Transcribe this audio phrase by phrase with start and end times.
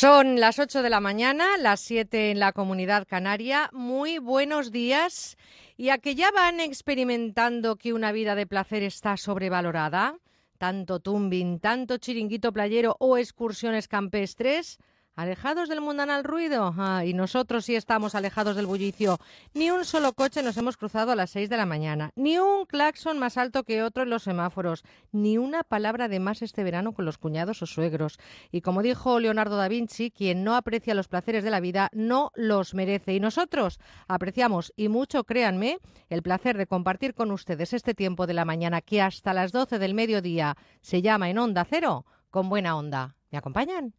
[0.00, 3.68] Son las 8 de la mañana, las 7 en la comunidad canaria.
[3.74, 5.36] Muy buenos días.
[5.76, 10.16] ¿Y a que ya van experimentando que una vida de placer está sobrevalorada?
[10.56, 14.78] Tanto tumbing, tanto chiringuito playero o excursiones campestres.
[15.16, 16.74] Alejados del mundanal ruido.
[16.78, 19.18] Ah, y nosotros sí estamos alejados del bullicio.
[19.52, 22.12] Ni un solo coche nos hemos cruzado a las seis de la mañana.
[22.16, 24.84] Ni un claxon más alto que otro en los semáforos.
[25.12, 28.18] Ni una palabra de más este verano con los cuñados o suegros.
[28.50, 32.30] Y como dijo Leonardo da Vinci, quien no aprecia los placeres de la vida no
[32.34, 33.14] los merece.
[33.14, 38.34] Y nosotros apreciamos y mucho, créanme, el placer de compartir con ustedes este tiempo de
[38.34, 42.76] la mañana que hasta las doce del mediodía se llama en Onda Cero con buena
[42.76, 43.16] onda.
[43.30, 43.94] ¿Me acompañan?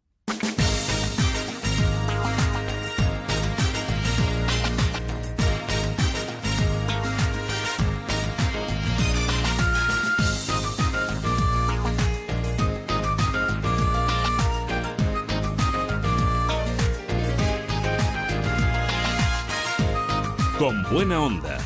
[20.62, 21.58] Con buena onda,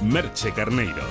[0.00, 1.02] Merche Carneiro.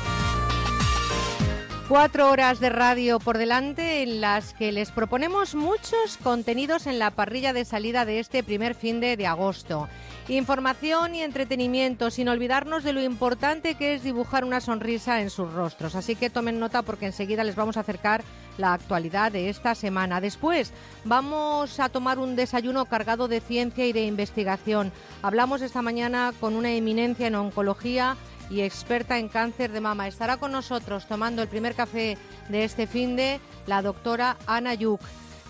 [1.89, 7.11] Cuatro horas de radio por delante en las que les proponemos muchos contenidos en la
[7.11, 9.89] parrilla de salida de este primer fin de, de agosto.
[10.29, 15.51] Información y entretenimiento, sin olvidarnos de lo importante que es dibujar una sonrisa en sus
[15.51, 15.95] rostros.
[15.95, 18.23] Así que tomen nota porque enseguida les vamos a acercar
[18.57, 20.21] la actualidad de esta semana.
[20.21, 20.71] Después
[21.03, 24.93] vamos a tomar un desayuno cargado de ciencia y de investigación.
[25.21, 28.15] Hablamos esta mañana con una eminencia en oncología
[28.49, 30.07] y experta en cáncer de mama.
[30.07, 35.01] Estará con nosotros tomando el primer café de este fin de la doctora Ana Yuk.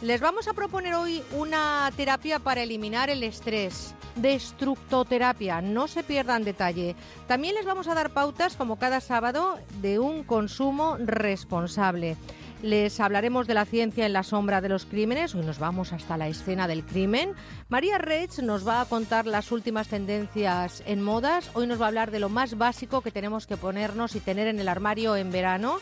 [0.04, 6.44] Les vamos a proponer hoy una terapia para eliminar el estrés, destructoterapia, no se pierdan
[6.44, 6.98] detalle.
[7.26, 12.18] También les vamos a dar pautas, como cada sábado, de un consumo responsable.
[12.62, 15.36] Les hablaremos de la ciencia en la sombra de los crímenes.
[15.36, 17.32] Hoy nos vamos hasta la escena del crimen.
[17.70, 21.50] María Reitz nos va a contar las últimas tendencias en modas.
[21.54, 24.48] Hoy nos va a hablar de lo más básico que tenemos que ponernos y tener
[24.48, 25.80] en el armario en verano.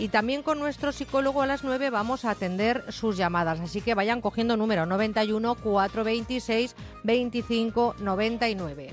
[0.00, 3.60] Y también con nuestro psicólogo a las 9 vamos a atender sus llamadas.
[3.60, 6.74] Así que vayan cogiendo número 91 426
[7.04, 8.90] 25 99.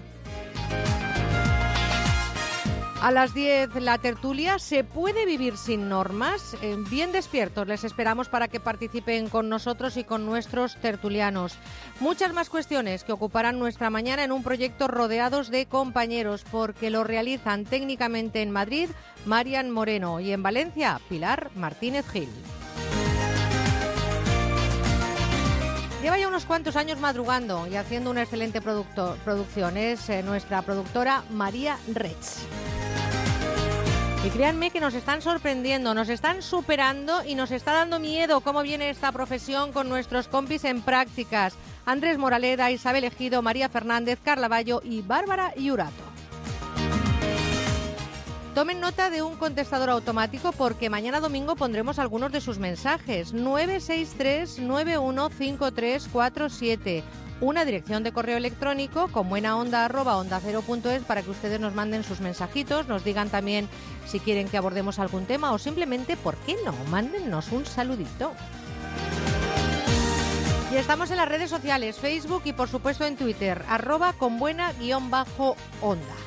[2.99, 4.57] A las 10 la tertulia.
[4.57, 6.57] ¿Se puede vivir sin normas?
[6.63, 11.57] Eh, bien despiertos les esperamos para que participen con nosotros y con nuestros tertulianos.
[11.99, 17.03] Muchas más cuestiones que ocuparán nuestra mañana en un proyecto rodeados de compañeros porque lo
[17.03, 18.89] realizan técnicamente en Madrid
[19.25, 22.29] Marian Moreno y en Valencia Pilar Martínez Gil.
[26.01, 29.77] Lleva ya unos cuantos años madrugando y haciendo una excelente producto, producción.
[29.77, 32.15] Es eh, nuestra productora María Rech.
[34.23, 38.61] Y créanme que nos están sorprendiendo, nos están superando y nos está dando miedo cómo
[38.61, 41.55] viene esta profesión con nuestros compis en prácticas.
[41.85, 46.16] Andrés Moraleda, Isabel Ejido, María Fernández, Carla Bayo y Bárbara Iurato.
[48.57, 53.31] Tomen nota de un contestador automático porque mañana domingo pondremos algunos de sus mensajes.
[53.31, 57.03] 963 915347
[57.39, 59.87] una dirección de correo electrónico con buena onda
[60.43, 63.69] cero es para que ustedes nos manden sus mensajitos, nos digan también
[64.07, 66.73] si quieren que abordemos algún tema o simplemente, ¿por qué no?
[66.89, 68.33] Mándennos un saludito.
[70.73, 74.73] Y estamos en las redes sociales, Facebook y por supuesto en Twitter, arroba con buena
[74.73, 76.26] guion bajo onda.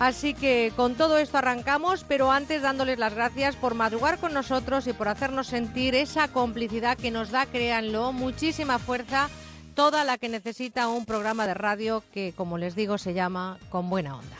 [0.00, 4.86] Así que con todo esto arrancamos, pero antes dándoles las gracias por madrugar con nosotros
[4.86, 9.28] y por hacernos sentir esa complicidad que nos da, créanlo, muchísima fuerza
[9.74, 13.90] toda la que necesita un programa de radio que, como les digo, se llama Con
[13.90, 14.36] Buena Onda.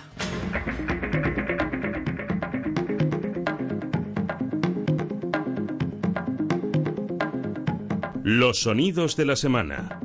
[8.25, 10.01] Los sonidos de la semana.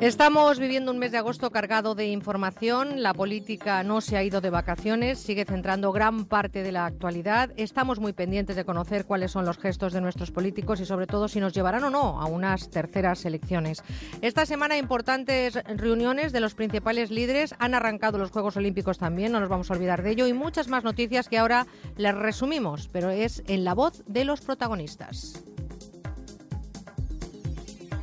[0.00, 3.02] Estamos viviendo un mes de agosto cargado de información.
[3.02, 7.50] La política no se ha ido de vacaciones, sigue centrando gran parte de la actualidad.
[7.58, 11.28] Estamos muy pendientes de conocer cuáles son los gestos de nuestros políticos y sobre todo
[11.28, 13.82] si nos llevarán o no a unas terceras elecciones.
[14.22, 17.54] Esta semana importantes reuniones de los principales líderes.
[17.58, 20.26] Han arrancado los Juegos Olímpicos también, no nos vamos a olvidar de ello.
[20.26, 21.66] Y muchas más noticias que ahora
[21.98, 25.44] les resumimos, pero es en la voz de los protagonistas.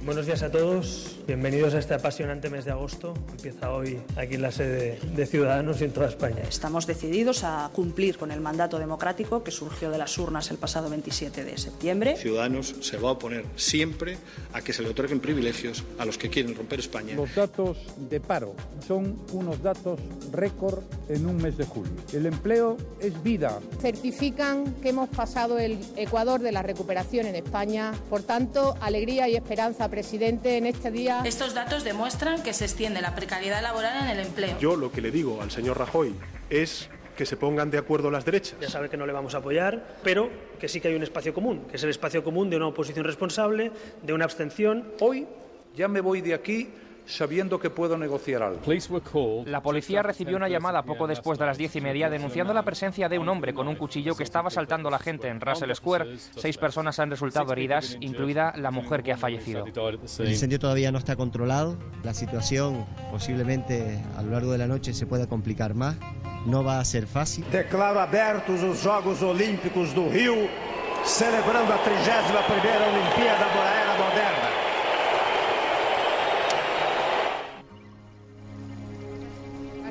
[0.03, 1.16] Buenos días a todos.
[1.27, 3.13] Bienvenidos a este apasionante mes de agosto.
[3.29, 6.43] Empieza hoy aquí en la sede de Ciudadanos y en toda España.
[6.47, 10.89] Estamos decididos a cumplir con el mandato democrático que surgió de las urnas el pasado
[10.89, 12.15] 27 de septiembre.
[12.15, 14.17] Ciudadanos se va a oponer siempre
[14.53, 17.13] a que se le otorguen privilegios a los que quieren romper España.
[17.15, 18.55] Los datos de paro
[18.87, 19.99] son unos datos
[20.31, 21.91] récord en un mes de julio.
[22.13, 23.59] El empleo es vida.
[23.81, 27.91] Certifican que hemos pasado el Ecuador de la recuperación en España.
[28.09, 31.16] Por tanto, alegría y esperanza presidente en este día.
[31.25, 34.57] Estos datos demuestran que se extiende la precariedad laboral en el empleo.
[34.59, 36.15] Yo lo que le digo al señor Rajoy
[36.49, 38.55] es que se pongan de acuerdo las derechas.
[38.61, 40.29] Ya sabe que no le vamos a apoyar, pero
[40.59, 43.05] que sí que hay un espacio común, que es el espacio común de una oposición
[43.05, 43.71] responsable,
[44.03, 44.91] de una abstención.
[44.99, 45.27] Hoy
[45.75, 46.69] ya me voy de aquí
[47.07, 48.61] sabiendo que puedo negociar algo.
[49.45, 53.09] La policía recibió una llamada poco después de las diez y media denunciando la presencia
[53.09, 56.17] de un hombre con un cuchillo que estaba asaltando a la gente en Russell Square.
[56.17, 59.65] Seis personas han resultado heridas, incluida la mujer que ha fallecido.
[59.65, 61.77] El incendio todavía no está controlado.
[62.03, 65.95] La situación posiblemente a lo largo de la noche se pueda complicar más.
[66.45, 67.45] No va a ser fácil.
[67.51, 70.47] Declaro abertos os Jogos Olímpicos do Rio,
[71.03, 74.47] celebrando a 31ª Olimpíada da Era Moderna.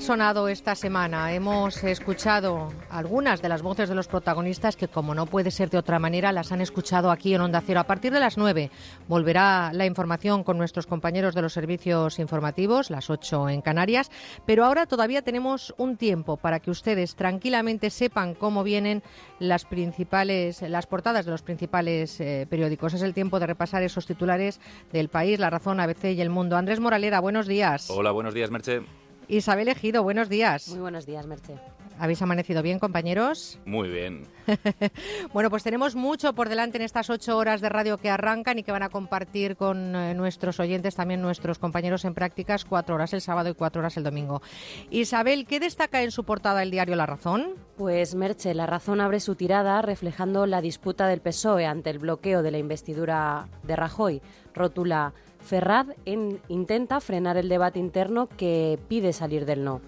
[0.01, 1.33] Sonado esta semana.
[1.33, 5.79] Hemos escuchado algunas de las voces de los protagonistas que, como no puede ser de
[5.79, 7.81] otra manera, las han escuchado aquí en Onda Cero.
[7.81, 8.71] A partir de las 9
[9.09, 14.11] volverá la información con nuestros compañeros de los servicios informativos, las 8 en Canarias.
[14.45, 19.03] Pero ahora todavía tenemos un tiempo para que ustedes tranquilamente sepan cómo vienen
[19.39, 22.95] las principales, las portadas de los principales eh, periódicos.
[22.95, 24.61] Es el tiempo de repasar esos titulares
[24.93, 26.57] del país, La Razón, ABC y El Mundo.
[26.57, 27.91] Andrés Moraleda, buenos días.
[27.91, 28.83] Hola, buenos días, Merche.
[29.29, 30.69] Isabel Ejido, buenos días.
[30.69, 31.55] Muy buenos días, Merche.
[31.99, 33.59] ¿Habéis amanecido bien, compañeros?
[33.65, 34.27] Muy bien.
[35.33, 38.63] bueno, pues tenemos mucho por delante en estas ocho horas de radio que arrancan y
[38.63, 43.15] que van a compartir con eh, nuestros oyentes, también nuestros compañeros en prácticas, cuatro horas
[43.15, 44.43] el sábado y cuatro horas el domingo.
[44.91, 47.55] Isabel, ¿qué destaca en su portada el diario La Razón?
[47.79, 52.43] Pues Merche, La Razón abre su tirada reflejando la disputa del PSOE ante el bloqueo
[52.43, 54.21] de la investidura de Rajoy.
[54.55, 55.15] Rótula
[55.47, 59.81] Ferrad intenta frenar el debate interno que pide salir del no.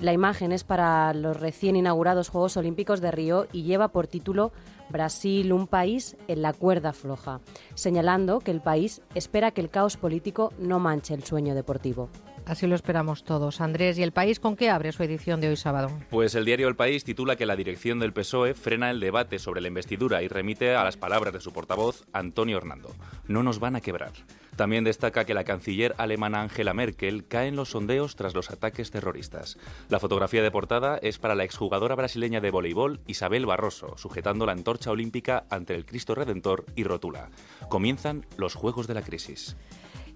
[0.00, 4.50] La imagen es para los recién inaugurados Juegos Olímpicos de Río y lleva por título
[4.88, 7.40] Brasil, un país en la cuerda floja,
[7.74, 12.08] señalando que el país espera que el caos político no manche el sueño deportivo.
[12.46, 13.62] Así lo esperamos todos.
[13.62, 15.90] Andrés, ¿y el país con qué abre su edición de hoy sábado?
[16.10, 19.62] Pues el diario El País titula que la dirección del PSOE frena el debate sobre
[19.62, 22.94] la investidura y remite a las palabras de su portavoz, Antonio Hernando.
[23.26, 24.12] No nos van a quebrar.
[24.56, 28.90] También destaca que la canciller alemana Angela Merkel cae en los sondeos tras los ataques
[28.90, 29.58] terroristas.
[29.88, 34.52] La fotografía de portada es para la exjugadora brasileña de voleibol Isabel Barroso, sujetando la
[34.52, 37.30] antorcha olímpica ante el Cristo Redentor y rótula.
[37.68, 39.56] Comienzan los Juegos de la Crisis.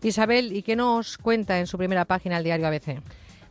[0.02, 3.00] Isabel, ¿y qué nos cuenta en su primera página el diario ABC?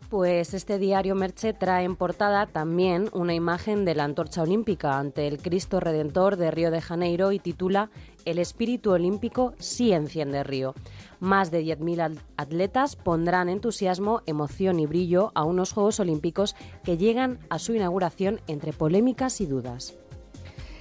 [0.10, 5.28] Pues este diario Merche trae en portada también una imagen de la antorcha olímpica ante
[5.28, 7.90] el Cristo Redentor de Río de Janeiro y titula
[8.24, 10.76] El espíritu olímpico sí enciende Río.
[11.20, 16.56] Más de 10.000 atletas pondrán entusiasmo, emoción y brillo a unos Juegos Olímpicos
[16.86, 19.98] que llegan a su inauguración entre polémicas y dudas.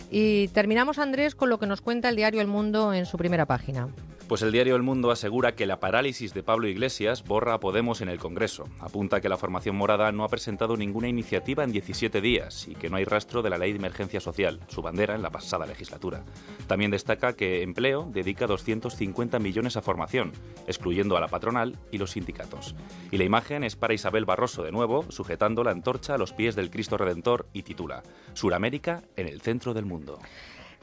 [0.09, 3.47] Y terminamos, Andrés, con lo que nos cuenta el diario El Mundo en su primera
[3.47, 3.89] página.
[4.29, 8.01] Pues el diario El Mundo asegura que la parálisis de Pablo Iglesias borra a Podemos
[8.01, 8.65] en el Congreso.
[8.81, 12.91] Apunta que la formación morada no ha presentado ninguna iniciativa en 17 días y que
[12.91, 16.25] no hay rastro de la ley de emergencia social, su bandera en la pasada legislatura.
[16.67, 20.33] También destaca que Empleo dedica 250 millones a formación,
[20.67, 22.75] excluyendo a la patronal y los sindicatos.
[23.13, 26.57] Y la imagen es para Isabel Barroso de nuevo, sujetando la antorcha a los pies
[26.57, 28.03] del Cristo Redentor y titula
[28.35, 30.19] Suramérica en el centro del mundo.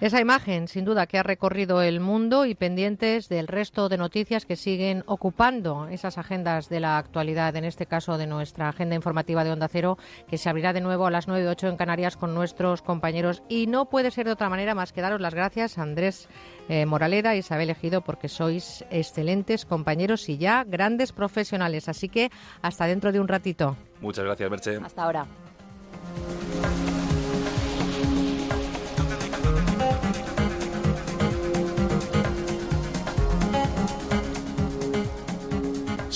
[0.04, 4.46] Esa imagen, sin duda, que ha recorrido el mundo y pendientes del resto de noticias
[4.46, 9.46] que siguen ocupando esas agendas de la actualidad, en este caso de nuestra agenda informativa
[9.46, 12.18] de Onda Cero, que se abrirá de nuevo a las 9 y 8 en Canarias
[12.18, 13.44] con nuestros compañeros.
[13.48, 16.28] Y no puede ser de otra manera más que daros las gracias a Andrés
[16.68, 21.88] eh, Moraleda e Isabel Ejido, porque sois excelentes compañeros y ya grandes profesionales.
[21.88, 22.30] Así que
[22.62, 23.78] hasta dentro de un ratito.
[24.02, 24.80] Muchas gracias, Merche.
[24.84, 25.26] Hasta ahora.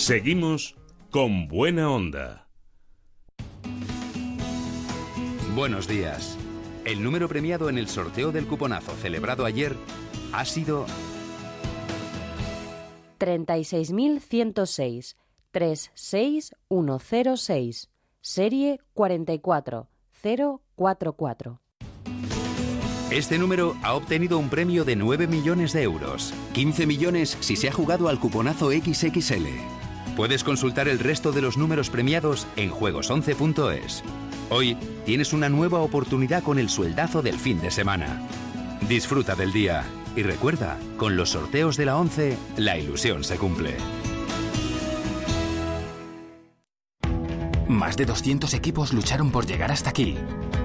[0.08, 0.76] Seguimos
[1.12, 2.48] con buena onda.
[5.54, 6.38] Buenos días.
[6.86, 9.76] El número premiado en el sorteo del cuponazo celebrado ayer
[10.32, 10.86] ha sido
[13.20, 15.18] 36.106
[15.52, 17.90] 36106
[18.22, 21.60] serie 44044.
[23.12, 27.68] Este número ha obtenido un premio de 9 millones de euros, 15 millones si se
[27.68, 29.77] ha jugado al cuponazo XXL.
[30.18, 34.04] Puedes consultar el resto de los números premiados en juegos11.es.
[34.50, 38.24] Hoy tienes una nueva oportunidad con el sueldazo del fin de semana.
[38.90, 39.84] Disfruta del día
[40.16, 43.76] y recuerda, con los sorteos de la 11, la ilusión se cumple.
[47.68, 50.18] Más de 200 equipos lucharon por llegar hasta aquí.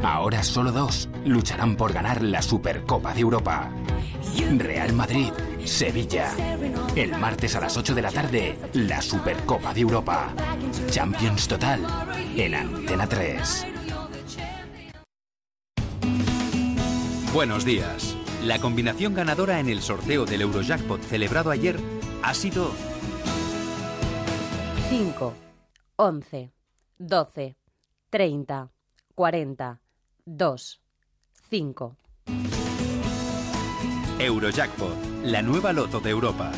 [0.02, 3.70] Ahora solo dos lucharán por ganar la Supercopa de Europa.
[4.58, 5.30] Real Madrid
[5.64, 6.34] Sevilla.
[6.96, 10.32] El martes a las 8 de la tarde, la Supercopa de Europa.
[10.90, 11.80] Champions Total
[12.36, 13.66] en Antena 3.
[17.32, 18.16] Buenos días.
[18.44, 21.78] La combinación ganadora en el sorteo del Eurojackpot celebrado ayer
[22.22, 22.72] ha sido
[24.90, 25.34] 5,
[25.96, 26.52] 11,
[26.98, 27.56] 12,
[28.10, 28.70] 30,
[29.14, 29.80] 40,
[30.26, 30.82] 2,
[31.48, 31.96] 5.
[34.18, 36.50] Eurojackpot, la nueva loto de Europa.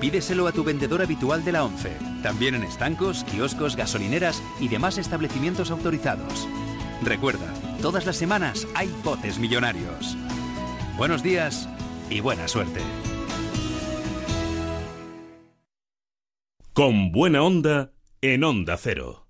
[0.00, 4.98] Pídeselo a tu vendedor habitual de la 11, también en estancos, kioscos, gasolineras y demás
[4.98, 6.48] establecimientos autorizados.
[7.02, 7.52] Recuerda,
[7.82, 10.16] todas las semanas hay botes millonarios.
[10.96, 11.68] Buenos días
[12.10, 12.80] y buena suerte.
[16.72, 19.27] Con buena onda en Onda Cero.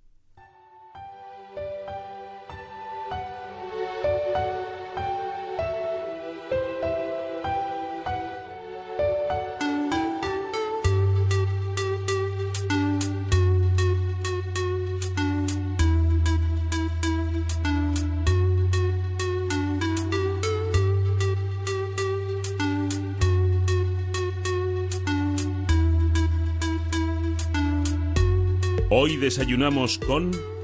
[29.09, 30.58] Hoy desayunamos con...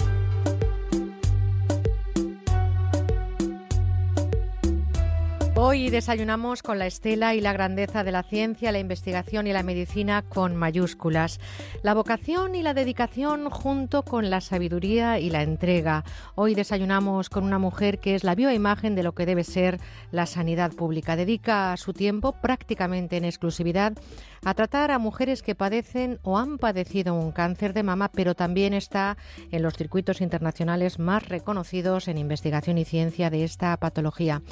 [5.74, 9.64] Hoy desayunamos con la estela y la grandeza de la ciencia, la investigación y la
[9.64, 11.40] medicina con mayúsculas.
[11.82, 16.04] La vocación y la dedicación junto con la sabiduría y la entrega.
[16.36, 19.80] Hoy desayunamos con una mujer que es la bioimagen de lo que debe ser
[20.12, 21.16] la sanidad pública.
[21.16, 23.94] Dedica su tiempo prácticamente en exclusividad
[24.44, 28.74] a tratar a mujeres que padecen o han padecido un cáncer de mama, pero también
[28.74, 29.16] está
[29.50, 34.42] en los circuitos internacionales más reconocidos en investigación y ciencia de esta patología.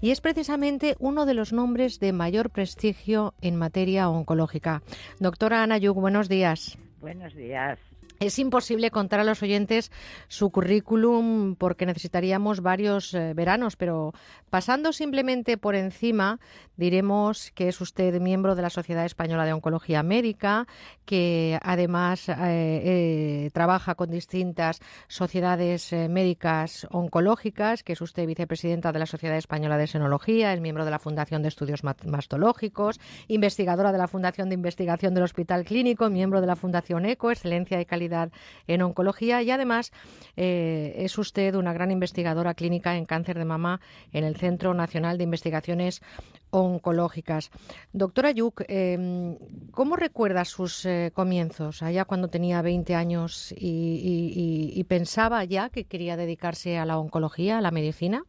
[0.00, 0.67] Y es precisamente
[0.98, 4.82] uno de los nombres de mayor prestigio en materia oncológica.
[5.18, 6.76] Doctora Ana Yug, buenos días.
[7.00, 7.78] Buenos días.
[8.20, 9.92] Es imposible contar a los oyentes
[10.26, 14.12] su currículum porque necesitaríamos varios eh, veranos, pero
[14.50, 16.40] pasando simplemente por encima,
[16.78, 20.66] diremos que es usted miembro de la Sociedad Española de Oncología Médica,
[21.04, 28.98] que además eh, eh, trabaja con distintas sociedades médicas oncológicas, que es usted vicepresidenta de
[29.00, 33.98] la Sociedad Española de Senología, es miembro de la Fundación de Estudios Mastológicos, investigadora de
[33.98, 38.30] la Fundación de Investigación del Hospital Clínico, miembro de la Fundación ECO, Excelencia y Calidad
[38.66, 39.92] en oncología y además
[40.36, 43.80] eh, es usted una gran investigadora clínica en cáncer de mama
[44.12, 46.02] en el Centro Nacional de Investigaciones
[46.50, 47.50] Oncológicas.
[47.92, 49.36] Doctora Yuk, em,
[49.70, 56.16] ¿cómo recuerda sus eh, comienzos allá cuando tenía 20 años y pensaba ya que quería
[56.16, 58.24] dedicarse a la oncología, a la medicina?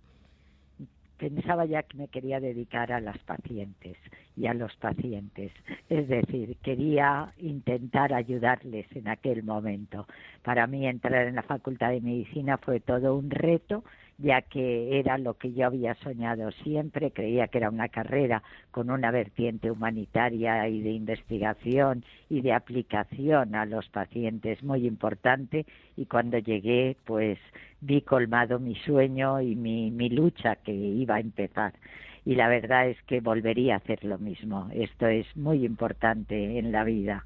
[1.20, 3.98] pensaba ya que me quería dedicar a las pacientes
[4.36, 5.52] y a los pacientes.
[5.90, 10.08] Es decir, quería intentar ayudarles en aquel momento.
[10.42, 13.84] Para mí entrar en la Facultad de Medicina fue todo un reto
[14.22, 18.92] ya que era lo que yo había soñado siempre, creía que era una carrera con
[18.92, 26.06] una vertiente humanitaria y de investigación y de aplicación a los pacientes muy importante y
[26.06, 27.40] cuando llegué pues
[27.82, 31.74] vi colmado mi sueño y mi, mi lucha que iba a empezar
[32.26, 34.70] y la verdad es que volvería a hacer lo mismo.
[34.74, 37.26] Esto es muy importante en la vida.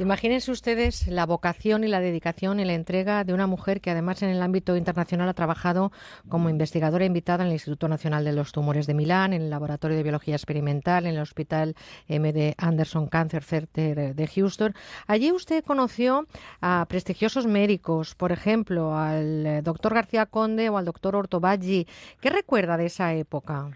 [0.00, 4.22] Imagínense ustedes la vocación y la dedicación y la entrega de una mujer que además
[4.22, 5.90] en el ámbito internacional ha trabajado
[6.28, 9.96] como investigadora invitada en el Instituto Nacional de los Tumores de Milán, en el Laboratorio
[9.96, 11.74] de Biología Experimental, en el Hospital
[12.08, 14.72] MD Anderson Cancer Center de Houston.
[15.08, 16.28] Allí usted conoció
[16.60, 21.88] a prestigiosos médicos, por ejemplo, al doctor García Conde o al doctor Ortobaggi.
[22.20, 23.72] ¿Qué recuerda de esa época?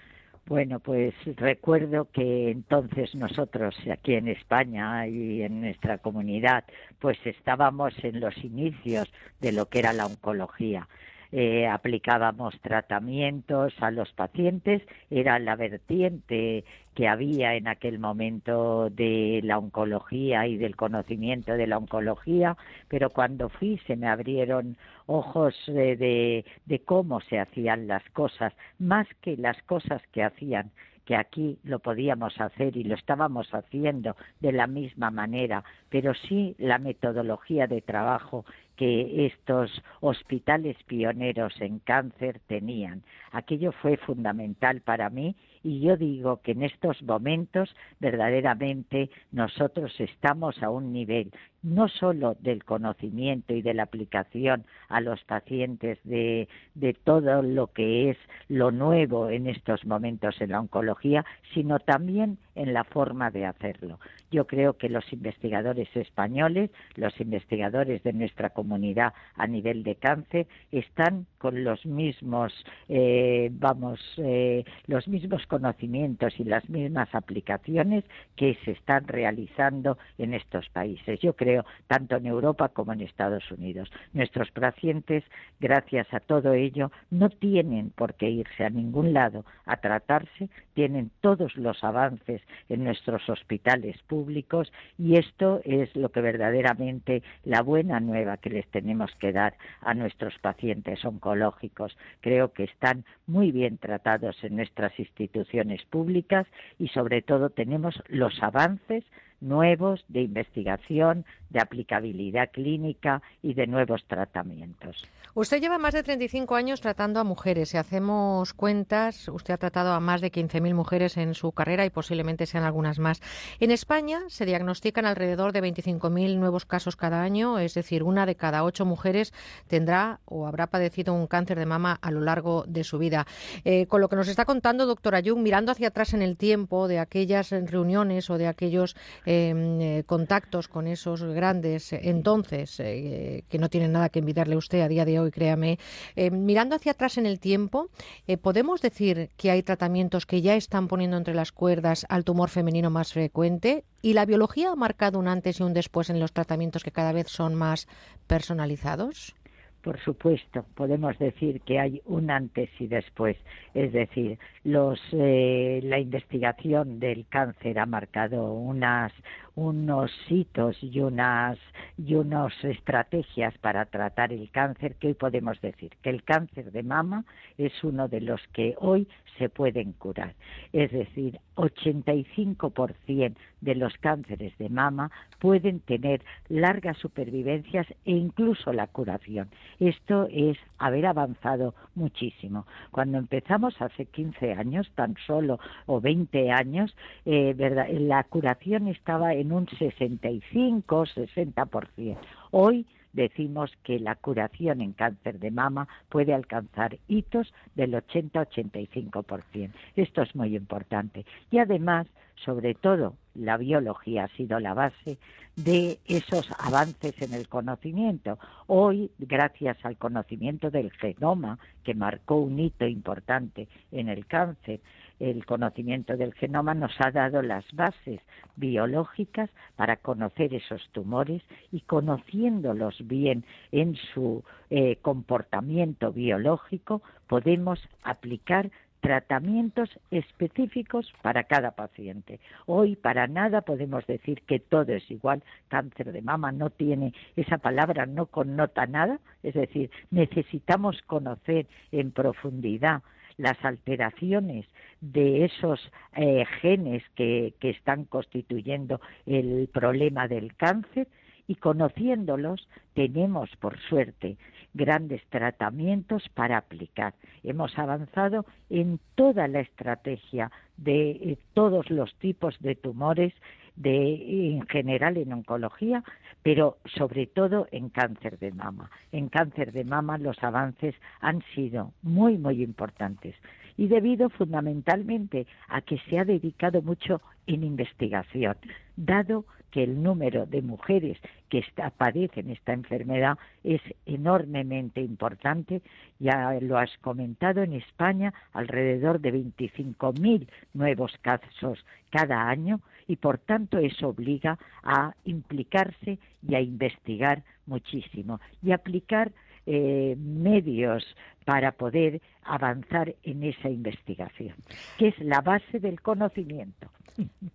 [0.46, 6.64] Bueno, pues recuerdo que entonces nosotros aquí en España y en nuestra comunidad,
[6.98, 10.88] pues estábamos en los inicios de lo que era la oncología.
[11.34, 16.62] Eh, aplicábamos tratamientos a los pacientes, era la vertiente
[16.94, 22.58] que había en aquel momento de la oncología y del conocimiento de la oncología,
[22.88, 29.06] pero cuando fui se me abrieron ojos de, de cómo se hacían las cosas, más
[29.22, 30.70] que las cosas que hacían
[31.04, 36.54] que aquí lo podíamos hacer y lo estábamos haciendo de la misma manera, pero sí
[36.58, 38.44] la metodología de trabajo
[38.76, 43.02] que estos hospitales pioneros en cáncer tenían.
[43.30, 50.62] Aquello fue fundamental para mí Y yo digo que en estos momentos verdaderamente nosotros estamos
[50.62, 56.48] a un nivel no solo del conocimiento y de la aplicación a los pacientes de,
[56.74, 58.16] de, todo lo que es
[58.48, 64.00] lo nuevo en estos momentos en la oncología, sino también en la forma de hacerlo.
[64.30, 70.46] Yo creo que los investigadores españoles, los investigadores de nuestra comunidad a nivel de cáncer,
[70.72, 72.52] están con los mismos,
[72.88, 78.04] eh, vamos, eh, los mismos conocimientos y las mismas aplicaciones
[78.36, 81.20] que se están realizando en estos países.
[81.20, 83.92] Yo creo tanto en Europa como en Estados Unidos.
[84.14, 85.24] Nuestros pacientes,
[85.60, 91.10] gracias a todo ello, no tienen por qué irse a ningún lado a tratarse, tienen
[91.20, 92.40] todos los avances
[92.70, 98.66] en nuestros hospitales públicos y esto es lo que verdaderamente la buena nueva que les
[98.68, 101.94] tenemos que dar a nuestros pacientes oncológicos.
[102.22, 105.41] Creo que están muy bien tratados en nuestras instituciones
[105.86, 106.46] públicas
[106.78, 109.04] y sobre todo tenemos los avances
[109.40, 115.06] nuevos de investigación, de aplicabilidad clínica y de nuevos tratamientos.
[115.34, 117.70] Usted lleva más de 35 años tratando a mujeres.
[117.70, 121.90] Si hacemos cuentas, usted ha tratado a más de 15.000 mujeres en su carrera y
[121.90, 123.22] posiblemente sean algunas más.
[123.58, 128.34] En España se diagnostican alrededor de 25.000 nuevos casos cada año, es decir, una de
[128.34, 129.32] cada ocho mujeres
[129.68, 133.26] tendrá o habrá padecido un cáncer de mama a lo largo de su vida.
[133.64, 136.88] Eh, con lo que nos está contando, doctora Jung, mirando hacia atrás en el tiempo
[136.88, 143.58] de aquellas reuniones o de aquellos em, eh, contactos con esos grandes entonces, eh, que
[143.58, 145.78] no tienen nada que envidiarle a usted a día de hoy, créame,
[146.14, 147.88] eh, mirando hacia atrás en el tiempo,
[148.28, 152.48] eh, ¿podemos decir que hay tratamientos que ya están poniendo entre las cuerdas al tumor
[152.48, 153.82] femenino más frecuente?
[154.02, 157.12] ¿Y la biología ha marcado un antes y un después en los tratamientos que cada
[157.12, 157.88] vez son más
[158.28, 159.34] personalizados?
[159.82, 163.36] por supuesto, podemos decir que hay un antes y después.
[163.74, 169.12] Es decir, los, la investigación del cáncer ha marcado unas,
[169.54, 171.58] unos hitos y unas
[171.98, 176.82] y unas estrategias para tratar el cáncer que hoy podemos decir que el cáncer de
[176.82, 177.24] mama
[177.58, 180.34] es uno de los que hoy se pueden curar.
[180.72, 188.86] Es decir, 85% de los cánceres de mama pueden tener largas supervivencias e incluso la
[188.86, 189.48] curación.
[189.80, 192.66] Esto es haber avanzado muchísimo.
[192.90, 197.88] Cuando empezamos hace 15 años, tan solo, o 20 años, eh, ¿verdad?
[197.90, 202.16] la curación estaba en un 65-60%.
[202.52, 209.70] Hoy decimos que la curación en cáncer de mama puede alcanzar hitos del 80-85%.
[209.96, 211.26] Esto es muy importante.
[211.50, 212.06] Y además,
[212.44, 215.18] sobre todo, la biología ha sido la base
[215.56, 218.38] de esos avances en el conocimiento.
[218.66, 224.80] Hoy, gracias al conocimiento del genoma, que marcó un hito importante en el cáncer,
[225.20, 228.20] el conocimiento del genoma nos ha dado las bases
[228.56, 238.70] biológicas para conocer esos tumores y conociéndolos bien en su eh, comportamiento biológico podemos aplicar
[239.02, 242.38] tratamientos específicos para cada paciente.
[242.66, 245.42] Hoy para nada podemos decir que todo es igual.
[245.68, 252.12] Cáncer de mama no tiene, esa palabra no connota nada, es decir, necesitamos conocer en
[252.12, 253.02] profundidad
[253.36, 254.66] las alteraciones
[255.00, 255.80] de esos
[256.16, 261.08] eh, genes que, que están constituyendo el problema del cáncer
[261.46, 264.36] y conociéndolos tenemos, por suerte,
[264.74, 267.14] grandes tratamientos para aplicar.
[267.42, 273.34] Hemos avanzado en toda la estrategia de eh, todos los tipos de tumores
[273.76, 276.04] de, en general en oncología,
[276.42, 278.90] pero sobre todo en cáncer de mama.
[279.12, 283.34] En cáncer de mama los avances han sido muy, muy importantes
[283.76, 288.56] y debido fundamentalmente a que se ha dedicado mucho en investigación,
[288.96, 291.64] dado que el número de mujeres que
[291.96, 295.80] padecen esta enfermedad es enormemente importante.
[296.18, 303.38] Ya lo has comentado, en España alrededor de 25.000 nuevos casos cada año y por
[303.38, 309.32] tanto eso obliga a implicarse y a investigar muchísimo y aplicar
[309.66, 311.04] eh, medios
[311.44, 314.54] para poder avanzar en esa investigación,
[314.98, 316.90] que es la base del conocimiento.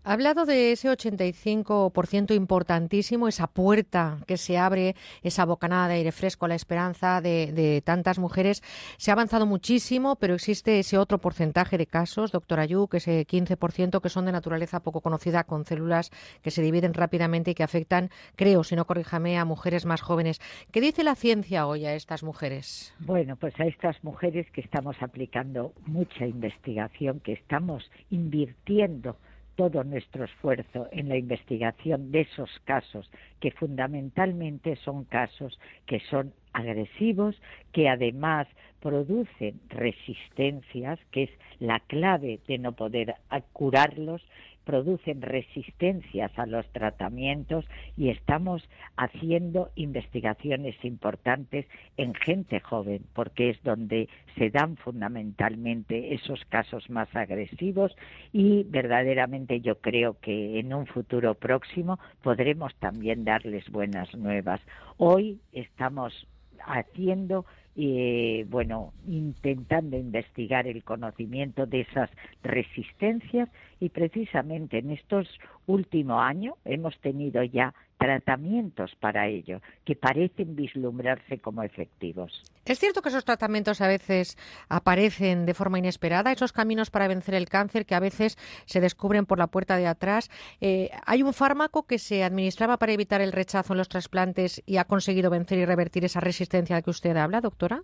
[0.04, 6.12] Ha hablado de ese 85% importantísimo, esa puerta que se abre, esa bocanada de aire
[6.12, 8.62] fresco la esperanza de, de, tantas mujeres.
[8.98, 14.02] Se ha avanzado muchísimo, pero existe ese otro porcentaje de casos, doctora Ayuk, ese 15%
[14.02, 18.10] que son de naturaleza poco conocida, con células que se dividen rápidamente y que afectan,
[18.36, 20.40] creo, si no corríjame, a mujeres más jóvenes.
[20.72, 22.94] ¿Qué dice la ciencia hoy a estas mujeres?
[23.00, 29.18] Bueno, pues a estas mujeres que estamos aplicando mucha investigación, que estamos invirtiendo
[29.58, 33.10] todo nuestro esfuerzo en la investigación de esos casos,
[33.42, 37.36] que fundamentalmente son casos que son agresivos,
[37.74, 38.48] que además
[38.80, 43.16] producen resistencias, que es la clave de no poder
[43.52, 44.22] curarlos,
[44.68, 48.62] producen resistencias a los tratamientos y estamos
[48.98, 57.08] haciendo investigaciones importantes en gente joven, porque es donde se dan fundamentalmente esos casos más
[57.16, 57.96] agresivos
[58.34, 64.60] y verdaderamente yo creo que en un futuro próximo podremos también darles buenas nuevas.
[64.98, 66.28] Hoy estamos
[66.66, 67.46] haciendo
[67.80, 72.10] eh, bueno, intentando investigar el conocimiento de esas
[72.42, 75.28] resistencias y precisamente en estos
[75.66, 82.44] últimos años hemos tenido ya tratamientos para ello que parecen vislumbrarse como efectivos.
[82.66, 84.38] ¿Es cierto que esos tratamientos a veces
[84.70, 89.26] aparecen de forma inesperada, esos caminos para vencer el cáncer que a veces se descubren
[89.26, 90.30] por la puerta de atrás?
[90.62, 94.78] Eh, ¿Hay un fármaco que se administraba para evitar el rechazo en los trasplantes y
[94.78, 97.84] ha conseguido vencer y revertir esa resistencia de que usted habla, doctora?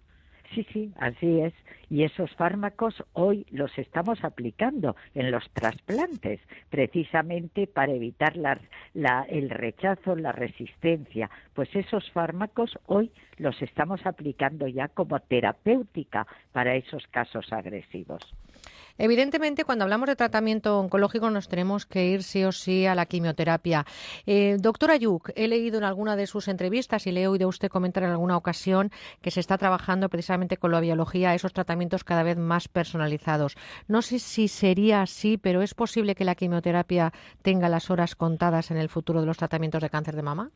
[0.53, 1.53] Sí, sí, así es.
[1.89, 6.39] Y esos fármacos hoy los estamos aplicando en los trasplantes,
[6.69, 11.29] precisamente para evitar el rechazo, la resistencia.
[11.53, 18.33] Pues esos fármacos hoy los estamos aplicando ya como terapéutica para esos casos agresivos.
[18.97, 23.07] Evidentemente, cuando hablamos de tratamiento oncológico nos tenemos que ir sí o sí a la
[23.07, 23.85] quimioterapia.
[24.27, 27.49] Eh, doctora Yuk, he leído en alguna de sus entrevistas y le he oído a
[27.49, 32.03] usted comentar en alguna ocasión que se está trabajando precisamente con la biología esos tratamientos
[32.03, 33.55] cada vez más personalizados.
[33.87, 38.69] No sé si sería así, pero ¿es posible que la quimioterapia tenga las horas contadas
[38.69, 40.51] en el futuro de los tratamientos de cáncer de mama?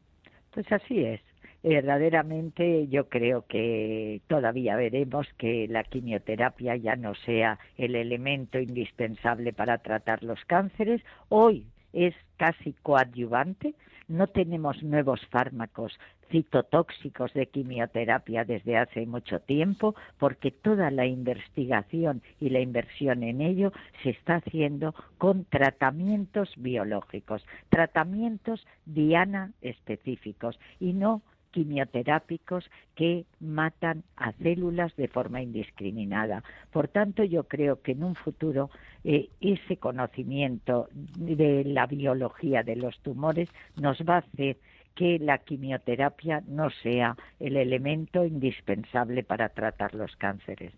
[0.51, 1.21] Pues así es
[1.67, 9.53] verdaderamente yo creo que todavía veremos que la quimioterapia ya no sea el elemento indispensable
[9.53, 11.01] para tratar los cánceres.
[11.29, 13.73] Hoy es casi coadyuvante.
[14.07, 15.99] No tenemos nuevos fármacos
[16.31, 23.41] citotóxicos de quimioterapia desde hace mucho tiempo, porque toda la investigación y la inversión en
[23.41, 34.03] ello se está haciendo con tratamientos biológicos, tratamientos diana específicos y no quimioterápicos que matan
[34.15, 36.43] a células de forma indiscriminada.
[36.71, 38.69] Por tanto, yo creo que en un futuro
[39.03, 44.57] eh, ese conocimiento de la biología de los tumores nos va a hacer
[44.95, 50.73] que la quimioterapia no sea el elemento indispensable para tratar los cánceres.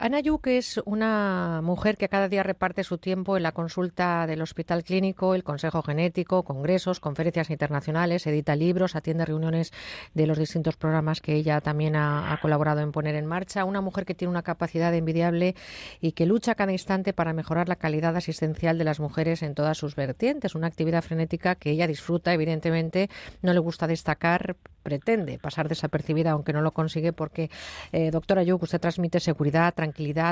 [0.00, 4.42] Ana Yuk es una mujer que cada día reparte su tiempo en la consulta del
[4.42, 9.72] Hospital Clínico, el Consejo Genético, congresos, conferencias internacionales, edita libros, atiende reuniones
[10.14, 13.64] de los distintos programas que ella también ha, colaborado en poner en marcha.
[13.64, 15.56] Una mujer que tiene una capacidad envidiable
[16.00, 19.78] y que lucha cada instante para mejorar la calidad asistencial de las mujeres en todas
[19.78, 20.54] sus vertientes.
[20.54, 23.10] Una actividad frenética que ella disfruta, evidentemente,
[23.42, 27.50] no le gusta destacar, pretende pasar desapercibida, aunque no lo consigue, porque,
[27.90, 29.87] eh, doctora Yuk, usted transmite seguridad, tranquilidad,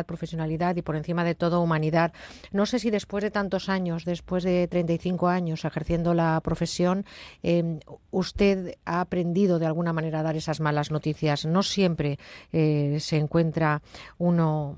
[0.07, 2.13] profesionalidad y, por encima de todo, humanidad.
[2.53, 7.05] No sé si después de tantos años, después de 35 años ejerciendo la profesión,
[7.43, 11.45] eh, usted ha aprendido de alguna manera a dar esas malas noticias.
[11.47, 12.19] No siempre
[12.53, 13.83] eh, se encuentra
[14.19, 14.77] uno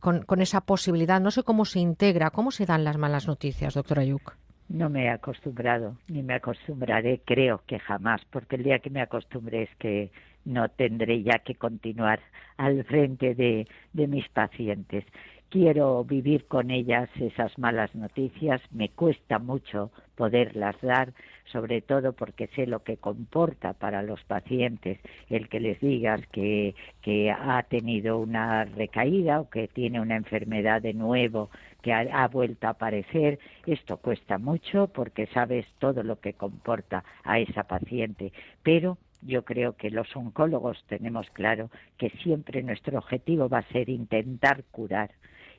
[0.00, 1.20] con, con, esa posibilidad.
[1.20, 4.43] No sé cómo se integra, cómo se dan las malas noticias, doctora Yuk.
[4.68, 9.02] No me he acostumbrado, ni me acostumbraré, creo que jamás, porque el día que me
[9.02, 10.10] acostumbre es que
[10.44, 12.20] no tendré ya que continuar
[12.56, 15.04] al frente de, de mis pacientes.
[15.50, 21.12] Quiero vivir con ellas esas malas noticias, me cuesta mucho poderlas dar,
[21.44, 24.98] sobre todo porque sé lo que comporta para los pacientes
[25.28, 30.82] el que les digas que, que ha tenido una recaída o que tiene una enfermedad
[30.82, 31.50] de nuevo
[31.84, 33.38] que ha, vuelto a aparecer.
[33.66, 39.76] Esto cuesta mucho porque sabes todo lo que comporta a esa paciente, pero yo creo
[39.76, 45.10] que los oncólogos tenemos claro que siempre nuestro objetivo va a ser intentar curar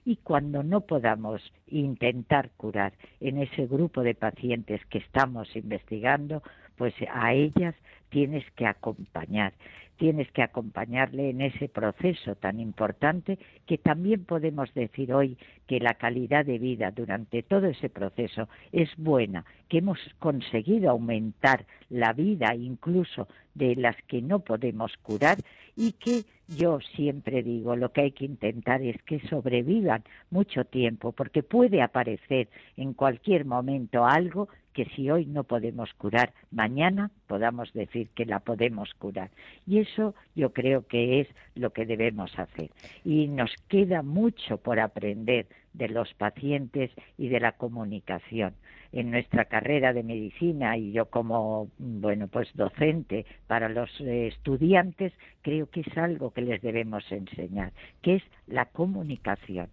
[0.04, 6.42] y cuando no podamos intentar curar en ese grupo de pacientes que estamos investigando,
[6.76, 7.76] pues a ellas
[8.10, 9.54] tienes que acompañar
[9.98, 15.96] tienes que acompañarle en ese proceso tan importante que también podemos decir hoy que la
[15.96, 22.56] calidad de vida durante todo ese proceso es buena, que hemos conseguido aumentar la vida
[22.56, 25.38] incluso de las que no podemos curar
[25.76, 31.12] y que yo siempre digo lo que hay que intentar es que sobrevivan mucho tiempo
[31.12, 37.72] porque puede aparecer en cualquier momento algo que si hoy no podemos curar, mañana podamos
[37.72, 39.32] decir que la podemos curar.
[39.66, 42.70] Y eso yo creo que es lo que debemos hacer.
[43.06, 48.54] Y nos queda mucho por aprender de los pacientes y de la comunicación.
[48.92, 55.70] En nuestra carrera de medicina y yo como bueno, pues docente para los estudiantes, creo
[55.70, 59.70] que es algo que les debemos enseñar, que es la comunicación.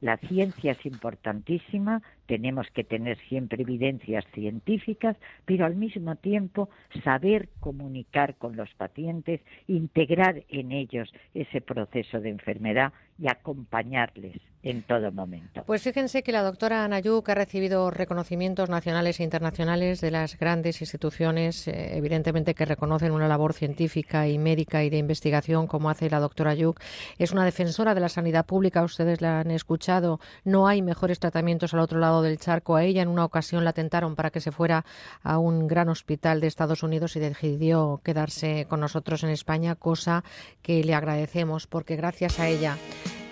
[0.00, 6.68] La ciencia es importantísima, tenemos que tener siempre evidencias científicas, pero al mismo tiempo
[7.04, 14.82] saber comunicar con los pacientes, integrar en ellos ese proceso de enfermedad y acompañarles en
[14.82, 15.62] todo momento.
[15.64, 20.80] Pues fíjense que la doctora Anayuk ha recibido reconocimientos nacionales e internacionales de las grandes
[20.80, 26.10] instituciones, eh, evidentemente que reconocen una labor científica y médica y de investigación como hace
[26.10, 26.80] la doctora Ayuk.
[27.18, 30.18] Es una defensora de la sanidad pública, ustedes la han escuchado.
[30.44, 32.76] No hay mejores tratamientos al otro lado del charco.
[32.76, 34.84] A ella en una ocasión la tentaron para que se fuera
[35.22, 40.24] a un gran hospital de Estados Unidos y decidió quedarse con nosotros en España, cosa
[40.62, 42.76] que le agradecemos porque gracias a ella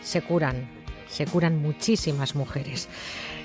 [0.03, 2.88] se curan se curan muchísimas mujeres.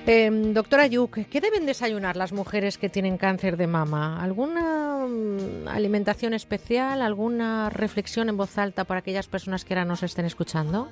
[0.08, 4.24] Em, doctora Yuk, ¿qué deben desayunar las mujeres que tienen cáncer de mama?
[4.24, 7.02] ¿Alguna mm, alimentación especial?
[7.02, 10.90] ¿Alguna reflexión en voz alta para aquellas personas que ahora nos estén escuchando?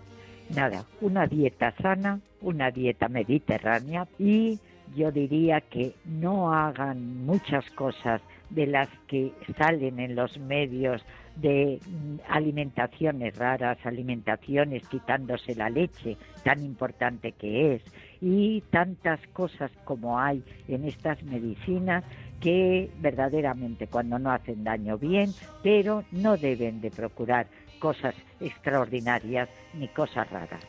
[0.55, 4.59] Nada, una dieta sana, una dieta mediterránea y
[4.95, 11.03] yo diría que no hagan muchas cosas de las que salen en los medios
[11.35, 17.81] de mm, alimentaciones raras, alimentaciones quitándose la leche, tan importante que es,
[18.21, 22.03] y tantas cosas como hay en estas medicinas
[22.39, 25.31] que verdaderamente cuando no hacen daño bien,
[25.63, 27.47] pero no deben de procurar
[27.79, 30.61] cosas extraordinarias ni cosas raras.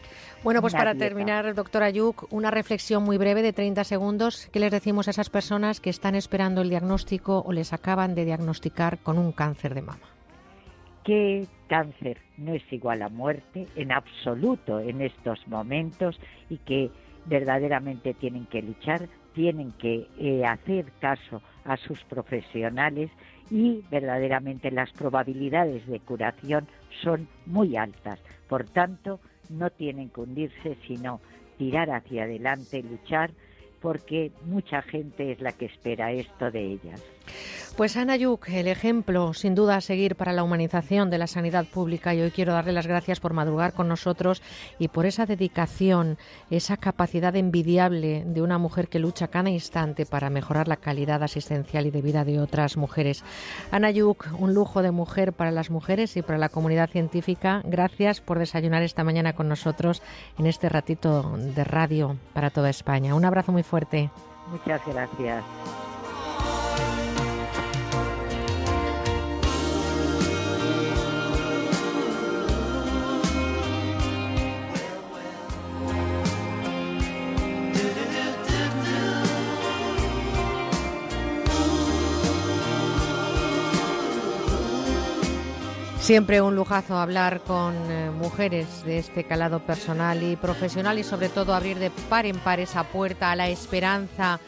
[0.43, 4.49] Bueno, pues para terminar, doctora Yuk, una reflexión muy breve de 30 segundos.
[4.53, 8.25] ¿Qué les decimos a esas personas que están esperando el diagnóstico o les acaban de
[8.25, 10.07] diagnosticar con un cáncer de mama?
[11.05, 16.19] Que cáncer no es igual a muerte en absoluto en estos momentos
[16.51, 16.91] y que
[17.27, 23.11] verdaderamente tienen que luchar, tienen que eh, hacer caso a sus profesionales
[23.51, 26.67] y verdaderamente las probabilidades de curación
[27.03, 28.19] son muy altas.
[28.49, 31.21] Por tanto, no tienen que hundirse, sino
[31.57, 33.31] tirar hacia adelante, luchar,
[33.81, 37.03] porque mucha gente es la que espera esto de ellas.
[37.79, 41.65] Pues Ana Yuk, el ejemplo sin duda a seguir para la humanización de la sanidad
[41.65, 44.43] pública y hoy quiero darle las gracias por madrugar con nosotros
[44.81, 46.19] y por esa dedicación,
[46.51, 51.87] esa capacidad envidiable de una mujer que lucha cada instante para mejorar la calidad asistencial
[51.87, 53.23] y de vida de otras mujeres.
[53.71, 57.63] Ana Yuk, un lujo de mujer para las mujeres y para la comunidad científica.
[57.65, 60.03] Gracias por desayunar esta mañana con nosotros
[60.37, 63.15] en este ratito de radio para toda España.
[63.15, 64.11] Un abrazo muy fuerte.
[64.51, 65.45] Muchas gracias.
[86.09, 91.29] Siempre un lujazo hablar con eh, mujeres de este calado personal y profesional y sobre
[91.29, 94.41] todo abrir de par en par esa puerta a la esperanza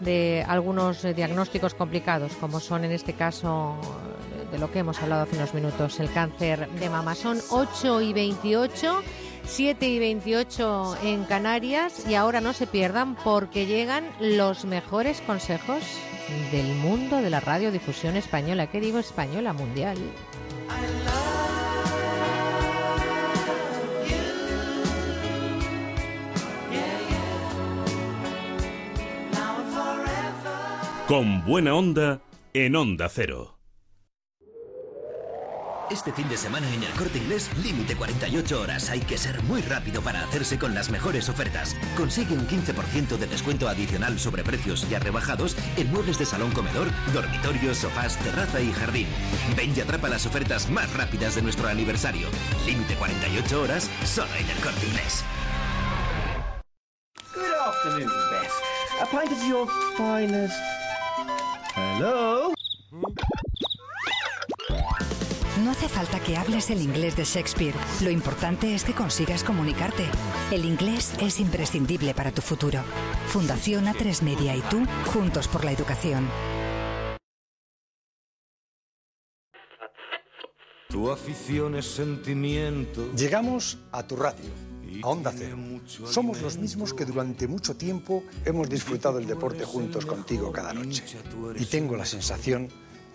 [0.00, 5.00] de algunos eh, diagnósticos complicados, como son en este caso eh, de lo que hemos
[5.00, 7.14] hablado hace unos minutos, el cáncer de mama.
[7.14, 9.02] Son 8 y 28,
[9.44, 15.84] 7 y 28 en Canarias y ahora no se pierdan porque llegan los mejores consejos
[16.50, 18.66] del mundo de la radiodifusión española.
[18.66, 19.52] ¿Qué digo española?
[19.52, 19.96] Mundial.
[31.06, 32.22] Con buena onda
[32.54, 33.53] en Onda Cero.
[35.90, 38.90] Este fin de semana en el corte inglés, límite 48 horas.
[38.90, 41.76] Hay que ser muy rápido para hacerse con las mejores ofertas.
[41.96, 46.88] Consigue un 15% de descuento adicional sobre precios ya rebajados en muebles de salón comedor,
[47.12, 49.08] dormitorios, sofás, terraza y jardín.
[49.56, 52.28] Ven y atrapa las ofertas más rápidas de nuestro aniversario.
[52.66, 55.24] Límite 48 horas solo en el corte inglés.
[57.84, 58.52] afternoon, Beth.
[59.00, 59.66] A pint of your
[59.96, 60.60] finest.
[61.74, 62.54] Hello?
[65.64, 67.74] No hace falta que hables el inglés de Shakespeare.
[68.02, 70.04] Lo importante es que consigas comunicarte.
[70.50, 72.82] El inglés es imprescindible para tu futuro.
[73.28, 76.28] Fundación A3 Media y tú, juntos por la educación.
[80.90, 83.10] Tu afición es sentimiento.
[83.14, 84.50] Llegamos a tu radio,
[85.02, 85.56] a Onda Cero.
[86.04, 91.02] Somos los mismos que durante mucho tiempo hemos disfrutado el deporte juntos contigo cada noche.
[91.58, 92.68] Y tengo la sensación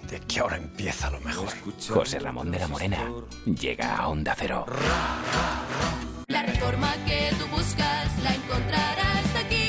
[0.09, 1.49] de que ahora empieza lo mejor.
[1.89, 3.11] José Ramón de la Morena
[3.45, 4.65] llega a Onda Cero.
[6.27, 9.68] La reforma que tú buscas la encontrarás aquí.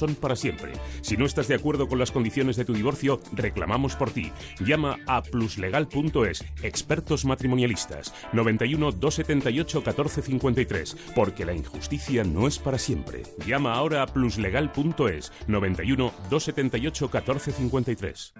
[0.09, 0.73] para siempre.
[1.01, 4.31] Si no estás de acuerdo con las condiciones de tu divorcio, reclamamos por ti.
[4.59, 13.23] Llama a pluslegal.es, expertos matrimonialistas, 91 278 1453, porque la injusticia no es para siempre.
[13.45, 18.33] Llama ahora a pluslegal.es, 91 278 1453.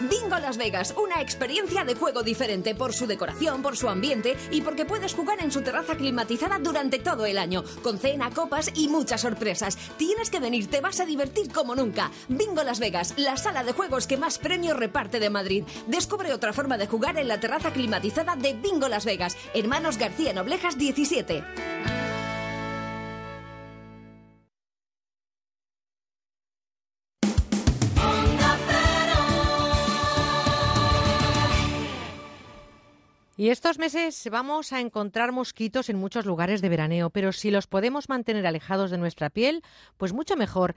[0.00, 4.60] Bingo Las Vegas, una experiencia de juego diferente por su decoración, por su ambiente y
[4.60, 8.88] porque puedes jugar en su terraza climatizada durante todo el año, con cena, copas y
[8.88, 9.76] muchas sorpresas.
[9.96, 12.12] Tienes que venir, te vas a divertir como nunca.
[12.28, 15.64] Bingo Las Vegas, la sala de juegos que más premios reparte de Madrid.
[15.88, 20.32] Descubre otra forma de jugar en la terraza climatizada de Bingo Las Vegas, Hermanos García
[20.32, 22.07] Noblejas 17.
[33.38, 37.68] Y estos meses vamos a encontrar mosquitos en muchos lugares de veraneo, pero si los
[37.68, 39.62] podemos mantener alejados de nuestra piel,
[39.96, 40.74] pues mucho mejor.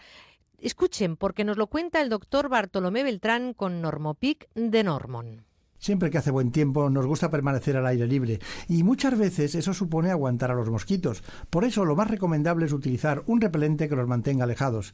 [0.60, 5.44] Escuchen, porque nos lo cuenta el doctor Bartolomé Beltrán con Normopic de Normon.
[5.80, 9.74] Siempre que hace buen tiempo nos gusta permanecer al aire libre y muchas veces eso
[9.74, 11.24] supone aguantar a los mosquitos.
[11.50, 14.94] Por eso lo más recomendable es utilizar un repelente que los mantenga alejados.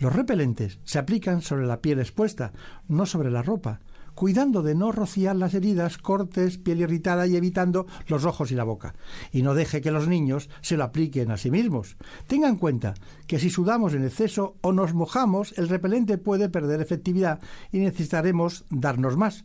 [0.00, 2.52] Los repelentes se aplican sobre la piel expuesta,
[2.88, 3.80] no sobre la ropa
[4.16, 8.64] cuidando de no rociar las heridas, cortes, piel irritada y evitando los ojos y la
[8.64, 8.94] boca.
[9.30, 11.96] Y no deje que los niños se lo apliquen a sí mismos.
[12.26, 12.94] Tenga en cuenta
[13.28, 18.64] que si sudamos en exceso o nos mojamos, el repelente puede perder efectividad y necesitaremos
[18.70, 19.44] darnos más.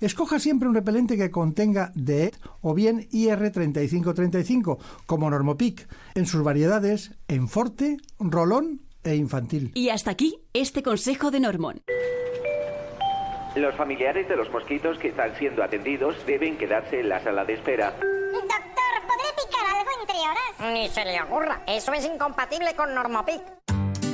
[0.00, 7.12] Escoja siempre un repelente que contenga DEET o bien IR3535, como Normopic, en sus variedades
[7.26, 9.72] en forte, rolón e infantil.
[9.74, 11.82] Y hasta aquí este consejo de Normon.
[13.60, 17.52] Los familiares de los mosquitos que están siendo atendidos deben quedarse en la sala de
[17.52, 17.90] espera.
[17.90, 18.48] Doctor,
[19.06, 20.72] ¿podré picar algo entre horas?
[20.72, 23.42] Ni se le ocurra, eso es incompatible con Normopic.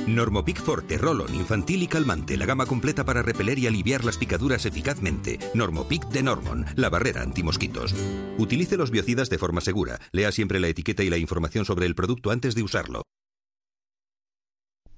[0.05, 4.65] Normopic Forte, Rolon, infantil y calmante, la gama completa para repeler y aliviar las picaduras
[4.65, 5.39] eficazmente.
[5.53, 7.95] Normopic de Normon, la barrera antimosquitos.
[8.37, 9.97] Utilice los biocidas de forma segura.
[10.11, 13.01] Lea siempre la etiqueta y la información sobre el producto antes de usarlo.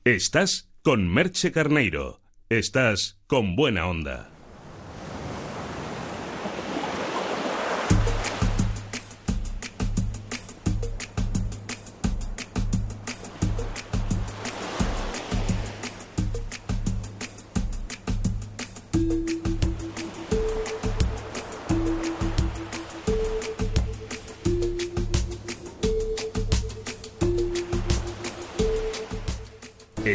[0.06, 2.22] Estás con Merche Carneiro.
[2.50, 4.32] Estás con buena onda.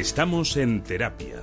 [0.04, 1.42] Estamos en terapia.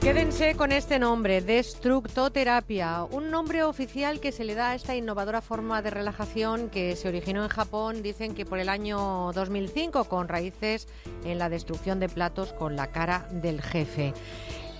[0.00, 5.42] Quédense con este nombre, Destructoterapia, un nombre oficial que se le da a esta innovadora
[5.42, 10.28] forma de relajación que se originó en Japón, dicen que por el año 2005, con
[10.28, 10.88] raíces
[11.26, 14.14] en la destrucción de platos con la cara del jefe.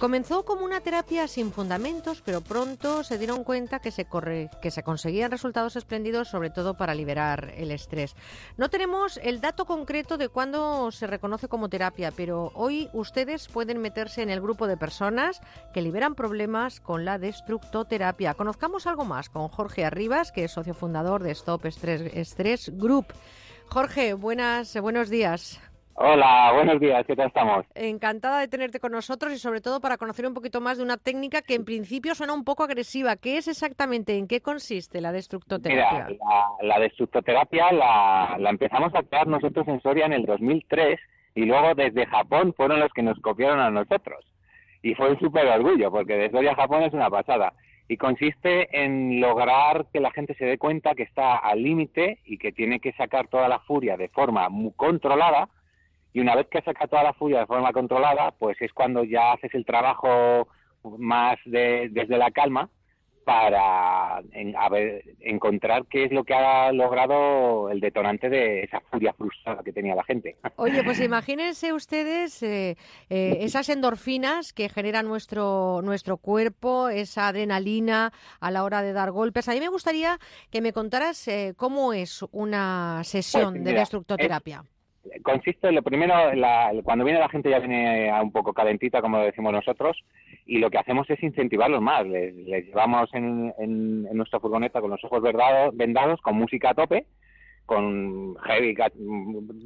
[0.02, 4.08] Comenzó como una terapia sin fundamentos, pero pronto se dieron cuenta que se,
[4.60, 8.16] que se conseguían resultados espléndidos, sobre todo para liberar el estrés.
[8.56, 13.80] No tenemos el dato concreto de cuándo se reconoce como terapia, pero hoy ustedes pueden
[13.80, 15.40] meterse en el grupo de personas
[15.72, 18.34] que liberan problemas con la destructoterapia.
[18.34, 23.06] Conozcamos algo más con Jorge Arribas, que es socio fundador de Stop Stress, Stress Group.
[23.68, 25.60] Jorge, buenas, buenos días.
[25.94, 27.66] Hola, buenos días, ¿qué tal estamos?
[27.74, 30.96] Encantada de tenerte con nosotros y sobre todo para conocer un poquito más de una
[30.96, 33.16] técnica que en principio suena un poco agresiva.
[33.16, 34.16] ¿Qué es exactamente?
[34.16, 36.06] ¿En qué consiste la destructoterapia?
[36.08, 36.18] Mira,
[36.62, 40.98] la, destructoterapia la, la, empezamos a crear nosotros en Soria en el 2003
[41.34, 44.24] y luego desde Japón fueron los que nos copiaron a nosotros.
[44.82, 47.52] Y fue un súper orgullo porque de Soria a Japón es una pasada.
[47.86, 52.38] Y consiste en lograr que la gente se dé cuenta que está al límite y
[52.38, 55.48] que tiene que sacar toda la furia de forma muy controlada
[56.12, 59.32] y una vez que saca toda la furia de forma controlada, pues es cuando ya
[59.32, 60.48] haces el trabajo
[60.98, 62.68] más de, desde la calma
[63.24, 64.20] para
[65.20, 69.94] encontrar qué es lo que ha logrado el detonante de esa furia frustrada que tenía
[69.94, 70.36] la gente.
[70.56, 72.76] Oye, pues imagínense ustedes eh,
[73.10, 79.12] eh, esas endorfinas que genera nuestro, nuestro cuerpo, esa adrenalina a la hora de dar
[79.12, 79.48] golpes.
[79.48, 80.18] A mí me gustaría
[80.50, 84.64] que me contaras eh, cómo es una sesión Pues de destructoterapia
[85.22, 86.14] consiste, lo primero,
[86.84, 89.96] cuando viene la gente ya viene un poco calentita, como decimos nosotros,
[90.46, 92.06] y lo que hacemos es incentivarlos más.
[92.06, 92.34] Les,
[92.66, 95.22] llevamos en, en, nuestra furgoneta con los ojos
[95.74, 97.06] vendados, con música a tope,
[97.66, 98.76] con heavy,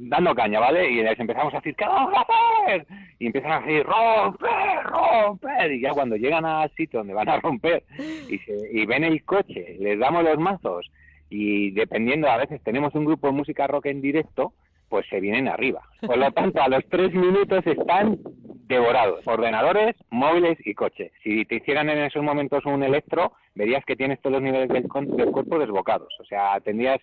[0.09, 0.89] dando caña, ¿vale?
[0.89, 2.85] Y les empezamos a decir, ¿qué vamos a hacer?
[3.19, 5.71] Y empiezan a decir, romper, romper.
[5.71, 7.83] Y ya cuando llegan al sitio donde van a romper
[8.29, 10.89] y, se, y ven el coche, les damos los mazos
[11.29, 14.53] y dependiendo, a veces tenemos un grupo de música rock en directo,
[14.89, 15.81] pues se vienen arriba.
[16.01, 18.19] Por lo tanto, a los tres minutos están
[18.67, 19.25] devorados.
[19.25, 21.11] Ordenadores, móviles y coche.
[21.23, 24.87] Si te hicieran en esos momentos un electro, verías que tienes todos los niveles del,
[25.17, 26.13] del cuerpo desbocados.
[26.19, 26.99] O sea, tendrías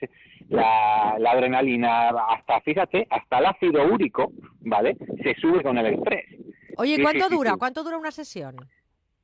[0.48, 4.96] la, la, adrenalina, hasta, fíjate, hasta el ácido úrico, ¿vale?
[5.22, 6.26] Se sube con el estrés.
[6.76, 7.52] Oye, ¿cuánto sí, dura?
[7.52, 8.56] Sí, ¿Cuánto dura una sesión?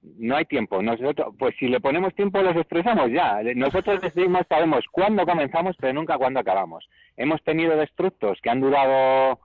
[0.02, 0.82] No hay tiempo.
[0.82, 3.40] Nosotros, pues si le ponemos tiempo, los estresamos ya.
[3.54, 6.88] Nosotros decimos, sabemos cuándo comenzamos, pero nunca cuándo acabamos.
[7.16, 9.40] Hemos tenido destructos que han durado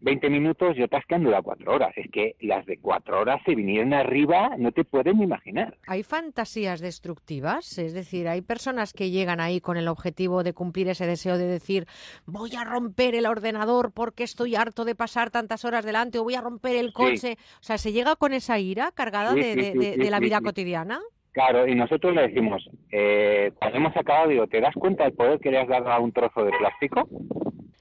[0.00, 1.92] 20 minutos y otras que han durado 4 horas.
[1.96, 5.76] Es que las de 4 horas se vinieron arriba, no te pueden imaginar.
[5.86, 7.78] ¿Hay fantasías destructivas?
[7.78, 11.46] Es decir, ¿hay personas que llegan ahí con el objetivo de cumplir ese deseo de
[11.46, 11.86] decir
[12.26, 16.34] voy a romper el ordenador porque estoy harto de pasar tantas horas delante o voy
[16.34, 17.36] a romper el coche?
[17.36, 17.36] Sí.
[17.60, 21.00] O sea, ¿se llega con esa ira cargada Sí, de, la vida cotidiana?
[21.32, 25.38] Claro, y nosotros le decimos, eh, cuando hemos acabado, digo, ¿te das cuenta del poder
[25.38, 27.08] que le has dado a un trozo de plástico?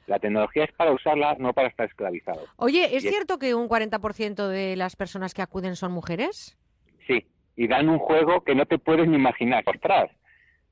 [0.10, 2.42] La tecnología es para usarla, no para estar esclavizado.
[2.58, 6.58] Oye, ¿es Y cierto que un 40% de las personas que acuden son mujeres?
[7.06, 9.64] Sí, y dan un juego que no te puedes ni imaginar.
[9.68, 10.10] Ostras,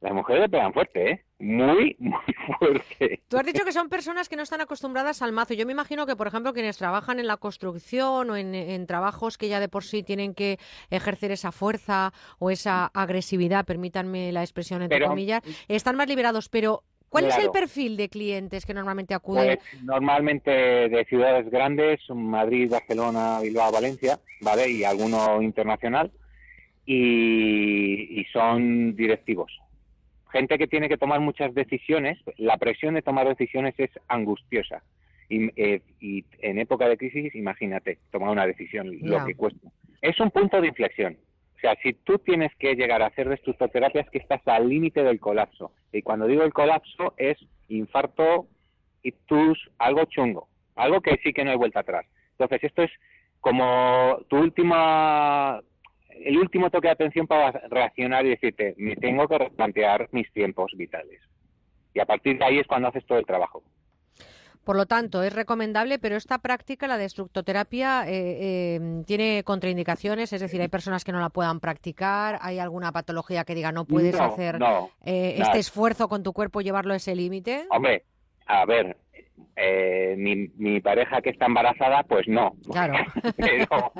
[0.01, 1.23] las mujeres le pegan fuerte, ¿eh?
[1.39, 3.21] Muy, muy fuerte.
[3.27, 5.53] Tú has dicho que son personas que no están acostumbradas al mazo.
[5.53, 9.37] Yo me imagino que, por ejemplo, quienes trabajan en la construcción o en, en trabajos
[9.37, 10.57] que ya de por sí tienen que
[10.89, 16.49] ejercer esa fuerza o esa agresividad, permítanme la expresión entre Pero- comillas, están más liberados.
[16.49, 19.57] Pero, ¿cuál es el perfil de clientes que normalmente acuden?
[19.57, 24.69] Pues normalmente de ciudades grandes, Madrid, Barcelona, Bilbao, Valencia, ¿vale?
[24.69, 26.11] Y alguno internacional.
[26.85, 29.51] Y, y son directivos.
[30.31, 32.17] Gente que tiene que tomar muchas decisiones.
[32.37, 34.83] La presión de tomar decisiones es angustiosa.
[35.29, 39.69] Y, eh, y en época de crisis, imagínate, tomar una decisión, lo que cuesta.
[40.01, 41.17] Es un punto de inflexión.
[41.57, 45.03] O sea, si tú tienes que llegar a hacer destructoterapia es que estás al límite
[45.03, 45.71] del colapso.
[45.91, 47.37] Y cuando digo el colapso es
[47.67, 48.45] infarto,
[49.01, 50.47] ictus, algo chungo.
[50.75, 52.05] Algo que sí que no hay vuelta atrás.
[52.31, 52.91] Entonces, esto es
[53.39, 55.61] como tu última
[56.23, 60.71] el último toque de atención para reaccionar y decirte, me tengo que replantear mis tiempos
[60.75, 61.21] vitales.
[61.93, 63.63] Y a partir de ahí es cuando haces todo el trabajo.
[64.67, 70.41] Por lo tanto, es recomendable, pero esta práctica, la destructoterapia, eh, eh, tiene contraindicaciones, es
[70.41, 74.17] decir, hay personas que no la puedan practicar, hay alguna patología que diga no puedes
[74.17, 77.63] No, hacer no, eh, este esfuerzo con tu cuerpo, llevarlo a ese límite.
[77.69, 78.03] Hombre,
[78.45, 78.97] a ver,
[79.55, 82.51] eh, mi, mi pareja que está embarazada, pues no.
[82.69, 82.95] Claro.
[83.37, 83.93] pero,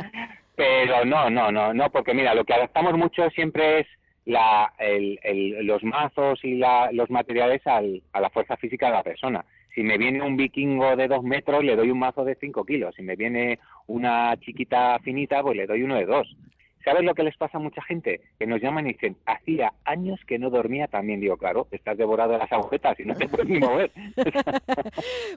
[0.58, 3.88] pero no, no, no, no, porque mira, lo que adaptamos mucho siempre es
[4.26, 8.92] la, el- el- los mazos y la- los materiales al- a la fuerza física de
[8.96, 9.46] la persona.
[9.78, 12.96] Si me viene un vikingo de dos metros, le doy un mazo de cinco kilos.
[12.96, 16.36] Si me viene una chiquita finita, pues le doy uno de dos.
[16.88, 18.22] ¿Sabes lo que les pasa a mucha gente?
[18.40, 21.20] Que nos llaman y dicen, hacía años que no dormía también.
[21.20, 23.92] Digo, claro, estás devorado de las agujetas y no te puedes ni mover.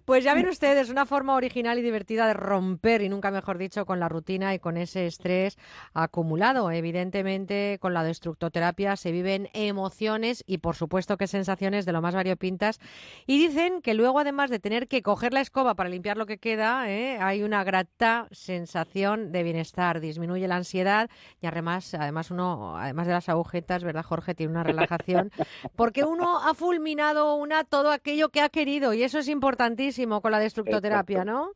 [0.05, 3.84] Pues ya ven ustedes, una forma original y divertida de romper, y nunca mejor dicho,
[3.84, 5.59] con la rutina y con ese estrés
[5.92, 6.70] acumulado.
[6.70, 12.14] Evidentemente, con la destructoterapia se viven emociones y, por supuesto, que sensaciones de lo más
[12.14, 12.80] variopintas.
[13.26, 16.38] Y dicen que luego, además de tener que coger la escoba para limpiar lo que
[16.38, 17.18] queda, ¿eh?
[17.20, 21.11] hay una grata sensación de bienestar, disminuye la ansiedad
[21.41, 24.34] y además, además uno, además de las agujetas, ¿verdad, Jorge?
[24.34, 25.30] Tiene una relajación
[25.76, 30.32] porque uno ha fulminado una todo aquello que ha querido y eso es importantísimo con
[30.32, 31.53] la destructoterapia, ¿no?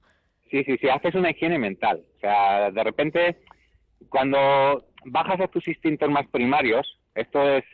[0.50, 2.02] Sí, sí, sí, haces una higiene mental.
[2.16, 3.38] O sea, de repente,
[4.08, 7.64] cuando bajas a tus instintos más primarios, esto es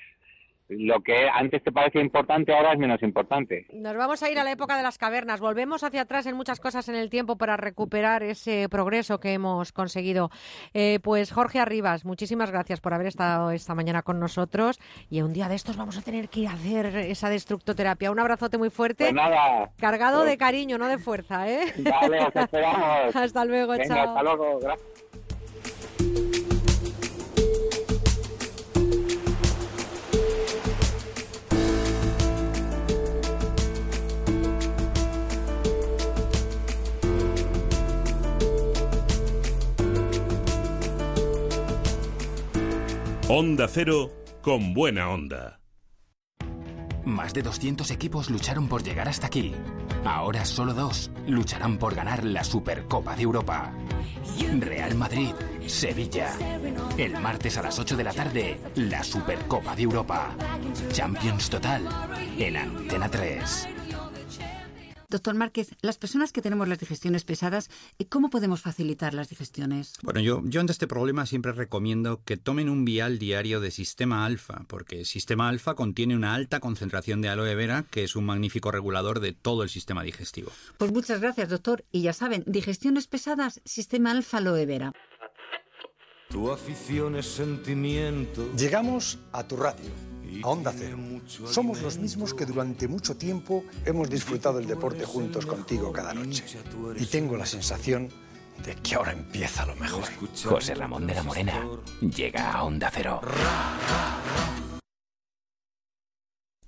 [0.70, 3.66] lo que antes te parecía importante, ahora es menos importante.
[3.72, 5.40] Nos vamos a ir a la época de las cavernas.
[5.40, 9.72] Volvemos hacia atrás en muchas cosas en el tiempo para recuperar ese progreso que hemos
[9.72, 10.30] conseguido.
[10.74, 14.78] Eh, pues Jorge Arribas, muchísimas gracias por haber estado esta mañana con nosotros.
[15.10, 18.10] Y un día de estos vamos a tener que hacer esa destructoterapia.
[18.10, 19.04] Un abrazote muy fuerte.
[19.04, 19.70] Pues nada.
[19.78, 21.72] Cargado de cariño, no de fuerza, ¿eh?
[21.78, 23.16] Vale, os esperamos.
[23.16, 24.08] Hasta luego, Venga, chao.
[24.08, 24.58] hasta luego.
[24.60, 25.19] Gracias.
[43.32, 44.10] Onda Cero
[44.42, 45.60] con buena onda.
[47.04, 49.54] Más de 200 equipos lucharon por llegar hasta aquí.
[50.04, 53.72] Ahora solo dos lucharán por ganar la Supercopa de Europa.
[54.58, 55.32] Real Madrid,
[55.68, 56.32] Sevilla.
[56.98, 60.34] El martes a las 8 de la tarde, la Supercopa de Europa.
[60.90, 61.86] Champions Total
[62.36, 63.68] en Antena 3.
[65.10, 67.68] Doctor Márquez, las personas que tenemos las digestiones pesadas,
[68.08, 69.94] ¿cómo podemos facilitar las digestiones?
[70.02, 74.24] Bueno, yo, yo ante este problema siempre recomiendo que tomen un vial diario de Sistema
[74.24, 78.70] Alfa, porque Sistema Alfa contiene una alta concentración de aloe vera, que es un magnífico
[78.70, 80.52] regulador de todo el sistema digestivo.
[80.78, 81.84] Pues muchas gracias, doctor.
[81.90, 84.92] Y ya saben, digestiones pesadas, sistema alfa aloe vera.
[86.28, 88.48] Tu afición es sentimiento.
[88.56, 89.90] Llegamos a tu radio,
[90.42, 90.98] Onda Cero.
[91.46, 96.44] Somos los mismos que durante mucho tiempo hemos disfrutado el deporte juntos contigo cada noche.
[96.98, 98.08] Y tengo la sensación
[98.64, 100.04] de que ahora empieza lo mejor.
[100.44, 101.66] José Ramón de la Morena
[102.00, 103.20] llega a Onda Cero.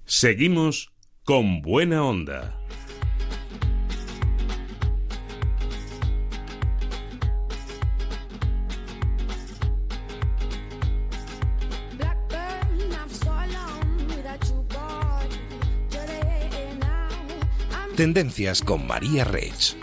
[0.04, 0.92] Seguimos
[1.24, 2.61] con buena onda.
[18.02, 19.76] Tendencias con María Reich.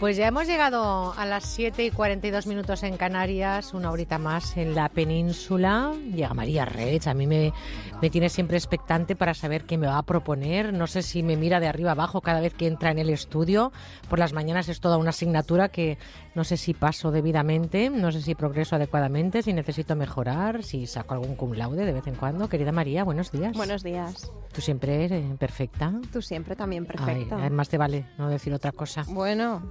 [0.00, 4.56] Pues ya hemos llegado a las 7 y 42 minutos en Canarias, una horita más
[4.58, 5.94] en la península.
[6.12, 7.54] Llega María Rech, a mí me,
[8.02, 10.74] me tiene siempre expectante para saber qué me va a proponer.
[10.74, 13.72] No sé si me mira de arriba abajo cada vez que entra en el estudio.
[14.10, 15.96] Por las mañanas es toda una asignatura que
[16.34, 21.14] no sé si paso debidamente, no sé si progreso adecuadamente, si necesito mejorar, si saco
[21.14, 22.48] algún cum laude de vez en cuando.
[22.50, 23.56] Querida María, buenos días.
[23.56, 24.30] Buenos días.
[24.52, 25.94] Tú siempre eres perfecta.
[26.12, 27.36] Tú siempre también Ay, perfecta.
[27.36, 29.04] además te vale no decir otra cosa.
[29.08, 29.62] Bueno,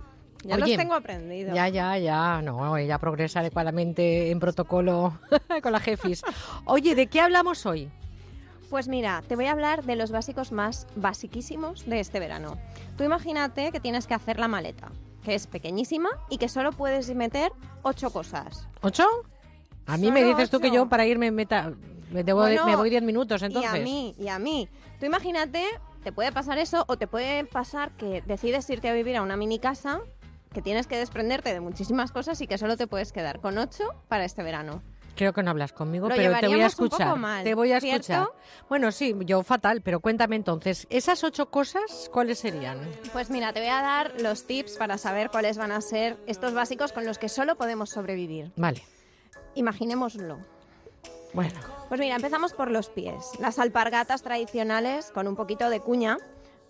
[0.43, 1.53] ya Oye, los tengo aprendido.
[1.55, 2.41] Ya, ya, ya.
[2.41, 5.17] No, ella progresa adecuadamente en protocolo
[5.63, 6.21] con la jefis.
[6.65, 7.89] Oye, ¿de qué hablamos hoy?
[8.69, 12.57] Pues mira, te voy a hablar de los básicos más basiquísimos de este verano.
[12.97, 14.89] Tú imagínate que tienes que hacer la maleta,
[15.23, 17.51] que es pequeñísima y que solo puedes meter
[17.83, 18.67] ocho cosas.
[18.81, 19.05] ¿Ocho?
[19.85, 21.71] A mí me dices tú que yo para irme meta,
[22.11, 23.73] me, debo- Bueno, me voy diez minutos, entonces.
[23.73, 24.67] Y a mí, y a mí.
[24.99, 25.63] Tú imagínate,
[26.03, 29.35] te puede pasar eso o te puede pasar que decides irte a vivir a una
[29.37, 29.99] mini casa
[30.53, 33.83] que tienes que desprenderte de muchísimas cosas y que solo te puedes quedar con ocho
[34.07, 34.81] para este verano.
[35.15, 37.15] Creo que no hablas conmigo, Lo pero te voy a escuchar.
[37.17, 38.01] mal, te voy a ¿cierto?
[38.01, 38.27] escuchar.
[38.67, 42.79] Bueno, sí, yo fatal, pero cuéntame entonces, ¿esas ocho cosas cuáles serían?
[43.11, 46.53] Pues mira, te voy a dar los tips para saber cuáles van a ser estos
[46.55, 48.51] básicos con los que solo podemos sobrevivir.
[48.55, 48.81] Vale.
[49.53, 50.39] Imaginémoslo.
[51.33, 51.59] Bueno.
[51.89, 53.31] Pues mira, empezamos por los pies.
[53.39, 56.17] Las alpargatas tradicionales con un poquito de cuña.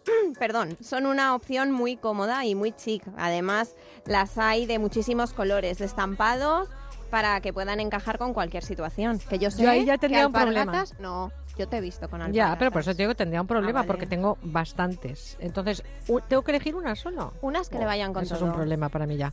[0.39, 3.03] Perdón, son una opción muy cómoda y muy chic.
[3.17, 3.75] Además,
[4.05, 6.69] las hay de muchísimos colores, estampados,
[7.09, 9.19] para que puedan encajar con cualquier situación.
[9.29, 10.71] Que yo sé Yo ahí ya que tendría un problema.
[10.71, 12.35] alpargatas- No, yo te he visto con alpargatas.
[12.53, 13.87] Ya, pero por eso te digo que tendría un problema, Ah, vale.
[13.87, 15.37] porque tengo bastantes.
[15.39, 15.83] Entonces,
[16.27, 17.31] ¿tengo que elegir una solo?
[17.43, 19.31] Unas que le vayan con Eso es un problema para mí ya.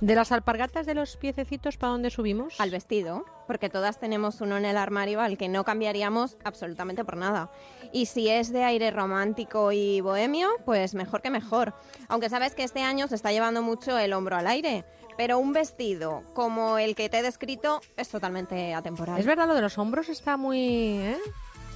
[0.00, 2.60] ¿De las alpargatas de los piececitos para dónde subimos?
[2.60, 7.16] Al vestido, porque todas tenemos uno en el armario al que no cambiaríamos absolutamente por
[7.16, 7.50] nada.
[7.92, 11.74] Y si es de aire romántico y bohemio, pues mejor que mejor.
[12.08, 14.84] Aunque sabes que este año se está llevando mucho el hombro al aire.
[15.16, 19.18] Pero un vestido como el que te he descrito es totalmente atemporal.
[19.18, 20.98] Es verdad, lo de los hombros está muy...
[20.98, 21.18] ¿eh?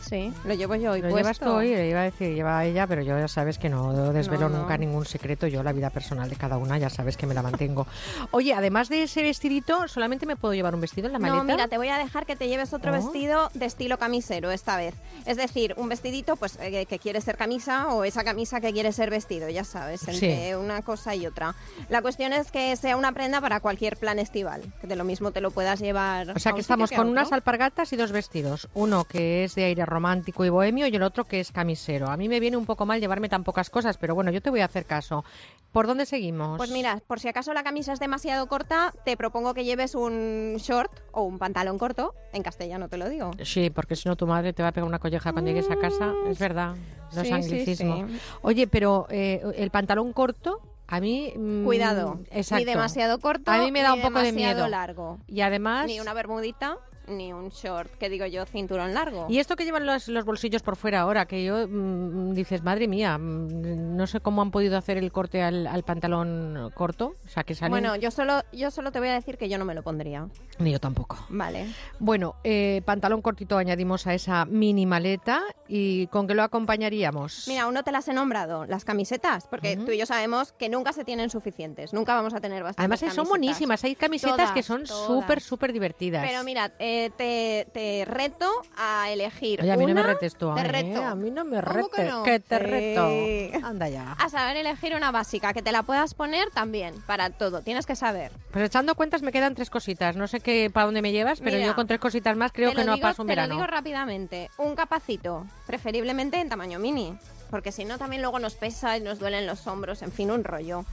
[0.03, 1.19] Sí, lo llevo yo hoy Lo puesto.
[1.23, 4.13] llevas tú hoy, le iba a decir, lleva ella, pero yo ya sabes que no
[4.13, 4.59] desvelo No, no.
[4.63, 5.47] nunca ningún secreto.
[5.47, 7.87] Yo la vida personal de cada una ya sabes que me la mantengo.
[8.33, 11.39] Oye, además de ese vestidito, ¿solamente me puedo llevar un vestido en la maleta?
[11.39, 12.95] No, mira, te voy a dejar que te lleves otro Oh.
[12.95, 14.95] vestido de estilo camisero esta vez.
[15.25, 18.93] Es decir, un vestidito pues eh, que quiere ser camisa o esa camisa que quiere
[18.93, 20.55] ser vestido, ya sabes, entre Sí.
[20.55, 21.55] una cosa y otra.
[21.89, 25.31] La cuestión es que sea una prenda para cualquier plan estival, que de lo mismo
[25.31, 26.31] te lo puedas llevar.
[26.31, 28.69] O sea a que un estamos a con unas alpargatas y dos vestidos.
[28.75, 32.09] Uno que es de aire romántico y bohemio y el otro que es camisero.
[32.11, 34.51] A mí me viene un poco mal llevarme tan pocas cosas, pero bueno, yo te
[34.51, 35.25] voy a hacer caso.
[35.73, 36.57] ¿Por dónde seguimos?
[36.59, 40.57] Pues mira, por si acaso la camisa es demasiado corta, te propongo que lleves un
[40.59, 42.15] short o un pantalón corto.
[42.33, 43.31] En castellano te lo digo.
[43.45, 45.77] Sí, porque si no tu madre te va a pegar una colleja cuando llegues a
[45.77, 46.13] casa.
[46.29, 46.75] Es verdad,
[47.15, 48.11] los Sí, anglicismos.
[48.11, 48.19] sí.
[48.43, 51.33] Oye, pero eh, el pantalón corto, a mí...
[51.37, 52.61] mm, Cuidado, exacto.
[52.61, 54.69] ni demasiado corto, A mí me da ni un poco de demasiado miedo.
[54.69, 55.19] largo.
[55.27, 55.87] Y además...
[55.87, 56.77] Ni una bermudita,
[57.07, 59.27] ni un short, que digo yo, cinturón largo.
[59.29, 62.89] Y esto que llevan los, los bolsillos por fuera ahora, que yo mm, dices, madre
[62.89, 67.29] mía, mm, no sé cómo han podido hacer el corte al, al pantalón corto, o
[67.29, 67.71] sea que salen...
[67.71, 70.29] Bueno, yo solo, yo solo te voy a decir que yo no me lo pondría.
[70.59, 71.19] Ni yo tampoco.
[71.29, 71.67] Vale.
[71.99, 77.47] Bueno, eh, pantalón cortito añadimos a esa mini maleta y ¿con qué lo acompañaríamos?
[77.49, 80.69] Mira, aún no te las he nombrado, las camisetas, porque tú y yo sabemos que
[80.69, 84.37] nunca se tienen suficientes, nunca vamos a tener bastantes Además eh, son buenísimas, hay camisetas
[84.37, 86.25] Todas, que son súper, súper divertidas.
[86.27, 90.35] Pero mira, eh, te, te reto a elegir Oye, a mí no me una- retes
[90.37, 91.01] tú, te reto.
[91.01, 91.05] ¿eh?
[91.05, 92.23] A mí no me ¿Cómo que retes, no?
[92.23, 92.65] que te Sí.
[92.65, 93.67] reto.
[93.67, 94.13] Anda ya.
[94.13, 97.97] A saber elegir una básica, que te la puedas poner también, para todo, tienes que
[97.97, 98.33] saber.
[98.51, 101.57] Pues echando cuentas me quedan tres cositas, no sé qué para dónde me llevas, pero
[101.57, 103.55] Mira, yo con tres cositas más creo Te que no digo- paso un te verano.
[103.55, 104.51] lo digo rápidamente.
[104.59, 107.17] Un capacito, preferiblemente en tamaño mini,
[107.51, 110.45] porque si no también luego nos pesa y nos duelen los hombros, en fin, un
[110.45, 110.85] rollo.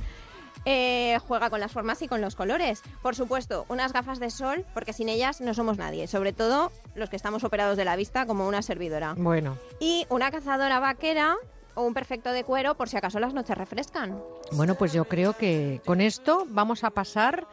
[0.66, 2.82] Eh, juega con las formas y con los colores.
[3.02, 7.10] Por supuesto, unas gafas de sol, porque sin ellas no somos nadie, sobre todo los
[7.10, 9.16] que estamos operados de la vista como una servidora.
[9.18, 11.38] Bueno, Y una cazadora vaquera
[11.76, 14.22] o un perfecto de cuero por si acaso las noches refrescan.
[14.52, 17.48] bueno, pues yo creo que con esto vamos a pasar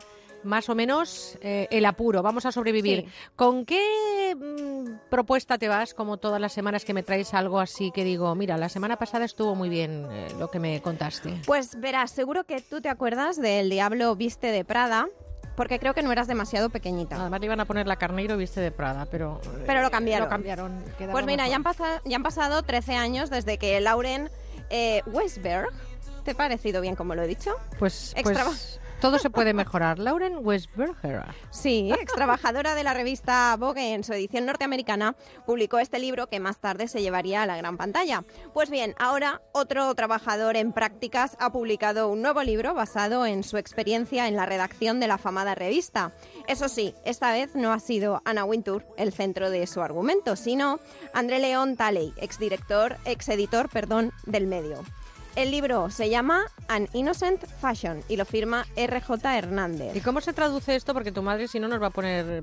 [0.47, 3.03] más o menos eh, el apuro, vamos a sobrevivir.
[3.03, 3.09] Sí.
[3.37, 7.91] ¿Con qué mm, propuesta te vas, como todas las semanas que me traes algo así
[7.91, 11.41] que digo, mira, la semana pasada estuvo muy bien eh, lo que me contaste?
[11.47, 15.09] Pues verás, seguro que tú te acuerdas del Diablo Viste de Prada,
[15.57, 17.17] porque creo que no eras demasiado pequeñita.
[17.17, 19.41] Además le iban a poner la carneiro viste de Prada, pero...
[19.45, 20.27] eh, Pero lo cambiaron.
[20.27, 20.85] Lo cambiaron.
[21.11, 24.31] Pues mira, ya han, pasado, ya han pasado 13 años desde que Lauren
[24.69, 25.69] eh, Westberg,
[26.25, 27.53] ¿te ha parecido bien como lo he dicho?
[27.79, 29.99] Pues, pues todo se puede mejorar.
[29.99, 31.25] Lauren Westberger.
[31.51, 35.17] Sí, ex trabajadora de la revista Vogue en su edición norteamericana,
[35.47, 38.25] publicó este libro que más tarde se llevaría a la gran pantalla.
[38.53, 43.57] Pues bien, ahora otro trabajador en prácticas ha publicado un nuevo libro basado en su
[43.57, 46.13] experiencia en la redacción de la afamada revista.
[46.49, 50.81] Eso sí, esta vez no ha sido Anna Wintour el centro de su argumento, sino
[51.13, 54.83] André León Taley, exdirector, exeditor, perdón, del medio.
[55.37, 59.95] El libro se llama An Innocent Fashion y lo firma RJ Hernández.
[59.95, 60.95] ¿Y cómo se traduce esto?
[60.95, 62.43] Porque tu madre si no nos va a poner...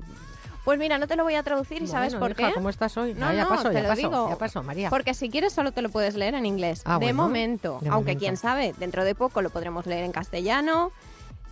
[0.64, 2.54] Pues mira, no te lo voy a traducir y ¿sabes por hija, qué?
[2.54, 3.12] ¿Cómo estás hoy?
[3.12, 4.28] No, Ah, ya no, pasó, te ya lo pasó, digo.
[4.30, 4.88] ya pasó, María.
[4.90, 6.80] Porque si quieres solo te lo puedes leer en inglés.
[6.86, 7.78] Ah, de bueno, momento.
[7.82, 8.18] de Aunque momento.
[8.20, 10.90] quién sabe, dentro de poco lo podremos leer en castellano.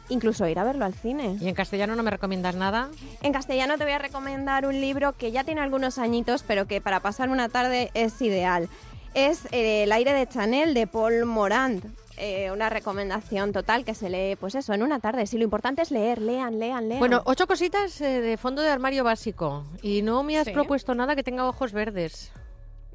[0.09, 1.37] Incluso ir a verlo al cine.
[1.41, 2.89] ¿Y en castellano no me recomiendas nada?
[3.21, 6.81] En castellano te voy a recomendar un libro que ya tiene algunos añitos, pero que
[6.81, 8.69] para pasar una tarde es ideal.
[9.15, 11.85] Es eh, El aire de Chanel de Paul Morand.
[12.19, 15.27] Eh, una recomendación total que se lee, pues eso, en una tarde.
[15.27, 16.99] Si lo importante es leer, lean, lean, lean.
[17.01, 19.65] Bueno, ocho cositas eh, de fondo de armario básico.
[19.83, 20.53] Y no me has Sí.
[20.53, 22.31] propuesto nada que tenga ojos verdes.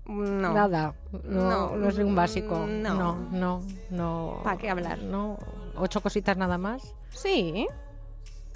[0.05, 0.53] no.
[0.53, 0.93] Nada.
[1.23, 2.65] No, No, no, es un básico.
[2.65, 2.93] no.
[2.95, 4.39] No, no, no.
[4.43, 4.99] ¿Para qué hablar?
[4.99, 5.37] No.
[5.75, 6.93] Ocho cositas nada más.
[7.09, 7.67] Sí.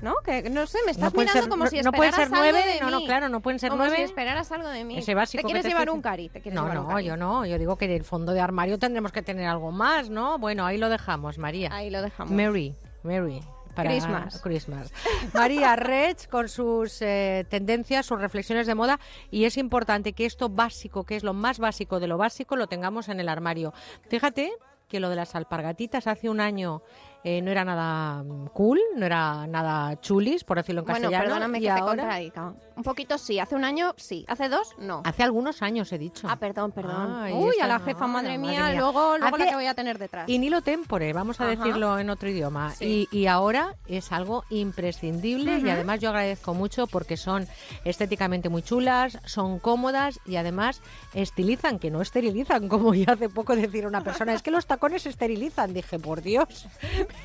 [0.01, 0.15] ¿No?
[0.25, 2.37] Que no sé, me estás No mirando ser- como no- si no pueden esperaras ser
[2.47, 3.05] algo nueve, de no, no, mí.
[3.05, 3.97] claro, no pueden ser como nueve.
[3.97, 4.97] si esperaras algo de mí.
[4.97, 6.29] Ese básico ¿Te que quieres te llevar estoy un cari?
[6.29, 7.05] ¿Te quieres No, llevar un no, cari?
[7.05, 7.45] yo no.
[7.45, 10.39] Yo digo que en el fondo de armario tendremos que tener algo más, ¿no?
[10.39, 11.69] Bueno, ahí lo dejamos, María.
[11.71, 12.31] Ahí lo dejamos.
[12.33, 13.41] Mary, Mary.
[13.75, 14.41] Para Christmas.
[14.41, 14.91] Christmas.
[15.33, 18.99] María Rech con sus eh, tendencias, sus reflexiones de moda
[19.29, 22.67] y es importante que esto básico, que es lo más básico de lo básico, lo
[22.67, 23.73] tengamos en el armario.
[24.09, 24.51] Fíjate
[24.89, 26.81] que lo de las alpargatitas hace un año
[27.23, 31.23] eh, no era nada mm, cool, no era nada chulis, por decirlo en Bueno, castellano.
[31.25, 32.53] perdóname y que te ahora- contradiga.
[32.81, 35.03] Un poquito sí, hace un año sí, hace dos no.
[35.05, 36.27] Hace algunos años he dicho.
[36.27, 37.15] Ah, perdón, perdón.
[37.15, 38.81] Ay, Uy, a la jefa, madre mía, madre mía.
[38.81, 40.27] luego, luego la Hace- que voy a tener detrás.
[40.27, 41.55] Y Nilo Tempore, vamos a Ajá.
[41.55, 42.71] decirlo en otro idioma.
[42.71, 43.07] Sí.
[43.11, 47.47] Y, y ahora es algo imprescindible y además yo agradezco mucho porque son
[47.85, 50.81] estéticamente muy chulas, son cómodas y además
[51.13, 54.33] estilizan, que no esterilizan, como ya hace poco decir una persona.
[54.33, 55.71] Es que los tacones esterilizan.
[55.71, 56.65] Dije, por Dios,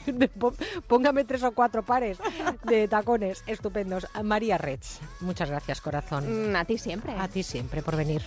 [0.87, 2.19] póngame tres o cuatro pares
[2.65, 4.07] de tacones estupendos.
[4.23, 4.85] María Rech,
[5.21, 6.51] muchas gracias, corazón.
[6.53, 7.13] Mm, a ti siempre.
[7.19, 8.23] A ti siempre por venir.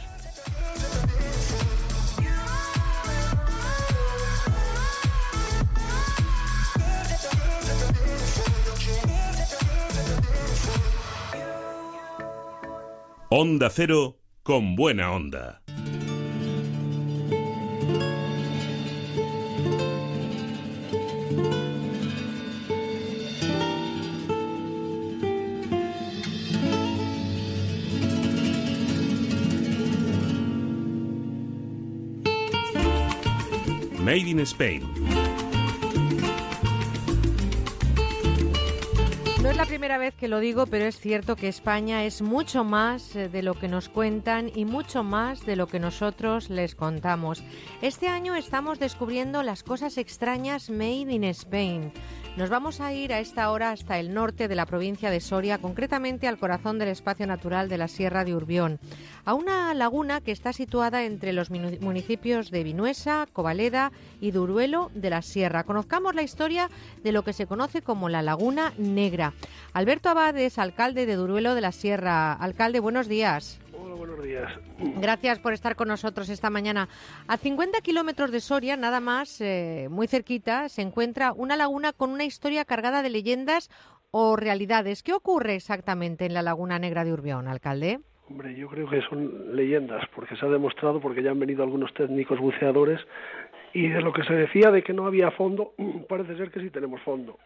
[13.31, 15.58] Onda Cero con buena onda.
[34.09, 34.81] Made in Spain.
[39.43, 42.63] No es la primera vez que lo digo, pero es cierto que España es mucho
[42.63, 46.73] más eh, de lo que nos cuentan y mucho más de lo que nosotros les
[46.73, 47.43] contamos.
[47.83, 51.93] Este año estamos descubriendo las cosas extrañas made in Spain.
[52.39, 55.57] Nos vamos a ir a esta hora hasta el norte de la provincia de Soria,
[55.57, 58.79] concretamente al corazón del espacio natural de la Sierra de Urbión,
[59.25, 65.09] a una laguna que está situada entre los municipios de Vinuesa, Covaleda y Duruelo de
[65.09, 65.65] la Sierra.
[65.65, 66.69] Conozcamos la historia
[67.03, 69.33] de lo que se conoce como la Laguna Negra.
[69.73, 72.31] Alberto Abades, alcalde de Duruelo de la Sierra.
[72.31, 73.59] Alcalde, buenos días.
[73.99, 74.49] Buenos días.
[75.01, 76.87] Gracias por estar con nosotros esta mañana.
[77.27, 82.09] A 50 kilómetros de Soria, nada más, eh, muy cerquita, se encuentra una laguna con
[82.11, 83.69] una historia cargada de leyendas
[84.11, 85.03] o realidades.
[85.03, 87.99] ¿Qué ocurre exactamente en la Laguna Negra de Urbión, alcalde?
[88.29, 91.93] Hombre, yo creo que son leyendas, porque se ha demostrado, porque ya han venido algunos
[91.93, 93.01] técnicos buceadores,
[93.73, 95.73] y de lo que se decía de que no había fondo,
[96.07, 97.37] parece ser que sí tenemos fondo.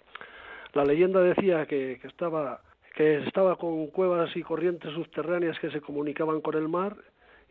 [0.73, 2.61] La leyenda decía que, que estaba
[2.93, 6.95] que estaba con cuevas y corrientes subterráneas que se comunicaban con el mar,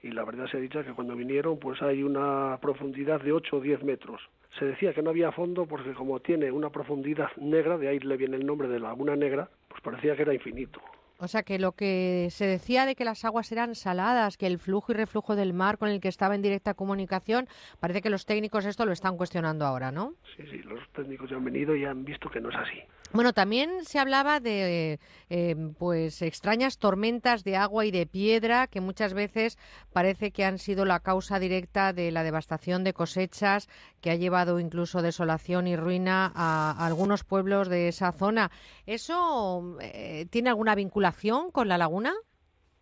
[0.03, 3.57] y la verdad se ha dicho que cuando vinieron pues hay una profundidad de 8
[3.57, 4.21] o 10 metros.
[4.59, 8.17] Se decía que no había fondo porque como tiene una profundidad negra, de ahí le
[8.17, 10.81] viene el nombre de Laguna Negra, pues parecía que era infinito.
[11.23, 14.59] O sea, que lo que se decía de que las aguas eran saladas, que el
[14.59, 17.47] flujo y reflujo del mar con el que estaba en directa comunicación,
[17.79, 20.15] parece que los técnicos esto lo están cuestionando ahora, ¿no?
[20.37, 22.81] Sí, sí, los técnicos ya han venido y han visto que no es así.
[23.13, 24.99] Bueno, también se hablaba de
[25.29, 29.59] eh, pues extrañas tormentas de agua y de piedra que muchas veces
[29.93, 33.69] parece que han sido la causa directa de la devastación de cosechas
[34.01, 38.51] que ha llevado incluso desolación y ruina a, algunos pueblos de esa zona.
[38.87, 41.12] ¿Eso eh, tiene alguna vinculación
[41.53, 42.13] con la laguna?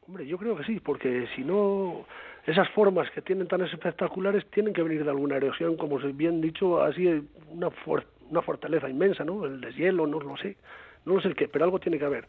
[0.06, 2.06] Hombre, yo creo que sí, porque si no,
[2.46, 6.82] esas formas que tienen tan espectaculares tienen que venir de alguna erosión, como bien dicho,
[6.82, 9.44] así una, for una fortaleza inmensa, ¿no?
[9.44, 10.56] El deshielo, no lo sé,
[11.04, 12.26] no lo sé el qué, pero algo tiene que haber.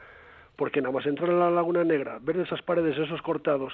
[0.55, 3.73] Porque nada más entrar en la Laguna Negra, ver esas paredes, esos cortados,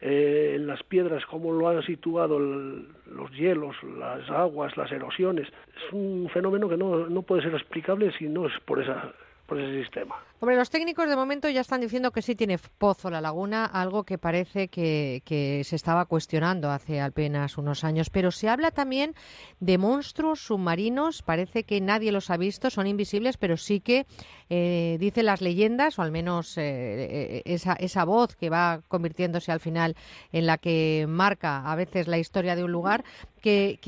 [0.00, 5.46] eh, en las piedras, cómo lo han situado el, los hielos, las aguas, las erosiones,
[5.48, 9.12] es un fenómeno que no, no puede ser explicable si no es por esa
[9.46, 10.16] por ese sistema.
[10.38, 14.04] Hombre, los técnicos de momento ya están diciendo que sí tiene pozo la laguna, algo
[14.04, 18.10] que parece que, se estaba cuestionando hace apenas unos años.
[18.10, 19.14] Pero se habla también
[19.60, 24.04] de monstruos submarinos, parece que nadie los ha visto, son invisibles, pero sí que
[24.50, 29.60] eh, dicen las leyendas, o al menos eh, esa, esa voz que va convirtiéndose al
[29.60, 29.96] final
[30.32, 33.04] en la que marca a veces la historia de un lugar,
[33.40, 33.78] que,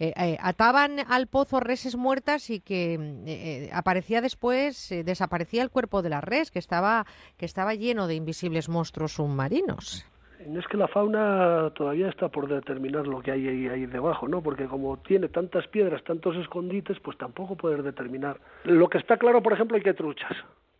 [0.00, 6.20] eh, ataban al pozo reses muertas y que aparecía después, desaparecía el cuerpo de la
[6.20, 10.06] res, que estaba, que estaba lleno de invisibles monstruos submarinos.
[10.46, 14.28] No es que la fauna todavía está por determinar lo que hay ahí, ahí, debajo,
[14.28, 14.42] ¿no?
[14.42, 18.38] Porque como tiene tantas piedras, tantos escondites, pues tampoco poder determinar.
[18.64, 20.36] Lo que está claro, por ejemplo, hay que truchas.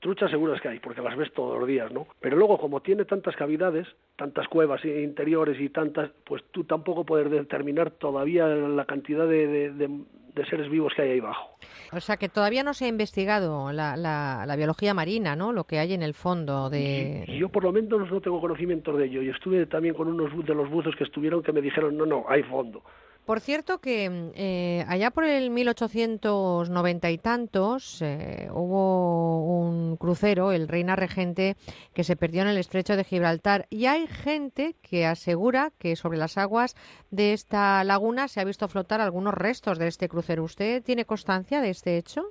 [0.07, 2.07] Truchas seguras que hay, porque las ves todos los días, ¿no?
[2.21, 7.29] Pero luego, como tiene tantas cavidades, tantas cuevas interiores y tantas, pues tú tampoco puedes
[7.29, 9.89] determinar todavía la cantidad de, de, de,
[10.33, 11.59] de seres vivos que hay ahí abajo.
[11.91, 15.53] O sea que todavía no se ha investigado la, la, la, biología marina, ¿no?
[15.53, 17.25] Lo que hay en el fondo de...
[17.27, 19.23] Yo, yo por lo menos no tengo conocimiento de ello.
[19.23, 22.27] Y estuve también con unos de los buzos que estuvieron que me dijeron, no, no,
[22.29, 22.85] hay fondo.
[23.27, 30.69] Por cierto que eh, allá por el 1890 y tantos eh, hubo un crucero, el
[30.69, 31.57] Reina Regente,
[31.93, 36.19] que se perdió en el estrecho de Gibraltar y hay gente que asegura que sobre
[36.19, 36.77] las aguas
[37.11, 40.45] de esta laguna se ha visto flotar algunos restos de este crucero.
[40.45, 42.31] ¿Usted tiene constancia de este hecho?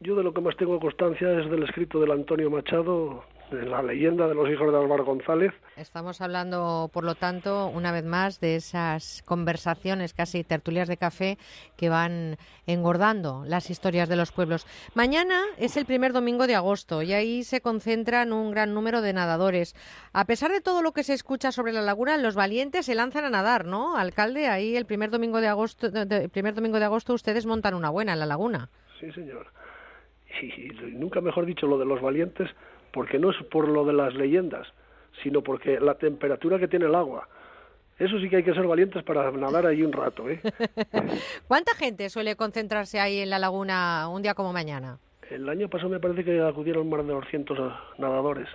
[0.00, 3.82] Yo de lo que más tengo constancia es del escrito del Antonio Machado, de la
[3.82, 5.52] leyenda de los hijos de Álvaro González.
[5.76, 11.38] Estamos hablando, por lo tanto, una vez más de esas conversaciones, casi tertulias de café,
[11.76, 12.36] que van
[12.66, 14.66] engordando las historias de los pueblos.
[14.94, 19.12] Mañana es el primer domingo de agosto y ahí se concentran un gran número de
[19.12, 19.74] nadadores.
[20.12, 23.24] A pesar de todo lo que se escucha sobre la laguna, los valientes se lanzan
[23.24, 23.96] a nadar, ¿no?
[23.96, 27.90] Alcalde, ahí el primer domingo de agosto, el primer domingo de agosto ustedes montan una
[27.90, 28.68] buena en la laguna.
[29.00, 29.46] Sí, señor
[30.42, 32.48] y nunca mejor dicho lo de los valientes,
[32.98, 34.66] porque no es por lo de las leyendas,
[35.22, 37.28] sino porque la temperatura que tiene el agua.
[37.96, 40.28] Eso sí que hay que ser valientes para nadar ahí un rato.
[40.28, 40.40] ¿eh?
[41.46, 44.98] ¿Cuánta gente suele concentrarse ahí en la laguna un día como mañana?
[45.30, 48.48] El año pasado me parece que acudieron más de 200 nadadores.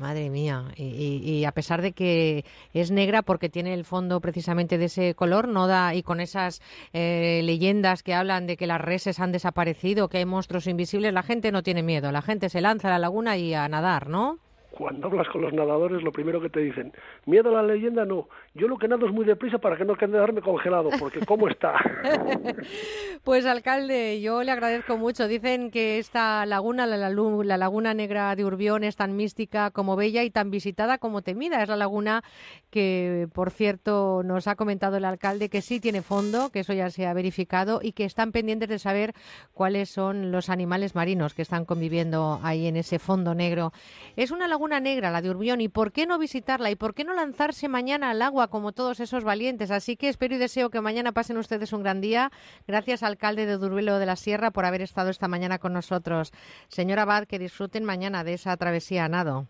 [0.00, 4.86] Madre mía, y, a pesar de que es negra porque tiene el fondo precisamente de
[4.86, 6.62] ese color, no da y con esas
[6.94, 11.22] eh, leyendas que hablan de que las reses han desaparecido, que hay monstruos invisibles, la
[11.22, 14.38] gente no tiene miedo, la gente se lanza a la laguna y a nadar, ¿no?
[14.70, 16.94] Cuando hablas con los nadadores, lo primero que te dicen,
[17.26, 19.94] miedo a la leyenda no, yo lo que nado es muy deprisa para que no
[19.94, 21.74] quedarme congelado, porque ¿cómo está?
[23.24, 25.28] pues alcalde, yo le agradezco mucho.
[25.28, 30.24] Dicen que esta laguna, la, la, laguna negra de Urbión, es tan mística como bella
[30.24, 31.62] y tan visitada como temida.
[31.62, 32.24] Es la laguna
[32.70, 36.90] que, por cierto, nos ha comentado el alcalde que sí tiene fondo, que eso ya
[36.90, 39.14] se ha verificado, y que están pendientes de saber
[39.54, 43.72] cuáles son los animales marinos que están conviviendo ahí en ese fondo negro.
[44.16, 46.68] Es una laguna negra, la de Urbión, y ¿por qué no visitarla?
[46.72, 48.39] ¿Y por qué no lanzarse mañana al agua?
[48.48, 49.70] Como todos esos valientes.
[49.70, 52.30] Así que espero y deseo que mañana pasen ustedes un gran día.
[52.66, 56.32] Gracias, alcalde de Duruelo de la Sierra, por haber estado esta mañana con nosotros.
[56.68, 59.46] Señor Abad, que disfruten mañana de esa travesía a nado.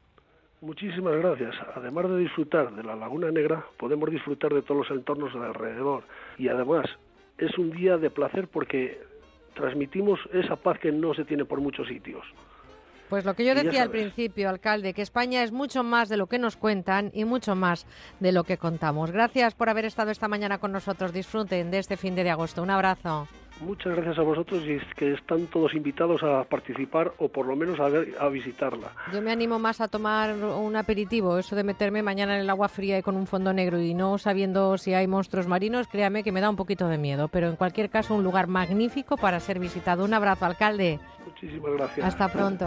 [0.61, 1.55] Muchísimas gracias.
[1.75, 6.05] Además de disfrutar de la Laguna Negra, podemos disfrutar de todos los entornos de alrededor.
[6.37, 6.85] Y además,
[7.39, 9.01] es un día de placer porque
[9.55, 12.25] transmitimos esa paz que no se tiene por muchos sitios.
[13.11, 16.29] Pues lo que yo decía al principio, alcalde, que España es mucho más de lo
[16.29, 17.85] que nos cuentan y mucho más
[18.21, 19.11] de lo que contamos.
[19.11, 21.13] Gracias por haber estado esta mañana con nosotros.
[21.13, 22.63] Disfruten de este fin de agosto.
[22.63, 23.27] Un abrazo.
[23.61, 27.57] Muchas gracias a vosotros y es que están todos invitados a participar o por lo
[27.57, 27.87] menos a,
[28.25, 28.93] a visitarla.
[29.13, 32.69] Yo me animo más a tomar un aperitivo, eso de meterme mañana en el agua
[32.69, 36.33] fría y con un fondo negro y no sabiendo si hay monstruos marinos, créame que
[36.33, 39.59] me da un poquito de miedo, pero en cualquier caso un lugar magnífico para ser
[39.59, 40.05] visitado.
[40.05, 40.99] Un abrazo, alcalde.
[41.27, 42.07] Muchísimas gracias.
[42.07, 42.67] Hasta pronto.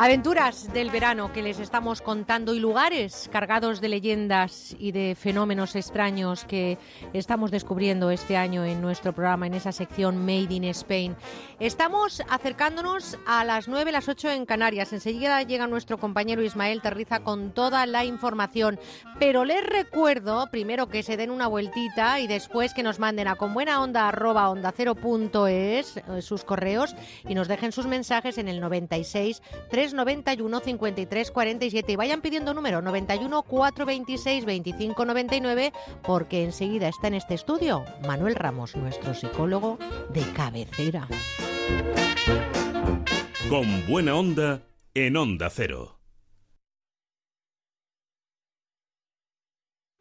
[0.00, 5.74] Aventuras del verano que les estamos contando y lugares cargados de leyendas y de fenómenos
[5.74, 6.78] extraños que
[7.12, 11.16] estamos descubriendo este año en nuestro programa, en esa sección Made in Spain.
[11.58, 14.92] Estamos acercándonos a las 9, las 8 en Canarias.
[14.92, 18.78] Enseguida llega nuestro compañero Ismael Terriza con toda la información.
[19.18, 23.34] Pero les recuerdo primero que se den una vueltita y después que nos manden a
[23.34, 26.94] con buena onda arroba onda cero punto es, eh, sus correos
[27.28, 29.42] y nos dejen sus mensajes en el 96
[29.72, 35.72] 3 91 53 47 y vayan pidiendo número 91 426 25 99
[36.02, 39.78] porque enseguida está en este estudio Manuel Ramos, nuestro psicólogo
[40.10, 41.08] de cabecera.
[43.48, 44.62] Con buena onda
[44.94, 45.98] en Onda Cero.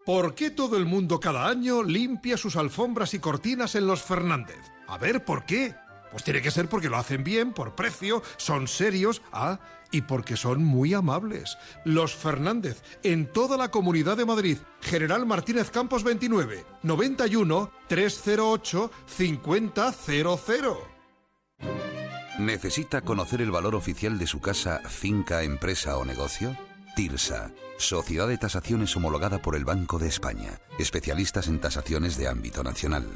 [0.07, 4.71] ¿Por qué todo el mundo cada año limpia sus alfombras y cortinas en los Fernández?
[4.87, 5.75] A ver, ¿por qué?
[6.11, 9.59] Pues tiene que ser porque lo hacen bien, por precio, son serios, ah,
[9.91, 11.57] y porque son muy amables.
[11.83, 14.57] Los Fernández, en toda la comunidad de Madrid.
[14.81, 19.71] General Martínez Campos 29, 91 308 5000.
[22.39, 26.55] ¿Necesita conocer el valor oficial de su casa, finca, empresa o negocio?
[26.95, 32.63] TIRSA, Sociedad de Tasaciones homologada por el Banco de España, especialistas en tasaciones de ámbito
[32.63, 33.07] nacional.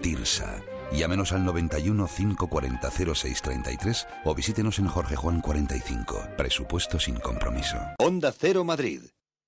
[0.00, 0.62] TIRSA
[0.92, 6.28] Llámenos al 91 540 0633 o visítenos en Jorge Juan 45.
[6.36, 7.78] Presupuesto sin compromiso.
[7.98, 9.02] Onda Cero Madrid.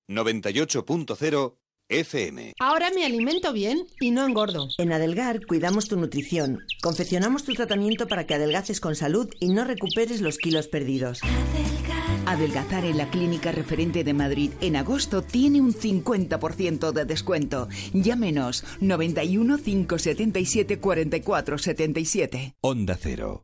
[0.09, 1.55] 98.0
[1.93, 2.53] FM.
[2.59, 4.67] Ahora me alimento bien y no engordo.
[4.77, 6.59] En Adelgar cuidamos tu nutrición.
[6.81, 11.21] Confeccionamos tu tratamiento para que adelgaces con salud y no recuperes los kilos perdidos.
[11.23, 12.03] Adelgar.
[12.25, 17.67] Adelgazar en la clínica referente de Madrid en agosto tiene un 50% de descuento.
[17.93, 22.55] Llámenos 91 577 44 77.
[22.61, 23.43] Onda Cero.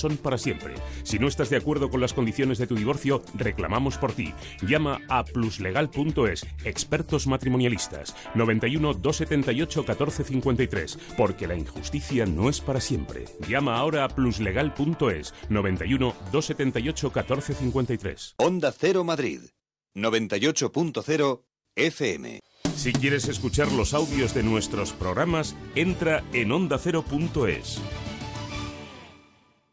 [0.01, 0.75] son para siempre.
[1.03, 4.33] Si no estás de acuerdo con las condiciones de tu divorcio, reclamamos por ti.
[4.67, 13.25] Llama a pluslegal.es, expertos matrimonialistas, 91 278 1453, porque la injusticia no es para siempre.
[13.47, 18.35] Llama ahora a pluslegal.es, 91 278 1453.
[18.37, 19.41] Onda Cero Madrid,
[19.95, 21.43] 98.0
[21.75, 22.41] FM.
[22.75, 27.79] Si quieres escuchar los audios de nuestros programas, entra en ondacero.es.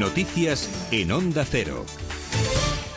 [0.00, 1.84] Noticias en Onda Cero.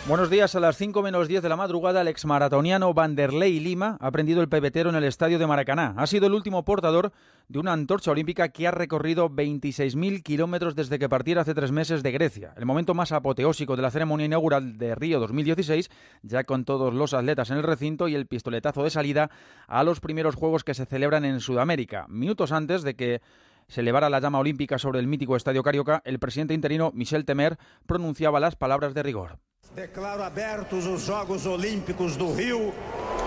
[0.08, 0.56] Buenos días.
[0.56, 4.48] A las 5 menos 10 de la madrugada, el exmaratoniano Vanderlei Lima ha prendido el
[4.48, 5.96] pebetero en el estadio de Maracaná.
[5.98, 7.12] Ha sido el último portador
[7.50, 12.04] de una antorcha olímpica que ha recorrido 26.000 kilómetros desde que partiera hace tres meses
[12.04, 12.54] de Grecia.
[12.56, 15.90] El momento más apoteósico de la ceremonia inaugural de Río 2016,
[16.22, 19.30] ya con todos los atletas en el recinto y el pistoletazo de salida
[19.68, 22.06] a los primeros Juegos que se celebran en Sudamérica.
[22.08, 23.22] Minutos antes de que
[23.68, 27.58] se elevara la llama olímpica sobre el mítico Estadio Carioca, el presidente interino Michel Temer
[27.86, 29.40] pronunciaba las palabras de rigor.
[29.76, 32.72] Declaro abertos os Jogos Olímpicos do Rio,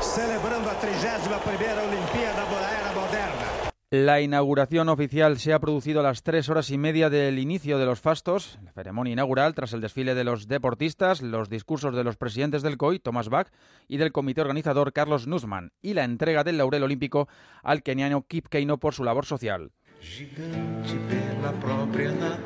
[0.00, 3.46] celebrando a 31ª Olimpíada da Era Moderna.
[3.90, 7.86] La inauguración oficial se ha producido a las tres horas y media del inicio de
[7.86, 12.16] los fastos, la ceremonia inaugural tras el desfile de los deportistas, los discursos de los
[12.16, 13.48] presidentes del COI, Thomas Bach,
[13.86, 17.28] y del comité organizador, Carlos Nussmann, y la entrega del laurel olímpico
[17.62, 19.70] al keniano Kip Keino por su labor social.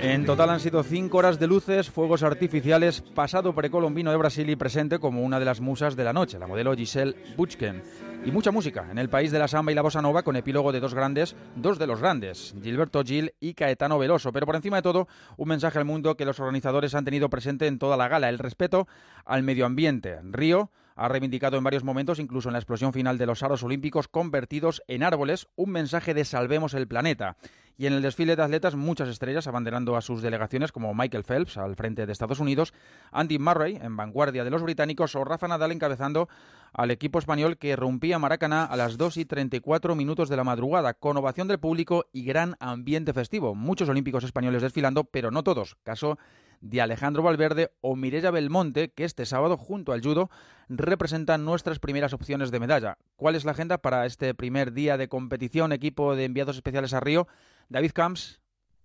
[0.01, 4.57] En total han sido cinco horas de luces, fuegos artificiales, pasado precolombino de Brasil y
[4.57, 7.83] presente como una de las musas de la noche, la modelo Giselle Butchken.
[8.25, 10.73] Y mucha música en el país de la samba y la bossa nova con epílogo
[10.73, 14.31] de dos grandes, dos de los grandes, Gilberto Gil y Caetano Veloso.
[14.31, 17.67] Pero por encima de todo, un mensaje al mundo que los organizadores han tenido presente
[17.67, 18.87] en toda la gala, el respeto
[19.25, 20.19] al medio ambiente.
[20.23, 20.71] Río
[21.01, 24.83] ha reivindicado en varios momentos, incluso en la explosión final de los aros olímpicos convertidos
[24.87, 27.39] en árboles, un mensaje de salvemos el planeta.
[27.79, 31.57] Y en el desfile de atletas, muchas estrellas abanderando a sus delegaciones, como Michael Phelps
[31.57, 32.75] al frente de Estados Unidos,
[33.13, 36.29] Andy Murray en vanguardia de los británicos o Rafa Nadal encabezando
[36.75, 40.93] al equipo español que rompía Maracaná a las 2 y 34 minutos de la madrugada,
[40.93, 43.55] con ovación del público y gran ambiente festivo.
[43.55, 45.77] Muchos olímpicos españoles desfilando, pero no todos.
[45.83, 46.19] Caso
[46.61, 50.31] de Alejandro Valverde o Mireia Belmonte, que este sábado, junto al judo,
[50.69, 52.99] representan nuestras primeras opciones de medalla.
[53.17, 55.73] ¿Cuál es la agenda para este primer día de competición?
[55.73, 57.27] Equipo de enviados especiales a Río.
[57.69, 58.41] David Camps,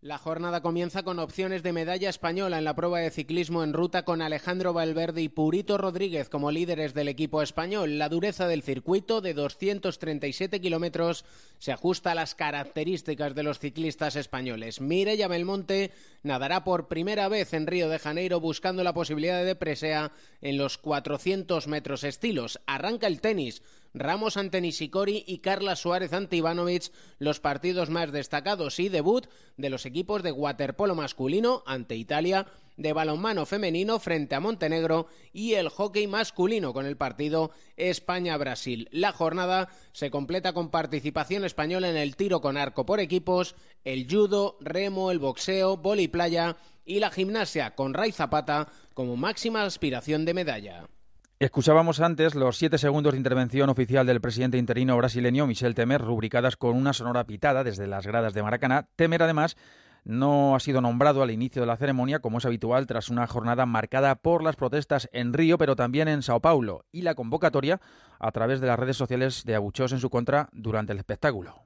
[0.06, 4.06] la jornada comienza con opciones de medalla española en la prueba de ciclismo en ruta
[4.06, 7.98] con Alejandro Valverde y Purito Rodríguez como líderes del equipo español.
[7.98, 11.26] La dureza del circuito de 237 kilómetros
[11.58, 14.80] se ajusta a las características de los ciclistas españoles.
[14.80, 15.90] Mireia Belmonte
[16.22, 20.78] nadará por primera vez en Río de Janeiro buscando la posibilidad de presea en los
[20.78, 22.60] 400 metros estilos.
[22.68, 23.64] Arranca el tenis.
[23.98, 29.26] Ramos ante Nishikori y Carla Suárez ante Ivanovic, los partidos más destacados y debut
[29.56, 35.54] de los equipos de waterpolo masculino ante Italia de balonmano femenino frente a Montenegro y
[35.54, 38.90] el hockey masculino con el partido España-Brasil.
[38.92, 44.08] La jornada se completa con participación española en el tiro con arco por equipos, el
[44.12, 50.26] judo, remo, el boxeo, y playa y la gimnasia con Ray Zapata como máxima aspiración
[50.26, 50.90] de medalla.
[51.38, 56.56] Escuchábamos antes los siete segundos de intervención oficial del presidente interino brasileño Michel Temer, rubricadas
[56.56, 58.88] con una sonora pitada desde las gradas de Maracaná.
[58.96, 59.58] Temer, además,
[60.06, 63.66] no ha sido nombrado al inicio de la ceremonia, como es habitual, tras una jornada
[63.66, 67.82] marcada por las protestas en Río, pero también en Sao Paulo, y la convocatoria
[68.18, 71.66] a través de las redes sociales de abucheos en su contra durante el espectáculo.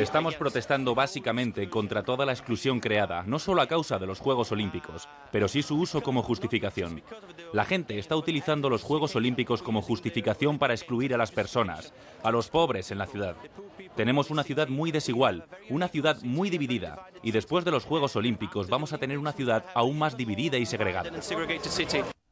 [0.00, 4.52] Estamos protestando básicamente contra toda la exclusión creada, no solo a causa de los Juegos
[4.52, 7.02] Olímpicos, pero sí su uso como justificación.
[7.52, 12.30] La gente está utilizando los Juegos Olímpicos como justificación para excluir a las personas, a
[12.30, 13.36] los pobres en la ciudad.
[13.96, 18.68] Tenemos una ciudad muy desigual, una ciudad muy dividida, y después de los Juegos Olímpicos
[18.68, 21.10] vamos a tener una ciudad aún más dividida y segregada.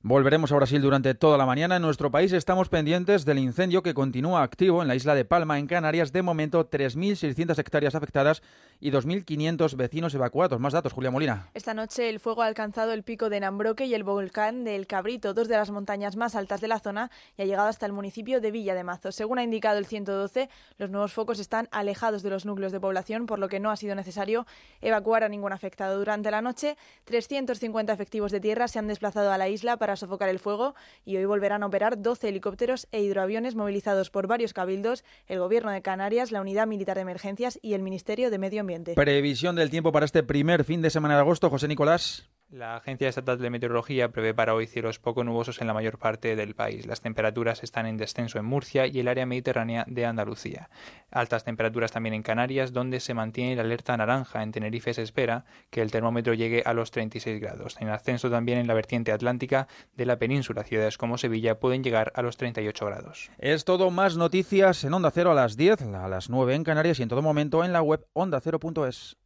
[0.09, 1.74] Volveremos a Brasil durante toda la mañana.
[1.74, 5.59] En nuestro país estamos pendientes del incendio que continúa activo en la isla de Palma,
[5.59, 6.12] en Canarias.
[6.12, 8.40] De momento, 3.600 hectáreas afectadas
[8.80, 10.60] y 2.500 vecinos evacuados.
[10.60, 11.48] Más datos, Julia Molina.
[11.54, 15.34] Esta noche el fuego ha alcanzado el pico de Nambroque y el volcán del Cabrito,
[15.34, 18.40] dos de las montañas más altas de la zona, y ha llegado hasta el municipio
[18.40, 19.12] de Villa de Mazo.
[19.12, 20.48] Según ha indicado el 112,
[20.78, 23.76] los nuevos focos están alejados de los núcleos de población, por lo que no ha
[23.76, 24.46] sido necesario
[24.80, 25.98] evacuar a ningún afectado.
[25.98, 30.28] Durante la noche, 350 efectivos de tierra se han desplazado a la isla para sofocar
[30.28, 30.74] el fuego
[31.04, 35.70] y hoy volverán a operar 12 helicópteros e hidroaviones movilizados por varios cabildos, el Gobierno
[35.70, 38.65] de Canarias, la Unidad Militar de Emergencias y el Ministerio de Medio Ambiente.
[38.94, 42.28] Previsión del tiempo para este primer fin de semana de agosto, José Nicolás.
[42.51, 46.36] La Agencia Estatal de Meteorología prevé para hoy cielos poco nubosos en la mayor parte
[46.36, 46.86] del país.
[46.86, 50.70] Las temperaturas están en descenso en Murcia y el área mediterránea de Andalucía.
[51.11, 54.44] Altas temperaturas también en Canarias, donde se mantiene la alerta naranja.
[54.44, 57.76] En Tenerife se espera que el termómetro llegue a los 36 grados.
[57.80, 59.66] En ascenso también en la vertiente atlántica
[59.97, 60.62] de la península.
[60.62, 63.30] Ciudades como Sevilla pueden llegar a los 38 grados.
[63.38, 67.01] Es todo más noticias en Onda Cero a las 10, a las 9 en Canarias
[67.01, 69.16] y en todo momento en la web ondacero.es.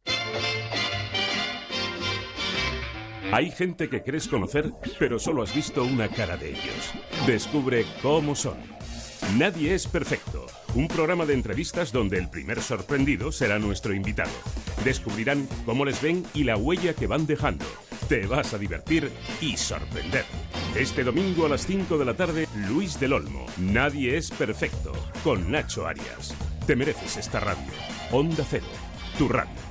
[3.31, 6.93] Hay gente que crees conocer, pero solo has visto una cara de ellos.
[7.25, 8.57] Descubre cómo son.
[9.37, 10.47] Nadie es perfecto.
[10.75, 14.31] Un programa de entrevistas donde el primer sorprendido será nuestro invitado.
[14.83, 17.65] Descubrirán cómo les ven y la huella que van dejando.
[18.09, 19.09] Te vas a divertir
[19.39, 20.25] y sorprender.
[20.75, 23.45] Este domingo a las 5 de la tarde, Luis del Olmo.
[23.57, 24.91] Nadie es perfecto.
[25.23, 26.35] Con Nacho Arias.
[26.67, 27.71] Te mereces esta radio.
[28.11, 28.65] Onda Cero.
[29.17, 29.70] Tu radio.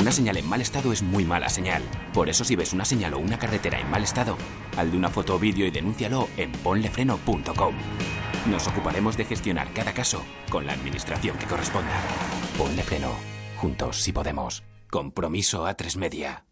[0.00, 1.82] Una señal en mal estado es muy mala señal.
[2.14, 4.36] Por eso si ves una señal o una carretera en mal estado,
[4.76, 7.74] haz de una foto o vídeo y denúncialo en ponlefreno.com.
[8.50, 12.00] Nos ocuparemos de gestionar cada caso con la administración que corresponda.
[12.56, 13.10] Ponle freno.
[13.56, 14.62] Juntos si podemos.
[14.90, 16.46] Compromiso a tres media.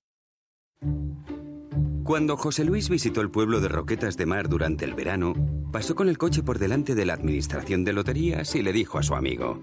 [2.05, 5.35] Cuando José Luis visitó el pueblo de Roquetas de Mar durante el verano,
[5.73, 9.03] pasó con el coche por delante de la administración de loterías y le dijo a
[9.03, 9.63] su amigo,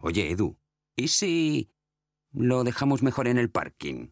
[0.00, 0.56] Oye, Edu,
[0.96, 1.70] ¿y si
[2.32, 4.08] lo dejamos mejor en el parking?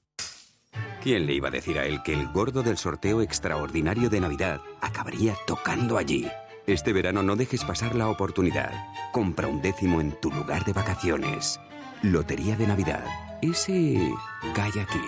[1.03, 4.61] ¿Quién le iba a decir a él que el gordo del sorteo extraordinario de Navidad
[4.81, 6.29] acabaría tocando allí?
[6.67, 8.73] Este verano no dejes pasar la oportunidad.
[9.13, 11.61] Compra un décimo en tu lugar de vacaciones.
[12.03, 13.05] Lotería de Navidad.
[13.41, 14.13] ¿Y si
[14.53, 14.99] cae aquí?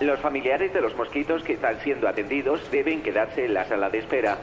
[0.00, 3.98] Los familiares de los mosquitos que están siendo atendidos deben quedarse en la sala de
[3.98, 4.38] espera.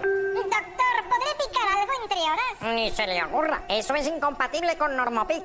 [2.20, 2.76] Horas?
[2.76, 3.64] Ni se le ocurra.
[3.70, 5.44] Eso es incompatible con Normopic.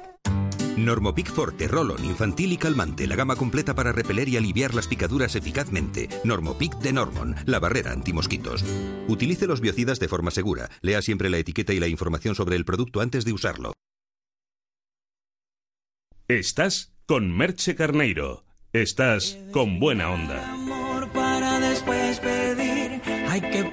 [0.77, 3.07] Normopic Forte, Rolon, infantil y calmante.
[3.07, 6.09] La gama completa para repeler y aliviar las picaduras eficazmente.
[6.25, 8.65] Normopic de Normon, la barrera antimosquitos.
[9.09, 10.71] Utilice los biocidas de forma segura.
[10.81, 13.73] Lea siempre la etiqueta y la información sobre el producto antes de usarlo.
[16.29, 18.45] Estás con Merche Carneiro.
[18.73, 20.53] Estás con buena onda.
[20.53, 23.03] amor para después pedir.
[23.29, 23.65] Hay que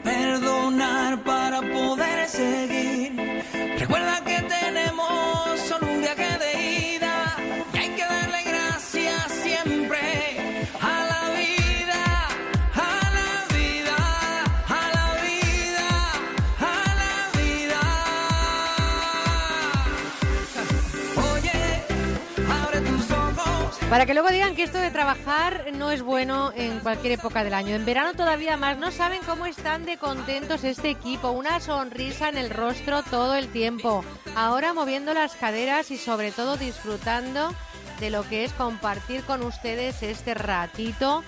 [23.89, 27.53] Para que luego digan que esto de trabajar no es bueno en cualquier época del
[27.53, 27.73] año.
[27.73, 28.77] En verano todavía más.
[28.77, 31.31] No saben cómo están de contentos este equipo.
[31.31, 34.03] Una sonrisa en el rostro todo el tiempo.
[34.35, 37.53] Ahora moviendo las caderas y sobre todo disfrutando
[38.01, 41.23] de lo que es compartir con ustedes este ratito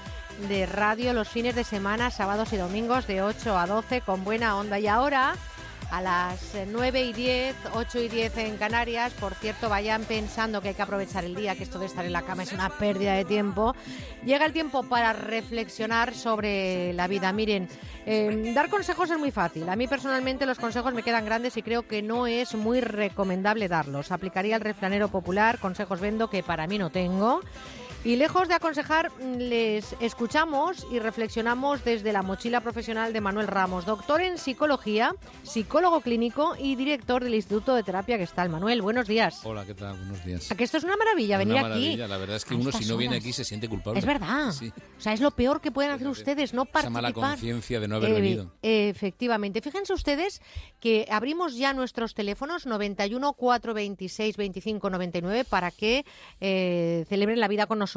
[0.49, 4.57] de radio los fines de semana, sábados y domingos de 8 a 12 con buena
[4.57, 4.79] onda.
[4.79, 5.35] Y ahora
[5.91, 9.13] a las eh, 9 y 10, 8 y 10 en Canarias.
[9.13, 12.13] Por cierto, vayan pensando que hay que aprovechar el día, que esto de estar en
[12.13, 13.75] la cama es una pérdida de tiempo.
[14.25, 17.31] Llega el tiempo para reflexionar sobre la vida.
[17.31, 17.67] Miren,
[18.05, 19.67] eh, dar consejos es muy fácil.
[19.69, 23.67] A mí personalmente los consejos me quedan grandes y creo que no es muy recomendable
[23.67, 24.11] darlos.
[24.11, 27.41] Aplicaría el refranero popular, consejos vendo que para mí no tengo.
[28.05, 33.85] Y lejos de aconsejar, les escuchamos y reflexionamos desde la mochila profesional de Manuel Ramos,
[33.85, 35.13] doctor en psicología,
[35.43, 38.47] psicólogo clínico y director del Instituto de Terapia Gestal.
[38.49, 39.41] Manuel, buenos días.
[39.43, 39.97] Hola, ¿qué tal?
[39.97, 40.49] Buenos días.
[40.49, 42.09] ¿A que esto es una maravilla Una venir maravilla, aquí?
[42.09, 43.99] La verdad es que uno si no viene aquí se siente culpable.
[43.99, 44.53] Es verdad.
[44.53, 44.71] Sí.
[44.97, 47.01] O sea, es lo peor que pueden hacer ustedes, no Esa participar.
[47.03, 48.51] mala conciencia de no haber Eh, venido.
[48.61, 49.59] Efectivamente.
[49.61, 50.41] Fíjense ustedes
[50.79, 56.05] que abrimos ya nuestros teléfonos 91 426 25 99 para que
[56.39, 57.88] eh, celebren la vida con nosotros,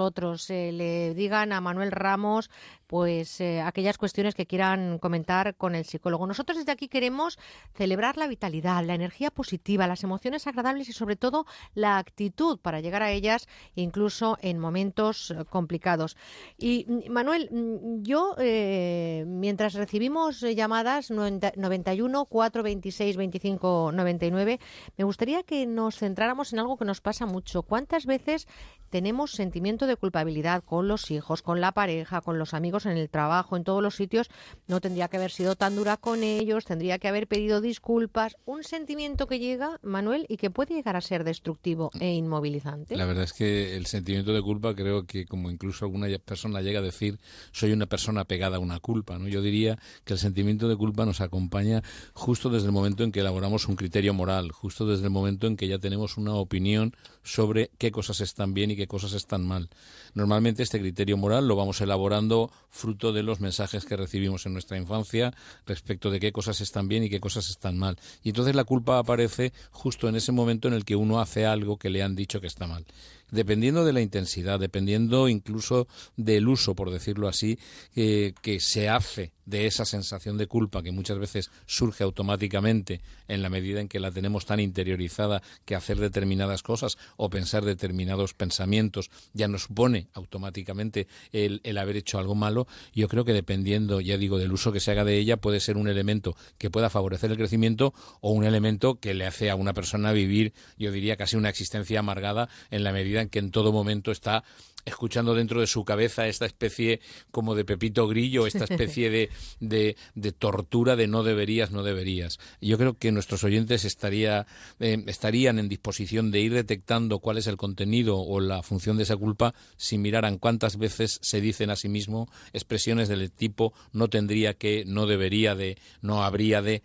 [0.50, 2.50] eh, le digan a Manuel Ramos
[2.92, 6.26] pues eh, aquellas cuestiones que quieran comentar con el psicólogo.
[6.26, 7.38] Nosotros desde aquí queremos
[7.72, 12.80] celebrar la vitalidad, la energía positiva, las emociones agradables y sobre todo la actitud para
[12.80, 16.18] llegar a ellas incluso en momentos eh, complicados.
[16.58, 24.60] Y Manuel, mm, yo eh, mientras recibimos llamadas 90 91 426 25 99,
[24.98, 27.62] me gustaría que nos centráramos en algo que nos pasa mucho.
[27.62, 28.46] ¿Cuántas veces
[28.90, 33.08] tenemos sentimiento de culpabilidad con los hijos, con la pareja, con los amigos en el
[33.08, 34.28] trabajo, en todos los sitios,
[34.66, 38.36] no tendría que haber sido tan dura con ellos, tendría que haber pedido disculpas.
[38.44, 42.96] Un sentimiento que llega, Manuel, y que puede llegar a ser destructivo e inmovilizante.
[42.96, 46.80] La verdad es que el sentimiento de culpa creo que como incluso alguna persona llega
[46.80, 47.18] a decir,
[47.52, 49.28] soy una persona pegada a una culpa, ¿no?
[49.28, 51.82] Yo diría que el sentimiento de culpa nos acompaña
[52.12, 55.56] justo desde el momento en que elaboramos un criterio moral, justo desde el momento en
[55.56, 59.68] que ya tenemos una opinión sobre qué cosas están bien y qué cosas están mal.
[60.14, 64.78] Normalmente este criterio moral lo vamos elaborando fruto de los mensajes que recibimos en nuestra
[64.78, 65.32] infancia
[65.66, 67.96] respecto de qué cosas están bien y qué cosas están mal.
[68.24, 71.76] Y entonces la culpa aparece justo en ese momento en el que uno hace algo
[71.76, 72.84] que le han dicho que está mal
[73.32, 77.58] dependiendo de la intensidad, dependiendo incluso del uso, por decirlo así,
[77.96, 83.42] eh, que se hace de esa sensación de culpa que muchas veces surge automáticamente en
[83.42, 88.34] la medida en que la tenemos tan interiorizada que hacer determinadas cosas o pensar determinados
[88.34, 94.00] pensamientos ya nos supone automáticamente el, el haber hecho algo malo, yo creo que dependiendo,
[94.00, 96.90] ya digo, del uso que se haga de ella puede ser un elemento que pueda
[96.90, 101.16] favorecer el crecimiento o un elemento que le hace a una persona vivir, yo diría,
[101.16, 104.44] casi una existencia amargada en la medida que en todo momento está
[104.84, 107.00] escuchando dentro de su cabeza esta especie
[107.30, 109.30] como de pepito grillo, esta especie de,
[109.60, 112.38] de, de tortura de no deberías, no deberías.
[112.60, 114.46] Yo creo que nuestros oyentes estaría,
[114.80, 119.04] eh, estarían en disposición de ir detectando cuál es el contenido o la función de
[119.04, 124.08] esa culpa si miraran cuántas veces se dicen a sí mismo expresiones del tipo no
[124.08, 126.82] tendría que, no debería de, no habría de,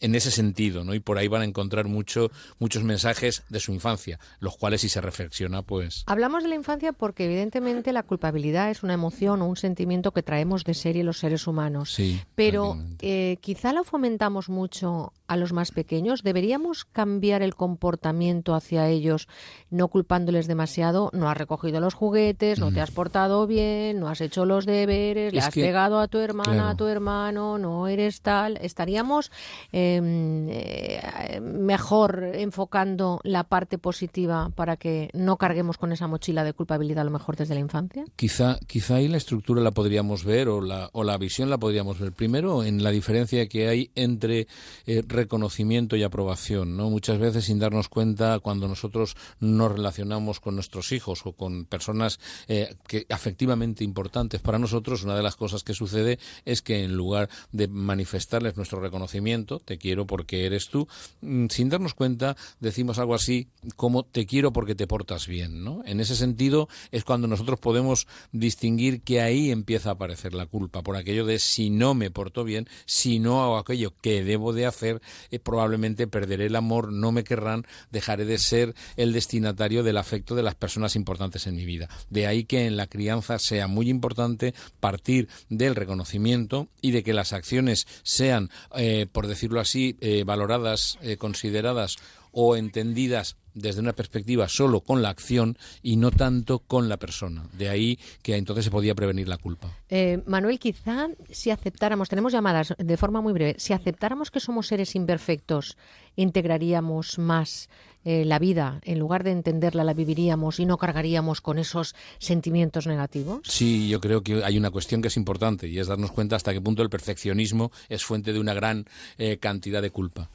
[0.00, 0.94] en ese sentido, ¿no?
[0.94, 4.88] Y por ahí van a encontrar mucho, muchos mensajes de su infancia, los cuales si
[4.88, 6.04] se reflexiona, pues...
[6.06, 10.22] Hablamos de la infancia porque evidentemente la culpabilidad es una emoción o un sentimiento que
[10.22, 11.92] traemos de serie los seres humanos.
[11.92, 16.22] Sí, Pero eh, quizá lo fomentamos mucho a los más pequeños.
[16.22, 19.28] ¿Deberíamos cambiar el comportamiento hacia ellos,
[19.70, 21.10] no culpándoles demasiado?
[21.12, 25.32] No has recogido los juguetes, no te has portado bien, no has hecho los deberes,
[25.32, 28.56] le has que- pegado a tu hermana, a tu hermano, no eres tal.
[28.62, 29.32] Estaríamos
[29.72, 30.00] eh,
[30.48, 37.02] eh, mejor enfocando la parte positiva para que no carguemos con esa mochila de culpabilidad
[37.02, 38.04] a lo mejor desde la infancia.
[38.16, 41.98] Quizá, quizá ahí la estructura la podríamos ver o la, o la visión la podríamos
[41.98, 42.12] ver.
[42.12, 44.46] Primero, en la diferencia que hay entre
[44.86, 46.76] eh, reconocimiento y aprobación.
[46.76, 46.90] ¿no?
[46.90, 52.20] Muchas veces, sin darnos cuenta, cuando nosotros nos relacionamos con nuestros hijos o con personas
[52.48, 56.94] eh, que afectivamente importantes para nosotros, una de las cosas que sucede es que en
[56.96, 60.86] lugar de manifestarles nuestro reconocimiento, te quiero porque eres tú,
[61.22, 65.64] mm, sin darnos cuenta, decimos algo así como te quiero porque te portas bien.
[65.64, 65.82] ¿no?
[65.84, 70.82] En ese sentido, es cuando nosotros podemos distinguir que ahí empieza a aparecer la culpa,
[70.82, 74.66] por aquello de si no me porto bien, si no hago aquello que debo de
[74.66, 75.00] hacer,
[75.30, 80.34] eh, probablemente perderé el amor, no me querrán, dejaré de ser el destinatario del afecto
[80.34, 81.88] de las personas importantes en mi vida.
[82.10, 87.14] De ahí que en la crianza sea muy importante partir del reconocimiento y de que
[87.14, 91.96] las acciones sean, eh, por decirlo así, eh, valoradas, consideradas
[92.32, 97.48] o entendidas desde una perspectiva solo con la acción y no tanto con la persona.
[97.52, 99.76] De ahí que entonces se podía prevenir la culpa.
[99.88, 104.68] Eh, Manuel, quizá si aceptáramos, tenemos llamadas de forma muy breve, si aceptáramos que somos
[104.68, 105.76] seres imperfectos,
[106.16, 107.68] integraríamos más
[108.08, 112.86] eh, la vida, en lugar de entenderla, la viviríamos y no cargaríamos con esos sentimientos
[112.86, 113.40] negativos.
[113.42, 116.52] Sí, yo creo que hay una cuestión que es importante y es darnos cuenta hasta
[116.52, 118.84] qué punto el perfeccionismo es fuente de una gran
[119.18, 120.30] eh, cantidad de culpa.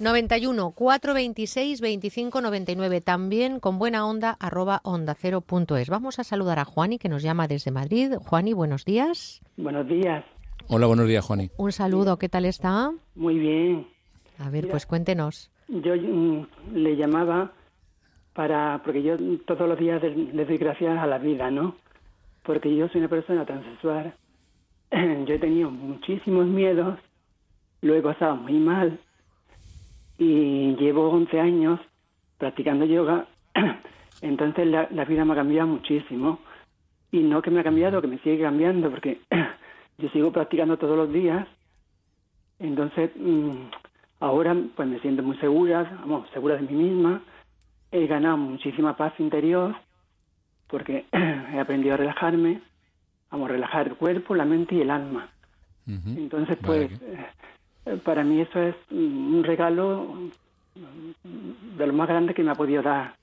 [0.00, 5.88] 91 426 25 99 también con buena onda arroba onda cero punto es.
[5.88, 8.14] Vamos a saludar a Juani que nos llama desde Madrid.
[8.18, 9.40] Juani, buenos días.
[9.56, 10.24] Buenos días.
[10.66, 11.50] Hola, buenos días, Juani.
[11.58, 12.90] Un saludo, ¿qué tal está?
[13.14, 13.86] Muy bien.
[14.38, 14.72] A ver, Mira.
[14.72, 15.52] pues cuéntenos.
[15.68, 17.52] Yo mm, le llamaba
[18.32, 19.16] para porque yo
[19.46, 21.76] todos los días le doy gracias a la vida, ¿no?
[22.42, 24.12] Porque yo soy una persona transexual.
[24.90, 26.98] Yo he tenido muchísimos miedos,
[27.80, 29.00] lo he pasado muy mal
[30.18, 31.80] y llevo 11 años
[32.38, 33.26] practicando yoga.
[34.20, 36.40] Entonces la, la vida me ha cambiado muchísimo.
[37.10, 39.20] Y no que me ha cambiado, que me sigue cambiando, porque
[39.98, 41.46] yo sigo practicando todos los días.
[42.58, 43.50] Entonces, mm,
[44.20, 47.22] ahora pues me siento muy segura, vamos, segura de mí misma.
[47.92, 49.76] He ganado muchísima paz interior
[50.66, 52.60] porque he aprendido a relajarme,
[53.30, 55.28] vamos, relajar el cuerpo, la mente y el alma.
[55.86, 57.26] Entonces, pues, eh,
[58.04, 60.30] para mí eso es un regalo
[60.74, 63.14] de lo más grande que me ha podido dar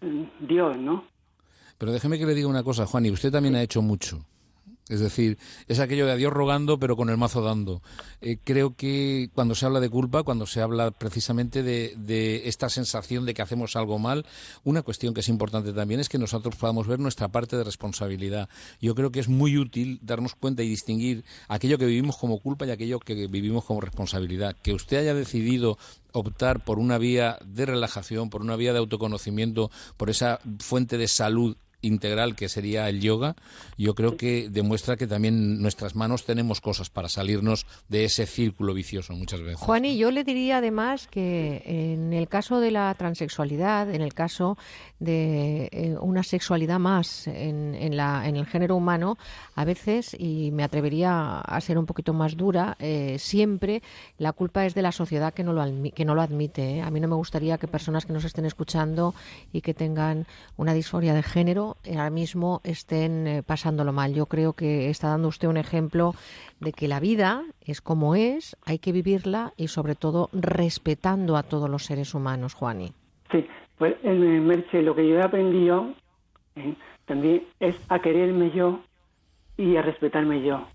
[0.00, 1.04] mm, Dios, ¿no?
[1.76, 4.18] Pero déjeme que le diga una cosa, Juan, y usted también ha hecho mucho.
[4.88, 7.82] Es decir, es aquello de adiós rogando, pero con el mazo dando.
[8.20, 13.26] Eh, creo que cuando se habla de culpa, cuando se habla precisamente de, esta sensación
[13.26, 14.24] de que hacemos algo mal,
[14.64, 18.48] una cuestión que es importante también es que nosotros podamos ver nuestra parte de responsabilidad.
[18.80, 22.66] Yo creo que es muy útil darnos cuenta y distinguir aquello que vivimos como culpa
[22.66, 24.56] y aquello que vivimos como responsabilidad.
[24.62, 25.78] Que usted haya decidido
[26.12, 31.08] optar por una vía de relajación, por una vía de autoconocimiento, por esa fuente de
[31.08, 33.36] salud integral que sería el yoga,
[33.76, 38.74] yo creo que demuestra que también nuestras manos tenemos cosas para salirnos de ese círculo
[38.74, 39.60] vicioso muchas veces.
[39.60, 44.14] Juan, y yo le diría además que en el caso de la transexualidad, en el
[44.14, 44.58] caso
[44.98, 49.18] de eh, una sexualidad más en, en, la, en el género humano,
[49.54, 53.82] a veces, y me atrevería a ser un poquito más dura, eh, siempre
[54.18, 56.76] la culpa es de la sociedad que no lo, que no lo admite.
[56.76, 56.82] ¿eh?
[56.82, 59.14] A mí no me gustaría que personas que nos estén escuchando
[59.52, 60.26] y que tengan
[60.56, 64.14] una disforia de género ahora mismo estén eh, pasándolo mal.
[64.14, 66.14] Yo creo que está dando usted un ejemplo
[66.60, 71.42] de que la vida es como es, hay que vivirla y sobre todo respetando a
[71.42, 72.92] todos los seres humanos, Juani.
[73.30, 73.46] Sí,
[73.76, 75.94] pues en Merche lo que yo he aprendido
[76.56, 76.74] eh,
[77.06, 78.80] también es a quererme yo
[79.56, 80.66] y a respetarme yo.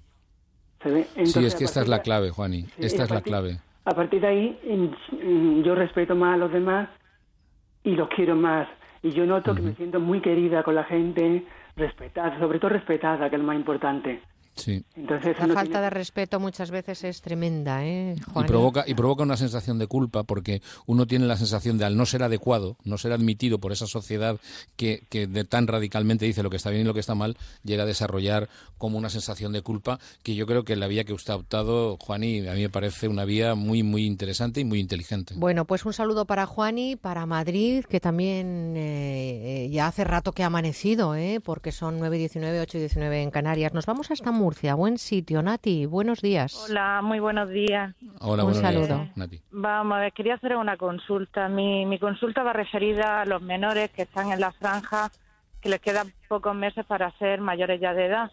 [0.84, 3.60] sí, es que esta es la clave, Juani, esta es la clave.
[3.86, 4.60] A partir de ahí
[5.64, 6.90] yo respeto más a los demás
[7.84, 8.68] y los quiero más.
[9.04, 13.30] Y yo noto que me siento muy querida con la gente, respetada, sobre todo respetada,
[13.30, 14.22] que es lo más importante.
[14.56, 14.84] Sí.
[14.96, 19.38] Entonces, la falta de respeto muchas veces es tremenda, ¿eh, Y provoca, y provoca una
[19.38, 23.14] sensación de culpa porque uno tiene la sensación de al no ser adecuado, no ser
[23.14, 24.40] admitido por esa sociedad
[24.76, 27.38] que, que de tan radicalmente dice lo que está bien y lo que está mal,
[27.64, 31.14] llega a desarrollar como una sensación de culpa que yo creo que la vía que
[31.14, 34.80] usted ha optado, Juani, a mí me parece una vía muy, muy interesante y muy
[34.80, 35.34] inteligente.
[35.38, 40.44] Bueno, pues un saludo para Juani, para Madrid, que también eh, ya hace rato que
[40.44, 41.40] ha amanecido, ¿eh?
[41.44, 43.74] porque son 9 y 19, 8 y 19 en Canarias.
[43.74, 44.76] Nos vamos hasta Murcia.
[44.76, 45.86] Buen sitio, Nati.
[45.86, 46.68] Buenos días.
[46.70, 47.96] Hola, muy buenos días.
[48.20, 49.08] Hola, Un saludo.
[49.16, 49.40] Nati.
[49.52, 51.48] Vamos a ver, quería hacer una consulta.
[51.48, 55.10] Mi, mi consulta va referida a los menores que están en la franja,
[55.62, 58.32] que les quedan pocos meses para ser mayores ya de edad.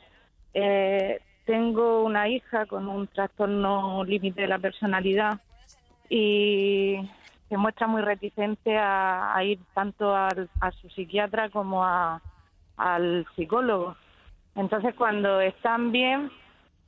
[0.53, 5.39] Eh, tengo una hija con un trastorno límite de la personalidad
[6.09, 7.09] y
[7.49, 12.21] se muestra muy reticente a, ir tanto al, a su psiquiatra como a,
[12.77, 13.95] al psicólogo.
[14.61, 16.31] Entonces, cuando están bien,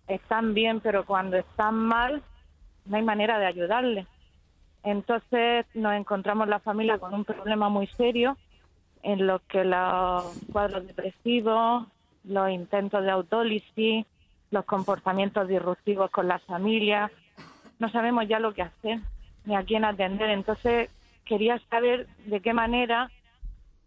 [0.06, 2.22] están bien, pero cuando están mal,
[2.84, 4.06] no hay manera de ayudarles.
[4.82, 8.36] Entonces, nos encontramos la familia con un problema muy serio
[9.02, 11.86] en lo que los cuadros depresivos,
[12.24, 14.04] los intentos de autólisis,
[14.50, 17.10] los comportamientos disruptivos con las familias,
[17.78, 19.00] no sabemos ya lo que hacer
[19.46, 20.28] ni a quién atender.
[20.28, 20.90] Entonces,
[21.24, 23.10] quería saber de qué manera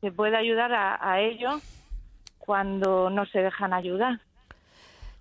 [0.02, 1.62] se puede ayudar a, a ellos
[2.46, 4.20] cuando no se dejan ayudar.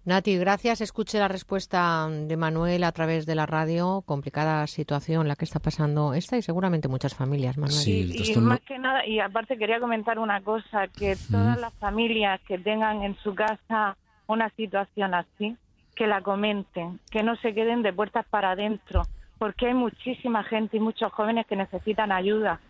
[0.04, 0.82] Nati, gracias.
[0.82, 4.02] Escuche la respuesta de Manuel a través de la radio.
[4.04, 7.72] Complicada situación la que está pasando esta y seguramente muchas familias, Manuel.
[7.72, 12.38] Sí, y, más que nada, y aparte quería comentar una cosa, que todas las familias
[12.46, 13.96] que tengan en su casa
[14.26, 15.56] una situación así,
[15.94, 19.02] que la comenten, que no se queden de puertas para adentro,
[19.38, 22.60] porque hay muchísima gente y muchos jóvenes que necesitan ayuda.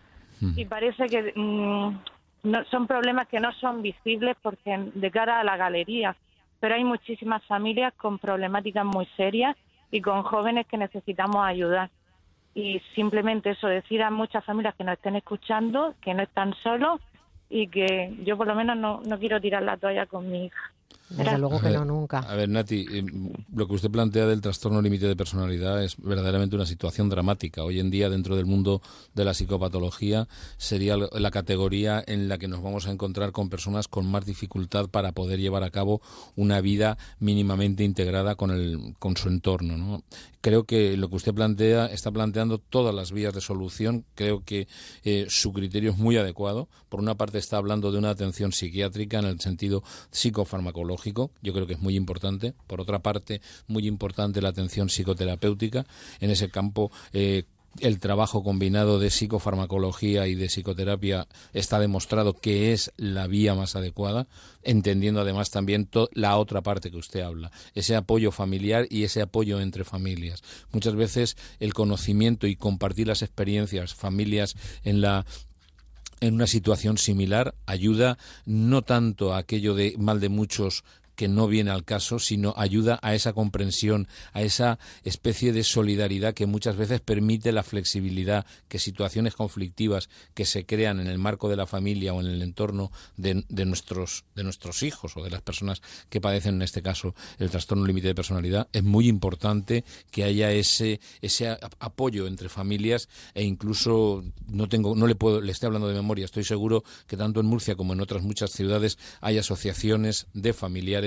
[0.55, 1.97] Y parece que mm,
[2.45, 6.15] no, son problemas que no son visibles porque de cara a la galería,
[6.59, 9.57] pero hay muchísimas familias con problemáticas muy serias
[9.91, 11.89] y con jóvenes que necesitamos ayudar.
[12.53, 17.01] Y simplemente eso, decir a muchas familias que nos estén escuchando que no están solos
[17.49, 20.71] y que yo por lo menos no, no quiero tirar la toalla con mi hija.
[21.09, 22.19] Desde luego que no, nunca.
[22.19, 23.05] A ver, Nati, eh,
[23.53, 27.63] lo que usted plantea del trastorno límite de personalidad es verdaderamente una situación dramática.
[27.63, 28.81] Hoy en día, dentro del mundo
[29.13, 33.87] de la psicopatología, sería la categoría en la que nos vamos a encontrar con personas
[33.87, 36.01] con más dificultad para poder llevar a cabo
[36.35, 39.77] una vida mínimamente integrada con, el, con su entorno.
[39.77, 40.03] ¿no?
[40.41, 44.05] Creo que lo que usted plantea está planteando todas las vías de solución.
[44.15, 44.67] Creo que
[45.03, 46.67] eh, su criterio es muy adecuado.
[46.89, 50.74] Por una parte, está hablando de una atención psiquiátrica en el sentido psicofarmacológico
[51.41, 52.53] yo creo que es muy importante.
[52.67, 55.85] Por otra parte, muy importante la atención psicoterapéutica.
[56.19, 57.43] En ese campo, eh,
[57.79, 63.75] el trabajo combinado de psicofarmacología y de psicoterapia está demostrado que es la vía más
[63.75, 64.27] adecuada,
[64.63, 69.59] entendiendo además también la otra parte que usted habla, ese apoyo familiar y ese apoyo
[69.59, 70.41] entre familias.
[70.71, 75.25] Muchas veces el conocimiento y compartir las experiencias, familias en la
[76.25, 80.83] en una situación similar ayuda no tanto a aquello de mal de muchos
[81.15, 86.33] que no viene al caso, sino ayuda a esa comprensión, a esa especie de solidaridad
[86.33, 91.49] que muchas veces permite la flexibilidad, que situaciones conflictivas que se crean en el marco
[91.49, 95.29] de la familia o en el entorno de, de nuestros, de nuestros hijos o de
[95.29, 99.83] las personas que padecen en este caso el trastorno límite de personalidad, es muy importante
[100.11, 105.51] que haya ese, ese apoyo entre familias e incluso no tengo, no le puedo, le
[105.51, 108.97] estoy hablando de memoria, estoy seguro que tanto en Murcia como en otras muchas ciudades
[109.21, 111.04] hay asociaciones de familiares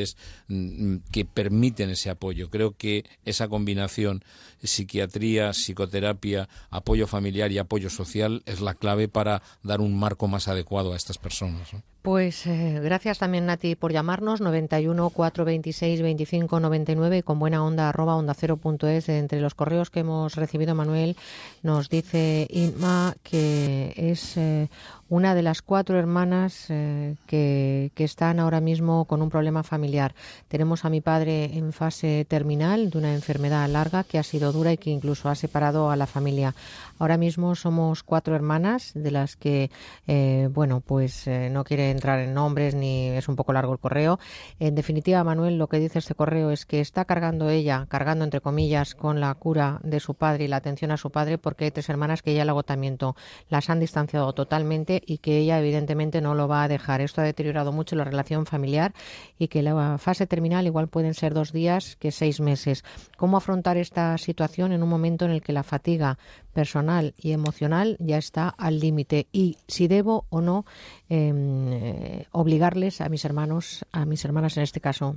[0.49, 2.51] mm, que permiten ese apoyo.
[2.51, 4.25] Creo que esa combinación
[4.63, 10.49] psiquiatría, psicoterapia, apoyo familiar y apoyo social es la clave para dar un marco más
[10.49, 11.71] adecuado a estas personas.
[12.03, 17.89] Pues eh, gracias también, Nati, por llamarnos 91 426 25 99 y con buena onda
[17.89, 19.09] arroba onda cero punto es.
[19.09, 21.17] Entre los correos que hemos recibido, Manuel,
[21.63, 24.69] nos dice Inma que es eh,
[25.09, 30.15] una de las cuatro hermanas eh, que, que, están ahora mismo con un problema familiar.
[30.49, 34.73] Tenemos a mi padre en fase terminal de una enfermedad larga que ha sido dura
[34.73, 36.55] y que incluso ha separado a la familia.
[36.99, 39.71] Ahora mismo somos cuatro hermanas, de las que,
[40.07, 43.79] eh, bueno, pues eh, no quiere entrar en nombres ni es un poco largo el
[43.79, 44.19] correo.
[44.59, 48.41] En definitiva, Manuel, lo que dice este correo es que está cargando ella, cargando entre
[48.41, 51.71] comillas, con la cura de su padre y la atención a su padre, porque hay
[51.71, 53.17] tres hermanas que ya el agotamiento
[53.49, 57.01] las han distanciado totalmente y que ella evidentemente no lo va a dejar.
[57.01, 58.93] Esto ha deteriorado mucho la relación familiar
[59.39, 62.85] y que la fase terminal igual pueden ser dos días que seis meses.
[63.17, 66.19] ¿Cómo afrontar esta situación en un momento en el que la fatiga
[66.59, 69.29] personal y emocional ya está al límite?
[69.31, 70.67] Y si debo o no
[71.09, 75.15] em, eh, obligarles a mis hermanos, a mis hermanas en este caso,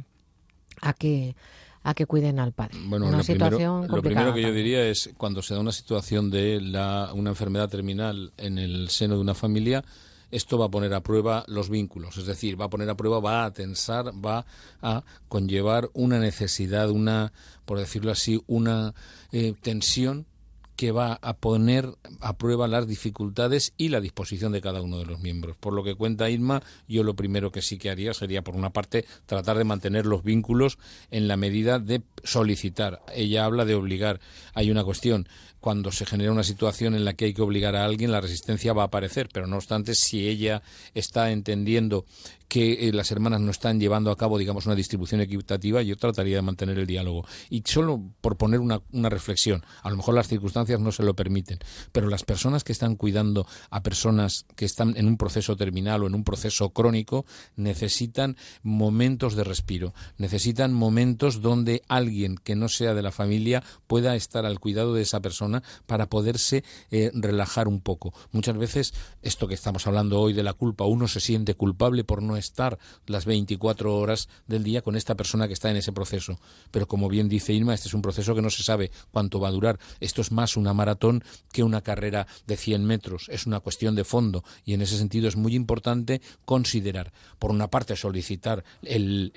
[0.81, 1.35] a que
[1.81, 2.77] a que cuiden al padre.
[2.85, 5.72] Bueno, una lo, situación primero, lo primero que yo diría es cuando se da una
[5.72, 9.84] situación de la, una enfermedad terminal en el seno de una familia,
[10.30, 13.19] esto va a poner a prueba los vínculos, es decir, va a poner a prueba,
[13.19, 14.45] va a tensar, va
[14.84, 17.34] a conllevar una necesidad, una,
[17.65, 18.93] por decirlo así, una
[19.31, 20.27] eh, tensión
[20.76, 21.89] que va a poner
[22.19, 25.56] a prueba las dificultades y la disposición de cada uno de los miembros.
[25.57, 28.72] Por lo que cuenta Irma, yo lo primero que sí que haría sería, por una
[28.72, 30.77] parte, tratar de mantener los vínculos
[31.11, 33.02] en la medida de solicitar.
[33.14, 34.19] Ella habla de obligar.
[34.53, 35.27] Hay una cuestión
[35.61, 38.73] cuando se genera una situación en la que hay que obligar a alguien, la resistencia
[38.73, 40.63] va a aparecer, pero no obstante, si ella
[40.93, 42.05] está entendiendo
[42.51, 46.35] que eh, las hermanas no están llevando a cabo, digamos, una distribución equitativa, yo trataría
[46.35, 47.25] de mantener el diálogo.
[47.49, 51.15] Y solo por poner una, una reflexión, a lo mejor las circunstancias no se lo
[51.15, 51.59] permiten,
[51.93, 56.07] pero las personas que están cuidando a personas que están en un proceso terminal o
[56.07, 57.25] en un proceso crónico
[57.55, 64.17] necesitan momentos de respiro, necesitan momentos donde alguien que no sea de la familia pueda
[64.17, 65.51] estar al cuidado de esa persona
[65.86, 68.14] para poderse eh, relajar un poco.
[68.32, 72.22] Muchas veces, esto que estamos hablando hoy de la culpa, uno se siente culpable por
[72.22, 76.40] no estar las 24 horas del día con esta persona que está en ese proceso.
[76.72, 79.49] Pero como bien dice Irma, este es un proceso que no se sabe cuánto va
[79.49, 79.80] a durar.
[79.99, 83.28] Esto es más una maratón que una carrera de 100 metros.
[83.30, 87.69] Es una cuestión de fondo y en ese sentido es muy importante considerar, por una
[87.69, 89.32] parte, solicitar el,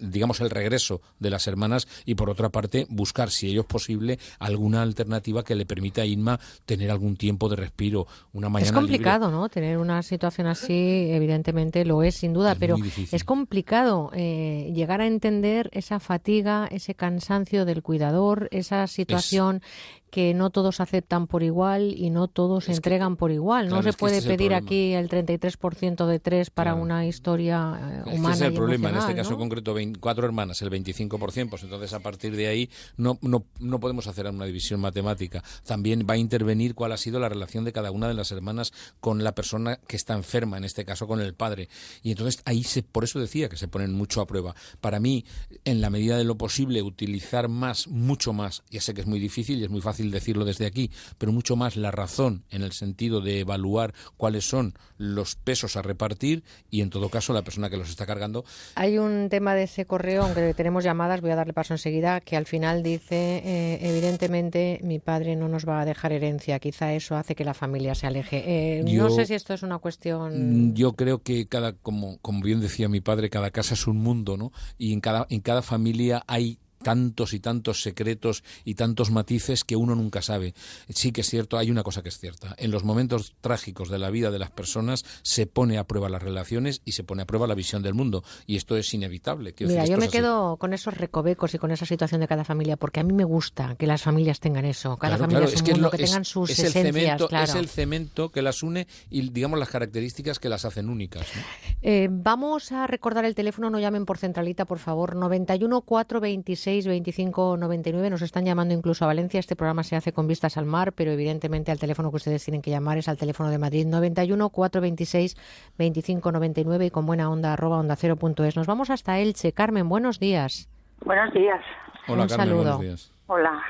[0.00, 4.18] digamos, el regreso de las hermanas y por otra parte, buscar, si ello es posible,
[4.38, 8.72] alguna alternativa que le permita a Inma tener algún tiempo de respiro, una mañana Es
[8.72, 9.48] complicado, ¿no?
[9.48, 12.76] Tener una situación así, evidentemente lo es, sin duda, pero
[13.12, 19.62] es complicado eh, llegar a entender esa fatiga, ese cansancio del cuidador, esa situación
[20.10, 23.68] que no todos aceptan por igual y no todos entregan por igual.
[23.68, 28.30] no se puede pedir aquí el 33% de tres para una historia humana.
[28.30, 28.90] Eh, ese es el problema.
[28.90, 31.50] En este caso concreto, cuatro hermanas, el 25%.
[31.50, 35.42] Pues entonces, a partir de ahí, no, no, no podemos hacer una división matemática.
[35.64, 38.72] También va a intervenir cuál ha sido la relación de cada una de las hermanas
[39.00, 41.68] con la persona que está enferma, en este caso con el padre.
[42.02, 44.54] Y entonces ahí, se, por eso decía que se ponen mucho a prueba.
[44.80, 45.24] Para mí,
[45.64, 49.20] en la medida de lo posible, utilizar más, mucho más, ya sé que es muy
[49.20, 52.72] difícil y es muy fácil decirlo desde aquí, pero mucho más la razón en el
[52.72, 57.70] sentido de evaluar cuáles son los pesos a repartir y en todo caso la persona
[57.70, 58.44] que los está cargando.
[58.74, 62.36] Hay un tema de ese correo, aunque tenemos llamadas, voy a darle paso enseguida, que
[62.36, 67.16] al final dice, eh, evidentemente mi padre no nos va a dejar herencia, quizá eso
[67.16, 68.78] hace que la familia se aleje.
[68.78, 70.70] Eh, no sé si esto es una cuestión...
[70.70, 73.98] Mm, yo creo que cada, como, como bien decía mi padre, cada casa es un
[73.98, 74.52] mundo, ¿no?
[74.76, 79.76] Y en cada, en cada familia hay tantos y tantos secretos y tantos matices que
[79.76, 80.54] uno nunca sabe.
[80.88, 82.54] Sí que es cierto, hay una cosa que es cierta.
[82.58, 86.22] En los momentos trágicos de la vida de las personas se pone a prueba las
[86.22, 88.22] relaciones y se pone a prueba la visión del mundo.
[88.46, 89.54] Y esto es inevitable.
[89.60, 93.00] Mira, yo me quedo con esos recovecos y con esa situación de cada familia, porque
[93.00, 94.96] a mí me gusta que las familias tengan eso.
[94.96, 96.84] Cada familia es un mundo, que, tengan sus es esencias.
[96.84, 97.44] El cemento, claro.
[97.44, 101.26] Es el cemento que las une y, digamos, las características que las hacen únicas.
[101.34, 101.42] ¿no?
[101.82, 105.16] Eh, vamos a recordar el teléfono, no llamen por centralita, por favor.
[105.16, 108.10] 91 426 25 99.
[108.10, 109.40] Nos están llamando incluso a Valencia.
[109.40, 112.60] Este programa se hace con vistas al mar, pero evidentemente al teléfono que ustedes tienen
[112.62, 115.36] que llamar es al teléfono de Madrid 91 426
[115.78, 118.56] 25 99 y con buena onda arroba onda cero punto es.
[118.56, 119.52] Nos vamos hasta Elche.
[119.52, 120.68] Carmen, buenos días.
[121.04, 121.60] Buenos días.
[122.06, 122.62] Hola, Un Carmen, saludo.
[122.76, 123.14] buenos días.
[123.26, 123.62] Hola.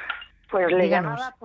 [0.51, 1.21] Pues le Díganos.
[1.21, 1.37] llamaba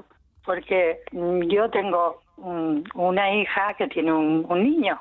[0.45, 4.99] porque mm, yo tengo mm, una hija que tiene un, un niño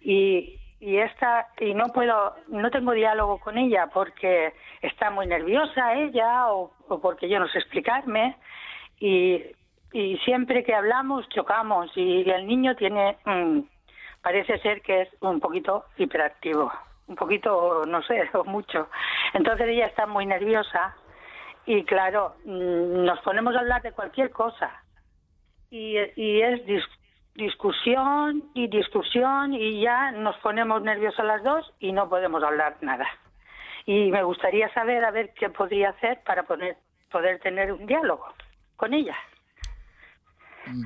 [0.00, 5.94] y y esta y no puedo no tengo diálogo con ella porque está muy nerviosa
[5.94, 6.72] ella o,
[7.02, 8.36] porque yo no sé explicarme.
[9.00, 9.42] Y
[9.92, 13.60] y siempre que hablamos chocamos y el niño tiene mm,
[14.22, 16.70] parece ser que es un poquito hiperactivo
[17.08, 18.88] un poquito no sé o mucho.
[19.32, 20.94] Entonces ella está muy nerviosa
[21.66, 24.70] y claro mm, nos ponemos a hablar de cualquier cosa.
[25.70, 26.97] Y, y es dis-
[27.38, 33.06] discusión y discusión y ya nos ponemos nerviosas las dos y no podemos hablar nada.
[33.86, 36.76] Y me gustaría saber a ver qué podría hacer para poner,
[37.10, 38.26] poder tener un diálogo
[38.76, 39.16] con ella.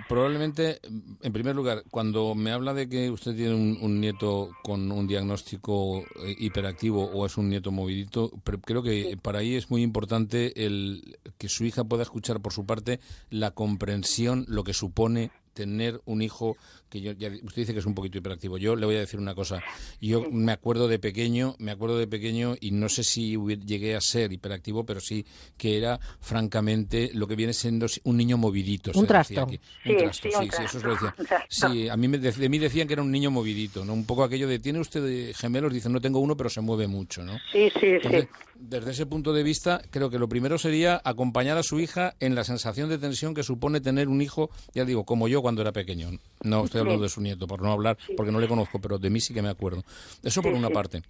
[0.09, 0.79] Probablemente,
[1.23, 5.09] en primer lugar, cuando me habla de que usted tiene un, un nieto con un
[5.09, 9.83] diagnóstico eh, hiperactivo o es un nieto movidito, pero creo que para ahí es muy
[9.83, 13.01] importante el que su hija pueda escuchar por su parte
[13.31, 16.57] la comprensión, lo que supone tener un hijo
[16.89, 18.59] que yo ya, usted dice que es un poquito hiperactivo.
[18.59, 19.63] Yo le voy a decir una cosa.
[20.01, 24.01] Yo me acuerdo de pequeño, me acuerdo de pequeño y no sé si llegué a
[24.01, 25.25] ser hiperactivo, pero sí
[25.57, 28.93] que era francamente lo que viene siendo un niño movidito.
[28.93, 29.41] se Un decía trasto.
[29.43, 29.61] aquí.
[29.85, 31.15] Sí, Un trasto, sí, un sí, sí, eso se lo decía.
[31.49, 33.93] Sí, a mí me, de, de mí decían que era un niño movidito, ¿no?
[33.95, 35.73] Un poco aquello de, ¿tiene usted gemelos?
[35.73, 37.39] Dicen, no tengo uno, pero se mueve mucho, ¿no?
[37.53, 38.29] Sí, sí, Entonces, sí.
[38.63, 42.35] Desde ese punto de vista, creo que lo primero sería acompañar a su hija en
[42.35, 45.73] la sensación de tensión que supone tener un hijo, ya digo, como yo cuando era
[45.73, 46.11] pequeño.
[46.43, 49.11] No estoy hablando de su nieto, por no hablar, porque no le conozco, pero de
[49.11, 49.85] mí sí que me acuerdo.
[50.23, 51.03] Eso por una parte.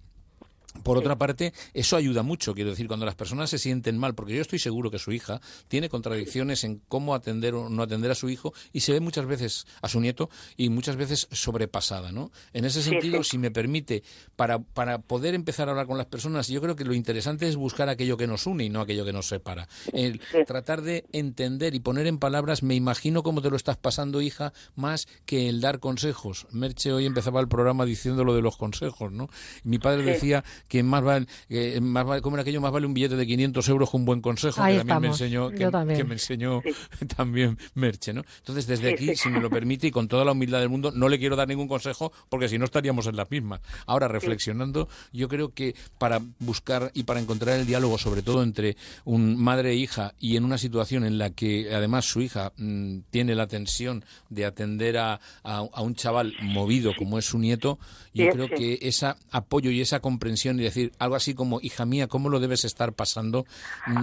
[0.81, 4.35] Por otra parte, eso ayuda mucho, quiero decir, cuando las personas se sienten mal, porque
[4.35, 8.15] yo estoy seguro que su hija tiene contradicciones en cómo atender o no atender a
[8.15, 12.31] su hijo y se ve muchas veces a su nieto y muchas veces sobrepasada, ¿no?
[12.53, 13.31] En ese sentido, sí.
[13.31, 14.03] si me permite,
[14.35, 17.55] para, para poder empezar a hablar con las personas, yo creo que lo interesante es
[17.55, 19.67] buscar aquello que nos une y no aquello que nos separa.
[19.93, 24.21] El tratar de entender y poner en palabras, me imagino cómo te lo estás pasando,
[24.21, 26.47] hija, más que el dar consejos.
[26.51, 29.29] Merche hoy empezaba el programa diciendo lo de los consejos, ¿no?
[29.63, 32.93] Mi padre decía que más vale, que más vale, como era aquello, más vale un
[32.93, 35.97] billete de 500 euros que un buen consejo, Ahí que también me enseñó, que, también.
[35.99, 36.61] que me enseñó
[37.15, 38.23] también Merche, ¿no?
[38.39, 39.15] Entonces, desde Sí, aquí, sí.
[39.15, 41.47] si me lo permite y con toda la humildad del mundo, no le quiero dar
[41.47, 43.61] ningún consejo porque si no estaríamos en las mismas.
[43.85, 48.75] Ahora, reflexionando, yo creo que para buscar y para encontrar el diálogo, sobre todo entre
[49.05, 52.99] un madre e hija, y en una situación en la que además su hija mm,
[53.09, 57.79] tiene la tensión de atender a, a- a un chaval movido como es su nieto,
[58.13, 58.53] yo Sí, creo sí.
[58.55, 62.39] que ese apoyo y esa comprensión y decir algo así como, hija mía, ¿cómo lo
[62.39, 63.45] debes estar pasando?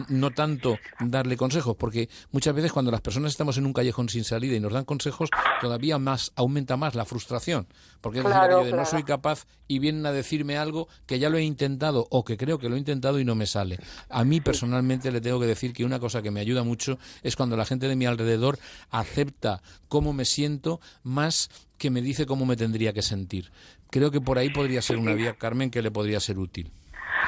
[0.08, 4.24] No tanto darle consejos, porque muchas veces cuando las personas estamos en un callejón sin
[4.24, 7.66] salida y nos dan consejos, todavía más aumenta más la frustración.
[8.00, 11.28] Porque es decir, aquello de no soy capaz y vienen a decirme algo que ya
[11.30, 13.78] lo he intentado o que creo que lo he intentado y no me sale.
[14.08, 17.36] A mí personalmente le tengo que decir que una cosa que me ayuda mucho es
[17.36, 18.58] cuando la gente de mi alrededor
[18.90, 23.50] acepta cómo me siento más que me dice cómo me tendría que sentir.
[23.90, 26.70] Creo que por ahí podría ser una vía, Carmen, que le podría ser útil.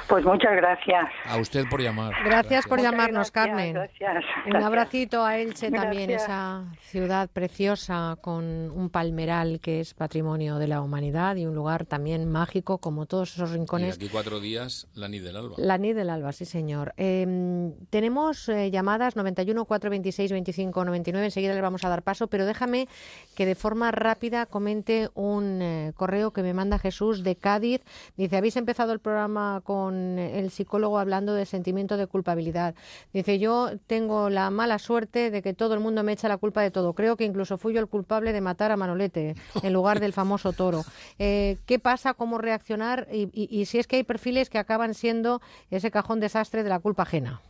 [0.08, 1.06] Pues muchas gracias.
[1.26, 2.12] A usted por llamar.
[2.24, 3.72] Gracias por Muchas llamarnos, gracias, Carmen.
[3.74, 4.64] gracias, Un gracias.
[4.64, 6.22] abracito a Elche también, Gracias.
[6.24, 11.86] esa ciudad preciosa con un palmeral que es patrimonio de la humanidad y un lugar
[11.86, 13.96] también mágico como todos esos Y rincones.
[13.96, 15.54] aquí cuatro días, la Nid del Alba.
[15.56, 16.92] La NID del Alba, sí señor.
[16.98, 22.44] Eh, tenemos eh, llamadas 91 426 25 99, enseguida le vamos a dar paso, pero
[22.44, 22.86] déjame
[23.34, 27.80] que de forma rápida comente un eh, correo que me manda Jesús de Cádiz.
[28.16, 32.74] Dice, habéis empezado el programa con el psicólogo hablando del sentimiento de culpabilidad.
[33.12, 36.62] Dice, yo tengo la mala suerte de que todo el mundo me echa la culpa
[36.62, 36.93] de todo.
[36.93, 40.52] Creo que incluso fui yo el culpable de matar a Manolete en lugar del famoso
[40.52, 40.82] toro.
[41.19, 42.14] Eh, ¿Qué pasa?
[42.14, 43.09] ¿Cómo reaccionar?
[43.12, 45.40] Y, si es que hay perfiles que acaban siendo
[45.70, 47.40] ese cajón desastre de la culpa ajena.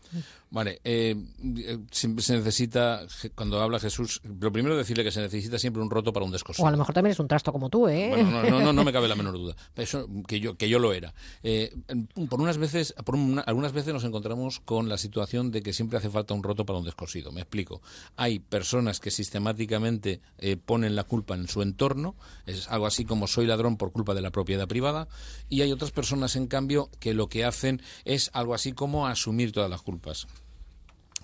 [0.51, 1.17] Vale, eh,
[1.57, 5.91] eh, siempre se necesita, cuando habla Jesús, lo primero decirle que se necesita siempre un
[5.91, 6.65] roto para un descosido.
[6.65, 8.09] O a lo mejor también es un trasto como tú, ¿eh?
[8.11, 9.57] Bueno, no, no, no, no me cabe la menor duda.
[9.77, 11.15] Eso, que yo, que yo lo era.
[11.43, 11.75] Eh,
[12.29, 13.17] por unas veces, por
[13.47, 16.79] algunas veces nos encontramos con la situación de que siempre hace falta un roto para
[16.79, 17.33] un descosido.
[17.33, 17.81] Me explico.
[18.17, 22.17] Hay personas que sistemáticamente eh, ponen la culpa en su entorno,
[22.47, 25.09] es algo así como soy ladrón por culpa de la propiedad privada,
[25.49, 29.53] y hay otras personas, en cambio, que lo que hacen es algo así como asumir
[29.53, 30.02] todas las culpas.
[30.03, 30.31] пасом.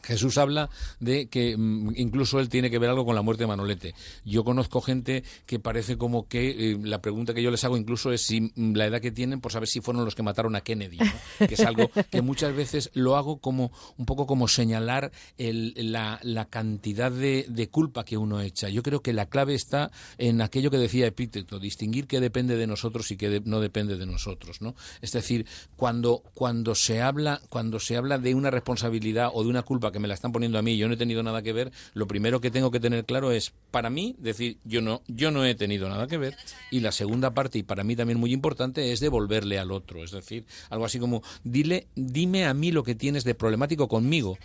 [0.09, 0.71] Jesús habla
[1.01, 3.95] de que mm, incluso él tiene que ver algo con la muerte de Manolete.
[4.25, 8.11] Yo conozco gente que parece como que eh, la pregunta que yo les hago incluso
[8.11, 10.63] es si mm, la edad que tienen por saber si fueron los que mataron a
[10.63, 10.97] Kennedy,
[11.39, 17.13] que es algo que muchas veces lo hago como un poco como señalar la, cantidad
[17.13, 18.71] de, culpa que uno echa.
[18.71, 22.67] Yo creo que la clave está en aquello que decía Epíteto, distinguir qué depende de
[22.67, 24.75] nosotros y qué no depende de nosotros, ¿no?
[25.03, 29.63] Es decir, cuando cuando se habla cuando se habla de una responsabilidad o de una
[29.63, 31.73] culpa que me la están poniendo a mí yo no he tenido nada que ver,
[31.95, 35.45] lo primero que tengo que tener claro es, para mí, decir, yo no, yo no
[35.45, 36.37] he tenido nada que ver.
[36.71, 40.05] Y la segunda parte, y para mí también muy importante, es devolverle al otro.
[40.05, 44.39] Es decir, algo así como, dile, dime a mí lo que tienes de problemático conmigo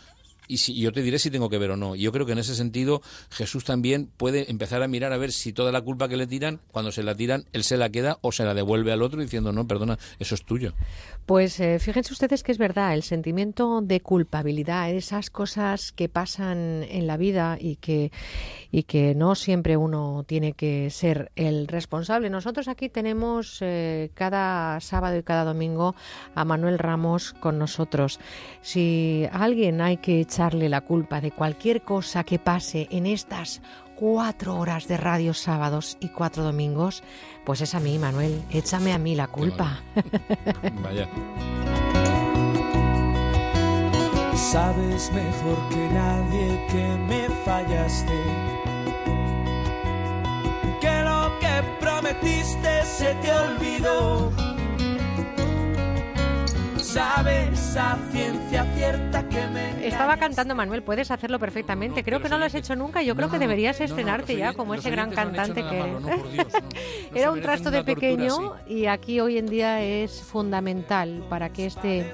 [0.53, 1.95] y si, yo te diré si tengo que ver o no.
[1.95, 3.01] Yo creo que en ese sentido
[3.31, 6.59] Jesús también puede empezar a mirar a ver si toda la culpa que le tiran,
[6.71, 9.51] cuando se la tiran, él se la queda o se la devuelve al otro diciendo,
[9.51, 10.73] no, perdona, eso es tuyo.
[11.25, 16.83] Pues eh, fíjense ustedes que es verdad, el sentimiento de culpabilidad, esas cosas que pasan
[16.83, 18.11] en la vida y que,
[18.71, 22.29] y que no siempre uno tiene que ser el responsable.
[22.29, 25.95] Nosotros aquí tenemos eh, cada sábado y cada domingo
[26.35, 28.19] a Manuel Ramos con nosotros.
[28.61, 33.61] Si alguien hay que echarle la culpa de cualquier cosa que pase en estas
[33.95, 37.01] cuatro horas de radio sábados y cuatro domingos,
[37.45, 38.43] pues es a mí, Manuel.
[38.51, 39.79] Échame a mí la culpa.
[40.83, 41.07] Vaya.
[44.35, 48.19] Sabes mejor que nadie que me fallaste.
[50.81, 54.52] Que lo que prometiste se te olvidó.
[56.93, 59.87] Sabes a ciencia cierta que me.
[59.87, 62.03] Estaba cantando Manuel, puedes hacerlo perfectamente.
[62.03, 63.01] creo que no lo has hecho nunca.
[63.01, 65.83] Yo creo que deberías estrenarte ya como ese gran cantante que
[67.15, 72.13] Era un trasto de pequeño y aquí hoy en día es fundamental para que este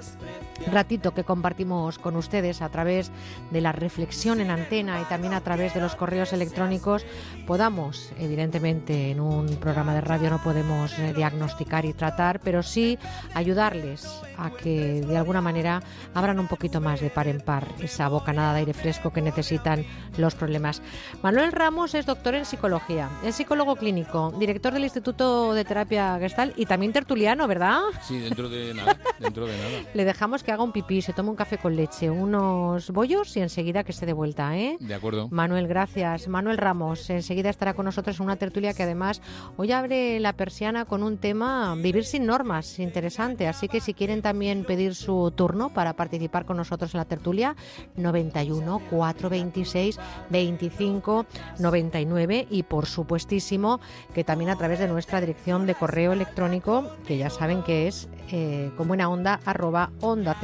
[0.72, 3.12] ratito que compartimos con ustedes a través
[3.52, 7.06] de la reflexión en antena y también a través de los correos electrónicos
[7.48, 12.98] podamos, evidentemente en un programa de radio no podemos eh, diagnosticar y tratar, pero sí
[13.34, 14.08] ayudarles
[14.38, 15.82] a que de alguna manera
[16.14, 19.86] abran un poquito más de par en par esa bocanada de aire fresco que necesitan
[20.18, 20.82] los problemas.
[21.22, 26.54] Manuel Ramos es doctor en psicología, es psicólogo clínico, director del Instituto de Terapia Gestal
[26.56, 27.82] y también tertuliano, ¿verdad?
[28.02, 29.70] Sí, dentro de nada, dentro de nada.
[29.94, 33.42] Le dejamos que haga un pipí, se tome un café con leche, unos bollos y
[33.42, 34.78] enseguida que esté de vuelta, ¿eh?
[34.80, 35.28] De acuerdo.
[35.32, 36.28] Manuel, gracias.
[36.28, 39.22] Manuel Ramos, enseguida estará con nosotros en una tertulia que además
[39.58, 43.48] hoy abre la persiana con un tema vivir sin normas, interesante.
[43.48, 47.56] Así que si quieren también pedir su turno para participar con nosotros en la tertulia,
[47.96, 50.00] 91 426
[50.30, 51.26] 25
[51.60, 53.80] 99 y por supuestísimo
[54.14, 58.10] que también a través de nuestra dirección de correo electrónico, que ya saben que es
[58.32, 60.38] eh, con buena onda arroba onda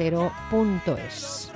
[1.06, 1.52] es.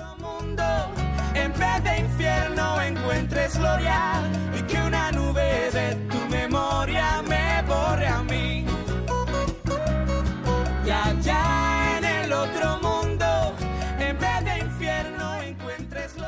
[1.35, 4.23] En vez de infierno encuentres gloria
[4.59, 8.67] y que una nube de tu memoria me borre a mí.
[10.85, 11.60] Y allá en el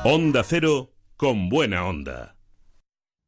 [0.04, 2.34] Onda Cero con buena onda.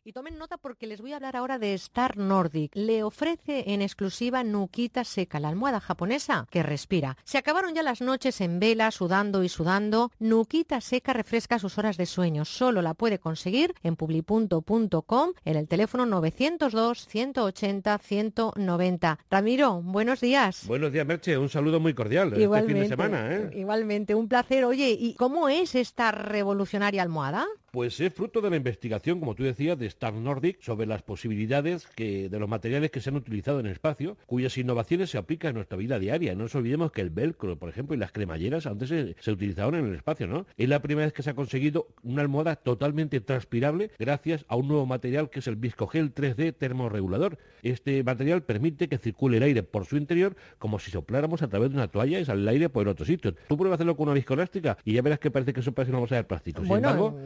[0.07, 2.73] Y tomen nota porque les voy a hablar ahora de Star Nordic.
[2.75, 7.17] Le ofrece en exclusiva Nuquita Seca, la almohada japonesa que respira.
[7.25, 10.13] Se acabaron ya las noches en vela, sudando y sudando.
[10.19, 12.45] Nuquita Seca refresca sus horas de sueño.
[12.45, 19.19] Solo la puede conseguir en publipunto.com en el teléfono 902 180 190.
[19.31, 20.67] Ramiro, buenos días.
[20.67, 21.39] Buenos días, Merche.
[21.39, 23.35] Un saludo muy cordial igualmente, este fin de semana.
[23.35, 23.51] ¿eh?
[23.59, 24.67] Igualmente, un placer.
[24.67, 27.47] Oye, ¿y cómo es esta revolucionaria almohada?
[27.75, 31.89] Pues es fruto de la investigación, como tú decías, de Star Nordic sobre las posibilidades
[31.97, 35.55] de los materiales que se han utilizado en el espacio, cuyas innovaciones se aplican en
[35.57, 36.37] nuestra vida diaria.
[36.37, 39.87] No nos olvidemos que el velcro, por ejemplo, y las cremalleras antes se, utilizaban en
[39.87, 40.47] el espacio, ¿no?
[40.57, 44.69] Es la primera vez que se ha conseguido una almohada totalmente transpirable gracias a un
[44.69, 47.39] nuevo material que es el viscogel 3D termorregulador.
[47.65, 51.70] Este material permite que circule el aire por su interior como si sopláramos a través
[51.70, 53.35] de una toalla y sale el aire por otro sitio.
[53.49, 56.01] Tú pruebas hacerlo con una viscoelástica y ya verás que parece que eso parece una
[56.01, 56.62] bolsa de plástico.
[56.62, 57.19] Sin embargo,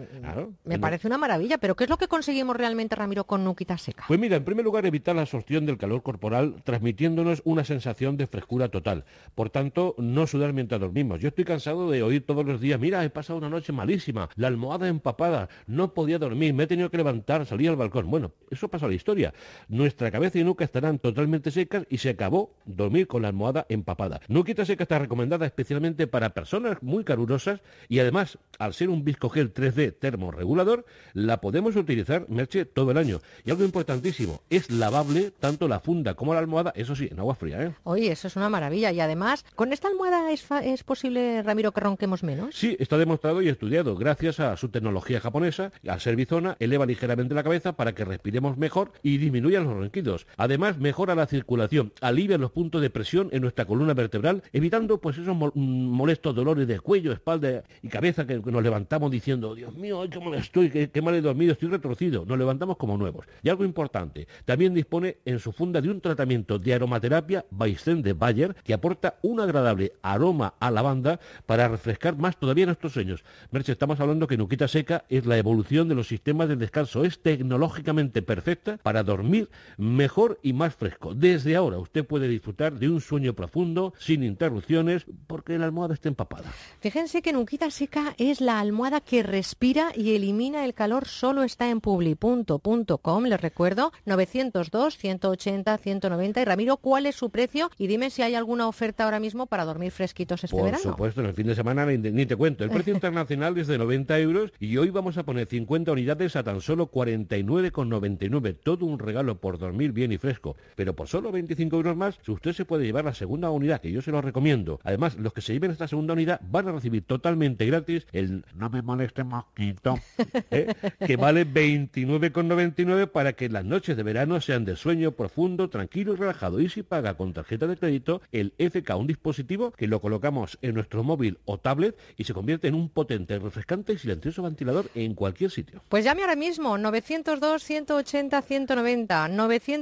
[0.65, 4.05] me parece una maravilla, pero ¿qué es lo que conseguimos realmente, Ramiro, con Nuquita Seca?
[4.07, 8.29] Pues mira, en primer lugar, evitar la absorción del calor corporal, transmitiéndonos una sensación de
[8.29, 9.05] frescura total.
[9.35, 11.21] Por tanto, no sudar mientras dormimos.
[11.21, 14.47] Yo estoy cansado de oír todos los días, mira, he pasado una noche malísima, la
[14.47, 18.09] almohada empapada, no podía dormir, me he tenido que levantar, salir al balcón.
[18.09, 19.35] Bueno, eso pasa a la historia.
[19.69, 23.65] Nuestra cabeza cabeza y nuca estarán totalmente secas y se acabó dormir con la almohada
[23.71, 24.21] empapada.
[24.29, 29.55] Nuquita Seca está recomendada especialmente para personas muy calurosas y además, al ser un viscogel
[29.55, 30.85] 3D termorregulador,
[31.15, 33.21] la podemos utilizar, Merche, todo el año.
[33.47, 37.35] Y algo importantísimo, es lavable tanto la funda como la almohada, eso sí, en agua
[37.35, 37.63] fría.
[37.63, 37.75] ¿eh?
[37.85, 38.93] Oye, eso es una maravilla.
[38.93, 42.55] Y además, ¿con esta almohada es, es posible, Ramiro, que ronquemos menos?
[42.55, 43.97] Sí, está demostrado y estudiado.
[43.97, 48.59] Gracias a su tecnología japonesa, al ser bizona, eleva ligeramente la cabeza para que respiremos
[48.59, 50.18] mejor y disminuya los ronquidos.
[50.37, 55.19] Además, mejora la circulación, alivia los puntos de presión en nuestra columna vertebral, evitando pues
[55.19, 60.05] esos mm, molestos dolores de cuello, espalda y cabeza que, nos levantamos diciendo, Dios mío,
[60.11, 62.25] qué mal estoy, qué, mal he dormido, estoy retorcido.
[62.25, 63.27] Nos levantamos como nuevos.
[63.43, 68.13] Y algo importante, también dispone en su funda de un tratamiento de aromaterapia Baisten de
[68.13, 73.25] Bayer que aporta un agradable aroma a lavanda para refrescar más todavía nuestros sueños.
[73.51, 77.05] Merche, estamos hablando que Nuquita Seca es la evolución de los sistemas de descanso.
[77.05, 80.08] Es tecnológicamente perfecta para dormir mejor
[80.43, 81.15] y más fresco.
[81.15, 86.09] Desde ahora usted puede disfrutar de un sueño profundo, sin interrupciones, porque la almohada está
[86.09, 86.51] empapada.
[86.81, 91.07] Fíjense que Nuquita Seca es la almohada que respira y elimina el calor.
[91.07, 96.41] Solo está en publi.com, les recuerdo, 902, 180, 190.
[96.41, 97.71] Y Ramiro, ¿cuál es su precio?
[97.79, 100.83] Y dime si hay alguna oferta ahora mismo para dormir fresquitos este verano.
[100.83, 102.65] Por supuesto, en el fin de semana ni, te cuento.
[102.65, 106.43] El precio internacional es de 90 euros y hoy vamos a poner 50 unidades a
[106.43, 108.57] tan solo 49,99.
[108.63, 110.57] Todo un regalo por dormir bien y fresco.
[110.77, 114.03] Pero por solo 25 euros más, usted se puede llevar la segunda unidad, que yo
[114.03, 114.81] se lo recomiendo.
[114.85, 118.71] Además, los que se lleven esta segunda unidad van a recibir totalmente gratis el No
[118.71, 119.99] me moleste mosquito,
[120.51, 120.75] ¿eh?
[121.07, 126.17] que vale 29,99 para que las noches de verano sean de sueño profundo, tranquilo y
[126.17, 126.61] relajado.
[126.61, 130.75] Y si paga con tarjeta de crédito, el FK, un dispositivo que lo colocamos en
[130.75, 135.15] nuestro móvil o tablet y se convierte en un potente, refrescante y silencioso ventilador en
[135.15, 135.83] cualquier sitio.
[135.89, 139.29] Pues llame ahora mismo 902 180 190,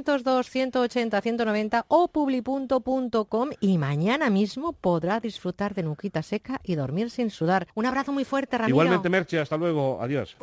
[0.03, 7.09] 902 180 190 o publi.com y mañana mismo podrá disfrutar de nuquita seca y dormir
[7.09, 7.67] sin sudar.
[7.75, 8.75] Un abrazo muy fuerte, Ramiro.
[8.75, 9.99] Igualmente, Merche, hasta luego.
[10.01, 10.35] Adiós.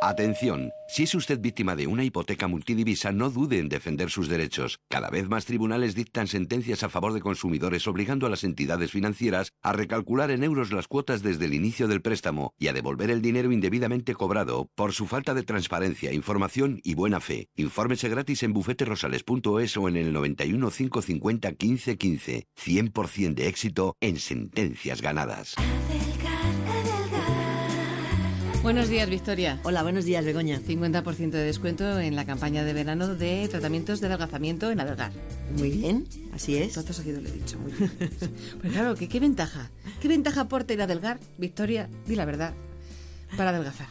[0.00, 4.78] Atención, si es usted víctima de una hipoteca multidivisa, no dude en defender sus derechos.
[4.88, 9.52] Cada vez más tribunales dictan sentencias a favor de consumidores obligando a las entidades financieras
[9.60, 13.22] a recalcular en euros las cuotas desde el inicio del préstamo y a devolver el
[13.22, 17.48] dinero indebidamente cobrado por su falta de transparencia, información y buena fe.
[17.56, 22.46] Infórmese gratis en bufeterosales.es o en el 91 550 1515.
[22.56, 25.56] 100% de éxito en sentencias ganadas.
[28.68, 29.58] Buenos días, Victoria.
[29.62, 30.60] Hola, buenos días, Begoña.
[30.60, 35.10] 50% de descuento en la campaña de verano de tratamientos de adelgazamiento en Adelgar.
[35.56, 36.74] Muy bien, así es.
[36.74, 37.58] Todo seguido le he dicho.
[37.58, 37.90] Muy bien.
[38.60, 39.70] pues claro, ¿qué, ¿qué ventaja?
[40.02, 41.18] ¿Qué ventaja aporta ir a Adelgar?
[41.38, 42.52] Victoria, di la verdad,
[43.38, 43.88] para adelgazar.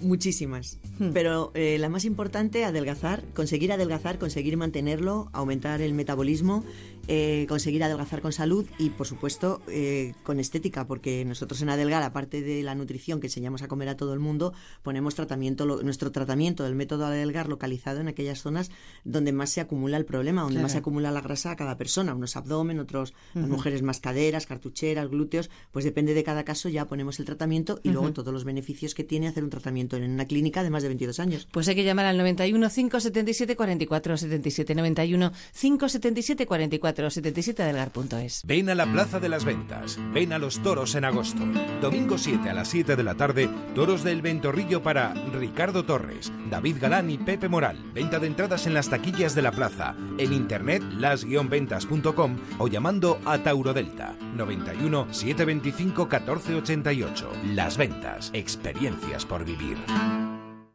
[0.00, 0.78] Muchísimas.
[0.98, 1.10] Hmm.
[1.12, 6.64] Pero eh, la más importante, adelgazar, conseguir adelgazar, conseguir mantenerlo, aumentar el metabolismo
[7.08, 12.02] eh, conseguir adelgazar con salud y, por supuesto, eh, con estética, porque nosotros en Adelgar,
[12.02, 14.52] aparte de la nutrición que enseñamos a comer a todo el mundo,
[14.82, 18.70] ponemos tratamiento, nuestro tratamiento del método Adelgar localizado en aquellas zonas
[19.04, 22.14] donde más se acumula el problema, donde más se acumula la grasa a cada persona,
[22.14, 27.18] unos abdomen, otros mujeres más caderas, cartucheras, glúteos, pues depende de cada caso ya ponemos
[27.20, 30.62] el tratamiento y luego todos los beneficios que tiene hacer un tratamiento en una clínica
[30.62, 31.48] de más de 22 años.
[31.52, 38.42] Pues hay que llamar al 91 577 44 77 91 577 44 77delgar.es.
[38.44, 39.98] Ven a la Plaza de las Ventas.
[40.12, 41.42] Ven a los toros en agosto.
[41.80, 46.76] Domingo 7 a las 7 de la tarde, toros del Ventorrillo para Ricardo Torres, David
[46.80, 47.92] Galán y Pepe Moral.
[47.94, 53.38] Venta de entradas en las taquillas de la plaza, en internet las-ventas.com o llamando a
[53.38, 57.32] Tauro Delta 91 725 1488.
[57.54, 58.30] Las Ventas.
[58.32, 59.78] Experiencias por vivir.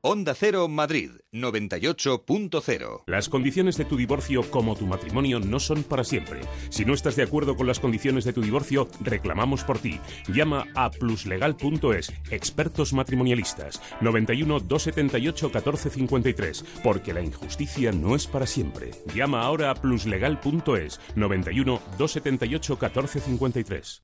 [0.01, 3.03] Onda Cero Madrid 98.0.
[3.07, 6.41] Las condiciones de tu divorcio como tu matrimonio no son para siempre.
[6.69, 9.99] Si no estás de acuerdo con las condiciones de tu divorcio, reclamamos por ti.
[10.27, 18.91] Llama a pluslegal.es, expertos matrimonialistas 91 278 1453, porque la injusticia no es para siempre.
[19.15, 24.01] Llama ahora a pluslegal.es 91 278 1453.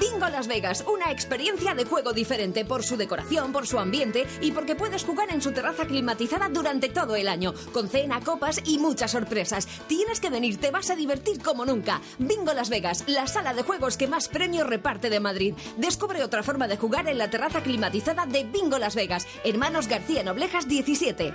[0.00, 4.52] Bingo Las Vegas, una experiencia de juego diferente por su decoración, por su ambiente y
[4.52, 6.61] porque puedes jugar en su terraza climatizada durante
[6.94, 9.66] todo el año, con cena, copas y muchas sorpresas.
[9.88, 12.00] Tienes que venir, te vas a divertir como nunca.
[12.18, 15.54] Bingo Las Vegas, la sala de juegos que más premios reparte de Madrid.
[15.76, 19.26] Descubre otra forma de jugar en la terraza climatizada de Bingo Las Vegas.
[19.44, 21.34] Hermanos García Noblejas 17.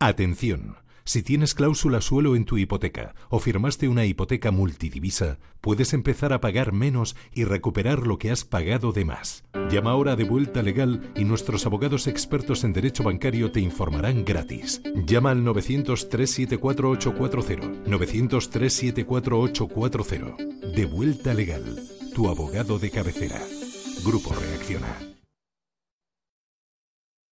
[0.00, 0.76] Atención.
[1.08, 6.42] Si tienes cláusula suelo en tu hipoteca o firmaste una hipoteca multidivisa, puedes empezar a
[6.42, 9.42] pagar menos y recuperar lo que has pagado de más.
[9.70, 14.82] Llama ahora de vuelta legal y nuestros abogados expertos en derecho bancario te informarán gratis.
[15.06, 17.86] Llama al 900-374-840.
[17.86, 20.74] 900-374-840.
[20.74, 21.88] De vuelta legal.
[22.14, 23.40] Tu abogado de cabecera.
[24.04, 25.07] Grupo Reacciona.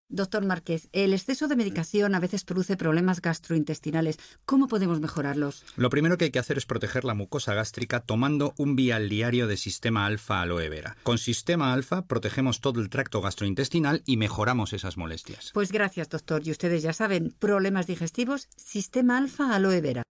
[0.09, 4.19] Doctor Márquez, el exceso de medicación a veces produce problemas gastrointestinales.
[4.45, 5.65] ¿Cómo podemos mejorarlos?
[5.75, 9.49] Lo primero que hay que hacer es proteger la mucosa gástrica tomando un vial diario
[9.49, 10.97] de sistema alfa aloe vera.
[11.03, 15.51] Con sistema alfa protegemos todo el tracto gastrointestinal y mejoramos esas molestias.
[15.53, 16.47] Pues gracias, doctor.
[16.47, 20.03] Y ustedes ya saben, problemas digestivos, sistema alfa aloe vera.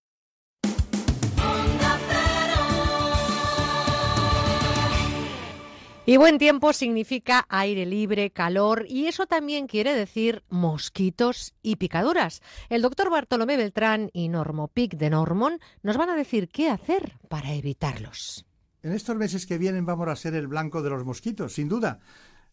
[6.08, 12.42] Y buen tiempo significa aire libre, calor y eso también quiere decir mosquitos y picaduras.
[12.68, 17.54] El doctor Bartolomé Beltrán y Normopic de Normon nos van a decir qué hacer para
[17.54, 18.46] evitarlos.
[18.84, 21.98] En estos meses que vienen vamos a ser el blanco de los mosquitos, sin duda.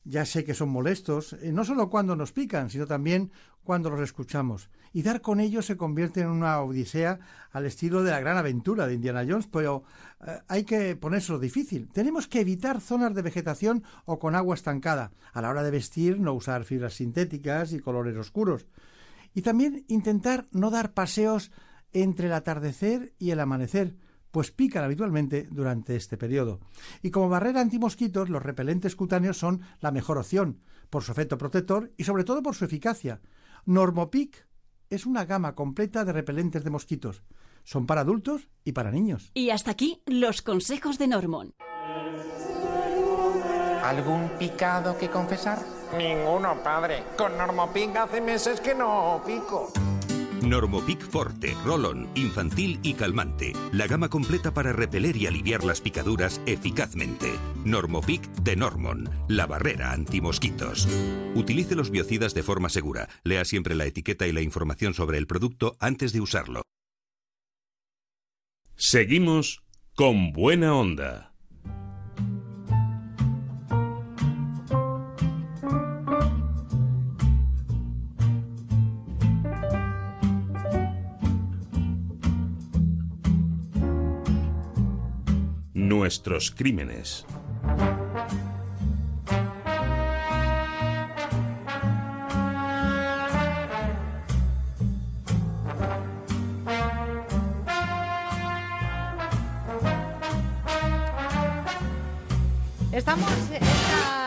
[0.06, 3.32] Ya sé que son molestos, eh, no solo cuando nos pican, sino también
[3.64, 4.70] cuando los escuchamos.
[4.92, 7.20] Y dar con ellos se convierte en una odisea
[7.52, 9.84] al estilo de la gran aventura de Indiana Jones, pero
[10.26, 11.90] eh, hay que ponérselo difícil.
[11.92, 15.12] Tenemos que evitar zonas de vegetación o con agua estancada.
[15.32, 18.68] A la hora de vestir, no usar fibras sintéticas y colores oscuros.
[19.34, 21.52] Y también intentar no dar paseos
[21.94, 23.96] entre el atardecer y el amanecer,
[24.34, 26.60] pues pican habitualmente durante este periodo.
[27.04, 31.92] Y como barrera antimosquitos, los repelentes cutáneos son la mejor opción, por su efecto protector
[31.98, 33.22] y sobre todo por su eficacia.
[33.68, 34.48] Normopic
[34.90, 37.22] es una gama completa de repelentes de mosquitos.
[37.64, 39.30] Son para adultos y para niños.
[39.36, 41.54] Y hasta aquí los consejos de Normon.
[43.84, 45.60] ¿Algún picado que confesar?
[45.96, 47.04] Ninguno, padre.
[47.16, 49.72] Con Normopic hace meses que no pico.
[50.44, 53.54] Normopic Forte, Rolón, infantil y calmante.
[53.72, 57.32] La gama completa para repeler y aliviar las picaduras eficazmente.
[57.66, 60.88] Normopic de Normon, la barrera antimosquitos.
[61.36, 63.10] Utilice los biocidas de forma segura.
[63.24, 66.62] Lea siempre la etiqueta y la información sobre el producto antes de usarlo.
[68.76, 69.64] Seguimos
[69.96, 71.33] con buena onda.
[85.84, 87.26] Nuestros crímenes.
[102.94, 103.28] Estamos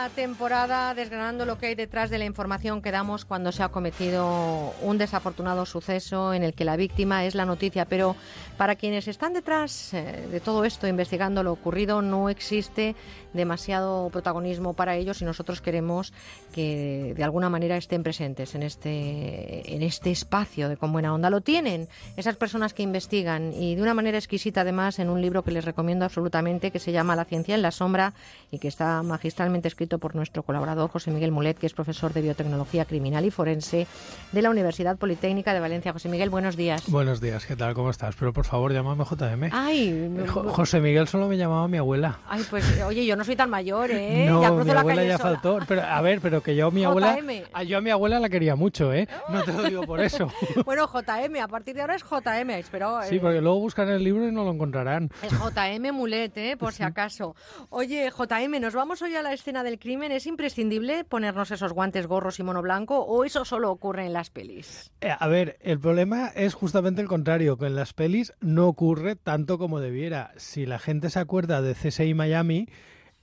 [0.09, 4.73] temporada desgranando lo que hay detrás de la información que damos cuando se ha cometido
[4.81, 8.15] un desafortunado suceso en el que la víctima es la noticia, pero
[8.57, 12.95] para quienes están detrás eh, de todo esto investigando lo ocurrido no existe
[13.33, 16.13] demasiado protagonismo para ellos y nosotros queremos
[16.53, 21.29] que de alguna manera estén presentes en este en este espacio de con buena onda.
[21.29, 25.43] Lo tienen esas personas que investigan y de una manera exquisita además en un libro
[25.43, 28.13] que les recomiendo absolutamente que se llama La ciencia en la sombra
[28.51, 32.21] y que está magistralmente escrito por nuestro colaborador José Miguel Mulet, que es profesor de
[32.21, 33.87] biotecnología criminal y forense
[34.31, 35.93] de la Universidad Politécnica de Valencia.
[35.93, 36.83] José Miguel, buenos días.
[36.89, 37.73] Buenos días, ¿qué tal?
[37.73, 38.15] ¿Cómo estás?
[38.17, 39.49] Pero por favor, llámame JM.
[39.51, 42.19] Ay, Jo- José Miguel solo me llamaba mi abuela.
[42.27, 44.25] Ay, pues oye, yo no soy tan mayor, ¿eh?
[44.27, 45.29] No, ya mi la abuela calle ya sola.
[45.39, 45.59] faltó.
[45.67, 47.17] Pero, a ver, pero que yo a mi abuela,
[47.53, 49.07] a- yo a mi abuela la quería mucho, ¿eh?
[49.29, 50.31] No te lo digo por eso.
[50.65, 52.99] Bueno, JM, a partir de ahora es JM, espero.
[53.03, 55.09] Sí, eh, porque luego buscan el libro y no lo encontrarán.
[55.21, 56.57] Es JM Mulet, ¿eh?
[56.57, 57.35] por si acaso.
[57.69, 59.86] Oye, JM, ¿nos vamos hoy a la escena del crimen?
[59.87, 64.29] ¿Es imprescindible ponernos esos guantes, gorros y mono blanco o eso solo ocurre en las
[64.29, 64.91] pelis?
[64.99, 69.15] Eh, A ver, el problema es justamente el contrario, que en las pelis no ocurre
[69.15, 70.33] tanto como debiera.
[70.35, 72.67] Si la gente se acuerda de CSI Miami,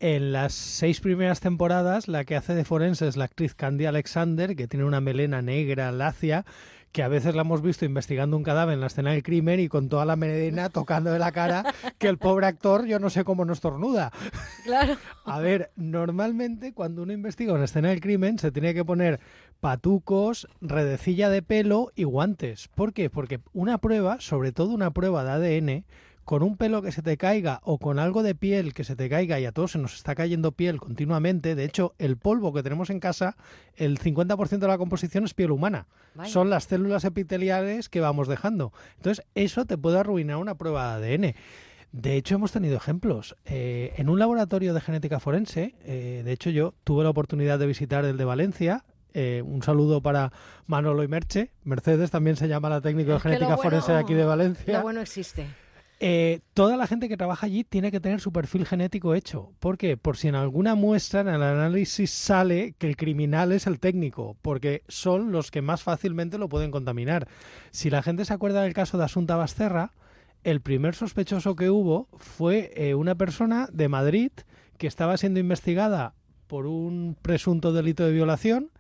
[0.01, 4.57] en las seis primeras temporadas la que hace de forense es la actriz Candy Alexander,
[4.57, 6.47] que tiene una melena negra lacia,
[6.95, 9.69] que a veces la hemos visto investigando un cadáver en la escena del crimen y
[9.69, 13.25] con toda la melena tocando de la cara, que el pobre actor yo no sé
[13.25, 14.13] cómo no estornuda.
[14.63, 14.97] Claro.
[15.25, 19.19] A ver, normalmente cuando uno investiga una escena del crimen se tiene que poner
[19.59, 22.69] patucos, redecilla de pelo y guantes.
[22.69, 23.11] ¿Por qué?
[23.11, 25.85] Porque una prueba, sobre todo una prueba de ADN,
[26.25, 29.09] con un pelo que se te caiga o con algo de piel que se te
[29.09, 32.63] caiga y a todos se nos está cayendo piel continuamente, de hecho el polvo que
[32.63, 33.37] tenemos en casa,
[33.77, 35.87] el 50% de la composición es piel humana.
[36.15, 36.33] Vaya.
[36.33, 38.73] Son las células epiteliales que vamos dejando.
[38.97, 41.35] Entonces eso te puede arruinar una prueba de ADN.
[41.93, 43.37] De hecho, hemos tenido ejemplos.
[43.45, 47.67] Eh, en un laboratorio de genética forense, eh, de hecho yo tuve la oportunidad de
[47.67, 48.85] visitar el de Valencia,
[49.17, 50.33] Eh, un saludo para
[50.67, 51.53] Manolo y Merche.
[51.63, 54.79] Mercedes también se llama la técnica de genética forense de aquí de Valencia.
[54.79, 55.47] Lo bueno existe.
[56.01, 59.53] Eh, toda la gente que trabaja allí tiene que tener su perfil genético hecho.
[59.61, 59.97] ¿Por qué?
[59.97, 64.37] Por si en alguna muestra en el análisis sale que el criminal es el técnico,
[64.43, 67.29] porque son los que más fácilmente lo pueden contaminar.
[67.71, 69.93] Si la gente se acuerda del caso de Asunta Basterra,
[70.43, 74.33] el primer sospechoso que hubo fue eh, una persona de Madrid
[74.79, 76.15] que estaba siendo investigada
[76.49, 78.71] por un presunto delito de violación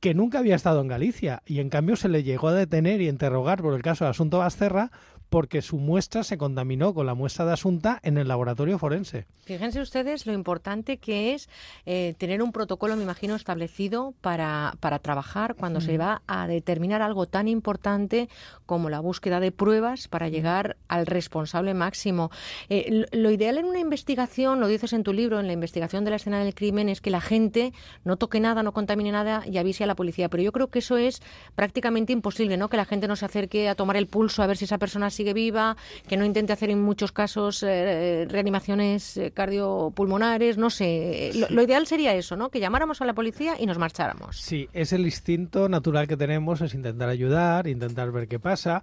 [0.00, 3.08] que nunca había estado en Galicia y en cambio se le llegó a detener y
[3.08, 4.90] interrogar por el caso de Asunto Basterra
[5.30, 9.26] porque su muestra se contaminó con la muestra de Asunta en el laboratorio forense.
[9.44, 11.48] Fíjense ustedes lo importante que es
[11.86, 17.00] eh, tener un protocolo, me imagino, establecido para, para trabajar cuando se va a determinar
[17.00, 18.28] algo tan importante
[18.66, 22.30] como la búsqueda de pruebas para llegar al responsable máximo.
[22.68, 26.10] Eh, lo, ideal en una investigación, lo dices en tu libro, en la investigación de
[26.10, 27.72] la escena del crimen, es que la gente
[28.04, 30.28] no toque nada, no contamine nada y avise a la policía.
[30.28, 31.22] Pero yo creo que eso es
[31.54, 32.68] prácticamente imposible, ¿no?
[32.68, 35.10] Que la gente no se acerque a tomar el pulso a ver si esa persona
[35.20, 35.76] sigue viva,
[36.08, 41.32] que no intente hacer en muchos casos eh, reanimaciones eh, cardiopulmonares, no sé.
[41.50, 42.48] Lo, ideal sería eso, ¿no?
[42.48, 44.40] Que llamáramos a la policía y nos marcháramos.
[44.40, 48.82] Sí, es el instinto natural que tenemos, es intentar ayudar, intentar ver qué pasa.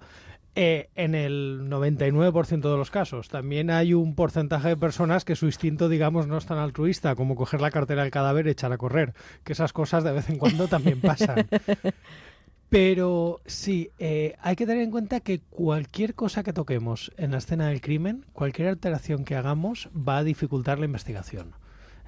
[0.54, 3.30] Eh, en el 99% de los casos.
[3.30, 7.36] También hay un porcentaje de personas que su instinto, digamos, no es tan altruista como
[7.36, 10.38] coger la cartera del cadáver y echar a correr, que esas cosas de vez en
[10.38, 11.48] cuando también pasan.
[12.70, 17.38] Pero sí, eh, hay que tener en cuenta que cualquier cosa que toquemos en la
[17.38, 21.54] escena del crimen, cualquier alteración que hagamos, va a dificultar la investigación.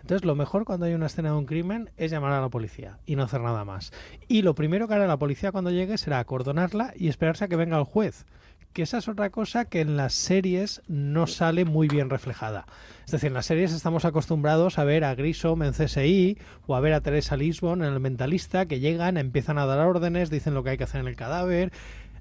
[0.01, 2.97] Entonces, lo mejor cuando hay una escena de un crimen es llamar a la policía
[3.05, 3.93] y no hacer nada más.
[4.27, 7.55] Y lo primero que hará la policía cuando llegue será acordonarla y esperarse a que
[7.55, 8.25] venga el juez
[8.73, 12.65] que esa es otra cosa que en las series no sale muy bien reflejada.
[13.05, 16.37] Es decir, en las series estamos acostumbrados a ver a Grissom en CSI
[16.67, 20.29] o a ver a Teresa Lisbon en El Mentalista, que llegan, empiezan a dar órdenes,
[20.29, 21.71] dicen lo que hay que hacer en el cadáver,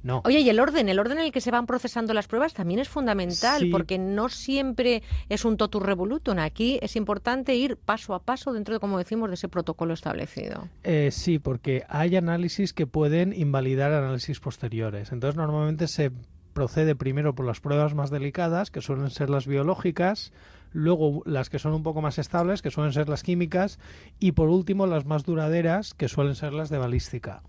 [0.03, 0.23] no.
[0.25, 2.81] Oye, y el orden, el orden en el que se van procesando las pruebas también
[2.81, 6.39] es fundamental, porque no siempre es un totus revolutum.
[6.39, 10.69] Aquí es importante ir paso a paso dentro de, como decimos, de ese protocolo establecido.
[10.85, 15.13] Eh, sí, porque hay análisis que pueden invalidar análisis posteriores.
[15.13, 16.13] Entonces, normalmente se
[16.59, 20.33] procede primero por las pruebas más delicadas, que suelen ser las biológicas,
[20.73, 23.79] luego las que son un poco más estables, que suelen ser las químicas,
[24.19, 27.43] y por último las más duraderas, que suelen ser las de balística.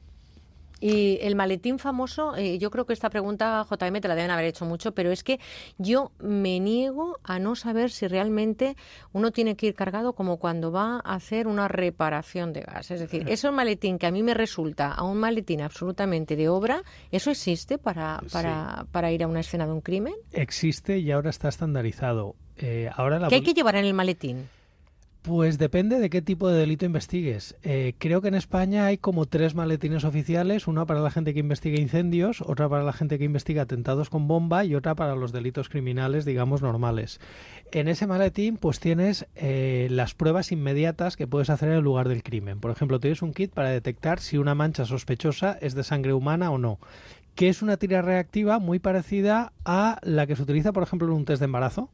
[0.80, 4.46] Y el maletín famoso, eh, yo creo que esta pregunta, JM, te la deben haber
[4.46, 5.40] hecho mucho, pero es que
[5.78, 8.76] yo me niego a no saber si realmente
[9.12, 12.92] uno tiene que ir cargado como cuando va a hacer una reparación de gas.
[12.92, 16.84] Es decir, ese maletín que a mí me resulta a un maletín absolutamente de obra,
[17.12, 20.14] ¿eso existe para, para, para ir a una escena de un crimen?
[20.32, 22.36] Existe y ahora está estandarizado.
[22.58, 24.50] Eh, ahora ¿Qué hay que llevar en el maletín?
[25.30, 27.56] Pues depende de qué tipo de delito investigues.
[27.62, 31.40] Eh, creo que en España hay como tres maletines oficiales, una para la gente que
[31.40, 35.32] investiga incendios, otra para la gente que investiga atentados con bomba y otra para los
[35.32, 37.20] delitos criminales, digamos, normales.
[37.72, 42.10] En ese maletín pues tienes eh, las pruebas inmediatas que puedes hacer en el lugar
[42.10, 42.60] del crimen.
[42.60, 46.50] Por ejemplo, tienes un kit para detectar si una mancha sospechosa es de sangre humana
[46.50, 46.80] o no
[47.36, 51.14] que es una tira reactiva muy parecida a la que se utiliza, por ejemplo, en
[51.14, 51.90] un test de embarazo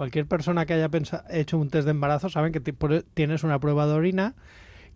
[0.00, 0.88] Cualquier persona que haya
[1.28, 2.60] hecho un test de embarazo sabe que
[3.12, 4.34] tienes una prueba de orina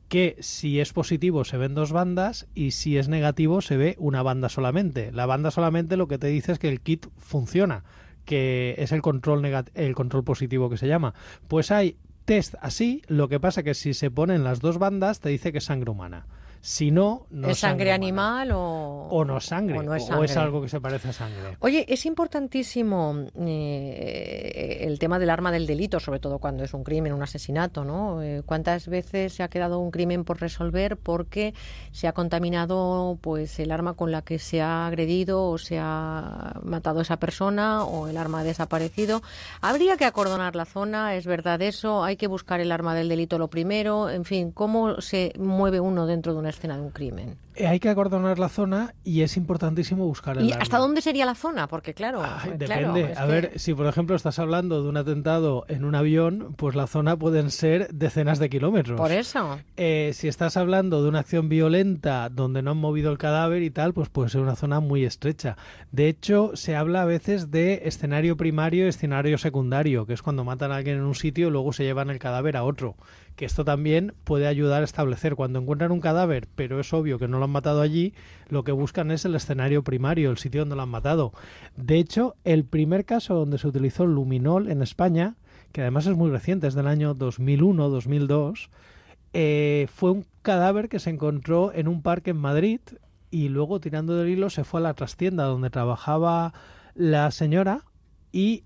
[0.09, 4.23] que si es positivo se ven dos bandas y si es negativo se ve una
[4.23, 5.13] banda solamente.
[5.13, 7.85] La banda solamente lo que te dice es que el kit funciona,
[8.25, 9.45] que es el control
[9.75, 11.13] el control positivo que se llama.
[11.49, 15.29] Pues hay test así, lo que pasa que si se ponen las dos bandas te
[15.29, 16.25] dice que es sangre humana.
[16.67, 20.81] Si no, no ¿Es sangre, animal o, o no sangre, o, es algo que se
[20.81, 21.59] parece a sangre.
[21.61, 26.83] Oye, es importantísimo eh, el tema del arma del delito, sobre todo cuando es un
[26.83, 28.23] crimen, un asesinato, ¿no?
[28.23, 31.53] Eh, ¿Cuántas veces se ha quedado un crimen por resolver porque
[31.93, 36.59] se ha contaminado pues el arma con la que se ha agredido o se ha
[36.63, 39.21] matado a esa persona o el arma ha desaparecido?
[39.61, 43.37] Habría que acordonar la zona, es verdad eso, hay que buscar el arma del delito
[43.37, 47.37] lo primero, en fin, ¿cómo se mueve uno dentro de una escena de un crimen.
[47.57, 51.25] Eh, hay que acordonar la zona y es importantísimo buscar el ¿Y hasta dónde sería
[51.25, 51.69] la zona?
[51.69, 52.23] Porque claro,
[52.57, 53.15] depende.
[53.17, 56.89] a ver, si por ejemplo estás hablando de un atentado en un avión, pues la
[56.89, 58.99] zona pueden ser decenas de kilómetros.
[58.99, 59.61] Por eso.
[59.77, 63.71] Eh, si estás hablando de una acción violenta donde no han movido el cadáver y
[63.71, 65.57] tal, pues puede ser una zona muy estrecha.
[65.93, 70.45] De hecho, se habla a veces de escenario primario y escenario secundario, que es cuando
[70.45, 72.97] matan a alguien en un sitio y luego se llevan el cadáver a otro.
[73.37, 77.27] Que esto también puede ayudar a establecer cuando encuentran un cadáver, pero es obvio que
[77.27, 78.15] no lo han matado allí,
[78.49, 81.33] lo que buscan es el escenario primario, el sitio donde lo han matado.
[81.77, 85.35] De hecho, el primer caso donde se utilizó luminol en España,
[85.73, 88.69] que además es muy reciente, es del año 2001-2002,
[89.33, 92.81] eh, fue un cadáver que se encontró en un parque en Madrid
[93.33, 96.55] y luego tirando del hilo se fue a la trastienda donde trabajaba
[96.95, 97.81] la señora
[98.31, 98.63] y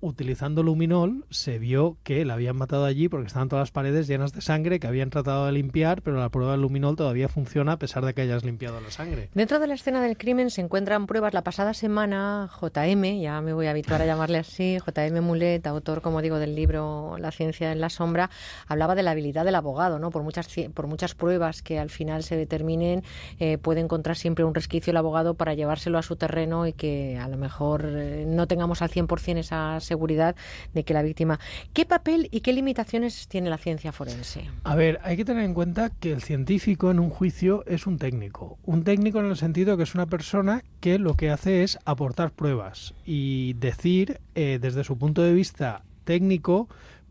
[0.00, 4.32] utilizando luminol se vio que la habían matado allí porque estaban todas las paredes llenas
[4.32, 7.78] de sangre que habían tratado de limpiar, pero la prueba del luminol todavía funciona a
[7.78, 9.30] pesar de que hayas limpiado la sangre.
[9.34, 11.34] Dentro de la escena del crimen se encuentran pruebas.
[11.34, 16.00] La pasada semana, JM, ya me voy a habituar a llamarle así, JM Mulet, autor,
[16.00, 18.30] como digo, del libro La ciencia en la sombra,
[18.66, 20.10] hablaba de la habilidad del abogado, ¿no?
[20.10, 23.02] Por muchas, por muchas pruebas que al final se determinen,
[23.38, 27.18] eh, puede encontrar siempre un resquicio el abogado para llevárselo a su terreno y que
[27.18, 30.36] a lo mejor eh, no tengamos al 100% esa seguridad
[30.74, 31.40] de que la víctima...
[31.72, 34.44] ¿Qué papel y qué limitaciones tiene la ciencia forense?
[34.62, 37.98] A ver, hay que tener en cuenta que el científico en un juicio es un
[37.98, 38.58] técnico.
[38.64, 42.30] Un técnico en el sentido que es una persona que lo que hace es aportar
[42.30, 46.68] pruebas y decir eh, desde su punto de vista técnico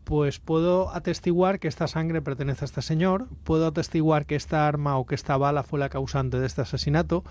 [0.08, 4.96] pues puedo atestiguar que esta sangre pertenece a este señor, puedo atestiguar que esta arma
[4.96, 7.24] o que esta bala fue la causante de este asesinato,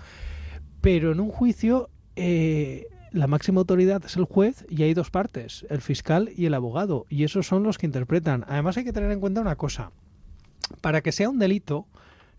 [0.80, 5.66] pero en un juicio eh, la máxima autoridad es el juez y hay dos partes,
[5.70, 8.44] el fiscal y el abogado, y esos son los que interpretan.
[8.48, 9.92] Además hay que tener en cuenta una cosa,
[10.80, 11.86] para que sea un delito,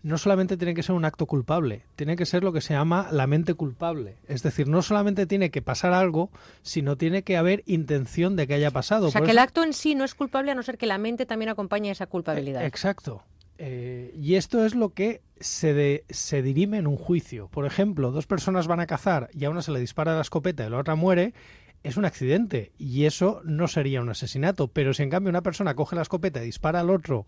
[0.02, 3.08] no solamente tiene que ser un acto culpable, tiene que ser lo que se llama
[3.10, 4.16] la mente culpable.
[4.28, 6.30] Es decir, no solamente tiene que pasar algo,
[6.62, 9.08] sino tiene que haber intención de que haya pasado.
[9.08, 10.86] O sea, Por que el acto en sí no es culpable a no ser que
[10.86, 12.64] la mente también acompañe esa culpabilidad.
[12.64, 13.22] Exacto.
[13.62, 17.48] Eh, y esto es lo que se, de- se dirime en un juicio.
[17.48, 20.66] Por ejemplo, dos personas van a cazar y a una se le dispara la escopeta
[20.66, 21.34] y la otra muere.
[21.82, 24.68] Es un accidente y eso no sería un asesinato.
[24.68, 27.26] Pero si en cambio una persona coge la escopeta y dispara al otro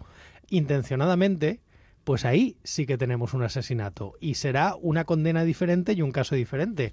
[0.48, 1.60] intencionadamente,
[2.04, 6.34] pues ahí sí que tenemos un asesinato y será una condena diferente y un caso
[6.34, 6.92] diferente.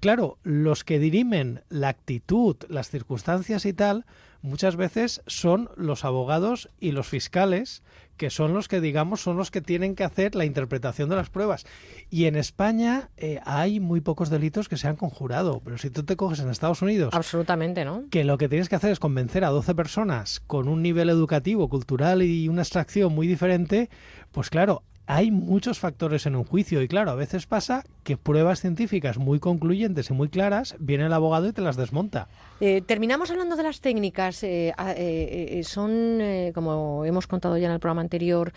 [0.00, 4.06] Claro, los que dirimen la actitud, las circunstancias y tal,
[4.40, 7.82] muchas veces son los abogados y los fiscales,
[8.16, 11.28] que son los que, digamos, son los que tienen que hacer la interpretación de las
[11.28, 11.66] pruebas.
[12.08, 16.02] Y en España eh, hay muy pocos delitos que se han conjurado, pero si tú
[16.02, 18.04] te coges en Estados Unidos, Absolutamente, ¿no?
[18.10, 21.68] que lo que tienes que hacer es convencer a 12 personas con un nivel educativo,
[21.68, 23.90] cultural y una extracción muy diferente,
[24.32, 28.60] pues claro, hay muchos factores en un juicio y claro, a veces pasa que pruebas
[28.60, 32.28] científicas muy concluyentes y muy claras, viene el abogado y te las desmonta.
[32.60, 34.44] Eh, terminamos hablando de las técnicas.
[34.44, 36.20] Eh, eh, eh, son,
[36.54, 38.52] como hemos contado ya en el programa anterior,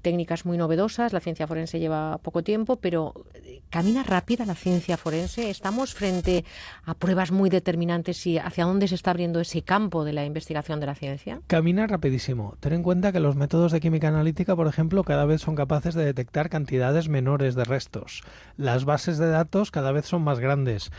[0.00, 1.12] técnicas muy novedosas.
[1.12, 3.14] La ciencia forense lleva poco tiempo, pero
[3.70, 5.50] camina rápida la ciencia forense.
[5.50, 6.44] Estamos frente
[6.84, 10.78] a pruebas muy determinantes y hacia dónde se está abriendo ese campo de la investigación
[10.78, 11.40] de la ciencia.
[11.48, 12.56] Camina rapidísimo.
[12.60, 15.63] Ten en cuenta que los métodos de química analítica, por ejemplo, cada vez son capaces
[15.94, 18.22] de detectar cantidades menores de restos.
[18.56, 20.90] Las bases de datos cada vez son más grandes.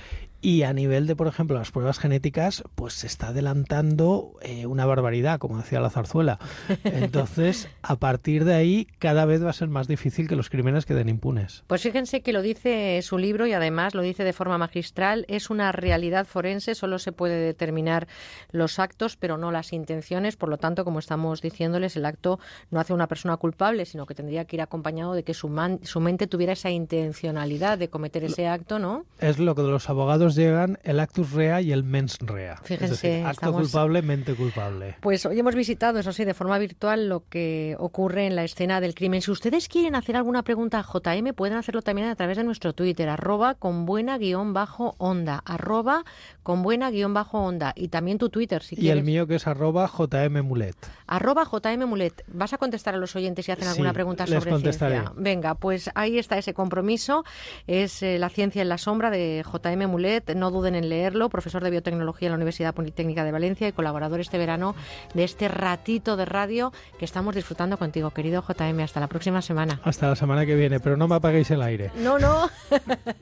[0.41, 4.86] Y a nivel de, por ejemplo, las pruebas genéticas, pues se está adelantando eh, una
[4.86, 6.38] barbaridad, como decía la zarzuela.
[6.84, 10.86] Entonces, a partir de ahí, cada vez va a ser más difícil que los crímenes
[10.86, 11.64] queden impunes.
[11.68, 15.26] Pues fíjense que lo dice su libro y además lo dice de forma magistral.
[15.30, 18.07] Es una realidad forense, solo se puede determinar
[18.52, 20.36] los actos, pero no las intenciones.
[20.36, 22.40] Por lo tanto, como estamos diciéndoles, el acto
[22.70, 25.80] no hace una persona culpable, sino que tendría que ir acompañado de que su, man-
[25.84, 29.06] su mente tuviera esa intencionalidad de cometer ese acto, ¿no?
[29.20, 32.57] Es lo que los abogados llegan el actus rea y el mens rea.
[32.64, 34.95] Fíjense, es decir, acto estamos- culpable, mente culpable.
[35.02, 38.82] Pues hoy hemos visitado, eso sí, de forma virtual lo que ocurre en la escena
[38.82, 39.22] del crimen.
[39.22, 42.74] Si ustedes quieren hacer alguna pregunta a JM, pueden hacerlo también a través de nuestro
[42.74, 46.03] Twitter, arroba con buena guion bajo onda, arroba
[46.45, 47.73] con buena guion bajo onda.
[47.76, 48.99] Y también tu Twitter, si Y quieres.
[48.99, 50.76] el mío que es arroba jmmulet.
[51.07, 52.23] Arroba JM Mulet.
[52.27, 54.95] ¿Vas a contestar a los oyentes si hacen alguna Sí, pregunta les sobre contestaré.
[54.99, 55.13] ciencia?
[55.17, 57.23] Venga, pues ahí está ese compromiso.
[57.65, 60.35] Es eh, La ciencia en la sombra de JM Mulet.
[60.35, 61.30] No duden en leerlo.
[61.30, 64.76] Profesor de biotecnología en la Universidad Politécnica de Valencia y colaborador este verano
[65.15, 68.80] de este ratito de radio que estamos disfrutando contigo, querido JM.
[68.81, 69.81] Hasta la próxima semana.
[69.84, 71.89] Hasta la semana que viene, pero no me apaguéis el aire.
[71.97, 72.49] No, no.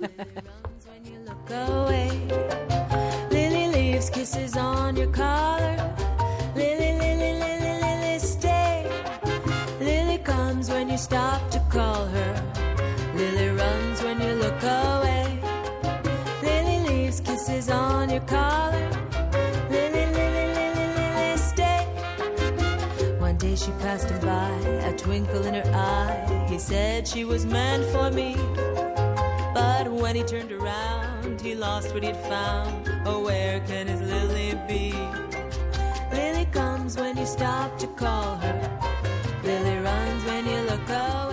[4.03, 5.95] Leaves kisses on your collar.
[6.57, 8.85] Lily, Lily, Lily, Lily, stay.
[9.79, 12.33] Lily comes when you stop to call her.
[13.15, 15.39] Lily runs when you look away.
[16.41, 18.89] Lily leaves kisses on your collar.
[19.69, 21.85] Lily, Lily, Lily, Lily, stay.
[23.19, 24.51] One day she passed him by,
[24.83, 26.47] a twinkle in her eye.
[26.49, 28.35] He said she was meant for me.
[29.53, 32.89] But when he turned around, he lost what he'd found.
[33.05, 34.91] Oh, where can his Lily be?
[36.11, 38.79] Lily comes when you stop to call her.
[39.43, 41.32] Lily runs when you look away.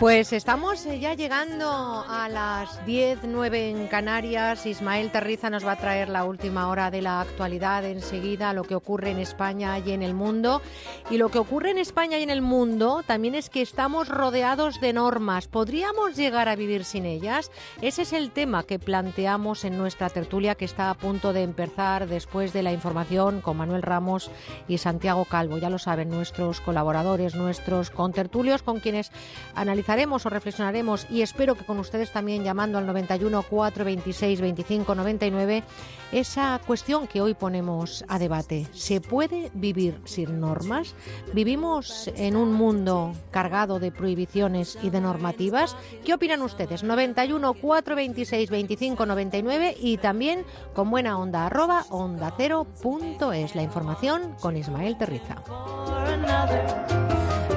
[0.00, 1.68] Pues estamos eh, ya llegando
[2.08, 4.64] a las 10, 9 en Canarias.
[4.64, 8.74] Ismael Terriza nos va a traer la última hora de la actualidad enseguida, lo que
[8.74, 10.62] ocurre en España y en el mundo.
[11.10, 14.80] Y lo que ocurre en España y en el mundo también es que estamos rodeados
[14.80, 15.48] de normas.
[15.48, 17.50] ¿Podríamos llegar a vivir sin ellas?
[17.82, 22.08] Ese es el tema que planteamos en nuestra tertulia que está a punto de empezar
[22.08, 24.30] después de la información con Manuel Ramos
[24.66, 25.58] y Santiago Calvo.
[25.58, 29.12] Ya lo saben nuestros colaboradores, nuestros contertulios con quienes
[29.54, 35.64] analizamos o reflexionaremos y espero que con ustedes también llamando al 91 426 25 99
[36.12, 38.68] esa cuestión que hoy ponemos a debate.
[38.72, 40.94] ¿Se puede vivir sin normas?
[41.32, 45.76] ¿Vivimos en un mundo cargado de prohibiciones y de normativas?
[46.04, 46.84] ¿Qué opinan ustedes?
[46.84, 53.62] 91 426 25 99 y también con buena onda arroba onda cero punto es la
[53.62, 55.42] información con Ismael Terriza.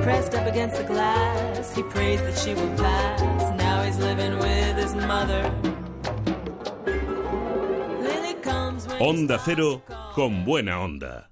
[0.02, 1.76] Pressed up against the glass.
[1.76, 3.22] He prays that she will pass.
[3.58, 5.52] Now he's living with his mother.
[9.00, 9.82] Onda Cero
[10.16, 11.30] con buena onda.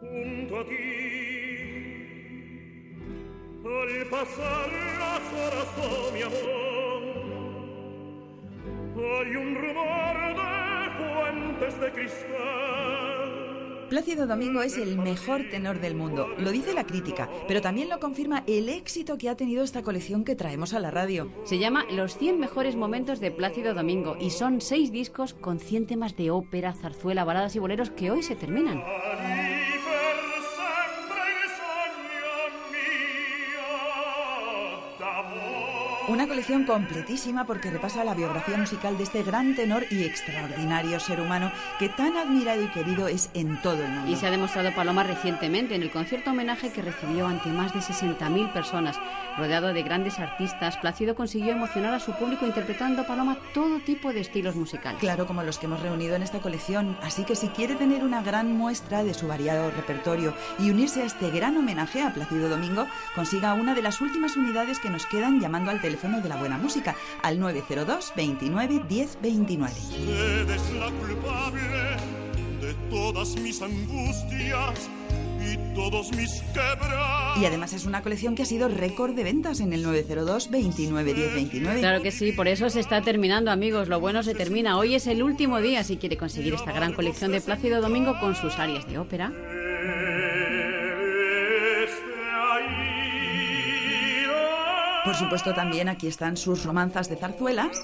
[0.00, 0.74] Junto a ti,
[3.64, 7.02] al pasar las horas, oh mi amor,
[8.96, 12.77] hay un rumor de fuentes de cristal
[13.88, 18.00] Plácido Domingo es el mejor tenor del mundo, lo dice la crítica, pero también lo
[18.00, 21.32] confirma el éxito que ha tenido esta colección que traemos a la radio.
[21.44, 25.86] Se llama Los 100 mejores momentos de Plácido Domingo y son seis discos con 100
[25.86, 28.82] temas de ópera, zarzuela, baladas y boleros que hoy se terminan.
[36.08, 41.20] Una colección completísima porque repasa la biografía musical de este gran tenor y extraordinario ser
[41.20, 44.10] humano que tan admirado y querido es en todo el mundo.
[44.10, 47.80] Y se ha demostrado Paloma recientemente en el concierto homenaje que recibió ante más de
[47.80, 48.98] 60.000 personas.
[49.36, 54.20] Rodeado de grandes artistas, Plácido consiguió emocionar a su público interpretando Paloma todo tipo de
[54.20, 55.00] estilos musicales.
[55.00, 56.96] Claro, como los que hemos reunido en esta colección.
[57.02, 61.04] Así que si quiere tener una gran muestra de su variado repertorio y unirse a
[61.04, 65.38] este gran homenaje a Plácido Domingo, consiga una de las últimas unidades que nos quedan
[65.38, 69.74] llamando al teléfono de la buena música al 902 29 10 29.
[70.78, 71.60] la culpable
[72.60, 74.88] de todas mis angustias
[75.40, 76.44] y todos mis
[77.40, 81.14] Y además es una colección que ha sido récord de ventas en el 902 29
[81.14, 81.80] 10 29.
[81.80, 83.88] Claro que sí, por eso se está terminando, amigos.
[83.88, 84.78] Lo bueno se termina.
[84.78, 88.36] Hoy es el último día si quiere conseguir esta gran colección de Plácido Domingo con
[88.36, 89.32] sus áreas de ópera.
[95.08, 97.82] Por supuesto, también aquí están sus romanzas de zarzuelas.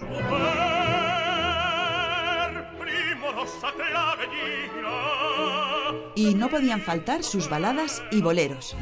[6.14, 8.76] Y no podían faltar sus baladas y boleros.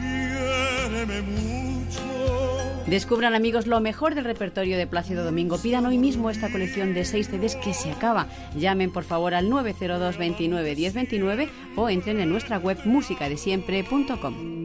[2.88, 5.58] Descubran amigos lo mejor del repertorio de Plácido Domingo.
[5.58, 8.26] Pidan hoy mismo esta colección de 6 CDs que se acaba.
[8.56, 14.61] Llamen por favor al 902 29 1029 o entren en nuestra web musicadesiempre.com.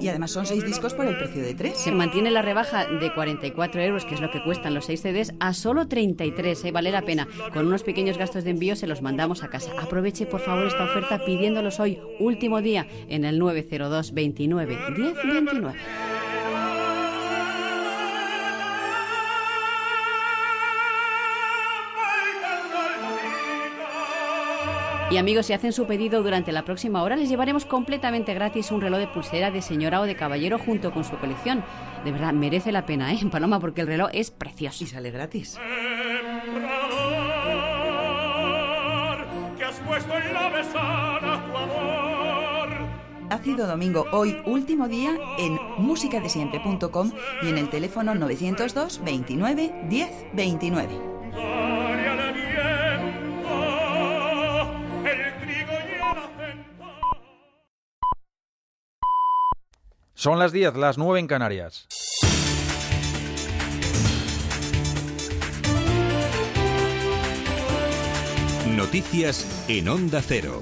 [0.00, 1.76] Y además son seis discos por el precio de tres.
[1.78, 5.34] Se mantiene la rebaja de 44 euros, que es lo que cuestan los seis CDs,
[5.40, 6.64] a solo 33.
[6.64, 6.72] ¿eh?
[6.72, 7.28] Vale la pena.
[7.52, 9.72] Con unos pequeños gastos de envío se los mandamos a casa.
[9.80, 16.09] Aproveche por favor esta oferta pidiéndolos hoy, último día, en el 902 29 10 29.
[25.10, 28.80] Y amigos, si hacen su pedido durante la próxima hora, les llevaremos completamente gratis un
[28.80, 31.64] reloj de pulsera de señora o de caballero junto con su colección.
[32.04, 33.18] De verdad, merece la pena, ¿eh?
[33.30, 34.84] Paloma, porque el reloj es precioso.
[34.84, 35.58] Y sale gratis.
[43.30, 47.12] Ácido Domingo, hoy último día en musicadesiempre.com
[47.42, 51.69] y en el teléfono 902 29 10 29.
[60.20, 61.86] Son las 10, las 9 en Canarias.
[68.76, 70.60] Noticias en Onda Cero.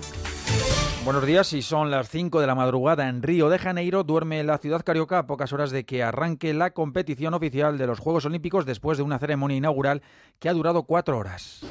[1.05, 4.59] Buenos días, y son las 5 de la madrugada en Río de Janeiro, duerme la
[4.59, 8.65] ciudad carioca a pocas horas de que arranque la competición oficial de los Juegos Olímpicos
[8.65, 10.03] después de una ceremonia inaugural
[10.39, 11.63] que ha durado cuatro horas.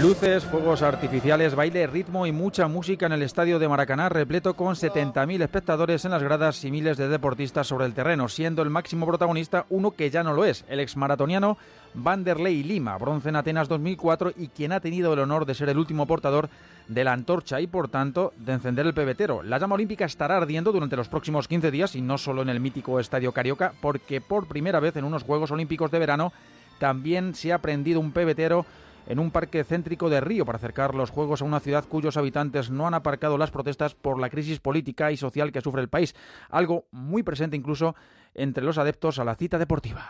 [0.00, 4.74] Luces, fuegos artificiales, baile, ritmo y mucha música en el estadio de Maracaná, repleto con
[4.74, 9.06] 70.000 espectadores en las gradas y miles de deportistas sobre el terreno, siendo el máximo
[9.06, 11.58] protagonista uno que ya no lo es, el exmaratoniano
[11.92, 15.78] Vanderlei Lima, bronce en Atenas 2004 y quien ha tenido el honor de ser el
[15.78, 16.48] último portador
[16.88, 19.42] de la antorcha y, por tanto, de encender el pebetero.
[19.42, 22.60] La llama olímpica estará ardiendo durante los próximos 15 días y no solo en el
[22.60, 26.32] mítico Estadio Carioca, porque por primera vez en unos Juegos Olímpicos de verano
[26.78, 28.66] también se ha prendido un pebetero
[29.06, 32.70] en un parque céntrico de Río para acercar los Juegos a una ciudad cuyos habitantes
[32.70, 36.14] no han aparcado las protestas por la crisis política y social que sufre el país,
[36.50, 37.94] algo muy presente incluso
[38.34, 40.08] entre los adeptos a la cita deportiva.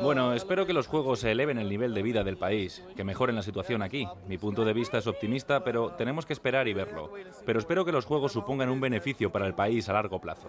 [0.00, 3.36] Bueno, espero que los Juegos se eleven el nivel de vida del país, que mejoren
[3.36, 4.06] la situación aquí.
[4.26, 7.12] Mi punto de vista es optimista, pero tenemos que esperar y verlo.
[7.44, 10.48] Pero espero que los Juegos supongan un beneficio para el país a largo plazo.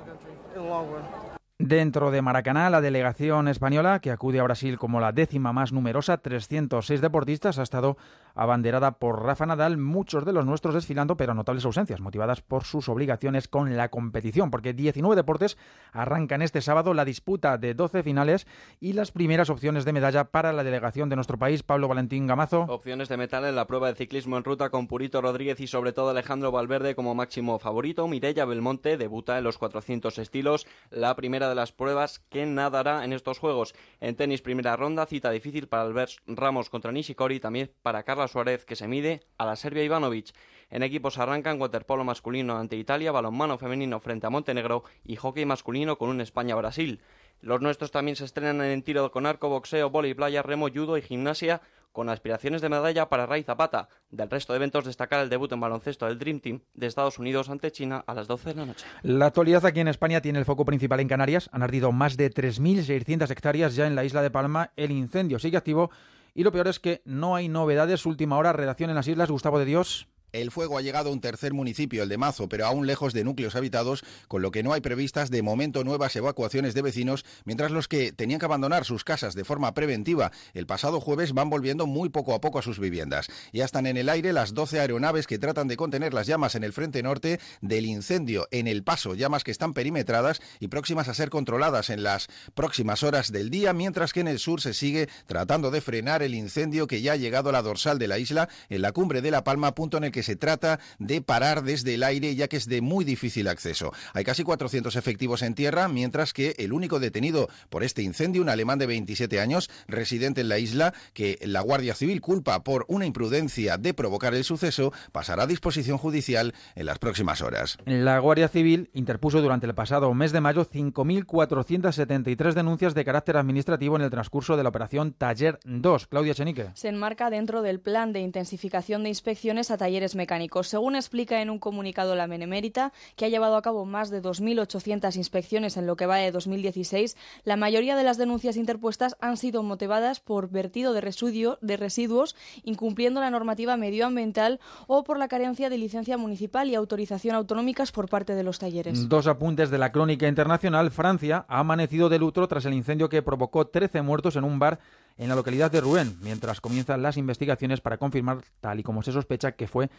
[1.64, 6.18] Dentro de Maracaná, la delegación española, que acude a Brasil como la décima más numerosa,
[6.18, 7.98] 306 deportistas, ha estado
[8.34, 12.90] abanderada por Rafa Nadal, muchos de los nuestros desfilando, pero notables ausencias, motivadas por sus
[12.90, 15.56] obligaciones con la competición, porque 19 deportes
[15.92, 18.48] arrancan este sábado la disputa de 12 finales
[18.80, 22.62] y las primeras opciones de medalla para la delegación de nuestro país, Pablo Valentín Gamazo.
[22.62, 25.94] Opciones de metal en la prueba de ciclismo en ruta con Purito Rodríguez y sobre
[25.94, 28.08] todo Alejandro Valverde como máximo favorito.
[28.08, 33.14] Mireia Belmonte debuta en los 400 estilos, la primera de las pruebas que nadará en
[33.14, 33.76] estos Juegos.
[34.00, 38.66] En tenis primera ronda, cita difícil para Albert Ramos contra Nishikori, también para Carla Suárez
[38.66, 40.34] que se mide a la Serbia Ivanovic.
[40.70, 45.98] En equipos arrancan waterpolo masculino ante Italia, balonmano femenino frente a Montenegro y hockey masculino
[45.98, 47.02] con un España-Brasil.
[47.42, 51.02] Los nuestros también se estrenan en tiro con arco, boxeo, vóley, playa, remo, judo y
[51.02, 51.62] gimnasia
[51.92, 53.90] con aspiraciones de medalla para Ray Zapata.
[54.10, 57.50] Del resto de eventos destacar el debut en baloncesto del Dream Team de Estados Unidos
[57.50, 58.86] ante China a las 12 de la noche.
[59.04, 61.50] La actualidad aquí en España tiene el foco principal en Canarias.
[61.52, 64.72] Han ardido más de 3.600 hectáreas ya en la isla de Palma.
[64.76, 65.92] El incendio sigue activo
[66.34, 68.06] y lo peor es que no hay novedades.
[68.06, 69.30] Última hora, redacción en las islas.
[69.30, 70.08] Gustavo de Dios.
[70.34, 73.24] El fuego ha llegado a un tercer municipio, el de Mazo, pero aún lejos de
[73.24, 77.72] núcleos habitados, con lo que no hay previstas de momento nuevas evacuaciones de vecinos, mientras
[77.72, 81.86] los que tenían que abandonar sus casas de forma preventiva el pasado jueves van volviendo
[81.86, 83.28] muy poco a poco a sus viviendas.
[83.52, 86.64] Ya están en el aire las 12 aeronaves que tratan de contener las llamas en
[86.64, 91.14] el frente norte del incendio en el paso, llamas que están perimetradas y próximas a
[91.14, 95.10] ser controladas en las próximas horas del día, mientras que en el sur se sigue
[95.26, 98.50] tratando de frenar el incendio que ya ha llegado a la dorsal de la isla,
[98.70, 101.96] en la cumbre de La Palma, punto en el que se trata de parar desde
[101.96, 103.92] el aire ya que es de muy difícil acceso.
[104.14, 108.50] Hay casi 400 efectivos en tierra, mientras que el único detenido por este incendio, un
[108.50, 113.06] alemán de 27 años, residente en la isla, que la Guardia Civil culpa por una
[113.06, 117.78] imprudencia de provocar el suceso, pasará a disposición judicial en las próximas horas.
[117.86, 123.96] La Guardia Civil interpuso durante el pasado mes de mayo 5.473 denuncias de carácter administrativo
[123.96, 126.08] en el transcurso de la operación Taller 2.
[126.08, 126.70] Claudia Chenique.
[126.74, 130.68] Se enmarca dentro del plan de intensificación de inspecciones a talleres mecánicos.
[130.68, 135.16] Según explica en un comunicado la Menemérita, que ha llevado a cabo más de 2.800
[135.16, 139.64] inspecciones en lo que va de 2016, la mayoría de las denuncias interpuestas han sido
[139.64, 145.70] motivadas por vertido de, residuo, de residuos, incumpliendo la normativa medioambiental o por la carencia
[145.70, 149.08] de licencia municipal y autorización autonómicas por parte de los talleres.
[149.10, 150.92] Dos apuntes de la crónica internacional.
[150.92, 154.80] Francia ha amanecido de luto tras el incendio que provocó 13 muertos en un bar
[155.22, 159.12] en la localidad de Rouen, mientras comienzan las investigaciones para confirmar, tal y como se
[159.12, 159.92] sospecha, que fue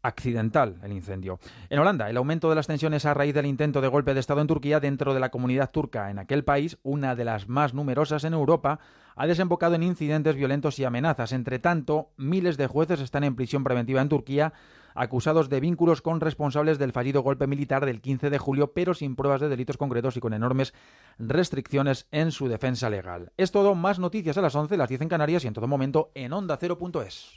[0.00, 1.38] accidental el incendio.
[1.68, 4.40] En Holanda, el aumento de las tensiones a raíz del intento de golpe de Estado
[4.40, 8.24] en Turquía dentro de la comunidad turca en aquel país, una de las más numerosas
[8.24, 8.80] en Europa,
[9.16, 11.32] ha desembocado en incidentes violentos y amenazas.
[11.32, 14.54] Entre tanto, miles de jueces están en prisión preventiva en Turquía
[14.94, 19.16] acusados de vínculos con responsables del fallido golpe militar del 15 de julio, pero sin
[19.16, 20.72] pruebas de delitos concretos y con enormes
[21.18, 23.32] restricciones en su defensa legal.
[23.36, 26.10] Es todo, más noticias a las 11, las 10 en Canarias y en todo momento
[26.14, 27.36] en onda0.es.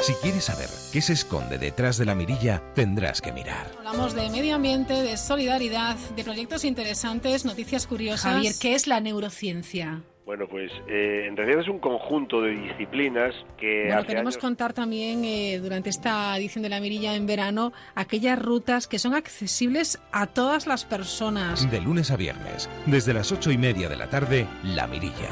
[0.00, 3.72] Si quieres saber qué se esconde detrás de la mirilla, tendrás que mirar.
[3.78, 8.34] Hablamos de medio ambiente, de solidaridad, de proyectos interesantes, noticias curiosas.
[8.34, 10.02] Javier, ¿qué es la neurociencia?
[10.26, 13.84] Bueno, pues eh, en realidad es un conjunto de disciplinas que...
[13.84, 17.72] Bueno, hace queremos años- contar también eh, durante esta edición de la Mirilla en verano
[17.94, 21.70] aquellas rutas que son accesibles a todas las personas.
[21.70, 25.30] De lunes a viernes, desde las ocho y media de la tarde, La Mirilla,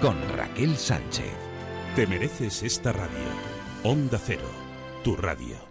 [0.00, 1.30] con Raquel Sánchez.
[1.94, 3.10] Te mereces esta radio.
[3.84, 4.48] Onda Cero,
[5.04, 5.69] tu radio.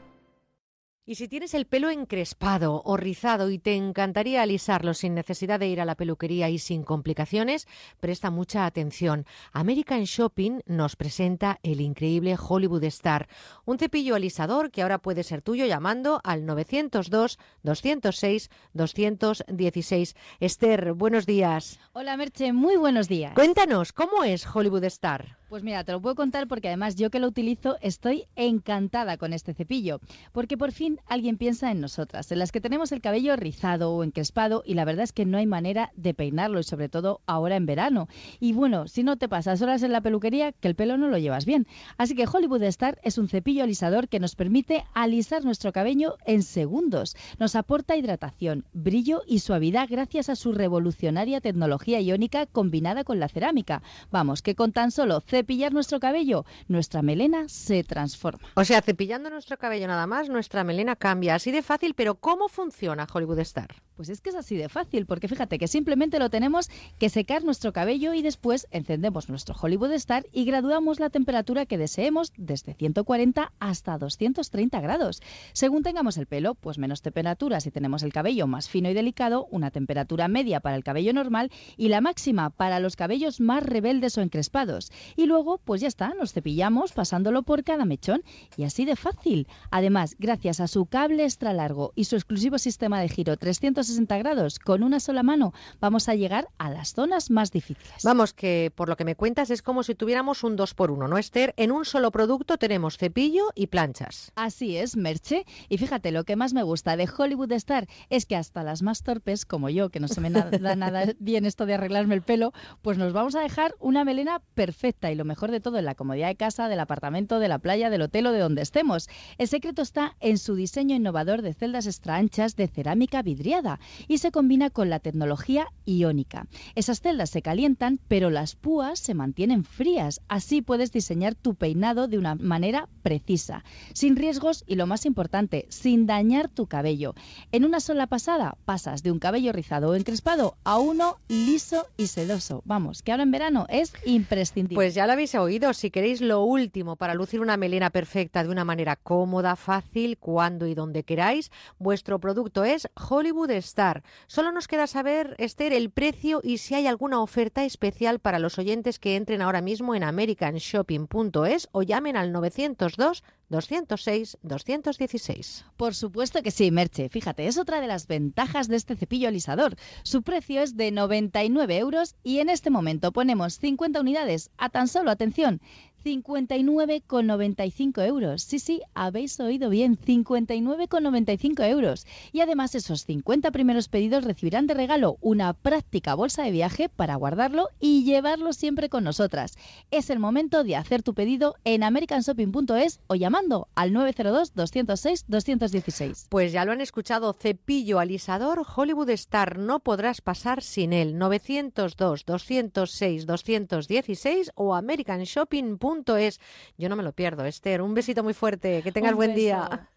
[1.10, 5.68] Y si tienes el pelo encrespado o rizado y te encantaría alisarlo sin necesidad de
[5.68, 7.68] ir a la peluquería y sin complicaciones,
[8.00, 9.26] presta mucha atención.
[9.52, 13.28] American Shopping nos presenta el increíble Hollywood Star,
[13.66, 20.16] un cepillo alisador que ahora puede ser tuyo llamando al 902 206 216.
[20.40, 21.80] Esther, buenos días.
[21.94, 23.34] Hola Merche, muy buenos días.
[23.34, 25.40] Cuéntanos, ¿cómo es Hollywood Star?
[25.50, 29.34] Pues mira, te lo puedo contar porque además yo que lo utilizo estoy encantada con
[29.34, 30.00] este cepillo,
[30.32, 34.04] porque por fin alguien piensa en nosotras, en las que tenemos el cabello rizado o
[34.04, 37.56] encrespado y la verdad es que no hay manera de peinarlo y sobre todo ahora
[37.56, 38.10] en verano.
[38.40, 41.18] Y bueno, si no te pasas horas en la peluquería, que el pelo no lo
[41.18, 41.66] llevas bien.
[41.98, 46.44] Así que Hollywood Star es un cepillo alisador que nos permite alisar nuestro cabello en
[46.44, 47.16] segundos.
[47.40, 53.30] Nos aporta hidratación, brillo y suavidad gracias a su revolucionaria tecnología iónica combinada con la
[53.30, 53.82] cerámica.
[54.12, 58.50] Vamos, que con tan solo cepillar nuestro cabello, nuestra melena se transforma.
[58.56, 61.36] O sea, cepillando nuestro cabello nada más, nuestra melena cambia.
[61.36, 63.70] Así de fácil, pero ¿cómo funciona Hollywood Star?
[63.96, 67.44] Pues es que es así de fácil, porque fíjate que simplemente lo tenemos que secar
[67.44, 72.74] nuestro cabello y después encendemos nuestro Hollywood Star y graduamos la temperatura que deseemos desde
[72.74, 75.22] 140 hasta 230 grados.
[75.54, 79.48] Según tengamos el pelo, pues menos temperatura si tenemos el cabello más fino y delicado,
[79.52, 84.18] una temperatura media para el cabello normal y la máxima para los cabellos más rebeldes
[84.18, 84.92] o encrespados.
[85.16, 88.24] Y luego, pues ya está, nos cepillamos pasándolo por cada mechón
[88.58, 89.48] y así de fácil.
[89.72, 94.60] Además, gracias a su cable extra largo y su exclusivo sistema de giro 360 grados,
[94.60, 98.04] con una sola mano vamos a llegar a las zonas más difíciles.
[98.04, 101.08] Vamos, que por lo que me cuentas es como si tuviéramos un 2 por 1
[101.08, 101.54] ¿no, Esther?
[101.58, 104.32] En un solo producto tenemos cepillo y planchas.
[104.36, 105.46] Así es, Merche.
[105.70, 109.04] Y fíjate, lo que más me gusta de Hollywood Star es que hasta las más
[109.04, 112.52] torpes, como yo, que no se me da nada bien esto de arreglarme el pelo,
[112.82, 115.96] pues nos vamos a dejar una melena perfecta y lo mejor de todo en la
[115.96, 119.10] comodidad de casa, del apartamento, de la playa, del hotel o de donde estemos.
[119.38, 124.20] El secreto está en su diseño innovador de celdas extra anchas de cerámica vidriada y
[124.20, 126.48] se combina con la tecnología iónica.
[126.76, 130.22] Esas celdas se calientan, pero las púas se mantienen frías.
[130.30, 135.66] Así puedes diseñar tu peinado de una manera precisa, sin riesgos y lo más importante,
[135.70, 137.14] sin dañar tu cabello.
[137.52, 142.08] En una sola pasada pasas de un cabello rizado o encrespado a uno liso y
[142.08, 142.62] sedoso.
[142.64, 144.76] Vamos, que ahora en verano es imprescindible.
[144.76, 148.50] Pues ya lo habéis oído, si queréis lo último para lucir una melena perfecta de
[148.50, 151.50] una manera cómoda, fácil, cuando y donde queráis,
[151.80, 154.04] vuestro producto es Hollywood Star.
[154.28, 158.60] Solo nos queda saber, Esther, el precio y si hay alguna oferta especial para los
[158.60, 165.66] oyentes que entren ahora mismo en americanshopping.es o llamen al 902 206 216.
[165.76, 167.10] Por supuesto que sí, Merche.
[167.10, 169.76] Fíjate, es otra de las ventajas de este cepillo alisador.
[170.04, 174.88] Su precio es de 99 euros y en este momento ponemos 50 unidades a tan
[174.88, 175.62] solo, atención,
[176.04, 178.44] 59,95 euros.
[178.44, 182.06] Sí, sí, habéis oído bien, 59,95 euros.
[182.32, 187.16] Y además esos 50 primeros pedidos recibirán de regalo una práctica bolsa de viaje para
[187.16, 189.58] guardarlo y llevarlo siempre con nosotras.
[189.92, 196.28] Es el momento de hacer tu pedido en americanshopping.es o llamando al 902 206 216.
[196.30, 201.18] Pues ya lo han escuchado, cepillo alisador Hollywood Star, no podrás pasar sin él.
[201.18, 206.40] 902 206 216 o americanshopping.es es.
[206.78, 207.82] Yo no me lo pierdo, Esther.
[207.82, 208.82] Un besito muy fuerte.
[208.84, 209.90] Que tengas buen día.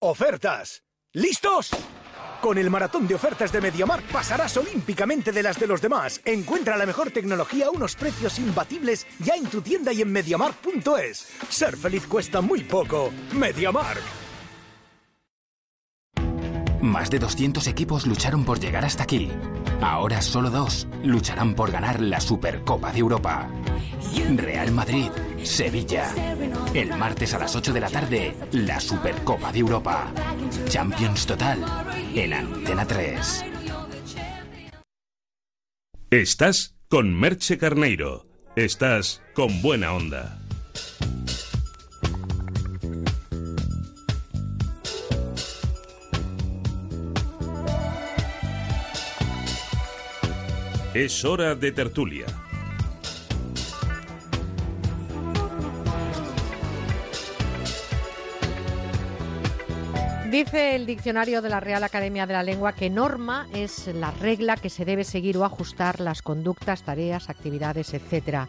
[0.00, 0.82] Ofertas.
[1.12, 1.70] ¿Listos?
[2.40, 6.20] Con el maratón de ofertas de MediaMark pasarás olímpicamente de las de los demás.
[6.24, 11.28] Encuentra la mejor tecnología a unos precios imbatibles ya en tu tienda y en MediaMark.es.
[11.48, 13.12] Ser feliz cuesta muy poco.
[13.32, 14.02] MediaMark.
[16.80, 19.30] Más de 200 equipos lucharon por llegar hasta aquí.
[19.82, 23.50] Ahora solo dos lucharán por ganar la Supercopa de Europa.
[24.36, 25.10] Real Madrid,
[25.42, 26.14] Sevilla.
[26.72, 30.12] El martes a las 8 de la tarde, la Supercopa de Europa.
[30.68, 31.58] Champions Total
[32.14, 33.44] en Antena 3.
[36.10, 38.26] Estás con Merche Carneiro.
[38.54, 40.41] Estás con buena onda.
[50.94, 52.26] Es hora de tertulia.
[60.30, 64.58] Dice el diccionario de la Real Academia de la Lengua que norma es la regla
[64.58, 68.46] que se debe seguir o ajustar las conductas, tareas, actividades, etc.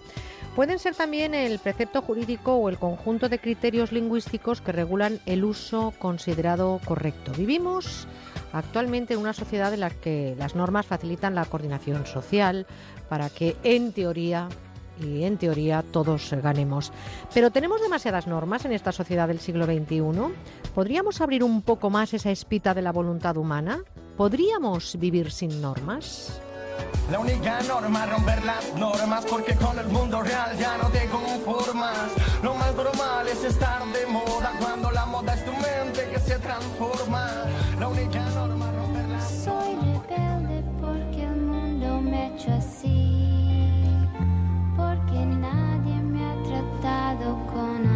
[0.54, 5.46] Pueden ser también el precepto jurídico o el conjunto de criterios lingüísticos que regulan el
[5.46, 7.32] uso considerado correcto.
[7.38, 8.06] Vivimos
[8.54, 12.66] actualmente en una sociedad en la que las normas facilitan la coordinación social
[13.10, 14.48] para que, en teoría,
[15.02, 16.92] y en teoría todos ganemos.
[17.34, 20.02] Pero ¿tenemos demasiadas normas en esta sociedad del siglo XXI?
[20.74, 23.82] ¿Podríamos abrir un poco más esa espita de la voluntad humana?
[24.16, 26.40] ¿Podríamos vivir sin normas?
[27.12, 31.08] La única norma es romper las normas porque con el mundo real ya no te
[31.10, 31.98] conformas.
[32.42, 36.40] Lo más normal es estar de moda cuando la moda es tu mente que se
[36.40, 37.30] transforma.
[37.80, 39.76] La única norma es romper las Soy
[40.10, 44.08] rebelde porque el mundo me ha hecho así.
[44.76, 47.93] Porque nadie me ha tratado con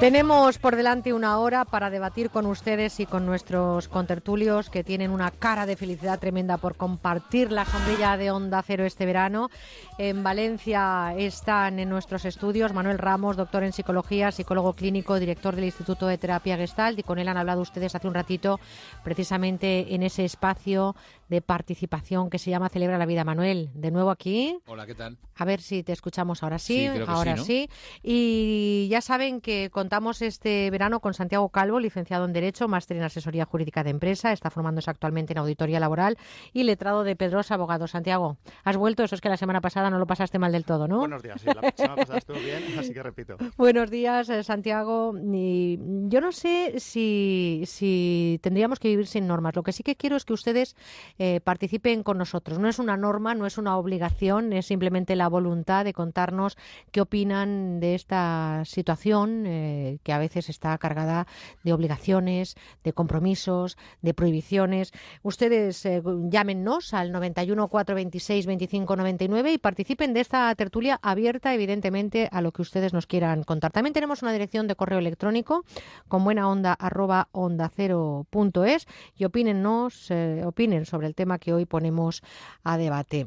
[0.00, 5.10] Tenemos por delante una hora para debatir con ustedes y con nuestros contertulios que tienen
[5.10, 9.50] una cara de felicidad tremenda por compartir la sombrilla de Onda Cero este verano.
[9.98, 15.64] En Valencia están en nuestros estudios Manuel Ramos, doctor en psicología, psicólogo clínico, director del
[15.64, 18.60] Instituto de Terapia Gestalt y con él han hablado ustedes hace un ratito
[19.02, 20.94] precisamente en ese espacio
[21.28, 23.24] de participación que se llama Celebra la Vida.
[23.24, 24.58] Manuel, de nuevo aquí.
[24.66, 25.18] Hola, ¿qué tal?
[25.36, 27.44] A ver si te escuchamos ahora sí, Sí, creo que ahora sí, ¿no?
[27.44, 27.70] sí.
[28.02, 33.02] Y ya saben que contamos este verano con Santiago Calvo, licenciado en Derecho, máster en
[33.02, 36.16] Asesoría Jurídica de Empresa, está formándose actualmente en Auditoría Laboral
[36.52, 37.86] y letrado de Pedrosa Abogado.
[37.86, 40.88] Santiago, has vuelto, eso es que la semana pasada no lo pasaste mal del todo,
[40.88, 40.98] ¿no?
[40.98, 43.36] Buenos días, sí, la semana pasada estuvo bien, así que repito.
[43.56, 45.14] Buenos días, eh, Santiago.
[45.32, 45.78] Y
[46.08, 49.54] yo no sé si, si tendríamos que vivir sin normas.
[49.54, 50.76] Lo que sí que quiero es que ustedes
[51.18, 52.58] eh, participen con nosotros.
[52.58, 56.56] No es una norma, no es una obligación, es simplemente la voluntad de contarnos
[56.92, 61.26] qué opinan de esta situación eh, que a veces está cargada
[61.64, 64.92] de obligaciones, de compromisos, de prohibiciones.
[65.22, 72.28] Ustedes eh, llámenos al 91 426 25 99 y participen de esta tertulia abierta, evidentemente,
[72.30, 73.72] a lo que ustedes nos quieran contar.
[73.72, 75.64] También tenemos una dirección de correo electrónico
[76.06, 78.86] con buena onda arroba onda cero punto es
[79.16, 82.22] y opínennos, eh, opinen sobre el tema que hoy ponemos
[82.62, 83.26] a debate.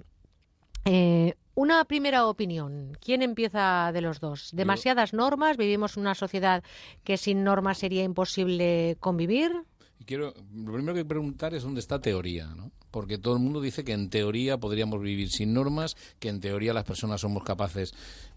[0.86, 2.98] Eh, una primera opinión.
[3.02, 4.52] ¿Quién empieza de los dos?
[4.54, 5.58] ¿Demasiadas normas?
[5.58, 6.64] ¿Vivimos en una sociedad
[7.04, 9.52] que sin normas sería imposible convivir?
[10.00, 12.72] Y quiero, lo primero que preguntar es dónde está teoría, ¿no?
[12.90, 16.74] Porque todo el mundo dice que en teoría podríamos vivir sin normas, que en teoría
[16.74, 17.94] las personas somos capaces.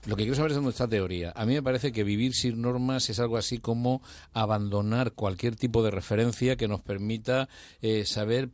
[0.07, 1.33] Lo que quiero saber es dónde está teoría.
[1.35, 4.03] A mí me parece que vivir sin normas es algo así como
[4.33, 7.49] abandonar cualquier tipo de referencia que nos permita
[7.81, 8.51] eh, saber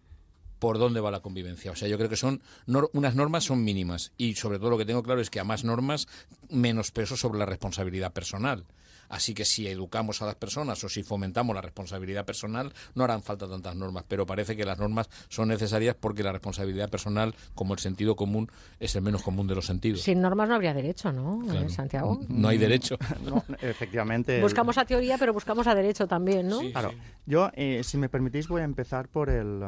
[0.60, 1.72] por dónde va la convivencia.
[1.72, 4.78] O sea, yo creo que son nor- unas normas son mínimas y sobre todo lo
[4.78, 6.06] que tengo claro es que a más normas
[6.48, 8.64] menos peso sobre la responsabilidad personal.
[9.08, 13.24] Así que si educamos a las personas o si fomentamos la responsabilidad personal, no harán
[13.24, 14.04] falta tantas normas.
[14.06, 18.48] Pero parece que las normas son necesarias porque la responsabilidad personal, como el sentido común,
[18.78, 20.02] es el menos común de los sentidos.
[20.02, 21.66] Sin normas no habría derecho, ¿no, Claro.
[21.66, 22.20] Eh, Santiago?
[22.28, 22.96] No hay derecho.
[23.24, 24.40] No, efectivamente.
[24.40, 26.60] Buscamos a teoría, pero buscamos a derecho también, ¿no?
[26.70, 26.92] Claro.
[27.26, 29.60] Yo, eh, si me permitís, voy a empezar por el,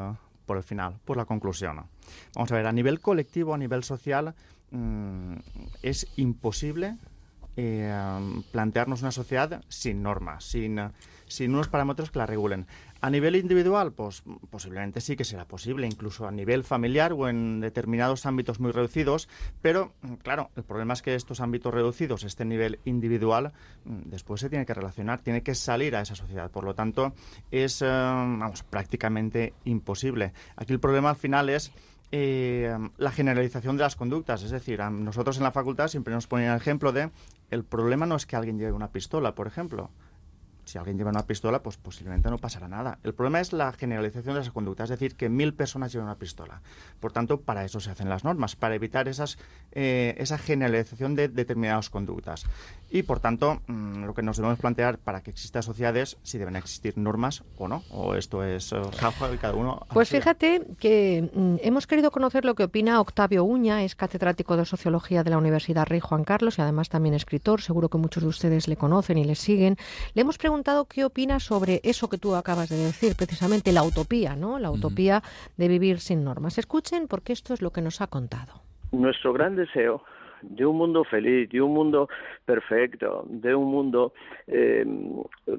[0.45, 1.85] por el final, por la conclusión.
[2.35, 4.35] Vamos a ver, a nivel colectivo, a nivel social,
[4.71, 5.35] mm,
[5.81, 6.97] es imposible
[7.55, 10.79] eh, plantearnos una sociedad sin normas, sin,
[11.27, 12.65] sin unos parámetros que la regulen.
[13.03, 17.59] A nivel individual, pues posiblemente sí que será posible, incluso a nivel familiar o en
[17.59, 19.27] determinados ámbitos muy reducidos,
[19.61, 23.51] pero mm, claro, el problema es que estos ámbitos reducidos, este nivel individual,
[23.83, 26.49] mm, después se tiene que relacionar, tiene que salir a esa sociedad.
[26.49, 27.13] Por lo tanto,
[27.51, 30.31] es eh, vamos, prácticamente imposible.
[30.55, 31.73] Aquí el problema al final es
[32.13, 34.43] eh, la generalización de las conductas.
[34.43, 37.09] Es decir, a nosotros en la facultad siempre nos ponen el ejemplo de
[37.51, 39.91] el problema no es que alguien lleve una pistola, por ejemplo.
[40.65, 42.99] Si alguien lleva una pistola, pues posiblemente no pasará nada.
[43.03, 46.17] El problema es la generalización de esa conducta, es decir, que mil personas lleven una
[46.17, 46.61] pistola.
[46.99, 49.37] Por tanto, para eso se hacen las normas, para evitar esas,
[49.71, 52.45] eh, esa generalización de determinadas conductas.
[52.93, 56.55] Y, por tanto, mm, lo que nos debemos plantear para que existan sociedades, si deben
[56.55, 58.81] existir normas o no, o esto es eh,
[59.33, 59.87] y cada uno...
[59.91, 64.65] Pues fíjate que mm, hemos querido conocer lo que opina Octavio Uña, es catedrático de
[64.65, 68.29] Sociología de la Universidad Rey Juan Carlos y además también escritor, seguro que muchos de
[68.29, 69.75] ustedes le conocen y le siguen.
[70.13, 74.35] Le hemos preguntado qué opina sobre eso que tú acabas de decir, precisamente la utopía,
[74.35, 74.59] ¿no?
[74.59, 75.23] La utopía
[75.57, 76.59] de vivir sin normas.
[76.59, 78.61] Escuchen porque esto es lo que nos ha contado.
[78.91, 80.03] nuestro gran deseo
[80.43, 82.09] de un mundo feliz, de un mundo
[82.45, 84.13] perfecto, de un mundo,
[84.47, 84.85] eh,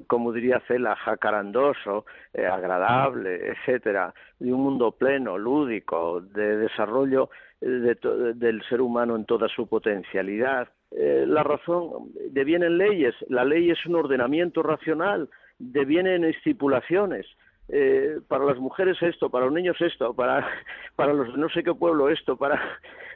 [0.07, 7.29] como diría Cela, jacarandoso, eh, agradable, etcétera, de un mundo pleno, lúdico, de desarrollo
[7.61, 10.67] eh, de del ser humano en toda su potencialidad.
[10.91, 15.29] Eh, la razón devienen leyes, la ley es un ordenamiento racional,
[15.59, 17.25] devienen estipulaciones.
[17.67, 20.47] Eh, para las mujeres esto, para los niños esto, para,
[20.95, 22.61] para los de no sé qué pueblo esto, para,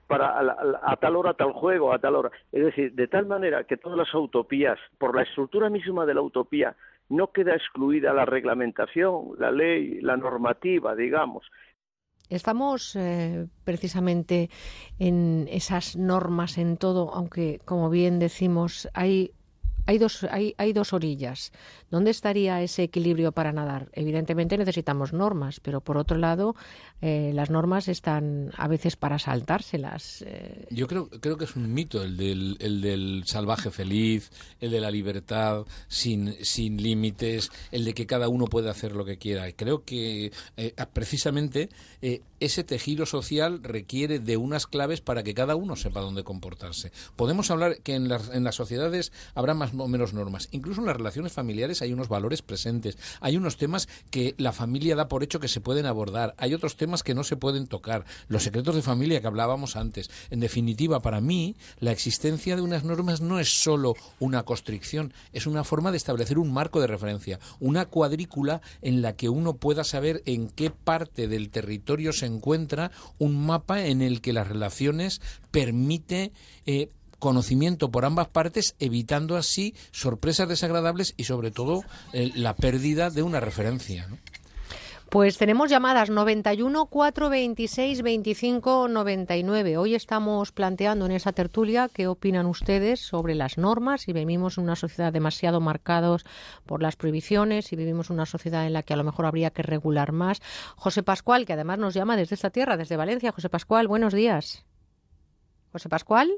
[0.10, 2.32] para a, a tal hora tal juego, a tal hora.
[2.52, 6.22] Es decir, de tal manera que todas las utopías, por la estructura misma de la
[6.22, 6.76] utopía,
[7.10, 11.46] no queda excluida la reglamentación, la ley, la normativa, digamos.
[12.28, 14.50] Estamos eh, precisamente
[14.98, 19.32] en esas normas en todo, aunque como bien decimos, hay,
[19.90, 21.52] hay, dos, hay, hay dos orillas.
[21.90, 23.90] ¿Dónde estaría ese equilibrio para nadar?
[23.94, 26.56] Evidentemente necesitamos normas, pero por otro lado,
[27.02, 30.22] eh, las normas están a veces para saltárselas.
[30.28, 34.30] eh, Yo creo, creo que es un mito el del, el del salvaje feliz,
[34.62, 39.06] el de la libertad sin, sin límites, el de que cada uno puede hacer lo
[39.06, 39.52] que quiera.
[39.54, 41.70] Creo que eh, precisamente
[42.40, 46.92] ese tejido social requiere de unas claves para que cada uno sepa dónde comportarse.
[47.16, 50.50] Podemos hablar que en las, en las sociedades habrá más o menos normas.
[50.52, 52.98] Incluso en las relaciones familiares hay unos valores presentes.
[53.22, 56.36] Hay unos temas que la familia da por hecho que se pueden abordar.
[56.38, 58.06] Hay otros temas que no se pueden tocar.
[58.28, 60.10] Los secretos de familia que hablábamos antes.
[60.30, 65.48] En definitiva, para mí, la existencia de unas normas no es solo una constricción, es
[65.48, 69.84] una forma de establecer un marco de referencia, una cuadrícula en la que uno pueda
[69.84, 75.22] saber en qué parte del territorio se encuentra un mapa en el que las relaciones
[75.52, 76.32] permite
[76.66, 81.84] eh, conocimiento por ambas partes, evitando así sorpresas desagradables y sobre todo
[82.14, 84.08] eh, la pérdida de una referencia.
[85.10, 89.78] Pues tenemos llamadas 91 426 25 99.
[89.78, 94.66] Hoy estamos planteando en esa tertulia qué opinan ustedes sobre las normas, si vivimos en
[94.66, 96.26] una sociedad demasiado marcados
[96.68, 99.50] por las prohibiciones, si vivimos en una sociedad en la que a lo mejor habría
[99.50, 100.44] que regular más.
[100.76, 103.32] José Pascual, que además nos llama desde esta tierra, desde Valencia.
[103.32, 104.64] José Pascual, buenos días.
[105.72, 106.30] José Pascual.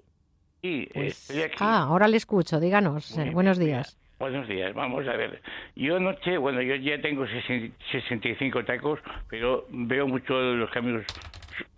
[0.62, 1.56] Sí, Pues- estoy aquí.
[1.60, 2.60] Ah, ahora le escucho.
[2.60, 3.16] Díganos.
[3.18, 3.98] Bien, buenos días.
[4.20, 5.42] Buenos días, vamos a ver.
[5.76, 11.04] Yo anoche, bueno, yo ya tengo 60 65 tacos, pero veo mucho los cambios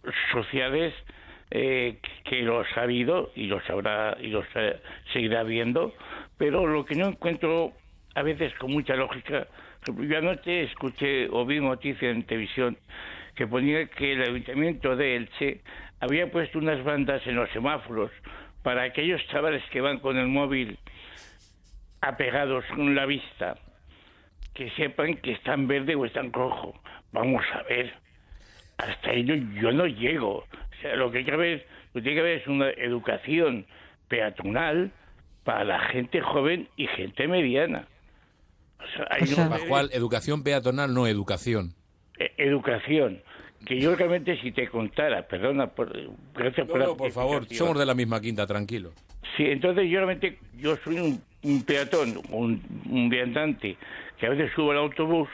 [0.04, 0.94] so- sociales
[1.52, 4.76] eh, que los ha habido y los habrá y los eh,
[5.14, 5.94] seguirá viendo,
[6.38, 7.72] pero lo que no encuentro
[8.16, 9.48] a veces con mucha lógica,
[9.88, 12.78] yo anoche escuché o vi noticia en televisión
[13.36, 15.62] que ponía que el ayuntamiento de Elche
[16.02, 18.12] había puesto unas bandas en los semáforos
[18.64, 20.78] para aquellos chavales que van con el móvil
[22.02, 23.56] apegados con la vista,
[24.54, 26.74] que sepan que está en verde o está en rojo.
[27.12, 27.94] Vamos a ver,
[28.78, 30.38] hasta ahí no- yo no llego.
[30.40, 33.66] O sea, lo que hay que ver, lo que tiene que haber es una educación
[34.08, 34.92] peatonal
[35.44, 37.88] para la gente joven y gente mediana.
[38.80, 41.74] O sea, hay no- Pascual, educación peatonal, no educación.
[42.20, 43.22] eh, educación.
[43.66, 45.92] Que yo realmente si te contara, perdona, por,
[46.34, 48.92] gracias por la No, por favor, somos de la misma quinta, tranquilo.
[49.38, 53.78] Sí, entonces yo realmente, yo soy un, un peatón, un, un viandante,
[54.20, 55.30] que a veces subo al autobús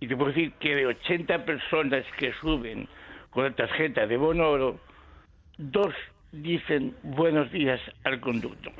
[0.00, 2.88] y te puedo decir que de 80 personas que suben
[3.30, 4.80] con la tarjeta de bono oro,
[5.56, 5.94] dos
[6.32, 8.72] dicen buenos días al conductor.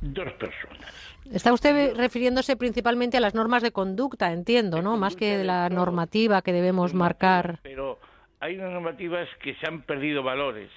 [0.00, 1.18] Dos personas.
[1.32, 4.96] Está usted refiriéndose principalmente a las normas de conducta, entiendo, ¿no?
[4.96, 7.58] Más que de la normativa que debemos marcar.
[7.62, 7.98] Pero
[8.40, 10.70] hay unas normativas que se han perdido valores.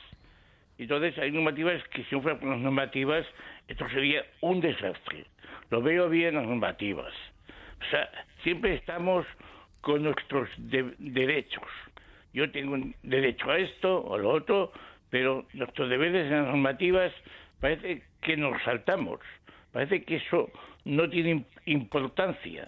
[0.77, 3.26] Entonces hay normativas que si no fueran por las normativas,
[3.68, 5.26] esto sería un desastre.
[5.69, 7.14] Lo veo bien las normativas.
[7.82, 8.10] O sea,
[8.43, 9.26] siempre estamos
[9.82, 11.68] con nuestros de- derechos.
[12.34, 14.72] Yo tengo un derecho a esto o lo otro,
[15.10, 17.11] pero nuestros deberes en las normativas
[17.64, 19.19] parece que nos saltamos.
[19.72, 20.50] Parece que eso
[20.83, 22.67] no tiene im- importancia.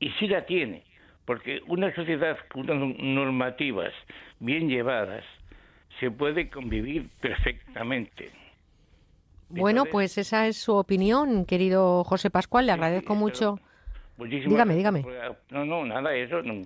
[0.00, 0.82] Y sí la tiene,
[1.24, 3.92] porque una sociedad con unas normativas
[4.40, 5.24] bien llevadas
[6.00, 8.32] se puede convivir perfectamente.
[9.50, 12.66] Bueno, pues esa es su opinión, querido José Pascual.
[12.66, 13.60] Le agradezco mucho.
[14.16, 15.36] Muchísimas Dígame, gracias dígame.
[15.50, 16.42] no, no, nada, eso.
[16.42, 16.62] no,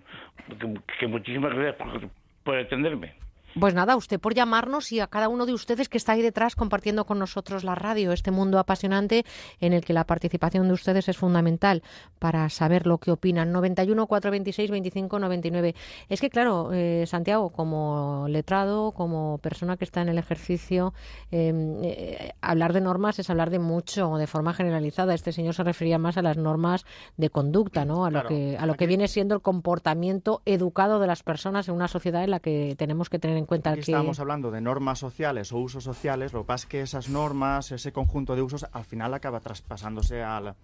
[0.58, 2.08] que, que muchísimas gracias por,
[2.44, 3.12] por atenderme.
[3.58, 6.54] Pues nada, usted por llamarnos y a cada uno de ustedes que está ahí detrás
[6.54, 9.24] compartiendo con nosotros la radio, este mundo apasionante
[9.60, 11.82] en el que la participación de ustedes es fundamental
[12.18, 13.50] para saber lo que opinan.
[13.50, 15.74] 91 426 25 99.
[16.08, 20.94] Es que claro, eh, Santiago, como letrado, como persona que está en el ejercicio,
[21.32, 25.14] eh, eh, hablar de normas es hablar de mucho, de forma generalizada.
[25.14, 26.84] Este señor se refería más a las normas
[27.16, 28.04] de conducta, ¿no?
[28.04, 31.68] A lo Claro, que a lo que viene siendo el comportamiento educado de las personas
[31.68, 34.50] en una sociedad en la que tenemos que tener en cuenta Aquí que estábamos hablando
[34.50, 38.36] de normas sociales o usos sociales, lo que pasa es que esas normas, ese conjunto
[38.36, 40.54] de usos, al final acaba traspasándose al,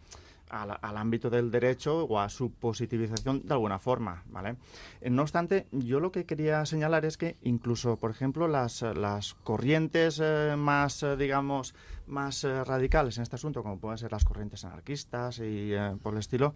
[0.51, 4.57] al, al ámbito del derecho o a su positivización de alguna forma, ¿vale?
[5.01, 9.33] Eh, No obstante, yo lo que quería señalar es que incluso, por ejemplo, las, las
[9.33, 11.75] corrientes eh, más, eh, digamos,
[12.07, 15.73] más eh, radicales en este asunto, como pueden ser las corrientes anarquistas y
[16.03, 16.55] por el estilo,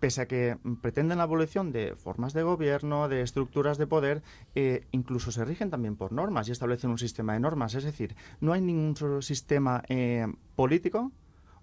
[0.00, 4.22] pese a que pretenden la abolición de formas de gobierno, de estructuras de poder,
[4.54, 7.74] eh, incluso se rigen también por normas y establecen un sistema de normas.
[7.74, 11.12] Es decir, no hay ningún solo sistema eh, político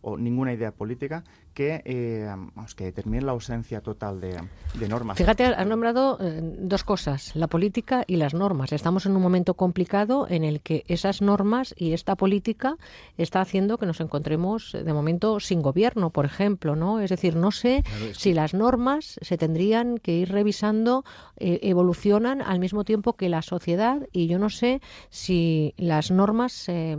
[0.02, 1.24] o ninguna idea política
[1.56, 4.38] que, eh, vamos, que determine la ausencia total de,
[4.78, 5.18] de normas.
[5.18, 8.74] Fíjate, has nombrado eh, dos cosas, la política y las normas.
[8.74, 12.76] Estamos en un momento complicado en el que esas normas y esta política
[13.18, 17.00] está haciendo que nos encontremos eh, de momento sin gobierno, por ejemplo, ¿no?
[17.00, 21.06] Es decir, no sé si las normas se tendrían que ir revisando,
[21.38, 26.66] eh, evolucionan al mismo tiempo que la sociedad y yo no sé si las normas
[26.68, 26.98] eh,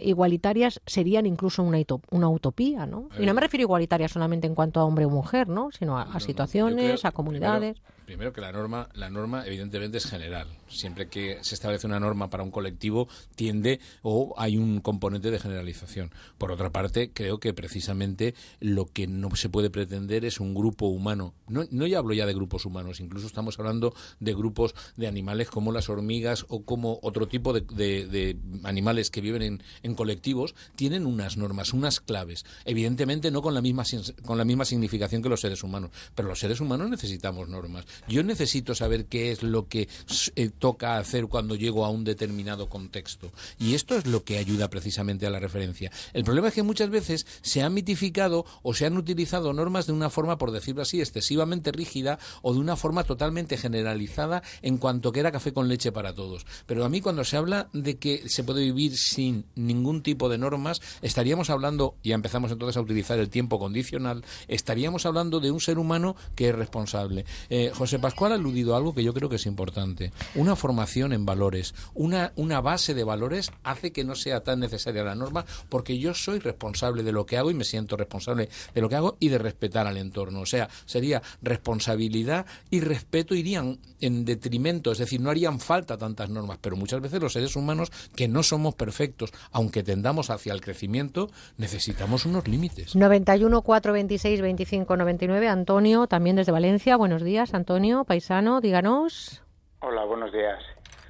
[0.00, 1.78] igualitarias serían incluso una,
[2.12, 3.08] una utopía, ¿no?
[3.18, 5.70] Y no me refiero a igualitarias solamente en cuanto a hombre o mujer, ¿no?
[5.72, 7.76] Sino a, a situaciones, creo, a comunidades.
[7.80, 10.48] Primero, primero que la norma, la norma evidentemente es general.
[10.66, 15.38] Siempre que se establece una norma para un colectivo, tiende o hay un componente de
[15.38, 16.10] generalización.
[16.38, 20.86] Por otra parte, creo que precisamente lo que no se puede pretender es un grupo
[20.86, 21.34] humano.
[21.48, 25.50] No, no ya hablo ya de grupos humanos, incluso estamos hablando de grupos de animales
[25.50, 31.04] como las hormigas o como otro tipo de, animales que viven en, en, colectivos, tienen
[31.04, 32.46] unas normas, unas claves.
[32.64, 33.84] Evidentemente no con la, misma,
[34.24, 37.84] con la misma significación que los seres humanos, pero los seres humanos necesitamos normas.
[38.06, 39.88] Yo necesito saber qué es lo que
[40.36, 43.32] eh, toca hacer cuando llego a un determinado contexto.
[43.58, 45.90] Y esto es lo que ayuda precisamente a la referencia.
[46.12, 49.92] El problema es que muchas veces se han mitificado o se han utilizado normas de
[49.92, 55.12] una forma, por decirlo así, excesivamente rígida o de una forma totalmente generalizada en cuanto
[55.12, 56.46] que era café con leche para todos.
[56.66, 60.38] Pero a mí cuando se habla de que se puede vivir sin ningún tipo de
[60.38, 65.60] normas, estaríamos hablando, y empezamos entonces a utilizar el tiempo condicional, estaríamos hablando de un
[65.60, 67.24] ser humano que es responsable.
[67.50, 70.12] Eh, Pascual ha aludido a algo que yo creo que es importante.
[70.34, 75.02] Una formación en valores, una, una base de valores hace que no sea tan necesaria
[75.02, 78.80] la norma porque yo soy responsable de lo que hago y me siento responsable de
[78.80, 80.40] lo que hago y de respetar al entorno.
[80.40, 86.30] O sea, sería responsabilidad y respeto irían en detrimento, es decir, no harían falta tantas
[86.30, 90.60] normas, pero muchas veces los seres humanos que no somos perfectos, aunque tendamos hacia el
[90.60, 92.94] crecimiento, necesitamos unos límites.
[92.94, 96.96] 91 426 25 99 Antonio, también desde Valencia.
[96.96, 99.40] Buenos días, Antonio, paisano, díganos.
[99.80, 100.58] Hola, buenos días.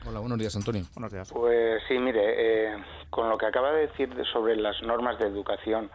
[0.07, 0.83] Hola, buenos días, Antonio.
[0.95, 1.33] Buenos días.
[1.33, 2.77] Pues sí, mire, eh,
[3.09, 5.91] con lo que acaba de decir sobre las normas de educación,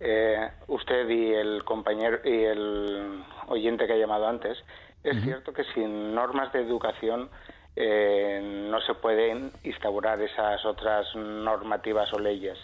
[0.00, 4.58] eh, usted y el compañero y el oyente que ha llamado antes,
[5.02, 7.30] es cierto que sin normas de educación
[7.74, 12.58] eh, no se pueden instaurar esas otras normativas o leyes,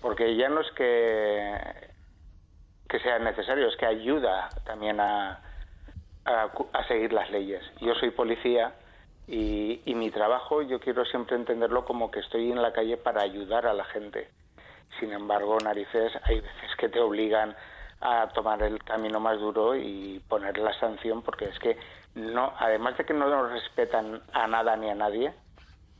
[0.00, 1.92] porque ya no es que
[2.88, 5.40] que sea necesario, es que ayuda también a,
[6.24, 6.50] a,
[6.88, 7.62] seguir las leyes.
[7.80, 8.74] Yo soy policía
[9.26, 13.22] y, y, mi trabajo yo quiero siempre entenderlo como que estoy en la calle para
[13.22, 14.28] ayudar a la gente.
[15.00, 17.56] Sin embargo, narices, hay veces que te obligan
[18.00, 21.78] a tomar el camino más duro y poner la sanción porque es que
[22.14, 25.32] no, además de que no nos respetan a nada ni a nadie,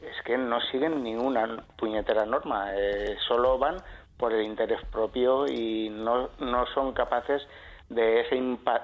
[0.01, 3.77] es que no siguen ninguna puñetera norma, eh, solo van
[4.19, 7.47] por el interés propio y no, no son capaces
[7.95, 8.35] de esa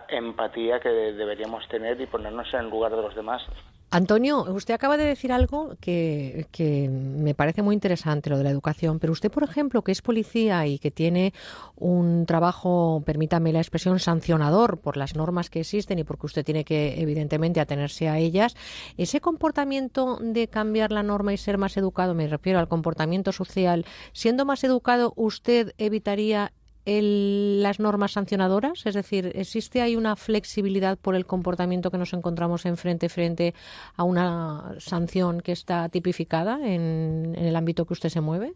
[0.08, 3.42] empatía que deberíamos tener y ponernos en el lugar de los demás.
[3.90, 8.50] Antonio, usted acaba de decir algo que, que, me parece muy interesante, lo de la
[8.50, 11.32] educación, pero usted, por ejemplo, que es policía y que tiene
[11.74, 16.64] un trabajo, permítame la expresión, sancionador por las normas que existen y porque usted tiene
[16.64, 18.56] que, evidentemente, atenerse a ellas,
[18.98, 23.86] ese comportamiento de cambiar la norma y ser más educado, me refiero al comportamiento social,
[24.12, 26.52] siendo más educado, ¿usted evitaría
[26.88, 28.86] las normas sancionadoras?
[28.86, 33.54] Es decir, ¿existe ahí una flexibilidad por el comportamiento que nos encontramos en frente frente
[33.96, 38.54] a una sanción que está tipificada en, el ámbito que usted se mueve?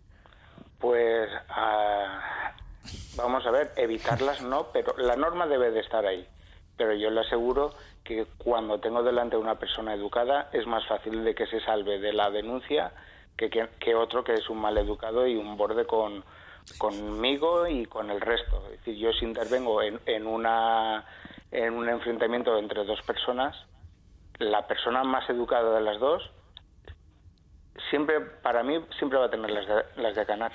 [0.78, 2.52] Pues ah,
[3.17, 6.27] vamos a ver, evitarlas no, pero la norma debe de estar ahí.
[6.77, 11.23] Pero yo le aseguro que cuando tengo delante a una persona educada es más fácil
[11.23, 12.93] de que se salve de la denuncia
[13.36, 16.25] que, que otro que es un mal educado y un borde con,
[16.79, 18.63] conmigo y con el resto.
[18.67, 21.05] Es decir, yo si intervengo en, en, una,
[21.51, 23.57] en un enfrentamiento entre dos personas,
[24.39, 26.31] la persona más educada de las dos,
[27.91, 30.53] siempre, para mí, siempre va a tener las de, las de ganar.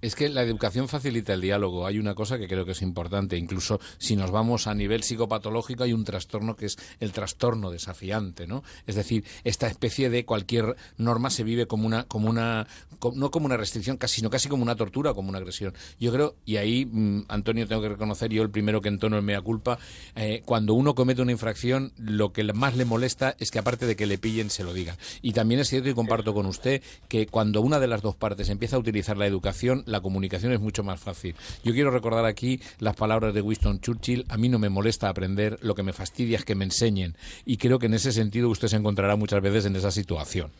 [0.00, 1.86] Es que la educación facilita el diálogo.
[1.86, 3.36] Hay una cosa que creo que es importante.
[3.36, 8.46] Incluso si nos vamos a nivel psicopatológico, hay un trastorno que es el trastorno desafiante,
[8.46, 8.62] ¿no?
[8.86, 12.66] Es decir, esta especie de cualquier norma se vive como una, como una,
[13.14, 15.74] no como una restricción, casi, sino casi como una tortura, como una agresión.
[15.98, 19.24] Yo creo, y ahí, mm, Antonio, tengo que reconocer, yo el primero que entono en
[19.24, 19.78] mea culpa,
[20.14, 23.96] eh, cuando uno comete una infracción, lo que más le molesta es que aparte de
[23.96, 24.96] que le pillen, se lo digan.
[25.22, 28.48] Y también es cierto y comparto con usted que cuando una de las dos partes
[28.48, 31.34] empieza a utilizar la educación, la comunicación es mucho más fácil.
[31.64, 35.58] Yo quiero recordar aquí las palabras de Winston Churchill, a mí no me molesta aprender,
[35.62, 37.16] lo que me fastidia es que me enseñen.
[37.44, 40.50] Y creo que en ese sentido usted se encontrará muchas veces en esa situación.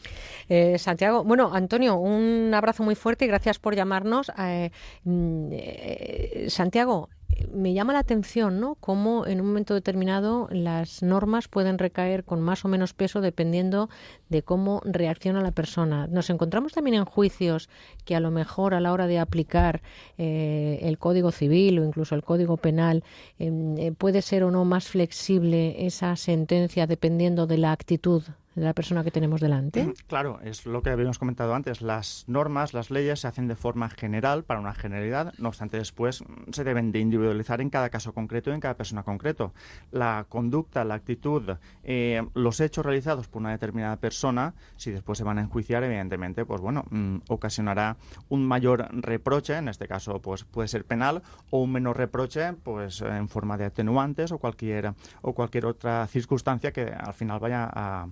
[0.49, 4.33] Eh, Santiago, bueno, Antonio, un abrazo muy fuerte y gracias por llamarnos.
[4.39, 4.70] Eh,
[5.05, 7.09] mm, eh, Santiago,
[7.52, 8.76] me llama la atención, ¿no?
[8.76, 13.89] Cómo en un momento determinado las normas pueden recaer con más o menos peso dependiendo
[14.28, 16.07] de cómo reacciona la persona.
[16.07, 17.68] Nos encontramos también en juicios
[18.05, 19.83] que a lo mejor a la hora de aplicar
[20.18, 23.05] eh, el Código Civil o incluso el Código Penal
[23.39, 28.23] em, eh, puede ser o no más flexible esa sentencia dependiendo de la actitud
[28.55, 29.95] de la persona que tenemos delante?
[30.07, 31.83] Claro, es lo que habíamos comentado antes.
[31.83, 36.23] Las normas, las leyes se hacen de forma general para una generalidad, no obstante después
[36.23, 39.53] mm, se deben de individualizar en cada caso concreto y en cada persona concreto.
[39.93, 45.25] La conducta, la actitud, eh, los hechos realizados por una determinada persona, si después se
[45.25, 47.97] van a enjuiciar, evidentemente, pues bueno, mm, ocasionará
[48.29, 53.01] un mayor reproche, en este caso pues puede ser penal, o un menor reproche, pues
[53.03, 58.09] en forma de atenuantes o cualquier o cualquier otra circunstancia que al final vaya a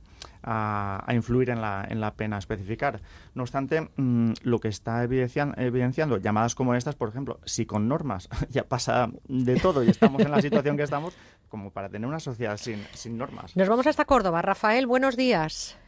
[0.51, 3.01] a, influir en la, en la, pena a especificar.
[3.35, 8.29] No obstante, mm, lo que está evidenciando, llamadas como estas, por ejemplo, si con normas
[8.51, 11.17] ya pasa de todo y estamos en la situación que estamos,
[11.49, 13.57] como para tener una sociedad sin, sin normas.
[13.57, 14.41] Nos vamos hasta Córdoba.
[14.41, 15.79] Rafael, buenos días.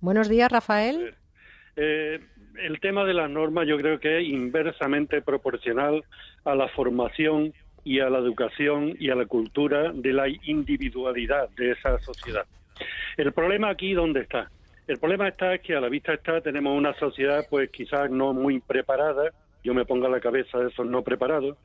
[0.00, 1.14] Buenos días, Rafael.
[1.76, 2.20] Eh,
[2.60, 6.02] el tema de las normas yo creo que es inversamente proporcional
[6.44, 7.52] a la formación
[7.84, 12.44] y a la educación y a la cultura de la individualidad de esa sociedad.
[13.16, 14.50] El problema aquí, ¿dónde está?
[14.86, 18.32] El problema está es que a la vista está, tenemos una sociedad pues quizás no
[18.32, 19.32] muy preparada,
[19.62, 21.58] yo me pongo a la cabeza de esos no preparados,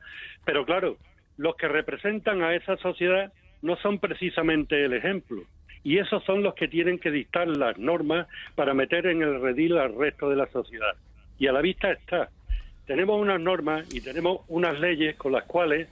[0.44, 0.98] pero claro,
[1.38, 5.42] los que representan a esa sociedad no son precisamente el ejemplo,
[5.82, 9.78] y esos son los que tienen que dictar las normas para meter en el redil
[9.78, 10.94] al resto de la sociedad.
[11.38, 12.28] Y a la vista está,
[12.86, 15.88] tenemos unas normas y tenemos unas leyes con las cuales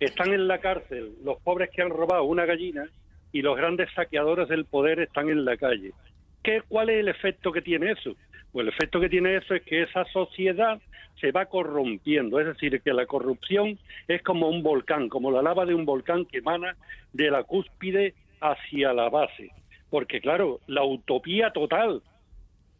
[0.00, 2.86] están en la cárcel los pobres que han robado una gallina
[3.34, 5.92] y los grandes saqueadores del poder están en la calle.
[6.44, 8.14] ¿Qué, ¿Cuál es el efecto que tiene eso?
[8.52, 10.80] Pues el efecto que tiene eso es que esa sociedad
[11.20, 15.66] se va corrompiendo, es decir, que la corrupción es como un volcán, como la lava
[15.66, 16.76] de un volcán que emana
[17.12, 19.50] de la cúspide hacia la base.
[19.90, 22.02] Porque claro, la utopía total,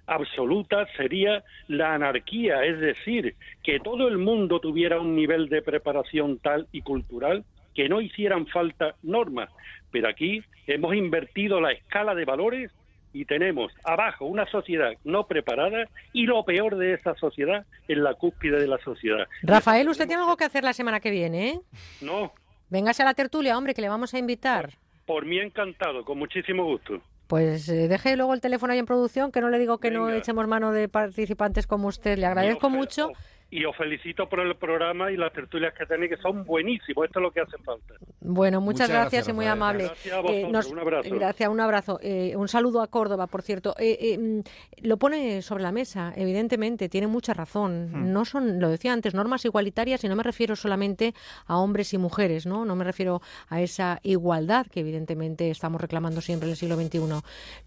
[0.07, 3.34] absoluta, sería la anarquía, es decir,
[3.65, 7.44] que todo el mundo tuviera un nivel de preparación tal y cultural
[7.75, 9.51] que no hicieran falta normas.
[9.91, 12.70] Pero aquí hemos invertido la escala de valores
[13.12, 18.15] y tenemos abajo una sociedad no preparada y lo peor de esa sociedad en la
[18.15, 19.27] cúspide de la sociedad.
[19.43, 21.61] Rafael, usted tiene algo que hacer la semana que viene, ¿eh?
[22.01, 22.33] No.
[22.70, 24.70] Véngase a la tertulia, hombre, que le vamos a invitar.
[25.07, 27.01] Por, mí encantado, con muchísimo gusto.
[27.28, 30.11] Pues eh, deje luego el teléfono ahí en producción, que no le digo que no
[30.11, 32.19] echemos mano de participantes como usted.
[32.19, 33.12] Le agradezco mucho
[33.51, 37.07] y os felicito por el programa y las tertulias que tenéis, que son buenísimos.
[37.07, 37.95] Esto es lo que hace falta.
[38.21, 39.85] Bueno, muchas, gracias, y muy amable.
[39.85, 41.15] Gracias a vosotros, un abrazo.
[41.15, 41.99] Gracias, un abrazo.
[42.03, 43.75] Eh, un saludo a Córdoba, por cierto.
[43.79, 44.41] Eh, eh, mm,
[44.87, 47.91] lo pone sobre la mesa, evidentemente, tiene mucha razón.
[47.93, 48.13] Hmm.
[48.13, 51.15] No son, lo decía antes, normas igualitarias y no me refiero solamente
[51.47, 52.65] a hombres y mujeres, ¿no?
[52.65, 56.99] No me refiero a esa igualdad que evidentemente estamos reclamando siempre en el siglo XXI.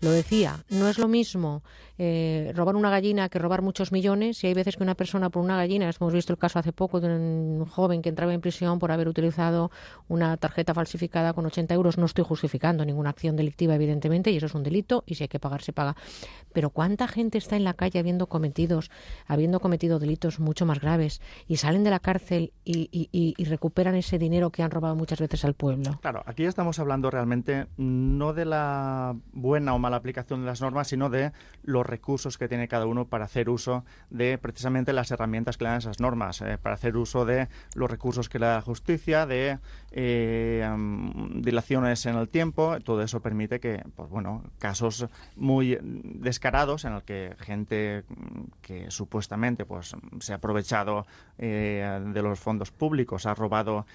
[0.02, 1.62] Lo decía, no es lo mismo
[2.54, 5.58] robar una gallina que robar muchos millones y hay veces que una persona por una
[5.58, 8.92] gallina Hemos visto el caso hace poco de un joven que entraba en prisión por
[8.92, 9.72] haber utilizado
[10.08, 11.98] una tarjeta falsificada con 80 euros.
[11.98, 15.28] No estoy justificando ninguna acción delictiva, evidentemente, y eso es un delito, y si hay
[15.28, 15.96] que pagar, se paga.
[16.54, 18.92] Pero ¿cuánta gente está en la calle habiendo cometidos,
[19.26, 24.20] habiendo cometido delitos mucho más graves y salen de la cárcel y, y recuperan ese
[24.20, 26.00] dinero que han robado muchas veces al pueblo?
[26.02, 30.88] Claro, aquí estamos hablando realmente no de la buena o mala aplicación de las normas,
[30.88, 31.32] sino de
[31.64, 36.00] los recursos que tiene cada uno para hacer uso de precisamente las herramientas que esas
[36.00, 39.60] normas eh, para hacer uso de los recursos que la justicia, de
[39.92, 40.68] eh,
[41.36, 42.80] dilaciones en el tiempo.
[42.82, 48.04] Todo eso permite que, pues bueno, casos muy descarados en el que gente
[48.62, 51.06] que supuestamente pues se ha aprovechado
[51.38, 53.86] eh, de los fondos públicos, ha robado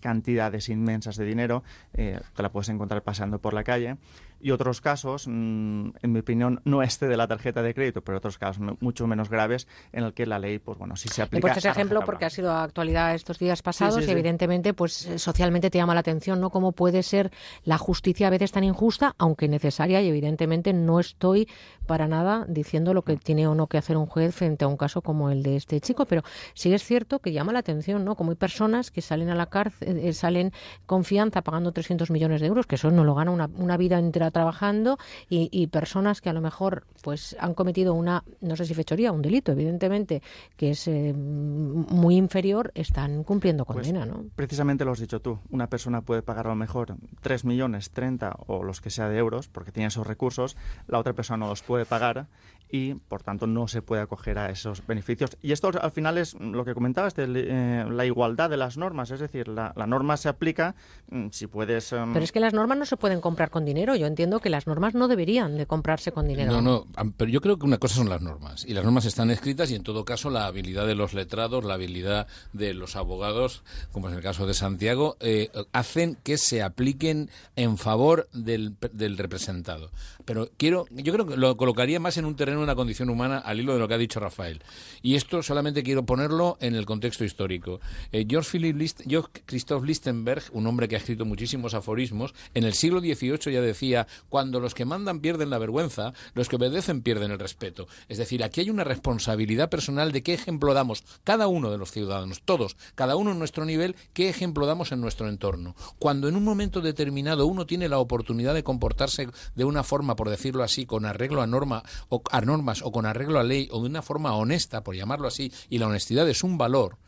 [0.00, 1.62] cantidades inmensas de dinero,
[1.92, 3.96] te la puedes encontrar pasando por la calle
[4.44, 8.18] y otros casos, mm, en mi opinión, no este de la tarjeta de crédito, pero
[8.18, 11.40] otros casos mucho menos graves en el que la ley, pues bueno, sí se aplica.
[11.40, 15.70] Pues ese ejemplo porque ha sido actualidad estos días pasados y evidentemente, pues eh, socialmente
[15.70, 16.50] te llama la atención, ¿no?
[16.50, 17.32] Cómo puede ser
[17.64, 21.48] la justicia a veces tan injusta, aunque necesaria y evidentemente no estoy
[21.86, 24.76] para nada diciendo lo que tiene o no que hacer un juez frente a un
[24.76, 28.14] caso como el de este chico, pero sí es cierto que llama la atención, ¿no?
[28.14, 30.52] Como hay personas que salen a la cárcel, eh, salen
[30.84, 34.32] confianza pagando 300 millones de euros, que eso no lo gana una, una vida entera
[34.32, 34.98] trabajando
[35.30, 39.22] y, personas que a lo mejor pues han cometido una, no sé si fechoría, un
[39.22, 40.22] delito, evidentemente,
[40.56, 44.24] que es eh, muy inferior, están cumpliendo pues condena, ¿no?
[44.34, 45.38] Precisamente lo has dicho tú.
[45.50, 49.18] Una persona puede pagar a lo mejor 3 millones, 30 o los que sea de
[49.18, 52.26] euros, porque tiene esos recursos, la otra persona no los puede pagar
[52.74, 55.30] y por tanto no se puede acoger a esos beneficios.
[55.40, 59.10] Y esto al final es lo que comentabas de eh, la igualdad de las normas,
[59.12, 60.74] es decir, la, norma se aplica
[61.08, 61.92] mm, si puedes...
[61.92, 63.94] Em, pero es que las normas no se pueden comprar con dinero.
[63.94, 66.50] Yo entiendo que las normas no deberían de comprarse con dinero.
[66.50, 66.86] No, no,
[67.16, 69.76] pero yo creo que una cosa son las normas y las normas están escritas y
[69.76, 73.62] en todo caso la habilidad de los letrados, la habilidad de los abogados,
[73.92, 78.74] como es el caso de Santiago, eh, hacen que que se apliquen en favor del,
[78.92, 79.92] del representado.
[80.24, 83.38] Pero quiero, yo creo que lo colocaría más en un terreno de una condición humana
[83.38, 84.62] al hilo de lo que ha dicho Rafael.
[85.02, 87.80] Y esto solamente quiero ponerlo en el contexto histórico.
[88.12, 92.64] Eh, George Philip List, George Christoph Lichtenberg, un hombre que ha escrito muchísimos aforismos, en
[92.64, 97.02] el siglo XVIII ya decía, cuando los que mandan pierden la vergüenza, los que obedecen
[97.02, 97.86] pierden el respeto.
[98.08, 101.90] Es decir, aquí hay una responsabilidad personal de qué ejemplo damos cada uno de los
[101.90, 105.74] ciudadanos, todos, cada uno en nuestro nivel, qué ejemplo damos en nuestro entorno.
[105.98, 110.30] Cuando en un momento determinado uno tiene la oportunidad de comportarse de una forma, por
[110.30, 113.80] decirlo así, con arreglo a, norma, o, a normas o con arreglo a ley o
[113.82, 116.98] de una forma honesta, por llamarlo así, y la honestidad es un valor,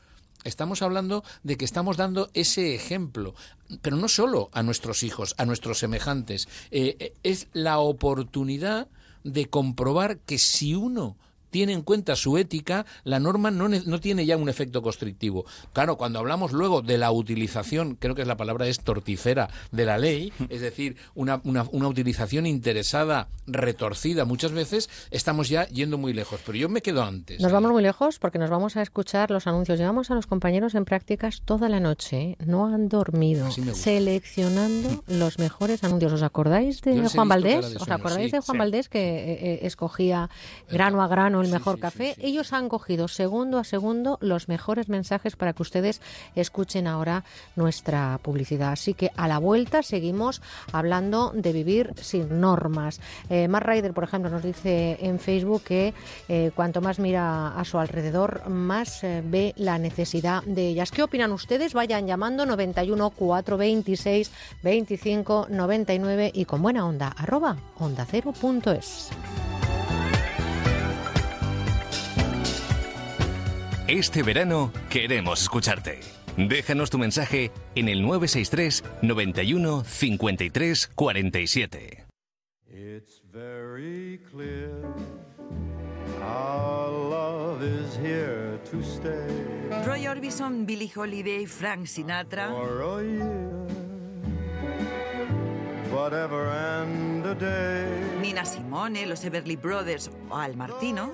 [0.47, 3.35] Estamos hablando de que estamos dando ese ejemplo,
[3.83, 6.47] pero no solo a nuestros hijos, a nuestros semejantes.
[6.71, 8.87] Eh, eh, es la oportunidad
[9.25, 11.17] de comprobar que si uno
[11.51, 15.45] tiene en cuenta su ética, la norma no, no, tiene ya un efecto constrictivo.
[15.73, 19.99] Claro, cuando hablamos luego de la utilización, creo que la palabra es torticera, de la
[19.99, 26.13] ley, es decir, una, una, una, utilización interesada, retorcida, muchas veces estamos ya yendo muy
[26.13, 26.41] lejos.
[26.45, 27.41] Pero yo me quedo antes.
[27.41, 29.79] Nos vamos muy lejos porque nos vamos a escuchar los anuncios.
[29.79, 32.37] Llevamos a los compañeros en prácticas toda la noche, ¿eh?
[32.45, 36.13] no han dormido, seleccionando los mejores anuncios.
[36.13, 37.71] ¿Os acordáis de Juan Valdés?
[37.71, 38.59] De ¿Os acordáis sí, de Juan sí.
[38.59, 40.31] Valdés que eh, eh, escogía
[40.71, 42.15] grano a grano el mejor sí, café.
[42.15, 46.01] Sí, Ellos han cogido segundo a segundo los mejores mensajes para que ustedes
[46.35, 47.25] escuchen ahora
[47.57, 48.73] nuestra publicidad.
[48.73, 50.43] Así que a la vuelta seguimos
[50.73, 53.01] hablando de vivir sin normas.
[53.29, 55.95] Eh, Ryder, por ejemplo, nos dice en Facebook que
[56.29, 60.91] eh, cuanto más mira a su alrededor, más eh, ve la necesidad de ellas.
[60.91, 61.75] ¿Qué opinan ustedes?
[61.75, 64.31] Vayan llamando 91 426
[64.63, 69.11] 25 99 y con buena onda arroba onda cero punto es.
[73.89, 76.01] Este verano queremos escucharte.
[76.37, 82.05] Déjanos tu mensaje en el 963 91 53 47.
[82.69, 84.73] It's very clear
[86.21, 89.85] our love is here to stay.
[89.87, 92.49] Roy Orbison, Billie Holiday, Frank Sinatra.
[92.49, 93.67] For a year,
[95.93, 98.19] whatever and a day.
[98.21, 101.13] Nina Simone, los Everly Brothers o Al Martino.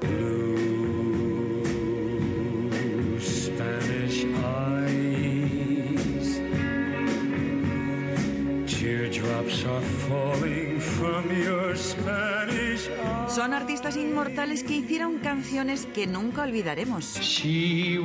[13.28, 17.18] Son artistas inmortales que hicieron canciones que nunca olvidaremos.
[17.20, 17.98] She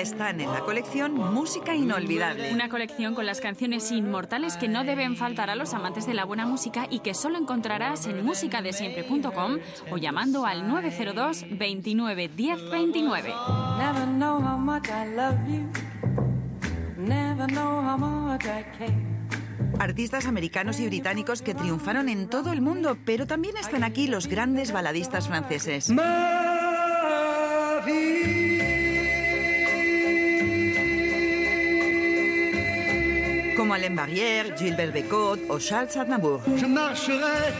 [0.00, 2.52] están en la colección Música Inolvidable.
[2.52, 6.24] Una colección con las canciones inmortales que no deben faltar a los amantes de la
[6.24, 9.58] buena música y que solo encontrarás en musicadesiempre.com
[9.90, 13.34] o llamando al 902 29 10 29.
[13.78, 15.68] Never know how much I love you.
[16.96, 19.10] Never know how much I care.
[19.78, 24.26] Artistas americanos y británicos que triunfaron en todo el mundo, pero también están aquí los
[24.26, 25.90] grandes baladistas franceses.
[33.70, 36.40] Como Alain Barrière, Gilbert Bécaud o Charles Aznavour.
[36.56, 37.52] Je marcherai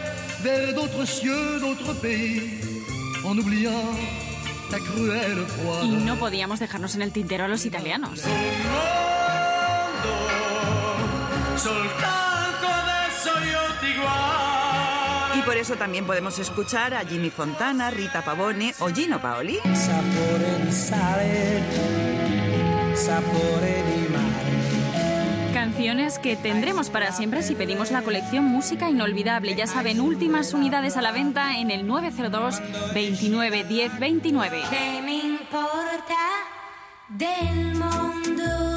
[0.43, 2.59] vers d'autres cieux, d'autres pays,
[3.25, 3.95] en oubliant
[4.73, 5.85] ta cruelle froideur.
[5.85, 8.25] Y no podíamos dejarnos en el tintero a los italianos.
[15.37, 19.59] Y por eso también podemos escuchar a Jimmy Fontana, Rita Pavone o Gino Paoli.
[19.75, 21.63] Sapore di sale,
[22.97, 24.10] sapore di.
[26.23, 29.55] Que tendremos para siempre si pedimos la colección Música Inolvidable.
[29.55, 32.61] Ya saben, últimas unidades a la venta en el 902
[32.93, 34.63] 29 10 29.
[34.69, 36.17] ¿Qué me importa
[37.09, 38.70] del mundo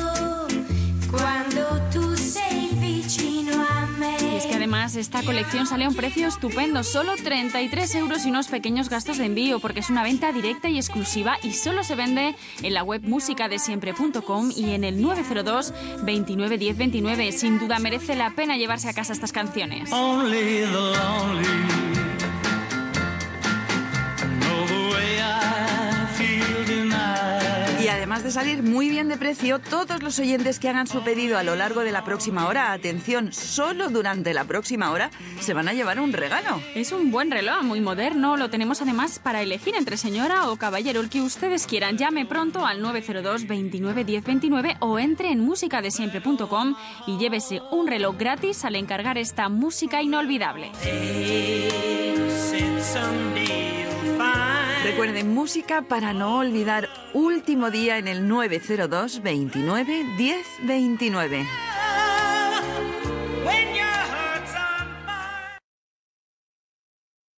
[4.84, 9.26] esta colección sale a un precio estupendo, solo 33 euros y unos pequeños gastos de
[9.26, 13.02] envío, porque es una venta directa y exclusiva y solo se vende en la web
[13.02, 17.32] musicadesiempre.com y en el 902 29 10 29.
[17.32, 19.90] Sin duda merece la pena llevarse a casa estas canciones.
[28.04, 31.44] Además de salir muy bien de precio, todos los oyentes que hagan su pedido a
[31.44, 35.10] lo largo de la próxima hora, atención, solo durante la próxima hora,
[35.40, 36.62] se van a llevar un regalo.
[36.76, 38.36] Es un buen reloj, muy moderno.
[38.36, 41.98] Lo tenemos además para elegir entre señora o caballero, el que ustedes quieran.
[41.98, 46.76] Llame pronto al 902 29 10 29 o entre en musicadesiempre.com
[47.08, 50.72] y llévese un reloj gratis al encargar esta música inolvidable.
[54.84, 61.48] Recuerden música para no olvidar último día en el 902 29 10 29.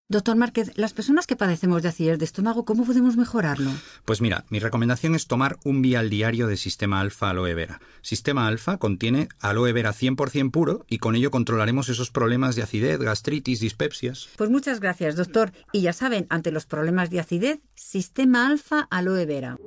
[0.07, 3.71] Doctor Márquez, las personas que padecemos de acidez de estómago, ¿cómo podemos mejorarlo?
[4.05, 7.81] Pues mira, mi recomendación es tomar un vial diario de Sistema Alfa Aloe Vera.
[8.03, 12.99] Sistema Alfa contiene aloe vera 100% puro y con ello controlaremos esos problemas de acidez,
[12.99, 14.29] gastritis, dispepsias.
[14.37, 15.51] Pues muchas gracias, doctor.
[15.71, 19.57] Y ya saben, ante los problemas de acidez, Sistema Alfa Aloe Vera.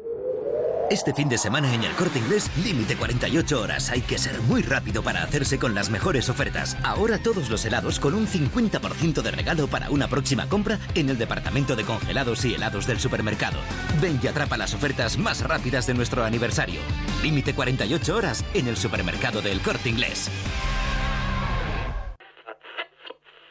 [0.90, 3.90] Este fin de semana en el Corte Inglés, límite 48 horas.
[3.90, 6.78] Hay que ser muy rápido para hacerse con las mejores ofertas.
[6.82, 11.18] Ahora todos los helados con un 50% de regalo para una próxima compra en el
[11.18, 13.58] departamento de congelados y helados del supermercado.
[14.00, 16.80] Ven y atrapa las ofertas más rápidas de nuestro aniversario.
[17.22, 20.30] Límite 48 horas en el supermercado del Corte Inglés.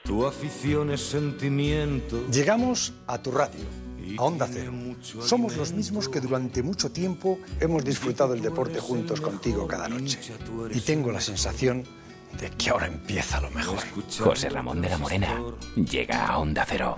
[0.04, 2.26] Tu afición es sentimiento.
[2.32, 3.66] Llegamos a tu radio,
[4.18, 4.74] a Onda Cero.
[5.22, 10.20] Somos los mismos que durante mucho tiempo hemos disfrutado el deporte juntos contigo cada noche.
[10.74, 11.84] Y tengo la sensación
[12.40, 13.80] de que ahora empieza lo mejor.
[14.20, 15.42] José Ramón de la Morena
[15.76, 16.96] llega a Onda Cero.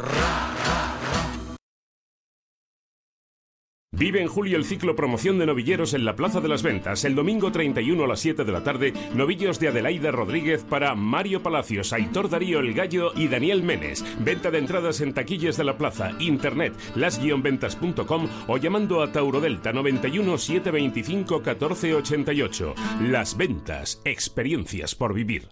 [3.99, 7.03] Vive en julio el ciclo promoción de novilleros en la Plaza de las Ventas.
[7.03, 11.43] El domingo 31 a las 7 de la tarde, novillos de Adelaida Rodríguez para Mario
[11.43, 14.05] Palacios, Aitor Darío El Gallo y Daniel Menes.
[14.23, 19.73] Venta de entradas en taquillas de la plaza, internet, las-ventas.com o llamando a Tauro Delta
[19.73, 22.75] 91 725 1488.
[23.01, 25.49] Las Ventas, experiencias por vivir.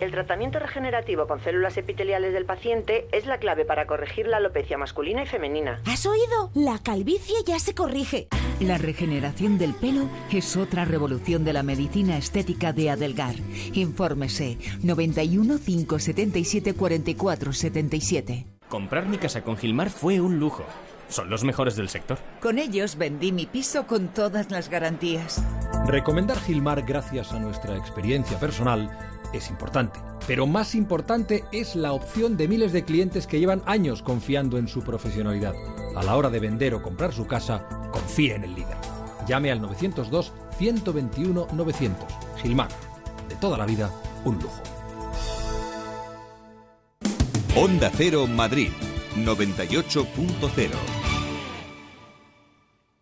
[0.00, 4.76] El tratamiento regenerativo con células epiteliales del paciente es la clave para corregir la alopecia
[4.76, 5.80] masculina y femenina.
[5.86, 6.50] ¿Has oído?
[6.54, 8.26] La calvicie ya se corrige.
[8.60, 13.34] La regeneración del pelo es otra revolución de la medicina estética de Adelgar.
[13.74, 18.46] Infórmese 91 577 44 77.
[18.68, 20.64] Comprar mi casa con Gilmar fue un lujo.
[21.08, 22.18] Son los mejores del sector.
[22.40, 25.44] Con ellos vendí mi piso con todas las garantías.
[25.86, 32.36] Recomendar Gilmar gracias a nuestra experiencia personal es importante, pero más importante es la opción
[32.36, 35.54] de miles de clientes que llevan años confiando en su profesionalidad.
[35.96, 38.76] A la hora de vender o comprar su casa, confíe en el líder.
[39.26, 42.06] Llame al 902 121 900.
[42.42, 42.68] Gilmar,
[43.28, 43.90] de toda la vida,
[44.24, 44.62] un lujo.
[47.54, 48.70] Onda Cero Madrid
[49.16, 51.01] 98.0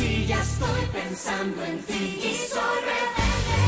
[0.00, 2.20] Y ya estoy pensando en ti.
[2.22, 3.58] Y soy rebelde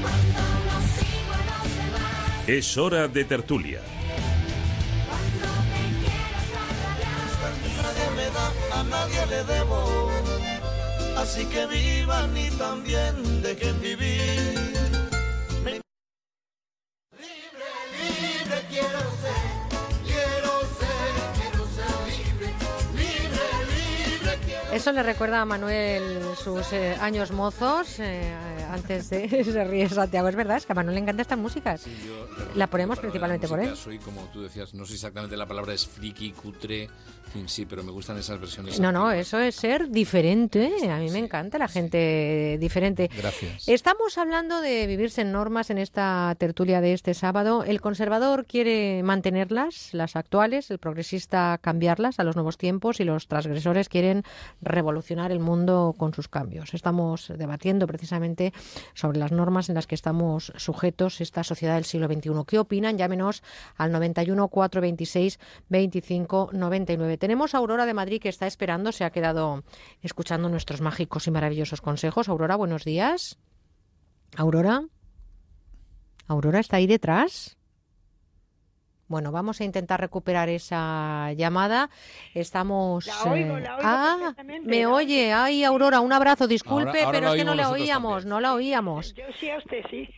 [0.00, 3.80] cuando no sigo a los demás Es hora de tertulia.
[7.82, 10.10] nadie me da a nadie le debo.
[11.16, 14.67] Así que vivan y también dejen vivir
[24.78, 28.32] Eso le recuerda a Manuel sus eh, años mozos, eh,
[28.70, 30.28] antes de se ríe Santiago.
[30.28, 31.84] Es verdad, es que a Manuel le encantan estas músicas.
[32.54, 33.76] la ponemos principalmente por él.
[33.76, 36.88] Soy, como tú decías, no sé exactamente la palabra es friki, cutre,
[37.46, 38.80] sí, pero me gustan esas versiones.
[38.80, 40.72] No, no, eso es ser diferente.
[40.90, 43.10] A mí me encanta la gente diferente.
[43.16, 43.68] Gracias.
[43.68, 47.64] Estamos hablando de vivirse en normas en esta tertulia de este sábado.
[47.64, 53.28] El conservador quiere mantenerlas, las actuales, el progresista cambiarlas a los nuevos tiempos y los
[53.28, 54.24] transgresores quieren
[54.60, 56.74] revolucionar el mundo con sus cambios.
[56.74, 58.52] Estamos debatiendo precisamente
[58.94, 62.30] sobre las normas en las que estamos sujetos esta sociedad del siglo XXI.
[62.46, 62.98] ¿Qué opinan?
[62.98, 63.42] Llámenos
[63.76, 67.17] al 91 426 25 99.
[67.18, 69.64] Tenemos a Aurora de Madrid que está esperando, se ha quedado
[70.02, 72.28] escuchando nuestros mágicos y maravillosos consejos.
[72.28, 73.38] Aurora, buenos días.
[74.36, 74.82] Aurora.
[76.26, 77.58] Aurora está ahí detrás.
[79.08, 81.88] Bueno, vamos a intentar recuperar esa llamada.
[82.34, 83.06] Estamos.
[83.06, 85.32] La oigo, eh, la oigo ah, me la oye.
[85.32, 86.46] Ay, Aurora, un abrazo.
[86.46, 89.14] Disculpe, Ahora- ahora pero es que no la oíamos, no la oíamos.
[89.14, 90.08] Yo sí a usted, sí.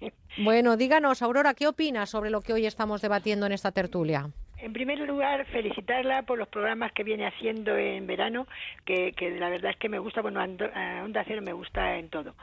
[0.43, 4.29] Bueno, díganos, Aurora, ¿qué opinas sobre lo que hoy estamos debatiendo en esta tertulia?
[4.63, 8.47] En primer lugar, felicitarla por los programas que viene haciendo en verano,
[8.85, 12.09] que, que la verdad es que me gusta, bueno, a Onda Cero me gusta en
[12.09, 12.35] todo.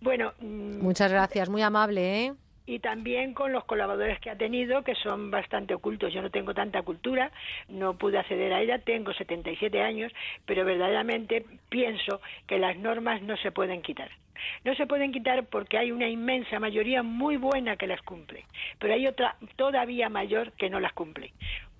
[0.00, 2.32] Bueno, mm, Muchas gracias, muy amable, ¿eh?
[2.66, 6.12] y también con los colaboradores que ha tenido, que son bastante ocultos.
[6.12, 7.30] Yo no tengo tanta cultura,
[7.68, 10.12] no pude acceder a ella, tengo 77 años,
[10.46, 14.10] pero verdaderamente pienso que las normas no se pueden quitar.
[14.64, 18.44] No se pueden quitar porque hay una inmensa mayoría muy buena que las cumple,
[18.78, 21.32] pero hay otra todavía mayor que no las cumple.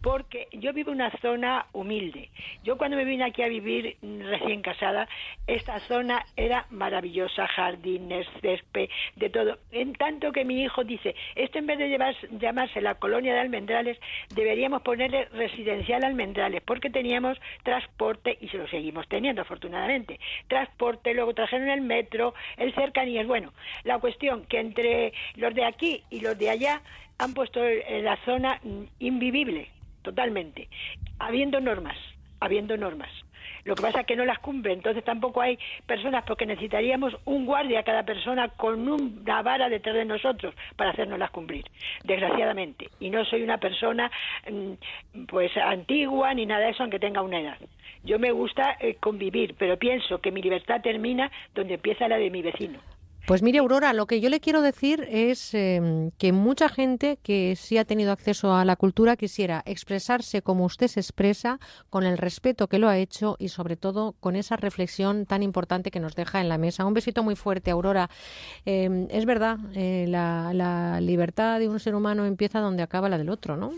[0.05, 2.29] Porque yo vivo en una zona humilde.
[2.63, 5.09] Yo cuando me vine aquí a vivir mm, recién casada,
[5.47, 9.57] esta zona era maravillosa, jardines, césped, de todo.
[9.73, 13.41] En tanto que mi hijo dice, esto en vez de llevar- llamarse la colonia de
[13.41, 13.99] almendrales,
[14.35, 21.33] deberíamos ponerle residencial almendrales, porque teníamos transporte, y se lo seguimos teniendo afortunadamente, transporte, luego
[21.33, 23.27] trajeron el metro, el cercanías.
[23.27, 26.83] Bueno, la cuestión que entre los de aquí y los de allá
[27.19, 29.71] han puesto la zona mm, invivible,
[30.05, 30.69] totalmente,
[31.19, 31.97] habiendo normas,
[32.39, 33.11] habiendo normas.
[33.65, 37.47] Lo que pasa es que no las cumple, entonces tampoco hay personas, porque necesitaríamos un
[37.47, 41.65] guardia cada persona con una vara detrás de nosotros para hacernoslas cumplir,
[42.05, 42.91] desgraciadamente.
[43.01, 44.11] Y no soy una persona
[44.51, 47.59] mm, pues antigua ni nada de eso, aunque tenga una edad.
[48.05, 52.31] Yo me gusta eh, convivir, pero pienso que mi libertad termina donde empieza la de
[52.31, 52.81] mi vecino.
[53.27, 57.57] Pues mire, Aurora, lo que yo le quiero decir es eh, que mucha gente que
[57.57, 62.19] sí ha tenido acceso a la cultura quisiera expresarse como usted se expresa, con el
[62.19, 66.15] respeto que lo ha hecho y sobre todo con esa reflexión tan importante que nos
[66.15, 66.85] deja en la mesa.
[66.85, 68.11] Un besito muy fuerte, Aurora.
[68.67, 73.17] Eh, es verdad, eh, la, la libertad de un ser humano empieza donde acaba la
[73.17, 73.73] del otro, ¿no?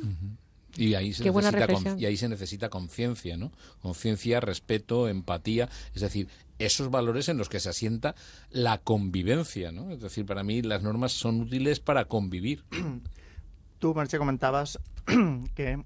[0.76, 3.52] Y ahí se Qué necesita y ahí se necesita conciencia, ¿no?
[3.80, 8.14] Conciencia, respeto, empatía, es decir, esos valores en los que se asienta
[8.50, 9.90] la convivencia, ¿no?
[9.90, 12.64] Es decir, para mí las normas son útiles para convivir.
[13.78, 14.78] Tú, Merche, comentabas
[15.55, 15.82] que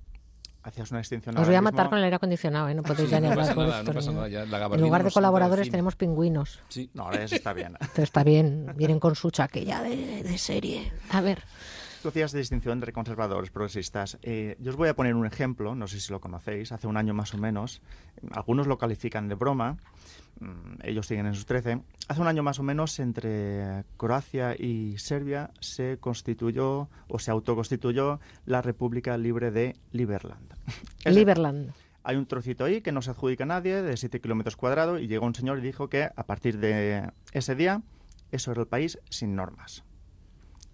[0.62, 1.90] hacías una distinción Os voy ahora a matar mismo.
[1.90, 2.74] con el aire acondicionado, ¿eh?
[2.74, 4.46] No podéis Sí, ya ni no hablar pasa nada, esto, no pasa ni nada, nada.
[4.46, 6.60] ya la En lugar de colaboradores tenemos pingüinos.
[6.68, 6.90] Sí.
[6.94, 7.76] No, eso está bien.
[7.80, 10.92] Esto está bien, vienen con su chaquilla de, de serie.
[11.10, 11.42] A ver.
[12.02, 14.18] Tú hacías distinción entre conservadores, progresistas.
[14.22, 16.96] Eh, yo os voy a poner un ejemplo, no sé si lo conocéis, hace un
[16.96, 17.82] año más o menos.
[18.32, 19.76] Algunos lo califican de broma,
[20.40, 21.82] mm, ellos siguen en sus 13.
[22.08, 28.18] Hace un año más o menos entre Croacia y Serbia se constituyó o se autoconstituyó
[28.46, 30.54] la República Libre de Liberland.
[31.04, 31.74] Liberland.
[32.02, 35.06] hay un trocito ahí que no se adjudica a nadie, de 7 kilómetros cuadrados, y
[35.06, 37.82] llegó un señor y dijo que a partir de ese día,
[38.32, 39.84] eso era el país sin normas.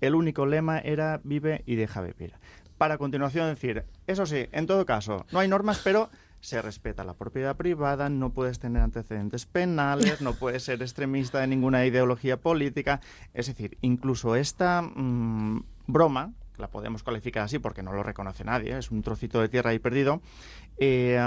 [0.01, 2.35] El único lema era vive y deja vivir.
[2.79, 6.11] Para continuación decir, eso sí, en todo caso, no hay normas, pero
[6.41, 11.47] se respeta la propiedad privada, no puedes tener antecedentes penales, no puedes ser extremista de
[11.47, 13.01] ninguna ideología política.
[13.35, 18.79] Es decir, incluso esta mm, broma, la podemos calificar así porque no lo reconoce nadie,
[18.79, 20.21] es un trocito de tierra ahí perdido,
[20.79, 21.19] eh,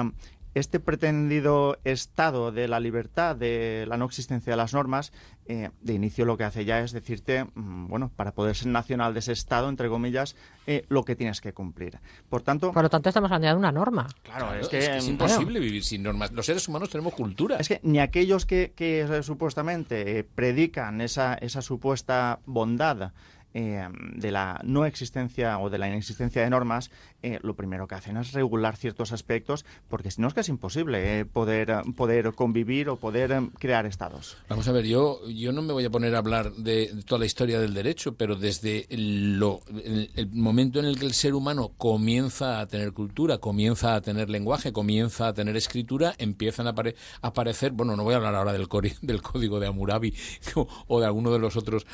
[0.54, 5.12] este pretendido estado de la libertad, de la no existencia de las normas,
[5.46, 9.14] eh, de inicio lo que hace ya es decirte, mm, bueno, para poder ser nacional
[9.14, 10.36] de ese estado, entre comillas,
[10.68, 12.00] eh, lo que tienes que cumplir.
[12.30, 14.08] Por tanto, Por lo tanto, estamos hablando de una norma.
[14.24, 15.60] Claro, es es que que, es mm, imposible bueno.
[15.60, 16.32] vivir sin normas.
[16.32, 17.58] Los seres humanos tenemos cultura.
[17.58, 23.12] Es que ni aquellos que, que, supuestamente eh, predican esa, esa supuesta bondad
[23.56, 26.92] eh, de la no existencia o de la inexistencia de normas,
[27.24, 30.50] eh, lo primero que hacen es regular ciertos aspectos, porque si no es que es
[30.50, 34.38] imposible eh, poder, poder convivir o poder crear estados.
[34.50, 37.26] Vamos a ver, yo, yo no me voy a poner a hablar de toda la
[37.26, 42.60] historia del derecho, pero desde lo, el, momento en el que el ser humano comienza
[42.60, 46.76] a tener cultura, comienza a tener lenguaje, comienza a tener escritura, empiezan a,
[47.24, 48.68] aparecer, bueno, no voy a hablar ahora del,
[49.02, 50.14] del código de Hammurabi
[50.88, 51.88] o, de alguno de los otros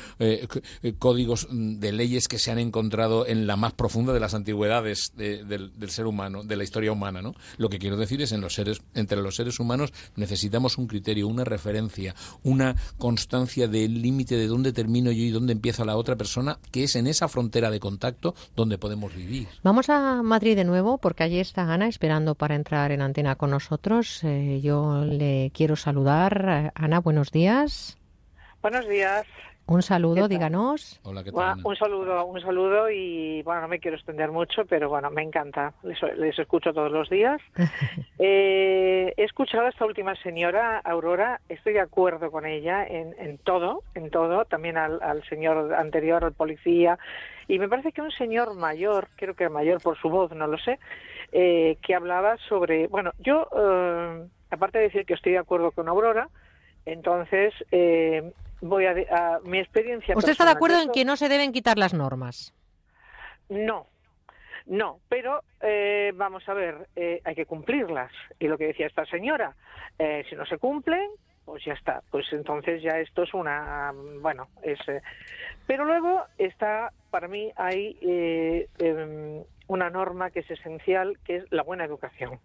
[0.98, 5.72] códigos de leyes que se han encontrado en la más profunda de las antigüedades del,
[5.88, 7.34] ser humano, de la historia humana, ¿no?
[7.58, 11.28] Lo que quiero decir es en los seres, entre los seres humanos necesitamos un criterio,
[11.28, 16.16] una referencia, una constancia del límite de dónde termino yo y dónde empieza la otra
[16.16, 19.48] persona, que es en esa frontera de contacto donde podemos vivir.
[19.62, 23.50] Vamos a Madrid de nuevo, porque allí está Ana esperando para entrar en antena con
[23.50, 24.22] nosotros.
[24.24, 26.72] Eh, yo le quiero saludar.
[26.74, 27.96] Ana, buenos días.
[28.62, 29.26] Buenos días.
[29.68, 31.00] Un saludo, díganos.
[31.02, 31.58] Hola, ¿qué tal?
[31.64, 35.74] un saludo, un saludo y bueno, no me quiero extender mucho, pero bueno, me encanta.
[35.82, 37.40] Les, escucho todos los días.
[38.18, 43.36] Eh, he escuchado a esta última señora, Aurora, estoy de acuerdo con ella en, en
[43.36, 46.98] todo, en todo, también al, señor anterior, al policía,
[47.46, 50.56] y me parece que un señor mayor, creo que mayor por su voz, no lo
[50.56, 50.78] sé,
[51.30, 55.86] eh, que hablaba sobre, bueno, yo, eh, aparte de decir que estoy de acuerdo con
[55.86, 56.30] Aurora,
[56.86, 60.16] entonces, eh, voy a, mi experiencia.
[60.16, 62.54] ¿Usted está de acuerdo en que no se deben quitar las normas?
[63.48, 63.86] No,
[64.66, 68.10] no, pero eh, vamos a ver, eh, hay que cumplirlas.
[68.38, 69.54] Y lo que decía esta señora,
[69.98, 71.08] eh, si no se cumplen,
[71.44, 72.02] pues ya está.
[72.10, 74.80] Pues entonces ya esto es una, bueno, es.
[75.66, 77.96] pero luego está, para mí hay
[78.78, 82.40] em, una norma que es esencial, que es la buena educación.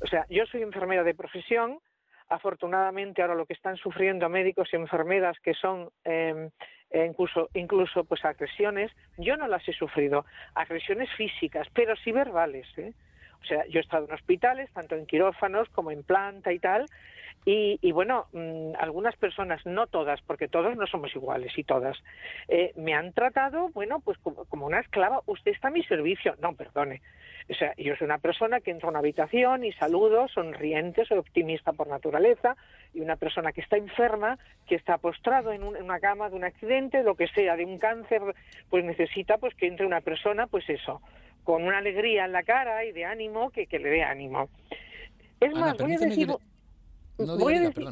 [0.00, 1.80] O sea, yo soy enfermera de profesión,
[2.28, 6.50] afortunadamente ahora lo que están sufriendo médicos y enfermeras que son eh,
[6.92, 10.24] incluso incluso pues agresiones yo no las he sufrido
[10.54, 12.92] agresiones físicas pero sí verbales ¿eh?
[13.42, 16.86] O sea yo he estado en hospitales tanto en quirófanos como en planta y tal
[17.50, 21.96] y, bueno, mm, algunas personas, no todas, porque todos no somos iguales y todas,
[22.46, 26.34] eh, me han tratado, bueno, pues como, como, una esclava, usted está a mi servicio.
[26.42, 27.00] No, perdone.
[27.50, 31.16] O sea, yo soy una persona que entra a una habitación y saludo, sonriente, soy
[31.16, 32.54] optimista por naturaleza,
[32.92, 37.02] y una persona que está enferma, que está postrado en, una cama de un accidente,
[37.02, 38.20] lo que sea, de un cáncer,
[38.68, 41.00] pues necesita pues que entre una persona, pues eso,
[41.48, 44.50] con una alegría en la cara y de ánimo, que, que le dé ánimo.
[45.40, 46.28] Es más, voy a decir...
[47.16, 47.88] voy a decir...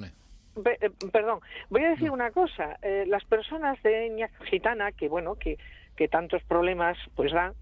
[0.82, 2.76] Eh, perdón, voy a decir una cosa.
[2.82, 5.56] Eh, las personas de etnia gitana, que bueno, que,
[5.96, 7.54] que tantos problemas pues dan,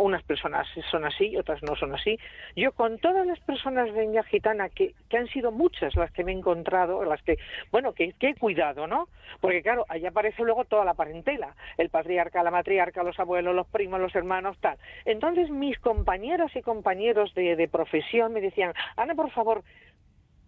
[0.00, 2.18] unas personas son así, otras no son así.
[2.56, 6.24] Yo con todas las personas de India Gitana, que, que han sido muchas las que
[6.24, 7.38] me he encontrado, las que,
[7.70, 9.08] bueno, que, que, he cuidado, ¿no?
[9.40, 13.66] Porque claro, ahí aparece luego toda la parentela, el patriarca, la matriarca, los abuelos, los
[13.66, 14.78] primos, los hermanos, tal.
[15.04, 19.62] Entonces mis compañeras y compañeros de, de profesión me decían, Ana, por favor,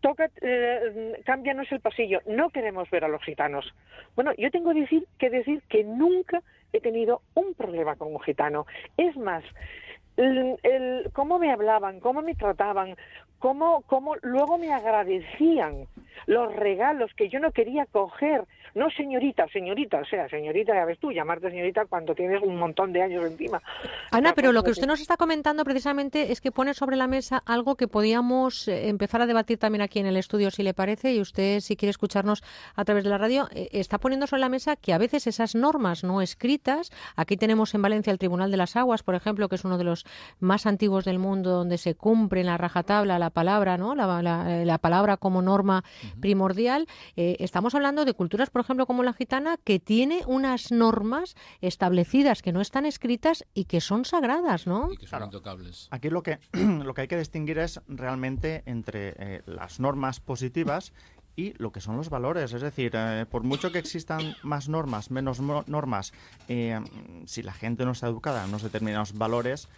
[0.03, 3.73] toca, eh, cámbianos el pasillo, no queremos ver a los gitanos.
[4.15, 8.67] Bueno, yo tengo decir, que decir que nunca he tenido un problema con un gitano.
[8.99, 9.45] Es más,
[10.17, 12.97] el, cómo me hablaban, cómo me trataban,
[13.43, 15.89] cómo, cómo luego me agradecían
[16.27, 18.45] los regalos que yo no quería coger.
[18.75, 22.91] No señorita, señorita, o sea, señorita, ya ves tú, llamarte señorita cuando tienes un montón
[22.91, 23.61] de años encima.
[24.11, 27.43] Ana, pero lo que usted nos está comentando precisamente es que pone sobre la mesa
[27.45, 31.13] algo que podíamos eh, empezar a debatir también aquí en el estudio, si le parece,
[31.13, 32.43] y usted, si quiere escucharnos
[32.75, 35.55] a través de la radio, eh, está poniendo sobre la mesa que a veces esas
[35.55, 39.57] normas no escritas, aquí tenemos en Valencia el Tribunal de las Aguas, por ejemplo, que
[39.57, 40.07] es uno de los
[40.41, 43.95] más antiguos del mundo, donde se cumple en la rajatabla la palabra, ¿no?
[43.95, 45.85] La, la, palabra como norma
[46.21, 46.87] primordial.
[47.17, 52.43] Eh, estamos hablando de culturas, por ejemplo, como la gitana, que tiene unas normas establecidas
[52.43, 54.93] que no están escritas y que son sagradas, ¿no?
[54.93, 55.89] Y que son intocables.
[55.91, 60.93] Aquí lo que, lo que hay que distinguir es realmente entre eh, las normas positivas
[61.35, 62.53] y lo que son los valores.
[62.53, 66.13] Es decir, eh, por mucho que existan más normas, menos normas,
[67.27, 69.69] si la gente no está educada en unos determinados valores,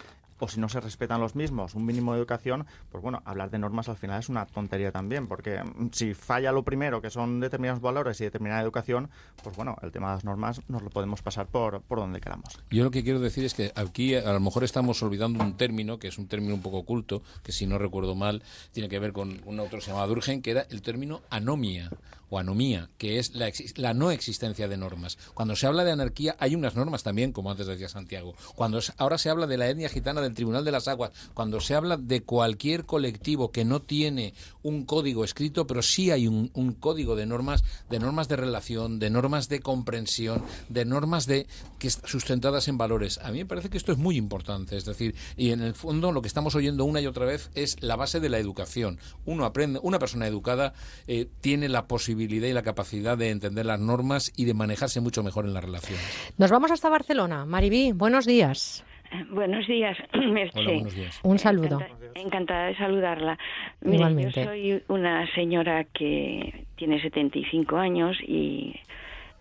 [0.44, 3.58] o si no se respetan los mismos, un mínimo de educación, pues bueno, hablar de
[3.58, 7.40] normas al final es una tontería también, porque mm, si falla lo primero, que son
[7.40, 9.08] determinados valores y determinada educación,
[9.42, 12.58] pues bueno, el tema de las normas nos lo podemos pasar por, por donde queramos.
[12.70, 15.98] Yo lo que quiero decir es que aquí a lo mejor estamos olvidando un término,
[15.98, 18.42] que es un término un poco oculto, que si no recuerdo mal,
[18.72, 21.90] tiene que ver con un autor que se que era el término anomia
[22.30, 25.18] o anomía, que es la, la, no existencia de normas.
[25.34, 28.34] Cuando se habla de anarquía hay unas normas también, como antes decía Santiago.
[28.54, 31.74] Cuando ahora se habla de la etnia gitana del Tribunal de las Aguas, cuando se
[31.74, 36.48] habla de cualquier colectivo que no tiene un código escrito, pero sí hay un,
[36.80, 41.46] código de normas, de normas de relación, de normas de comprensión, de normas de
[41.78, 43.18] que sustentadas en valores.
[43.18, 46.12] A mí me parece que esto es muy importante, es decir, y en el fondo
[46.12, 48.98] lo que estamos oyendo una y otra vez es la base de la educación.
[49.24, 50.74] Uno aprende, una persona educada
[51.06, 52.13] eh, tiene la posibilidad
[52.48, 56.34] y la capacidad de entender las normas y de manejarse mucho mejor en las relaciones.
[56.38, 57.44] Nos vamos hasta Barcelona.
[57.44, 58.84] Maribí, buenos días.
[59.30, 60.58] Buenos días, Merche.
[60.58, 61.20] Hola, buenos días.
[61.22, 61.80] Un saludo.
[62.14, 63.38] Encantada de saludarla.
[63.80, 64.40] Mire, Igualmente.
[64.40, 68.74] yo soy una señora que tiene 75 años y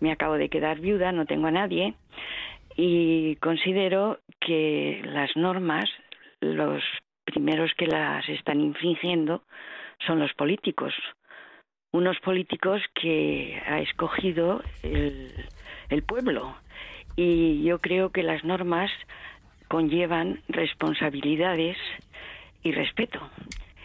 [0.00, 1.94] me acabo de quedar viuda, no tengo a nadie
[2.76, 5.84] y considero que las normas,
[6.40, 6.82] los
[7.24, 9.42] primeros que las están infringiendo
[10.06, 10.92] son los políticos.
[11.94, 16.56] Unos políticos que ha escogido el, pueblo.
[17.14, 18.90] Y yo creo que las normas
[19.68, 21.76] conllevan responsabilidades
[22.64, 23.20] y respeto.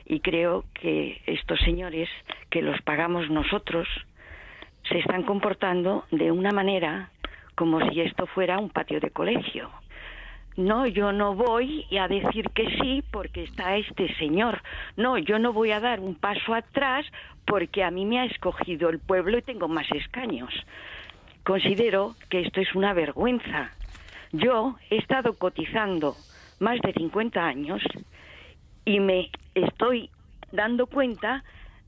[0.08, 2.10] Y creo que estos señores,
[2.50, 3.88] que los pagamos nosotros,
[4.90, 7.12] se están comportando de una manera
[7.54, 9.70] como si esto fuera un patio de colegio.
[10.58, 14.62] No, yo no voy a decir que sí porque está este señor.
[14.98, 17.06] No, yo no voy a dar un paso atrás
[17.50, 20.54] porque a mí me ha escogido el pueblo y tengo más escaños.
[21.44, 23.72] Considero que esto es una vergüenza.
[24.32, 26.16] Yo he estado cotizando
[26.60, 27.82] más de 50 años
[28.86, 30.12] y me estoy
[30.52, 31.44] dando cuenta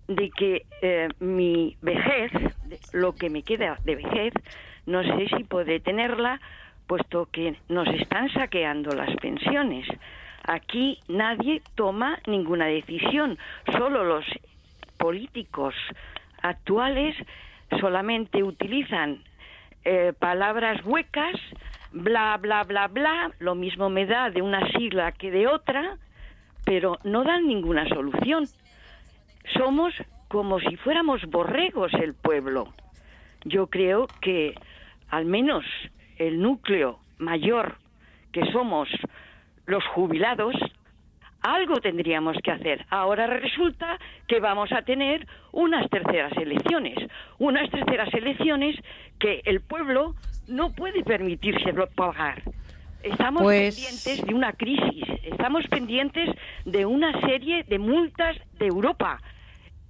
[0.07, 2.31] de que eh, mi vejez,
[2.91, 4.33] lo que me queda de vejez,
[4.87, 6.41] no sé si podré tenerla,
[6.87, 9.87] puesto que nos están saqueando las pensiones.
[10.43, 13.37] Aquí nadie toma ninguna decisión,
[13.77, 14.25] solo los
[15.01, 15.73] políticos
[16.41, 17.15] actuales
[17.79, 19.23] solamente utilizan
[19.83, 21.35] eh, palabras huecas,
[21.91, 25.97] bla, bla, bla, bla, lo mismo me da de una sigla que de otra,
[26.65, 28.45] pero no dan ninguna solución.
[29.57, 29.93] Somos
[30.27, 32.73] como si fuéramos borregos el pueblo.
[33.43, 34.53] Yo creo que
[35.09, 35.65] al menos
[36.17, 37.77] el núcleo mayor
[38.31, 38.87] que somos
[39.65, 40.55] los jubilados,
[41.41, 42.85] algo tendríamos que hacer.
[42.89, 43.97] Ahora resulta
[44.27, 46.97] que vamos a tener unas terceras elecciones,
[47.39, 48.75] unas terceras elecciones
[49.19, 50.15] que el pueblo
[50.47, 52.41] no puede permitírselo pagar.
[53.03, 56.29] Estamos Pues- pendientes de una crisis, estamos pendientes
[56.65, 59.19] de una serie de multas de Europa.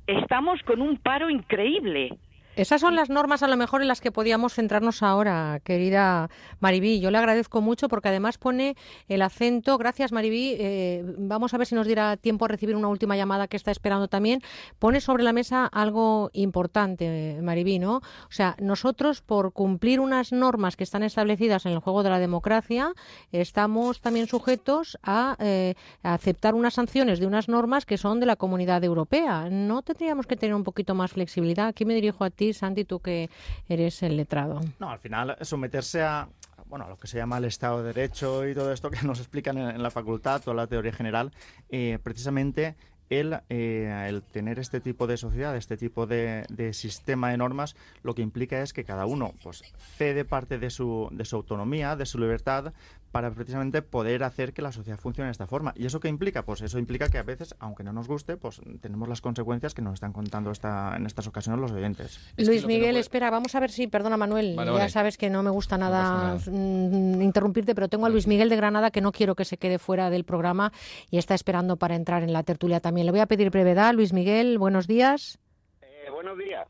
[0.07, 2.17] Estamos con un paro increíble.
[2.61, 6.99] Esas son las normas a lo mejor en las que podíamos centrarnos ahora, querida Maribí.
[6.99, 8.75] Yo le agradezco mucho porque además pone
[9.07, 9.79] el acento.
[9.79, 10.57] Gracias, Maribí.
[10.59, 13.71] Eh, vamos a ver si nos diera tiempo a recibir una última llamada que está
[13.71, 14.43] esperando también.
[14.77, 17.95] Pone sobre la mesa algo importante, Maribí, ¿no?
[17.95, 22.19] O sea, nosotros por cumplir unas normas que están establecidas en el juego de la
[22.19, 22.93] democracia,
[23.31, 25.73] estamos también sujetos a, eh,
[26.03, 29.49] a aceptar unas sanciones de unas normas que son de la comunidad europea.
[29.49, 31.65] ¿No tendríamos que tener un poquito más flexibilidad?
[31.65, 33.29] Aquí me dirijo a ti, Santi, tú que
[33.67, 34.61] eres el letrado.
[34.79, 36.27] No, al final someterse a
[36.71, 39.19] bueno, a lo que se llama el Estado de Derecho y todo esto que nos
[39.19, 41.31] explican en, la facultad, toda la teoría general,
[41.69, 42.77] eh, precisamente
[43.09, 47.75] el, eh, el tener este tipo de sociedad, este tipo de, de sistema de normas,
[48.03, 49.63] lo que implica es que cada uno pues,
[49.97, 52.73] cede parte de su, de su autonomía, de su libertad,
[53.11, 55.73] para precisamente poder hacer que la sociedad funcione de esta forma.
[55.75, 56.43] ¿Y eso qué implica?
[56.43, 59.81] Pues eso implica que a veces, aunque no nos guste, pues tenemos las consecuencias que
[59.81, 62.19] nos están contando esta, en estas ocasiones los oyentes.
[62.37, 64.89] Luis Miguel, espera, vamos a ver si, perdona Manuel, Vale, ya vale.
[64.89, 68.91] sabes que no me gusta nada, mm, interrumpirte, pero tengo a Luis Miguel de Granada
[68.91, 70.71] que no quiero que se quede fuera del programa
[71.09, 73.05] y está esperando para entrar en la tertulia también.
[73.05, 73.93] Le voy a pedir brevedad.
[73.93, 75.37] Luis Miguel, buenos días.
[75.81, 76.67] Eh, buenos días.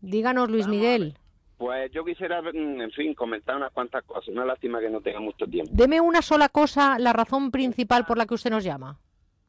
[0.00, 1.18] Díganos, Luis Miguel.
[1.60, 4.28] Pues yo quisiera, mm, en fin, comentar unas cuantas cosas.
[4.28, 5.70] Una lástima que no tenga mucho tiempo.
[5.74, 8.96] Deme una sola cosa, la razón principal por la que usted nos llama.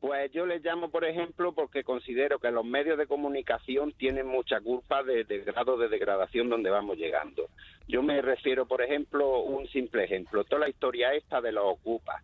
[0.01, 4.59] Pues yo les llamo, por ejemplo, porque considero que los medios de comunicación tienen mucha
[4.59, 7.47] culpa de- del grado de degradación donde vamos llegando.
[7.87, 12.21] Yo me refiero, por ejemplo, un simple ejemplo, toda la historia esta de los ocupas.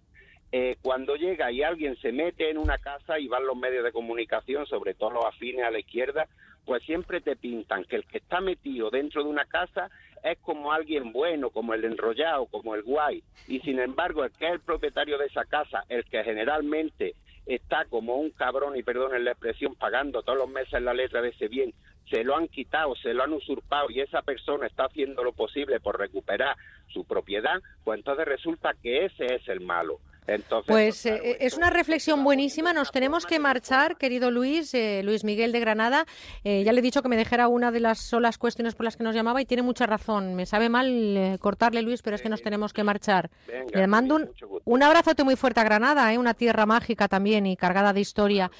[0.51, 3.93] Eh, cuando llega y alguien se mete en una casa y van los medios de
[3.93, 6.27] comunicación, sobre todo los afines a la izquierda,
[6.67, 9.89] pues siempre te pintan que el que está metido dentro de una casa
[10.21, 13.23] es como alguien bueno, como el enrollado, como el guay.
[13.47, 17.15] Y sin embargo, el que es el propietario de esa casa, el que generalmente
[17.45, 21.29] está como un cabrón, y perdonen la expresión, pagando todos los meses la letra de
[21.29, 21.73] ese bien,
[22.09, 25.79] se lo han quitado, se lo han usurpado y esa persona está haciendo lo posible
[25.79, 26.57] por recuperar
[26.89, 30.01] su propiedad, pues entonces resulta que ese es el malo.
[30.27, 32.73] Entonces, Pues eh, es una reflexión buenísima.
[32.73, 36.05] Nos tenemos que marchar, querido Luis, eh, Luis Miguel de Granada.
[36.43, 38.97] Eh, ya le he dicho que me dejara una de las solas cuestiones por las
[38.97, 40.35] que nos llamaba y tiene mucha razón.
[40.35, 43.29] Me sabe mal cortarle, Luis, pero es que nos tenemos que marchar.
[43.47, 44.29] Venga, le mando un,
[44.65, 46.17] un abrazote muy fuerte a Granada, ¿eh?
[46.17, 48.51] una tierra mágica también y cargada de historia.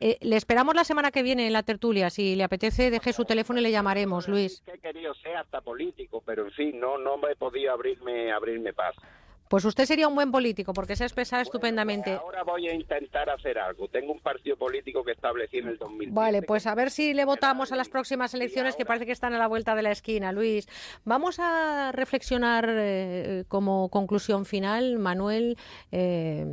[0.00, 2.08] Eh, le esperamos la semana que viene en la tertulia.
[2.10, 4.62] Si le apetece, deje su teléfono y le llamaremos, Luis.
[4.64, 8.72] que querido ser hasta político, pero en fin, no, no me he podido abrirme, abrirme
[8.72, 9.00] paso.
[9.48, 12.12] Pues usted sería un buen político porque se ha expresado estupendamente.
[12.12, 13.88] Ahora voy a intentar hacer algo.
[13.88, 16.10] Tengo un partido político que establecí en el 2000.
[16.10, 19.34] Vale, pues a ver si le votamos a las próximas elecciones que parece que están
[19.34, 20.68] a la vuelta de la esquina, Luis.
[21.04, 25.56] Vamos a reflexionar eh, como conclusión final, Manuel,
[25.92, 26.46] eh,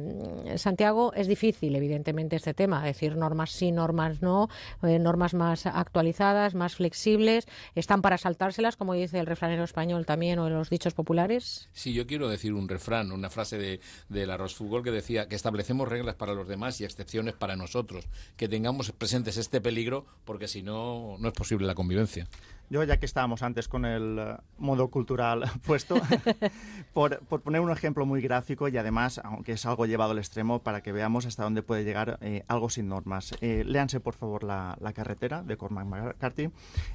[0.56, 4.50] Santiago, es difícil evidentemente este tema, decir normas sí, normas no,
[4.84, 10.40] eh, normas más actualizadas, más flexibles, están para saltárselas, como dice el refranero español también
[10.40, 11.70] o los dichos populares.
[11.74, 15.36] Sí, yo quiero decir un refrán, una frase de, del arroz fútbol que decía que
[15.36, 18.08] establecemos reglas para los demás y excepciones para nosotros,
[18.38, 22.28] que tengamos presentes este peligro porque si no, no es posible la convivencia.
[22.70, 26.02] Yo, ya que estábamos antes con el eh, modo cultural puesto,
[26.94, 30.82] por, poner un ejemplo muy gráfico y además, aunque es algo llevado al extremo, para
[30.82, 33.36] que veamos hasta dónde puede llegar eh, algo sin normas.
[33.42, 36.50] Eh, léanse, por favor, la, la carretera de Cormac McCarthy.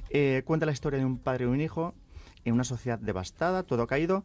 [0.09, 1.93] Eh, cuenta la historia de un padre y un hijo
[2.43, 4.23] en una sociedad devastada, todo caído.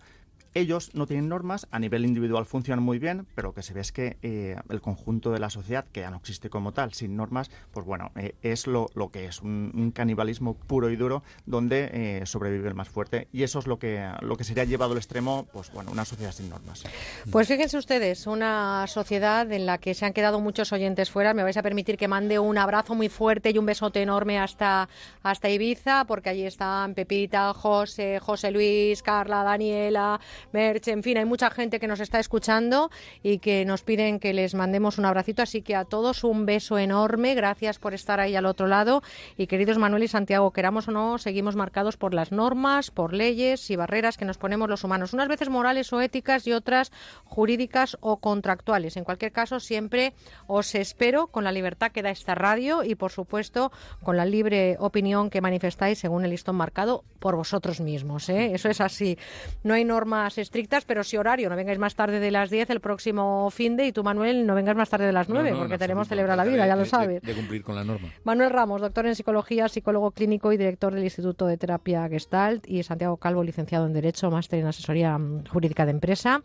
[0.56, 3.82] Ellos no tienen normas, a nivel individual funcionan muy bien, pero lo que se ve
[3.82, 7.14] es que eh, el conjunto de la sociedad, que ya no existe como tal, sin
[7.14, 11.90] normas, pues bueno, eh, es lo, lo que es, un, canibalismo puro y duro donde
[11.92, 13.28] eh, sobrevive el más fuerte.
[13.34, 16.32] Y eso es lo que, lo que sería llevado al extremo, pues bueno, una sociedad
[16.32, 16.84] sin normas.
[17.30, 21.34] Pues fíjense ustedes, una sociedad en la que se han quedado muchos oyentes fuera.
[21.34, 24.88] Me vais a permitir que mande un abrazo muy fuerte y un besote enorme hasta,
[25.22, 30.18] hasta Ibiza, porque allí están Pepita, José, José Luis, Carla, Daniela,
[30.52, 32.90] Merche, en fin, hay mucha gente que nos está escuchando
[33.22, 35.42] y que nos piden que les mandemos un abracito.
[35.42, 37.34] Así que a todos un beso enorme.
[37.34, 39.02] Gracias por estar ahí al otro lado.
[39.36, 43.70] Y queridos Manuel y Santiago, queramos o no, seguimos marcados por las normas, por leyes
[43.70, 45.12] y barreras que nos ponemos los humanos.
[45.12, 46.92] Unas veces morales o éticas y otras
[47.24, 48.96] jurídicas o contractuales.
[48.96, 50.14] En cualquier caso, siempre
[50.46, 54.76] os espero con la libertad que da esta radio y, por supuesto, con la libre
[54.78, 58.28] opinión que manifestáis según el listón marcado por vosotros mismos.
[58.28, 58.54] ¿eh?
[58.54, 59.18] Eso es así.
[59.62, 61.48] No hay normas estrictas, pero sí horario.
[61.48, 64.54] No vengáis más tarde de las 10 el próximo fin de y tú, Manuel, no
[64.54, 66.08] vengas más tarde de las 9 No, no, porque en tenemos.
[66.08, 67.22] Celebra la Vida, ya de- lo de- sabes.
[67.22, 68.08] De, cumplir con la norma.
[68.24, 72.82] Manuel Ramos, doctor en psicología, psicólogo clínico y director del Instituto de Terapia Gestalt, y
[72.82, 76.42] Santiago Calvo, licenciado en Derecho, máster en Asesoría mm, Jurídica de Empresa.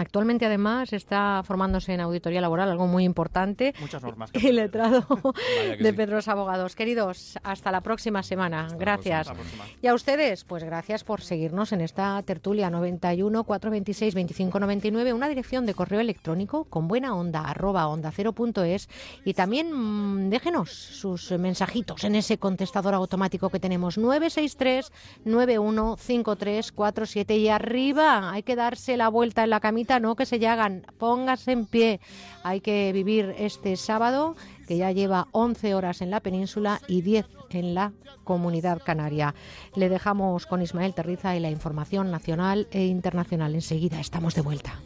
[0.00, 3.74] Actualmente, además, está formándose en auditoría laboral, algo muy importante.
[3.80, 4.30] Muchas normas.
[4.40, 5.04] Y letrado
[5.78, 5.92] de sí.
[5.92, 6.74] Pedros Abogados.
[6.74, 8.68] Queridos, hasta la próxima semana.
[8.78, 9.28] gracias.
[9.28, 9.64] Hasta la próxima.
[9.82, 15.66] Y a ustedes, pues gracias por seguirnos en esta tertulia 91 426 2599, una dirección
[15.66, 18.88] de correo electrónico con buena onda arroba onda cero punto es
[19.24, 24.90] y también mm, déjenos sus mensajitos en ese contestador automático que tenemos 963
[25.24, 30.86] 915347 y arriba hay que darse la vuelta en la camita, no que se hagan,
[30.98, 32.00] póngase en pie.
[32.44, 34.36] Hay que vivir este sábado
[34.68, 39.34] que ya lleva 11 horas en la península y 10 en la comunidad canaria.
[39.74, 43.54] Le dejamos con Ismael Terriza y la información nacional e internacional.
[43.54, 44.78] Enseguida estamos de vuelta.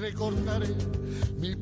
[0.00, 0.68] recordaré
[1.40, 1.56] mi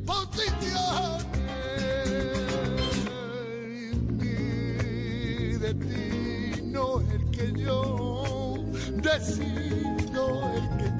[7.12, 8.54] el que yo
[9.02, 10.93] decido el que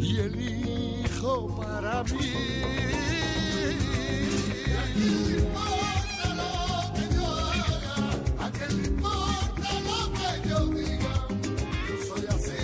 [0.00, 2.30] y elijo para mí
[4.76, 6.50] ¿A quién le importa lo
[6.94, 7.96] que yo haga?
[8.44, 11.14] ¿A quién le importa lo que yo diga?
[11.88, 12.62] Yo soy así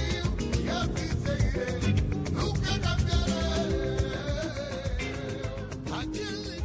[0.63, 1.71] y así seguiré
[2.33, 4.13] Nunca cambiaré.
[5.93, 6.57] ¿A quién le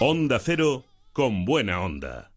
[0.00, 2.33] Onda Cero con buena onda.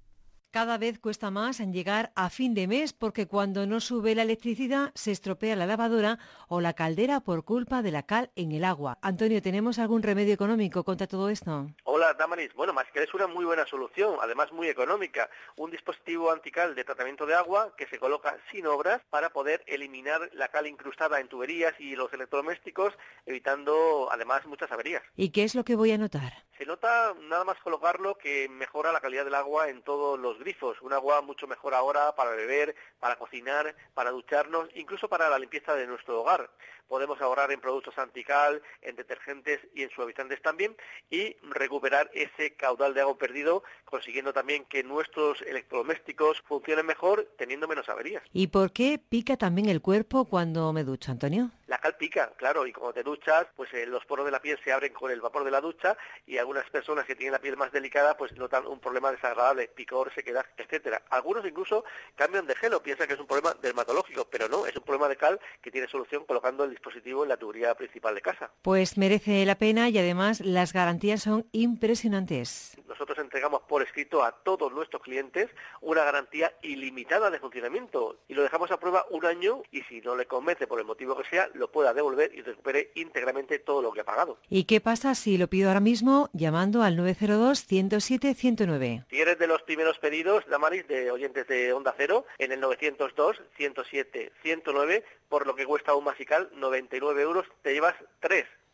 [0.52, 4.24] Cada vez cuesta más en llegar a fin de mes porque cuando no sube la
[4.24, 8.64] electricidad se estropea la lavadora o la caldera por culpa de la cal en el
[8.64, 8.98] agua.
[9.02, 11.70] Antonio, ¿tenemos algún remedio económico contra todo esto?
[11.98, 12.54] Hola, Damaris.
[12.54, 15.32] Bueno, más que es una muy buena solución, además muy económica.
[15.56, 20.30] Un dispositivo antical de tratamiento de agua que se coloca sin obras para poder eliminar
[20.34, 22.94] la cal incrustada en tuberías y los electrodomésticos,
[23.26, 25.02] evitando además muchas averías.
[25.16, 26.34] ¿Y qué es lo que voy a notar?
[26.60, 30.80] Se nota nada más colocarlo que mejora la calidad del agua en todos los grifos.
[30.82, 35.76] Un agua mucho mejor ahora para beber, para cocinar, para ducharnos, incluso para la limpieza
[35.76, 36.50] de nuestro hogar.
[36.88, 40.76] Podemos ahorrar en productos antical, en detergentes y en suavizantes también
[41.12, 47.28] y recuperar recuperar ese caudal de agua perdido, consiguiendo también que nuestros electrodomésticos funcionen mejor,
[47.38, 48.24] teniendo menos averías.
[48.34, 51.52] ¿Y por qué pica también el cuerpo cuando me ducho, Antonio?
[51.68, 54.58] La cal pica, claro, y cuando te duchas, pues eh, los poros de la piel
[54.64, 57.58] se abren con el vapor de la ducha y algunas personas que tienen la piel
[57.58, 61.04] más delicada pues notan un problema desagradable, picor, sequedad, etcétera.
[61.10, 61.84] Algunos incluso
[62.16, 65.18] cambian de gelo, piensan que es un problema dermatológico, pero no, es un problema de
[65.18, 68.50] cal que tiene solución colocando el dispositivo en la tubería principal de casa.
[68.62, 72.78] Pues merece la pena y además las garantías son impresionantes.
[72.88, 75.50] Nosotros entregamos por escrito a todos nuestros clientes
[75.82, 80.16] una garantía ilimitada de funcionamiento y lo dejamos a prueba un año y si no
[80.16, 83.92] le convence por el motivo que sea, lo pueda devolver y recupere íntegramente todo lo
[83.92, 84.40] que ha pagado.
[84.50, 89.06] ¿Y qué pasa si lo pido ahora mismo llamando al 902-107-109?
[89.10, 95.04] Si eres de los primeros pedidos, Damaris, de oyentes de Onda Cero, en el 902-107-109,
[95.30, 97.96] por lo que cuesta un masical 99 euros, te llevas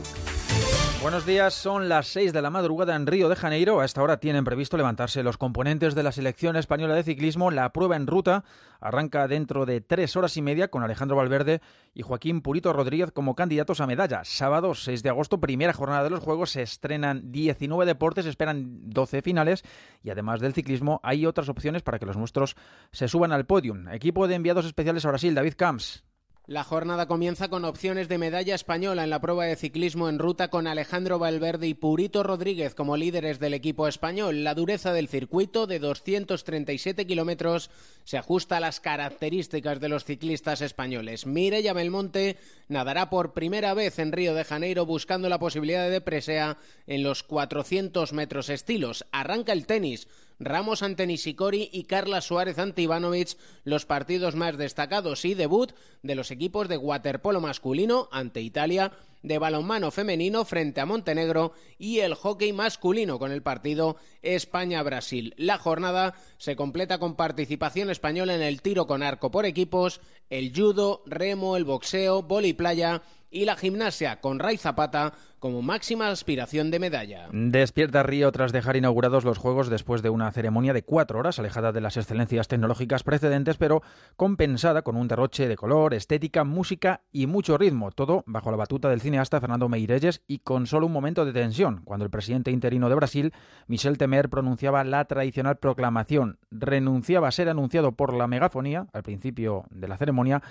[1.02, 3.80] Buenos días, son las 6 de la madrugada en Río de Janeiro.
[3.80, 7.50] A esta hora tienen previsto levantarse los componentes de la selección española de ciclismo.
[7.50, 8.44] La prueba en ruta
[8.80, 11.62] arranca dentro de tres horas y media con Alejandro Valverde
[11.96, 14.24] y Joaquín Purito Rodríguez como candidatos a medalla.
[14.24, 19.24] Sábado 6 de agosto, primera jornada de los Juegos, se estrenan 19 deportes, esperan 12
[19.24, 19.64] finales
[20.04, 22.56] y además del ciclismo hay otras opciones para que los nuestros
[22.92, 23.88] se suban al podium.
[23.88, 26.04] Equipo de enviados especiales a Brasil, David Camps.
[26.52, 30.50] La jornada comienza con opciones de medalla española en la prueba de ciclismo en ruta
[30.50, 34.44] con Alejandro Valverde y Purito Rodríguez como líderes del equipo español.
[34.44, 37.70] La dureza del circuito de 237 kilómetros
[38.04, 41.26] se ajusta a las características de los ciclistas españoles.
[41.26, 42.36] Mireia Belmonte
[42.68, 47.24] nadará por primera vez en Río de Janeiro buscando la posibilidad de presea en los
[47.24, 49.06] 400 metros estilos.
[49.14, 50.10] Arranca el tenis.
[50.44, 55.72] Ramos ante Nishikori y Carla Suárez ante Ivanovic, los partidos más destacados y debut
[56.02, 62.00] de los equipos de waterpolo masculino ante Italia, de balonmano femenino frente a Montenegro y
[62.00, 65.36] el hockey masculino con el partido España-Brasil.
[65.38, 70.52] La jornada se completa con participación española en el tiro con arco por equipos, el
[70.56, 76.70] judo, remo, el boxeo, vóley playa y la gimnasia con Ray Zapata como máxima aspiración
[76.70, 77.28] de medalla.
[77.32, 81.72] Despierta Río tras dejar inaugurados los Juegos después de una ceremonia de cuatro horas, alejada
[81.72, 83.82] de las excelencias tecnológicas precedentes, pero
[84.18, 88.90] compensada con un derroche de color, estética, música y mucho ritmo, todo bajo la batuta
[88.90, 92.90] del cineasta Fernando Meirelles y con solo un momento de tensión, cuando el presidente interino
[92.90, 93.34] de Brasil,
[93.66, 96.38] Michel Temer, pronunciaba la tradicional proclamación.
[96.52, 100.44] Renunciaba a ser anunciado por la megafonía al principio de la ceremonia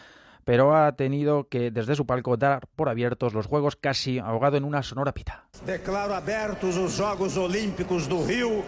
[0.45, 4.65] pero ha tenido que desde su palco dar por abiertos los Juegos casi ahogado en
[4.65, 5.45] una sonora pita.
[5.65, 8.63] Declaro abertos os Jogos Olímpicos do Rio,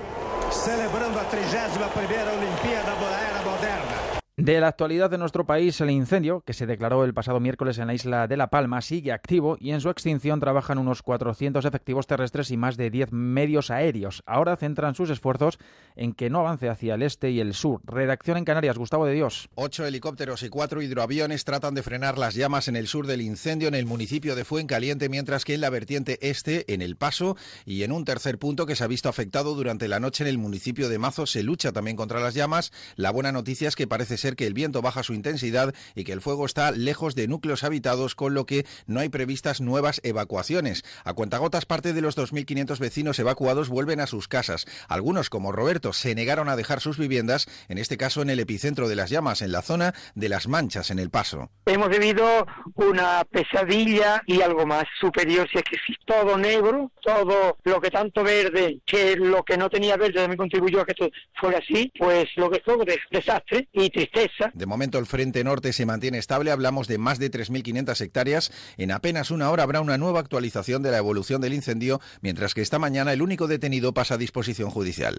[0.51, 3.92] celebrando a 31ª Olimpíada Moderna.
[4.39, 7.89] De la actualidad de nuestro país, el incendio, que se declaró el pasado miércoles en
[7.89, 12.07] la isla de La Palma, sigue activo y en su extinción trabajan unos 400 efectivos
[12.07, 14.23] terrestres y más de 10 medios aéreos.
[14.25, 15.59] Ahora centran sus esfuerzos
[15.97, 17.83] en que no avance hacia el este y el sur.
[17.85, 19.51] Redacción en Canarias, Gustavo de Dios.
[19.55, 23.69] Ocho helicópteros y cuatro hidroaviones tratan de frenar las llamas en el sur del incendio
[23.69, 27.37] en el municipio de Fuencaliente, mientras que en la vertiente este, en El Paso,
[27.67, 30.39] y en un tercer punto que se ha visto afectado durante la noche en el
[30.39, 32.73] municipio de Mazo, se lucha también contra las llamas.
[32.97, 36.13] La buena noticia es que parece ser que el viento baja su intensidad y que
[36.13, 40.85] el fuego está lejos de núcleos habitados, con lo que no hay previstas nuevas evacuaciones.
[41.05, 44.67] A cuentagotas, parte de los 2.500 vecinos evacuados vuelven a sus casas.
[44.89, 48.89] Algunos, como Roberto, se negaron a dejar sus viviendas, en este caso en el epicentro
[48.89, 51.51] de las llamas, en la zona de las manchas en el paso.
[51.67, 57.59] Hemos vivido una pesadilla y algo más superior, si es que es todo negro, todo
[57.65, 61.11] lo que tanto verde, que lo que no tenía verde también contribuyó a que esto
[61.41, 64.12] fuera así, pues lo que fue de desastre y tristeza.
[64.55, 68.53] De momento el frente norte se mantiene estable, hablamos de más de 3.500 hectáreas.
[68.77, 72.61] En apenas una hora habrá una nueva actualización de la evolución del incendio, mientras que
[72.61, 75.19] esta mañana el único detenido pasa a disposición judicial.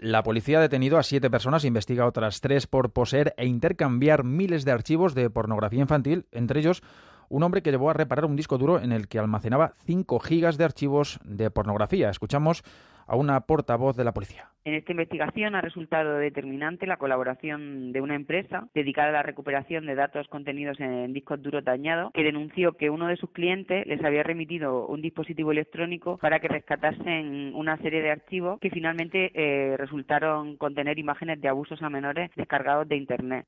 [0.00, 4.24] La policía ha detenido a siete personas, investiga a otras tres por poseer e intercambiar
[4.24, 6.82] miles de archivos de pornografía infantil, entre ellos
[7.28, 10.58] un hombre que llevó a reparar un disco duro en el que almacenaba 5 gigas
[10.58, 12.10] de archivos de pornografía.
[12.10, 12.62] Escuchamos
[13.06, 14.50] a una portavoz de la policía.
[14.64, 19.86] En esta investigación ha resultado determinante la colaboración de una empresa dedicada a la recuperación
[19.86, 24.02] de datos contenidos en discos duros dañados, que denunció que uno de sus clientes les
[24.04, 29.76] había remitido un dispositivo electrónico para que rescatasen una serie de archivos que finalmente eh,
[29.76, 33.46] resultaron contener imágenes de abusos a menores descargados de Internet.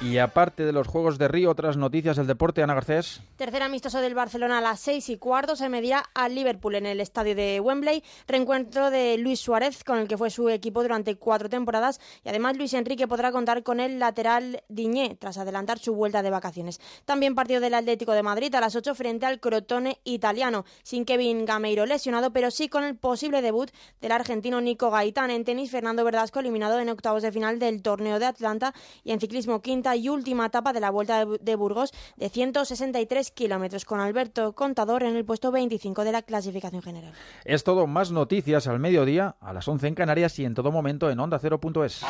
[0.00, 3.20] Y aparte de los Juegos de Río, otras noticias del deporte, Ana Garcés.
[3.34, 7.00] Tercer amistoso del Barcelona a las seis y cuarto se medirá al Liverpool en el
[7.00, 8.04] estadio de Wembley.
[8.28, 12.00] Reencuentro de Luis Suárez, con el que fue su equipo durante cuatro temporadas.
[12.24, 16.30] Y además Luis Enrique podrá contar con el lateral Diñé, tras adelantar su vuelta de
[16.30, 16.80] vacaciones.
[17.04, 21.44] También partido del Atlético de Madrid a las ocho frente al Crotone italiano, sin Kevin
[21.44, 25.32] Gameiro lesionado, pero sí con el posible debut del argentino Nico Gaitán.
[25.32, 28.72] En tenis, Fernando Verdasco eliminado en octavos de final del torneo de Atlanta.
[29.02, 33.84] Y en ciclismo, quinta y última etapa de la Vuelta de Burgos de 163 kilómetros,
[33.84, 37.12] con Alberto Contador en el puesto 25 de la clasificación general.
[37.44, 41.10] Es todo, más noticias al mediodía, a las 11 en Canarias y en todo momento
[41.10, 42.02] en onda0.es.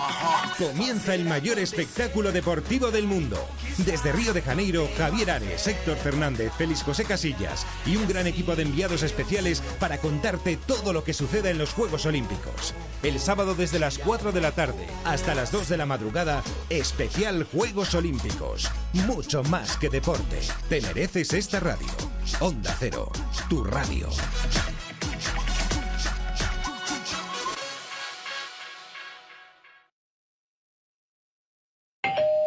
[0.59, 3.37] Comienza el mayor espectáculo deportivo del mundo.
[3.79, 8.57] Desde Río de Janeiro, Javier Ares, Héctor Fernández, Félix José Casillas y un gran equipo
[8.57, 12.75] de enviados especiales para contarte todo lo que suceda en los Juegos Olímpicos.
[13.03, 17.45] El sábado desde las 4 de la tarde hasta las 2 de la madrugada, especial
[17.45, 18.71] Juegos Olímpicos.
[19.07, 20.41] Mucho más que deporte.
[20.69, 21.87] Te mereces esta radio.
[22.41, 23.11] Onda Cero,
[23.49, 24.09] tu radio.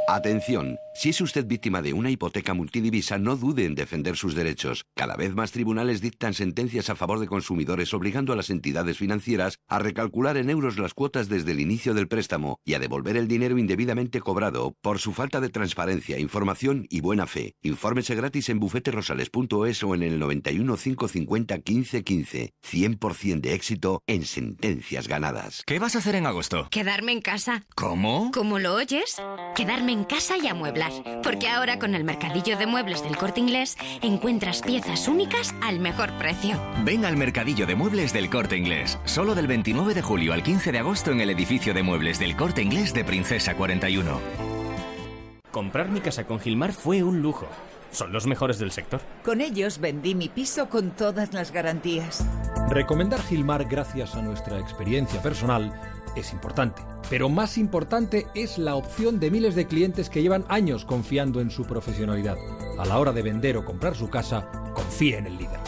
[0.08, 4.86] Atención, si es usted víctima de una hipoteca multidivisa, no dude en defender sus derechos.
[4.96, 9.58] Cada vez más tribunales dictan sentencias a favor de consumidores obligando a las entidades financieras
[9.68, 13.28] a recalcular en euros las cuotas desde el inicio del préstamo y a devolver el
[13.28, 17.56] dinero indebidamente cobrado por su falta de transparencia, información y buena fe.
[17.62, 22.54] Infórmese gratis en bufeterosales.es o en el 91 550 15 15.
[22.64, 25.64] 100% de éxito en sentencias ganadas.
[25.66, 26.68] ¿Qué vas a hacer en agosto?
[26.70, 27.66] Quedarme en casa.
[27.76, 28.32] ¿Cómo?
[28.34, 29.22] ¿Cómo lo oyes?
[29.56, 30.81] Quedarme en casa y amueblar.
[31.24, 36.12] Porque ahora con el mercadillo de muebles del corte inglés encuentras piezas únicas al mejor
[36.18, 36.60] precio.
[36.84, 38.98] Ven al mercadillo de muebles del Corte Inglés.
[39.06, 42.36] Solo del 29 de julio al 15 de agosto en el edificio de muebles del
[42.36, 44.20] Corte Inglés de Princesa 41.
[45.52, 47.48] Comprar mi casa con Gilmar fue un lujo.
[47.92, 49.02] Son los mejores del sector.
[49.24, 52.26] Con ellos vendí mi piso con todas las garantías.
[52.70, 55.74] Recomendar Gilmar gracias a nuestra experiencia personal
[56.16, 60.86] es importante, pero más importante es la opción de miles de clientes que llevan años
[60.86, 62.38] confiando en su profesionalidad.
[62.78, 65.60] A la hora de vender o comprar su casa, confíe en el líder.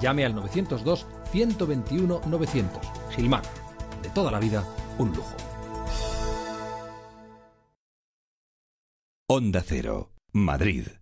[0.00, 2.82] Llame al 902 121 900.
[3.14, 3.42] Gilmar,
[4.02, 4.64] de toda la vida,
[4.98, 5.36] un lujo.
[9.28, 11.01] Onda Cero, Madrid.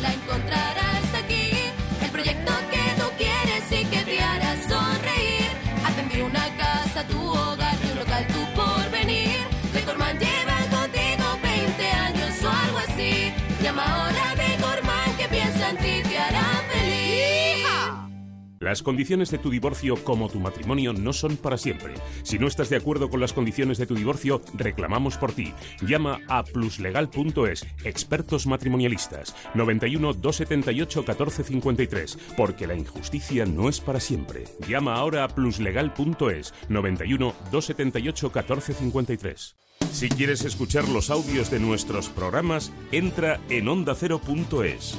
[0.00, 1.50] la encontrarás aquí.
[2.02, 5.50] El proyecto que tú quieres y que te hará sonreír.
[5.86, 9.40] Atender una casa, tu hogar, tu local, tu porvenir.
[9.72, 13.32] Decorman lleva contigo 20 años o algo así.
[13.62, 14.17] Llama ahora
[18.60, 21.94] Las condiciones de tu divorcio como tu matrimonio no son para siempre.
[22.24, 25.54] Si no estás de acuerdo con las condiciones de tu divorcio, reclamamos por ti.
[25.80, 34.44] Llama a pluslegal.es, expertos matrimonialistas, 91 278 1453, porque la injusticia no es para siempre.
[34.68, 39.56] Llama ahora a pluslegal.es, 91 278 1453.
[39.92, 44.98] Si quieres escuchar los audios de nuestros programas, entra en ondacero.es.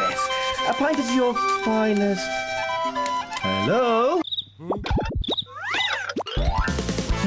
[0.71, 1.35] A pint of your
[1.65, 2.25] finest.
[3.43, 4.21] Hello?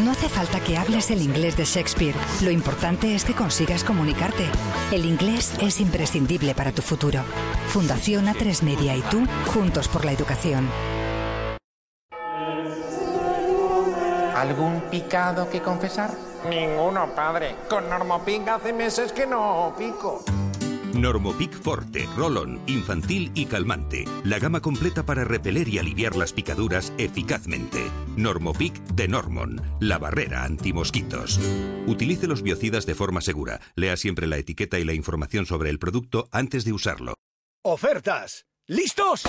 [0.02, 2.14] No hace falta que hables el inglés de Shakespeare.
[2.40, 4.46] Lo importante es que consigas comunicarte.
[4.92, 7.20] El inglés es imprescindible para tu futuro.
[7.68, 10.70] Fundación A3 Media y tú, juntos por la educación.
[14.34, 16.12] ¿Algún picado que confesar?
[16.48, 17.56] Ninguno, padre.
[17.68, 20.24] Con Normopic hace meses que no pico.
[20.94, 24.04] Normopic Forte, Rolón, infantil y calmante.
[24.24, 27.82] La gama completa para repeler y aliviar las picaduras eficazmente.
[28.16, 31.40] Normopic de Normon, la barrera antimosquitos.
[31.86, 33.60] Utilice los biocidas de forma segura.
[33.74, 37.14] Lea siempre la etiqueta y la información sobre el producto antes de usarlo.
[37.62, 38.46] ¡Ofertas!
[38.66, 39.24] ¿Listos?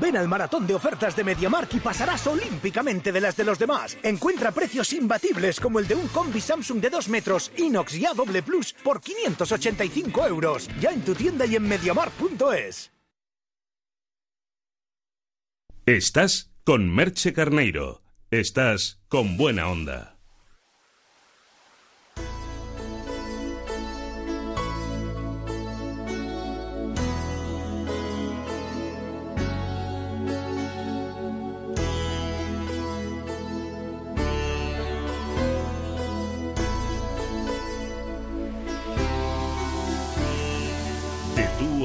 [0.00, 3.96] Ven al maratón de ofertas de MediaMark y pasarás olímpicamente de las de los demás.
[4.02, 8.14] Encuentra precios imbatibles como el de un combi Samsung de 2 metros inox y A
[8.14, 10.68] doble plus por 585 euros.
[10.80, 12.90] Ya en tu tienda y en MediaMark.es.
[15.86, 18.02] Estás con Merche Carneiro.
[18.32, 20.15] Estás con buena onda.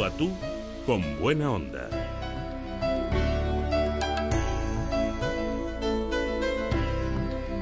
[0.06, 0.32] A tú
[0.86, 1.90] con buena onda.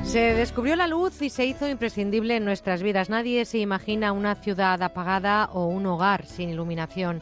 [0.03, 3.09] Se descubrió la luz y se hizo imprescindible en nuestras vidas.
[3.09, 7.21] Nadie se imagina una ciudad apagada o un hogar sin iluminación.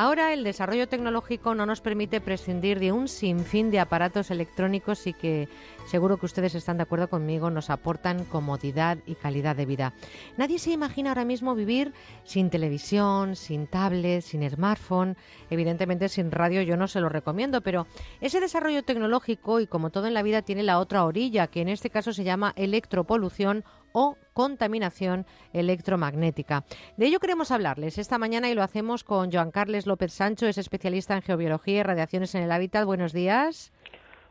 [0.00, 5.12] Ahora el desarrollo tecnológico no nos permite prescindir de un sinfín de aparatos electrónicos y
[5.12, 5.48] que
[5.88, 9.94] seguro que ustedes están de acuerdo conmigo, nos aportan comodidad y calidad de vida.
[10.36, 15.16] Nadie se imagina ahora mismo vivir sin televisión, sin tablet, sin smartphone,
[15.50, 17.88] evidentemente sin radio yo no se lo recomiendo, pero
[18.20, 21.70] ese desarrollo tecnológico y como todo en la vida tiene la otra orilla, que en
[21.70, 26.64] este caso se llama electropolución o contaminación electromagnética.
[26.96, 30.58] De ello queremos hablarles esta mañana y lo hacemos con Joan Carles López Sancho, es
[30.58, 32.84] especialista en geobiología y radiaciones en el hábitat.
[32.84, 33.72] Buenos días.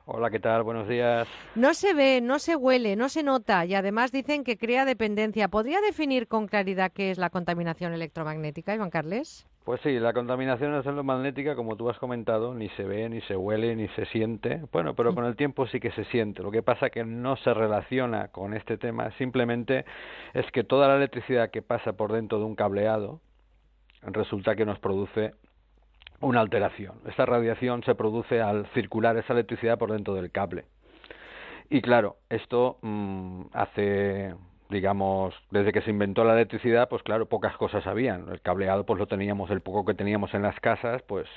[0.09, 0.63] Hola, ¿qué tal?
[0.63, 1.27] Buenos días.
[1.55, 5.49] No se ve, no se huele, no se nota y además dicen que crea dependencia.
[5.49, 9.45] ¿Podría definir con claridad qué es la contaminación electromagnética, Iván Carles?
[9.65, 13.75] Pues sí, la contaminación electromagnética, como tú has comentado, ni se ve, ni se huele,
[13.75, 14.61] ni se siente.
[14.71, 16.41] Bueno, pero con el tiempo sí que se siente.
[16.41, 19.11] Lo que pasa que no se relaciona con este tema.
[19.17, 19.83] Simplemente
[20.33, 23.19] es que toda la electricidad que pasa por dentro de un cableado
[24.03, 25.33] resulta que nos produce
[26.19, 26.95] una alteración.
[27.07, 30.65] Esta radiación se produce al circular esa electricidad por dentro del cable.
[31.69, 34.33] Y claro, esto mm, hace,
[34.69, 38.29] digamos, desde que se inventó la electricidad, pues claro, pocas cosas habían.
[38.29, 41.27] El cableado, pues lo teníamos, el poco que teníamos en las casas, pues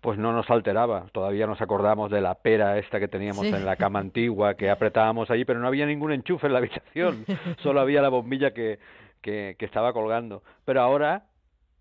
[0.00, 1.06] pues no nos alteraba.
[1.12, 5.30] Todavía nos acordamos de la pera esta que teníamos en la cama antigua, que apretábamos
[5.30, 7.24] allí, pero no había ningún enchufe en la habitación,
[7.62, 8.78] solo había la bombilla que,
[9.20, 10.42] que, que estaba colgando.
[10.64, 11.24] Pero ahora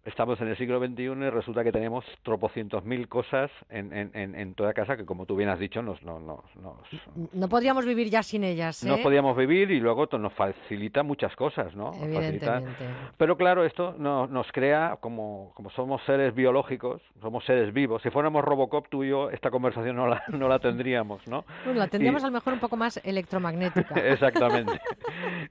[0.07, 4.53] estamos en el siglo XXI y resulta que tenemos tropocientos mil cosas en, en, en,
[4.55, 6.01] toda casa que, como tú bien has dicho, nos...
[6.01, 6.75] nos, nos
[7.33, 8.87] no podríamos vivir ya sin ellas, ¿eh?
[8.87, 11.93] No podríamos vivir y luego nos facilita muchas cosas, ¿no?
[12.01, 12.85] Evidentemente.
[13.17, 18.09] Pero claro, esto no, nos crea, como, como somos seres biológicos, somos seres vivos, si
[18.09, 21.43] fuéramos Robocop tú y yo, esta conversación no la, no la tendríamos, ¿no?
[21.65, 23.95] Bueno, la tendríamos a lo mejor un poco más electromagnética.
[24.07, 24.79] Exactamente.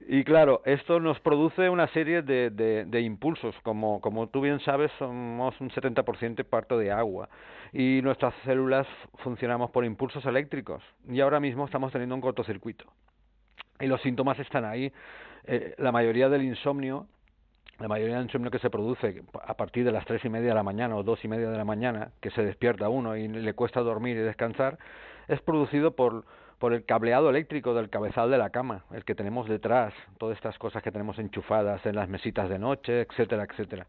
[0.08, 4.60] y claro, esto nos produce una serie de, de, de impulsos, como, como tú bien
[4.60, 7.28] sabes, somos un 70% parto de agua
[7.72, 8.86] y nuestras células
[9.18, 12.84] funcionamos por impulsos eléctricos y ahora mismo estamos teniendo un cortocircuito.
[13.80, 14.92] Y los síntomas están ahí.
[15.44, 17.06] Eh, la mayoría del insomnio
[17.78, 20.54] la mayoría del insomnio que se produce a partir de las tres y media de
[20.54, 23.52] la mañana o dos y media de la mañana, que se despierta uno y le
[23.52, 24.78] cuesta dormir y descansar,
[25.28, 26.24] es producido por,
[26.58, 30.58] por el cableado eléctrico del cabezal de la cama, el que tenemos detrás, todas estas
[30.58, 33.86] cosas que tenemos enchufadas en las mesitas de noche, etcétera, etcétera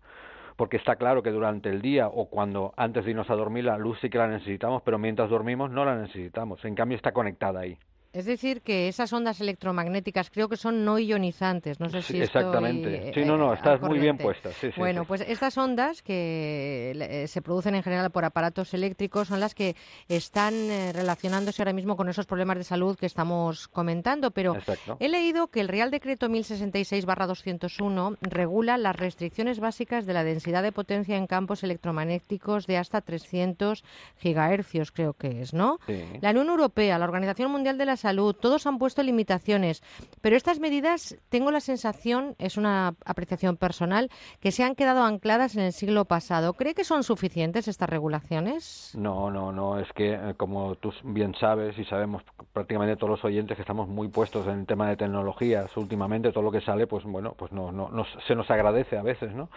[0.58, 3.78] porque está claro que durante el día o cuando antes de irnos a dormir la
[3.78, 6.66] luz sí que la necesitamos, pero mientras dormimos no la necesitamos.
[6.66, 7.78] En cambio está conectada ahí.
[8.14, 11.80] Es decir, que esas ondas electromagnéticas creo que son no ionizantes.
[11.80, 13.12] No sé si Exactamente.
[13.14, 14.50] sí, no, no, eh, estás muy bien puesta.
[14.78, 19.54] bueno, pues estas ondas que eh, se producen en general por aparatos eléctricos son las
[19.54, 19.76] que
[20.08, 24.32] están eh, relacionándose ahora mismo con esos problemas de salud que estamos comentando.
[24.32, 24.58] Pero
[25.00, 30.72] he leído que el Real Decreto 1066-201 regula las restricciones básicas de la densidad de
[30.72, 33.84] potencia en campos electromagnéticos de hasta 300
[34.18, 35.80] gigahercios, creo que es, ¿no?
[36.22, 39.84] La Unión Europea, la Organización Mundial de la Salud, salud, todos han puesto limitaciones,
[40.22, 45.58] pero estas medidas, tengo la sensación, es una apreciación personal, que se han quedado ancladas
[45.58, 46.54] en el siglo pasado.
[46.54, 48.94] ¿Cree que son suficientes estas regulaciones?
[48.96, 53.26] No, no, no, es que eh, como tú bien sabes y sabemos prácticamente todos los
[53.26, 56.88] oyentes que estamos muy puestos en el tema de tecnologías últimamente, todo lo que sale,
[56.88, 57.90] pues bueno, pues no, no,
[58.26, 59.50] se nos agradece a veces, ¿no?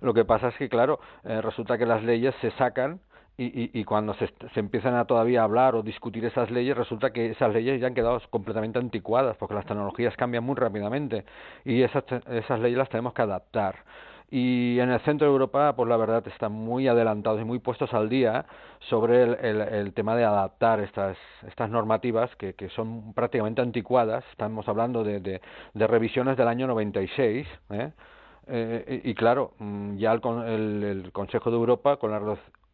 [0.00, 3.00] Lo que pasa es que, claro, eh, resulta que las leyes se sacan
[3.38, 7.52] y, cuando se, se, empiezan a todavía hablar o discutir esas leyes, resulta que esas
[7.52, 11.24] leyes ya han quedado completamente anticuadas, porque las tecnologías cambian muy rápidamente
[11.62, 12.04] y esas,
[12.60, 13.76] leyes las tenemos que adaptar.
[14.30, 17.92] Y en el centro de Europa, pues la verdad, están muy adelantados y muy puestos
[17.92, 18.46] al día
[18.88, 21.16] sobre el, tema de adaptar estas,
[21.46, 24.24] estas normativas que, son prácticamente anticuadas.
[24.30, 27.92] Estamos hablando de, de, revisiones del año 96, ¿eh?
[28.48, 32.18] Eh, y, claro, mm, ya el, el, el, Consejo de Europa, con la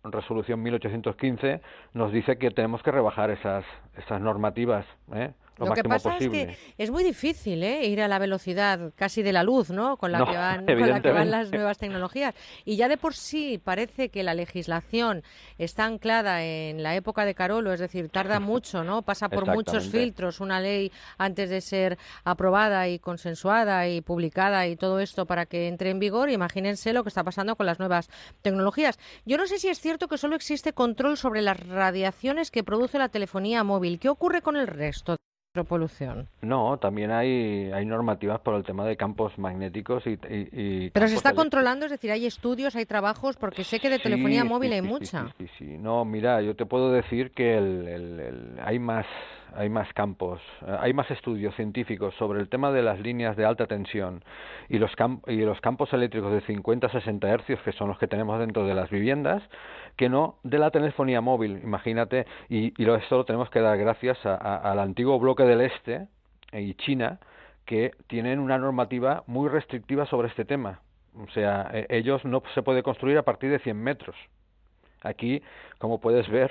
[0.05, 1.61] resolución 1815
[1.95, 3.65] nos dice que tenemos que rebajar esas,
[3.97, 4.85] esas normativas.
[5.15, 5.33] ¿eh?
[5.59, 7.87] Lo, que pasa es que es muy difícil ¿eh?
[7.87, 9.97] ir a la velocidad casi de la luz, ¿no?
[9.97, 12.35] Con la, que van, con la que van las nuevas tecnologías.
[12.65, 15.23] Y ya de por sí parece que la legislación
[15.59, 19.03] está anclada en la época de Carolo, es decir, tarda mucho, ¿no?
[19.03, 24.77] Pasa por muchos filtros una ley antes de ser aprobada y consensuada y publicada y
[24.77, 26.31] todo esto para que entre en vigor.
[26.31, 28.09] Imagínense lo que está pasando con las nuevas
[28.41, 28.99] tecnologías.
[29.25, 32.99] Yo no sé si es cierto que solo existe control sobre las radiaciones que produce
[32.99, 33.99] la telefonía móvil.
[33.99, 35.17] ¿Qué ocurre con el resto?
[36.41, 40.17] No, también hay, hay normativas por el tema de campos magnéticos y...
[40.91, 44.45] Pero se está controlando, es decir, hay estudios, hay trabajos, porque sé que de telefonía
[44.45, 45.27] móvil hay mucha.
[45.37, 49.05] Sí, sí, No, mira, yo te puedo decir que el, hay más
[49.55, 53.45] hay más campos, eh, hay más estudios científicos sobre el tema de las líneas de
[53.45, 54.25] alta tensión
[54.71, 54.93] y los,
[55.27, 58.67] y los campos eléctricos de 50 a 60 hercios, que son los que tenemos dentro
[58.67, 59.43] de las viviendas,
[59.97, 64.19] que no de la telefonía móvil, imagínate, y, y esto lo tenemos que dar gracias
[64.25, 66.09] al antiguo bloque del Este
[66.53, 67.19] y China,
[67.65, 70.81] que tienen una normativa muy restrictiva sobre este tema.
[71.17, 74.17] O sea, e, ellos no se puede construir a partir de 100 metros.
[75.03, 75.43] Aquí,
[75.79, 76.51] como puedes ver,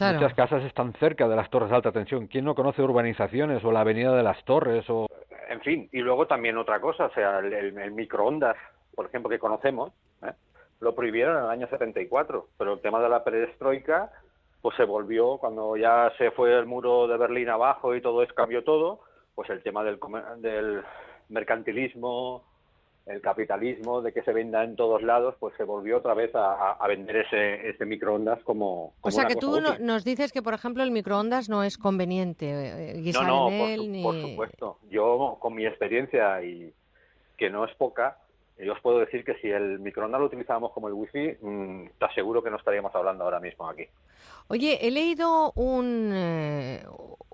[0.00, 2.28] muchas casas están cerca de las torres de alta tensión.
[2.28, 5.08] ¿Quién no conoce urbanizaciones o la avenida de las torres o
[5.48, 8.56] en fin, y luego también otra cosa, o sea, el, el microondas,
[8.94, 9.92] por ejemplo, que conocemos,
[10.22, 10.32] ¿eh?
[10.80, 14.10] Lo prohibieron en el año 74, pero el tema de la perestroika
[14.60, 18.34] pues se volvió cuando ya se fue el muro de Berlín abajo y todo eso
[18.34, 19.00] cambió todo,
[19.34, 19.98] pues el tema del,
[20.38, 20.82] del
[21.28, 22.44] mercantilismo,
[23.06, 26.76] el capitalismo, de que se venda en todos lados, pues se volvió otra vez a,
[26.88, 30.90] vender ese, ese microondas como, O sea que tú nos dices que, por ejemplo, el
[30.90, 34.02] microondas no es conveniente eh, guisar no, no, en él.
[34.02, 34.78] Por, por supuesto.
[34.90, 36.74] Yo, con mi experiencia y
[37.36, 38.18] que no es poca,
[38.58, 42.04] yo os puedo decir que si el microondas lo utilizábamos como el wifi, mmm, te
[42.04, 43.86] aseguro que no estaríamos hablando ahora mismo aquí.
[44.50, 46.82] Oye, he leído un, eh,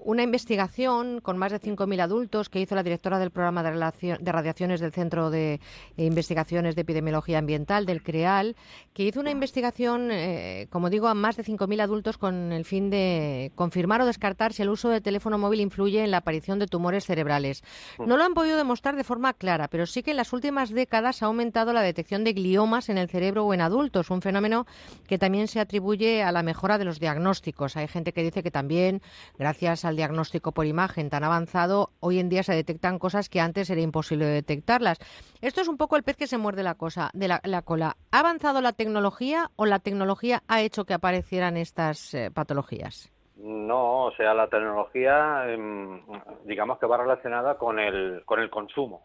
[0.04, 4.32] una investigación con más de 5.000 adultos que hizo la directora del programa de, de,
[4.32, 5.60] radiaciones del Centro de
[5.96, 8.54] Investigaciones de Epidemiología Ambiental, del CREAL,
[8.92, 12.90] que hizo una investigación, eh, como digo, a más de 5.000 adultos con el fin
[12.90, 16.66] de confirmar o descartar si el uso del teléfono móvil influye en la aparición de
[16.66, 17.64] tumores cerebrales.
[17.98, 21.22] No lo han podido demostrar de forma clara, pero sí que en las últimas décadas
[21.22, 24.66] ha aumentado la detección de gliomas en el cerebro o en adultos, un fenómeno
[25.08, 27.76] que también se atribuye a la mejora de los diagnósticos.
[27.76, 29.02] Hay gente que dice que también,
[29.38, 33.68] gracias al diagnóstico por imagen tan avanzado, hoy en día se detectan cosas que antes
[33.68, 34.98] era imposible detectarlas.
[35.42, 37.96] Esto es un poco el pez que se muerde la, cosa, de la, cola.
[38.10, 43.12] ¿Ha avanzado la tecnología o la tecnología ha hecho que aparecieran estas eh, patologías?
[43.36, 46.00] No, o sea, la tecnología, em,
[46.44, 49.04] digamos que va relacionada con el, con el consumo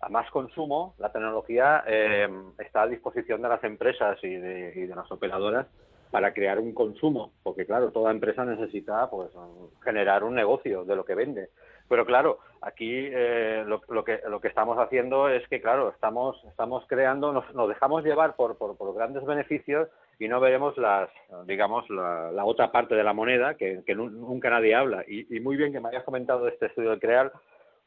[0.00, 2.28] a más consumo, la tecnología eh,
[2.58, 5.66] está a disposición de las empresas y de, y de, las operadoras
[6.10, 9.30] para crear un consumo, porque claro, toda empresa necesita pues
[9.82, 11.50] generar un negocio de lo que vende.
[11.88, 16.42] Pero claro, aquí eh, lo, lo, que lo que estamos haciendo es que claro, estamos
[16.44, 19.88] estamos creando, nos, nos dejamos llevar por, por, por, grandes beneficios
[20.18, 21.08] y no veremos las
[21.46, 25.04] digamos la, la otra parte de la moneda que, nunca nadie habla.
[25.06, 27.32] Y, muy bien que me hayas comentado este estudio de Crear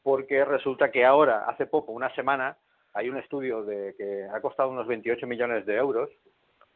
[0.02, 2.56] porque resulta que ahora, hace poco, una semana,
[2.94, 6.10] hay un estudio de que ha costado unos 28 millones de euros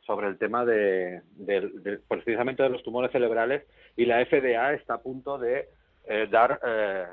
[0.07, 1.23] sobre el tema de,
[2.09, 3.65] precisamente de los tumores cerebrales
[3.97, 5.69] y la FDA está a punto de
[6.07, 7.07] eh, dar eh,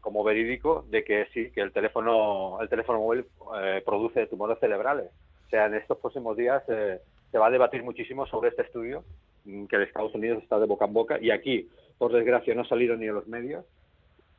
[0.00, 3.26] como verídico de que sí que el teléfono el teléfono móvil
[3.60, 5.10] eh, produce tumores cerebrales.
[5.46, 9.04] O sea en estos próximos días se va a debatir muchísimo sobre este estudio
[9.44, 11.68] mm, que en Estados Unidos está de boca en boca y aquí
[11.98, 13.64] por desgracia no ha salido ni en los medios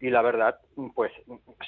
[0.02, 0.60] y la verdad,
[0.96, 1.12] pues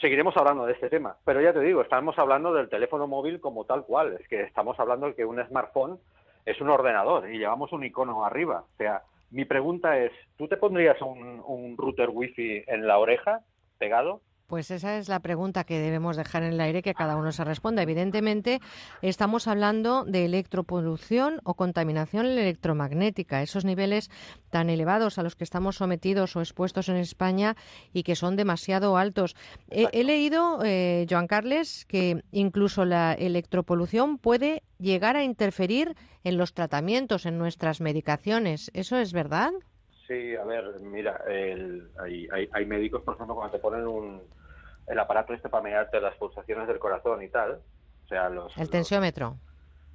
[0.01, 1.15] seguiremos hablando de este tema.
[1.23, 4.17] Pero ya te digo, estamos hablando del teléfono móvil como tal cual.
[4.19, 5.99] Es que estamos hablando de que un smartphone
[6.43, 8.65] es un ordenador y llevamos un icono arriba.
[8.73, 13.41] O sea, mi pregunta es, ¿tú te pondrías un, un router wifi en la oreja
[13.77, 14.21] pegado?
[14.53, 17.43] Pues esa es la pregunta que debemos dejar en el aire que cada uno se
[17.43, 17.82] responda.
[17.82, 18.59] Evidentemente,
[19.01, 24.11] estamos hablando de electropolución o contaminación electromagnética, esos niveles
[24.51, 27.56] tan elevados a los que estamos sometidos o expuestos en España
[27.93, 29.35] y que son demasiado altos.
[29.72, 36.53] He, leído, eh, Joan Carles, que incluso la electropolución puede llegar a interferir en los
[36.53, 38.69] tratamientos, en nuestras medicaciones.
[38.75, 39.51] ¿Eso es verdad?
[40.07, 44.22] Sí, a ver, mira, hay, hay, médicos, por ejemplo, cuando te ponen un,
[44.87, 47.61] el aparato este para mirarte las pulsaciones del corazón y tal,
[48.05, 48.55] o sea, los...
[48.57, 49.37] El tensiómetro.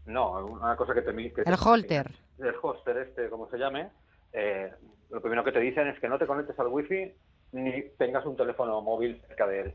[0.07, 1.15] no, una cosa que te...
[1.33, 2.11] Que el holter.
[2.39, 3.91] El holter este, como se llame,
[4.33, 4.73] eh,
[5.11, 7.13] lo primero que te dicen es que no te conectes al wifi
[7.53, 9.75] ni tengas un teléfono móvil cerca de él,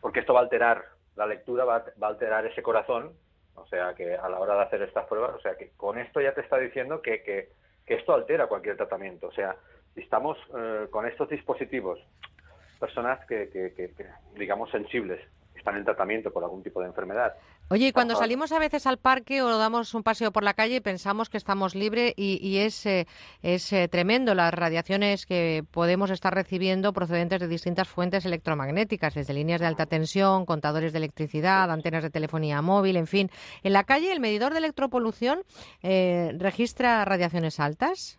[0.00, 0.84] porque esto va a alterar,
[1.16, 3.12] la lectura va, va a alterar ese corazón,
[3.54, 6.20] o sea, que a la hora de hacer estas pruebas, o sea, que con esto
[6.20, 7.52] ya te está diciendo que, que
[7.90, 9.26] que esto altera cualquier tratamiento.
[9.26, 9.56] O sea,
[9.94, 11.98] si estamos eh, con estos dispositivos,
[12.80, 13.92] personas que,
[14.36, 15.20] digamos, sensibles,
[15.60, 17.34] están en tratamiento por algún tipo de enfermedad.
[17.68, 20.80] Oye, y cuando salimos a veces al parque o damos un paseo por la calle,
[20.80, 23.06] pensamos que estamos libres y, es, eh,
[23.42, 29.34] es eh, tremendo las radiaciones que podemos estar recibiendo procedentes de distintas fuentes electromagnéticas, desde
[29.34, 33.30] líneas de alta tensión, contadores de electricidad, antenas de telefonía móvil, en fin.
[33.62, 35.42] En la calle, el medidor de electropolución
[35.82, 38.18] eh, registra radiaciones altas.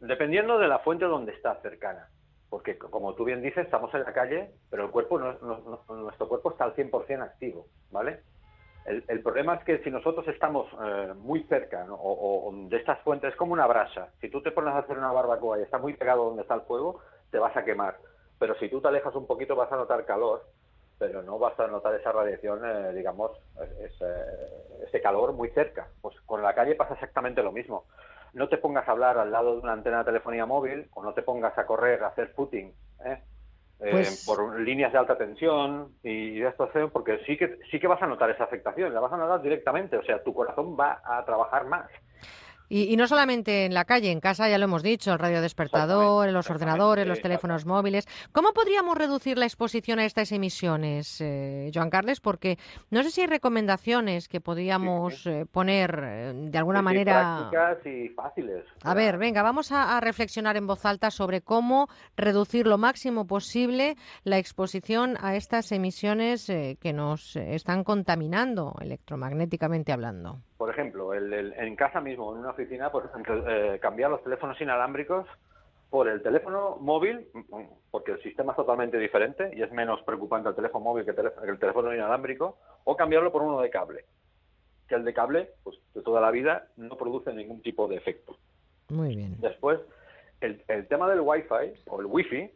[0.00, 2.08] dependiendo de la fuente donde está cercana
[2.52, 6.64] porque como tú bien dices, estamos en la calle, pero el cuerpo nuestro cuerpo está
[6.64, 8.20] al 100% activo, ¿vale?
[8.84, 13.36] El, problema es que si nosotros estamos eh, muy cerca o, de estas fuentes, es
[13.36, 14.10] como una brasa.
[14.20, 16.60] Si tú te pones a hacer una barbacoa y está muy pegado donde está el
[16.62, 17.00] fuego,
[17.30, 17.96] te vas a quemar.
[18.38, 20.44] Pero si tú te alejas un poquito vas a notar calor,
[20.98, 23.30] pero no vas a notar esa radiación, eh, digamos,
[24.86, 25.88] ese calor muy cerca.
[26.02, 27.86] Pues con la calle pasa exactamente lo mismo
[28.32, 31.12] no te pongas a hablar al lado de una antena de telefonía móvil o no
[31.12, 32.72] te pongas a correr, a hacer footing,
[33.04, 33.22] ¿eh?
[33.80, 37.88] Eh, pues por líneas de alta tensión y de esto porque sí que sí que
[37.88, 41.02] vas a notar esa afectación, la vas a notar directamente, o sea, tu corazón va
[41.04, 41.90] a trabajar más.
[42.74, 46.30] Y, no solamente en la calle, en casa ya lo hemos dicho, el radio despertador,
[46.30, 48.08] los ordenadores, los teléfonos móviles.
[48.32, 52.20] ¿Cómo podríamos reducir la exposición a estas emisiones, eh, Joan Carles?
[52.20, 52.56] Porque
[52.88, 57.50] no sé si hay recomendaciones que podríamos eh, poner eh, de alguna manera.
[57.50, 58.64] Prácticas y fáciles.
[58.84, 63.98] A ver, venga, vamos a, reflexionar en voz alta sobre cómo reducir lo máximo posible
[64.24, 72.00] la exposición a estas emisiones que nos están contaminando electromagnéticamente hablando por ejemplo, en casa
[72.00, 73.10] mismo, en una oficina, por
[73.48, 75.26] eh, cambiar los teléfonos inalámbricos
[75.90, 77.26] por el teléfono móvil,
[77.90, 81.58] porque el sistema es totalmente diferente y es menos preocupante el teléfono móvil que el
[81.58, 84.04] teléfono, inalámbrico, o cambiarlo por uno de cable.
[84.86, 88.36] Que el de cable, pues de toda la vida, no produce ningún tipo de efecto.
[88.88, 89.40] Muy bien.
[89.40, 89.80] Después,
[90.40, 92.52] el, el tema del Wi-Fi o el Wi-Fi,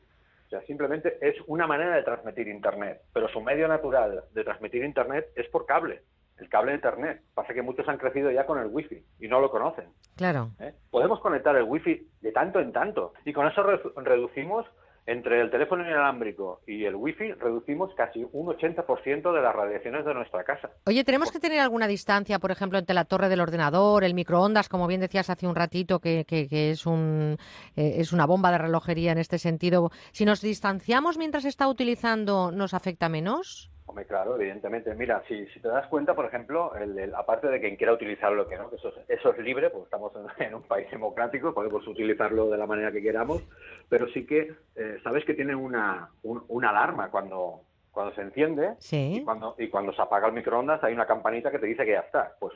[0.47, 4.85] o sea, simplemente es una manera de transmitir Internet, pero su medio natural de transmitir
[4.85, 6.03] Internet es por cable
[6.39, 7.23] el cable de Internet.
[7.35, 9.87] Pasa que muchos han crecido ya con el Wi-Fi y no lo conocen.
[10.17, 10.51] Claro.
[10.61, 10.75] ¿Eh?
[10.91, 14.67] Podemos conectar el Wi-Fi de tanto en tanto y con eso reducimos
[15.07, 20.15] entre el teléfono inalámbrico y el wifi reducimos casi un 80% de las radiaciones de
[20.15, 20.71] nuestra casa.
[20.85, 24.69] Oye, ¿tenemos que tener alguna distancia, por ejemplo, entre la torre del ordenador, el microondas,
[24.69, 27.37] como bien decías hace un ratito, que, que, es, un,
[27.77, 29.91] eh, es una bomba de relojería en este sentido?
[30.11, 33.71] Si nos distanciamos mientras está utilizando, ¿nos afecta menos?
[33.87, 34.93] Hombre, claro, evidentemente.
[34.95, 38.57] Mira, si, si te das cuenta, por ejemplo, el, aparte de quien quiera utilizarlo, que
[38.57, 42.59] no, que eso, eso es libre, pues estamos en, un país democrático, podemos utilizarlo de
[42.59, 43.43] la manera que queramos,
[43.89, 47.61] pero sí que eh, sabes que tiene una, una alarma cuando,
[47.93, 51.61] cuando se enciende y, cuando, y cuando se apaga el microondas hay una campanita que
[51.61, 52.35] te dice que ya está.
[52.41, 52.55] Pues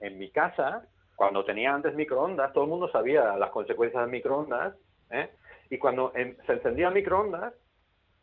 [0.00, 4.76] en, mi casa, cuando tenía antes microondas, todo el mundo sabía las consecuencias del microondas,
[5.10, 5.28] ¿eh?
[5.70, 7.52] y cuando se encendía el microondas,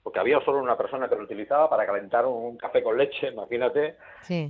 [0.05, 3.95] porque había solo una persona que lo utilizaba para calentar un café con leche, imagínate,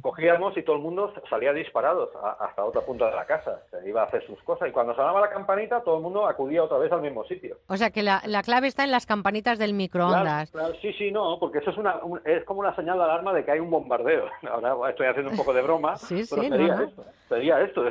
[0.02, 2.12] cogíamos y todo el mundo salía disparado
[2.42, 5.22] hasta otra punta de la casa, se iba a hacer sus cosas y cuando sonaba
[5.22, 7.56] la campanita todo el mundo acudía otra vez al mismo sitio.
[7.68, 10.52] O sea que la, clave está en las campanitas del microondas.
[10.82, 13.52] sí, sí, no, porque eso es, una, es como una señal de alarma de que
[13.52, 14.26] hay un bombardeo.
[14.52, 17.84] Ahora estoy haciendo un poco de broma, pero sería, Esto, sería esto,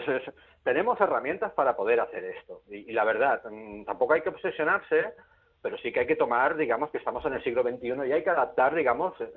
[0.65, 5.15] tenemos herramientas para poder hacer esto y, y la verdad, mm, tampoco hay que obsesionarse
[5.65, 8.23] pero sí que hay que tomar, digamos, que estamos en el siglo XXI y hay
[8.23, 9.33] que adaptar, digamos, eh,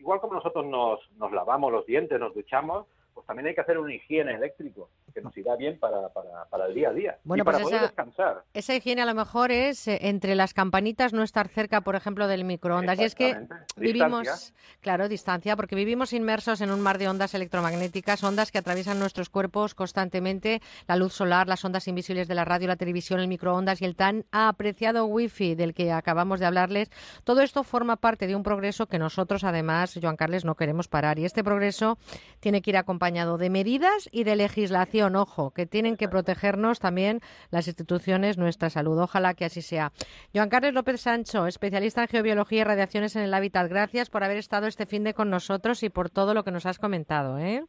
[0.00, 3.78] igual como nosotros nos, nos lavamos los dientes, nos duchamos, pues también hay que hacer
[3.78, 7.44] un higiene eléctrico, que nos irá bien para, para, el día a día bueno, y
[7.44, 8.44] para pues poder descansar.
[8.52, 12.26] Esa higiene a lo mejor es eh, entre las campanitas no estar cerca, por ejemplo,
[12.28, 12.98] del microondas.
[12.98, 13.36] Y es que
[13.76, 18.98] vivimos, claro, distancia, porque vivimos inmersos en un mar de ondas electromagnéticas, ondas que atraviesan
[18.98, 23.28] nuestros cuerpos constantemente, la luz solar, las ondas invisibles de la radio, la televisión, el
[23.28, 26.90] microondas y el tan apreciado wifi del que acabamos de hablarles.
[27.24, 31.18] Todo esto forma parte de un progreso que nosotros, además, Joan Carles, no queremos parar.
[31.18, 31.98] Y este progreso
[32.40, 37.20] tiene que ir acompañado de medidas y de legislación, ojo, que tienen que protegernos también
[37.50, 38.98] las instituciones, nuestra salud.
[39.00, 39.92] Ojalá que así sea.
[40.34, 43.68] Joan Carles López Sancho, especialista en geobiología y radiaciones en el hábitat.
[43.68, 46.66] Gracias por haber estado este fin de con nosotros y por todo lo que nos
[46.66, 47.38] has comentado.
[47.38, 47.64] ¿eh?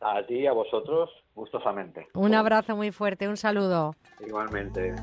[0.00, 2.08] A ti y a vosotros, gustosamente.
[2.14, 3.94] Un abrazo muy fuerte, un saludo.
[4.26, 4.94] Igualmente.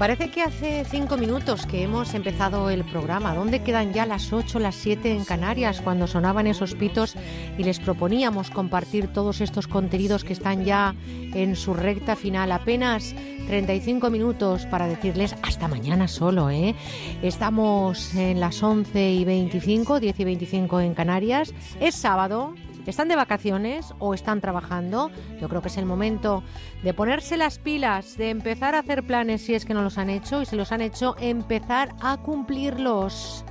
[0.00, 3.34] Parece que hace cinco minutos que hemos empezado el programa.
[3.34, 7.16] ¿Dónde quedan ya las ocho, las siete en Canarias cuando sonaban esos pitos
[7.58, 10.94] y les proponíamos compartir todos estos contenidos que están ya
[11.34, 12.50] en su recta final?
[12.50, 13.14] Apenas
[13.46, 16.74] 35 minutos para decirles hasta mañana solo, ¿eh?
[17.20, 21.52] Estamos en las 11 y 25, 10 y 25 en Canarias.
[21.78, 22.54] Es sábado,
[22.86, 25.10] ¿Están de vacaciones o están trabajando?
[25.40, 26.42] Yo creo que es el momento
[26.82, 30.10] de ponerse las pilas, de empezar a hacer planes si es que no los han
[30.10, 33.44] hecho y si los han hecho, empezar a cumplirlos.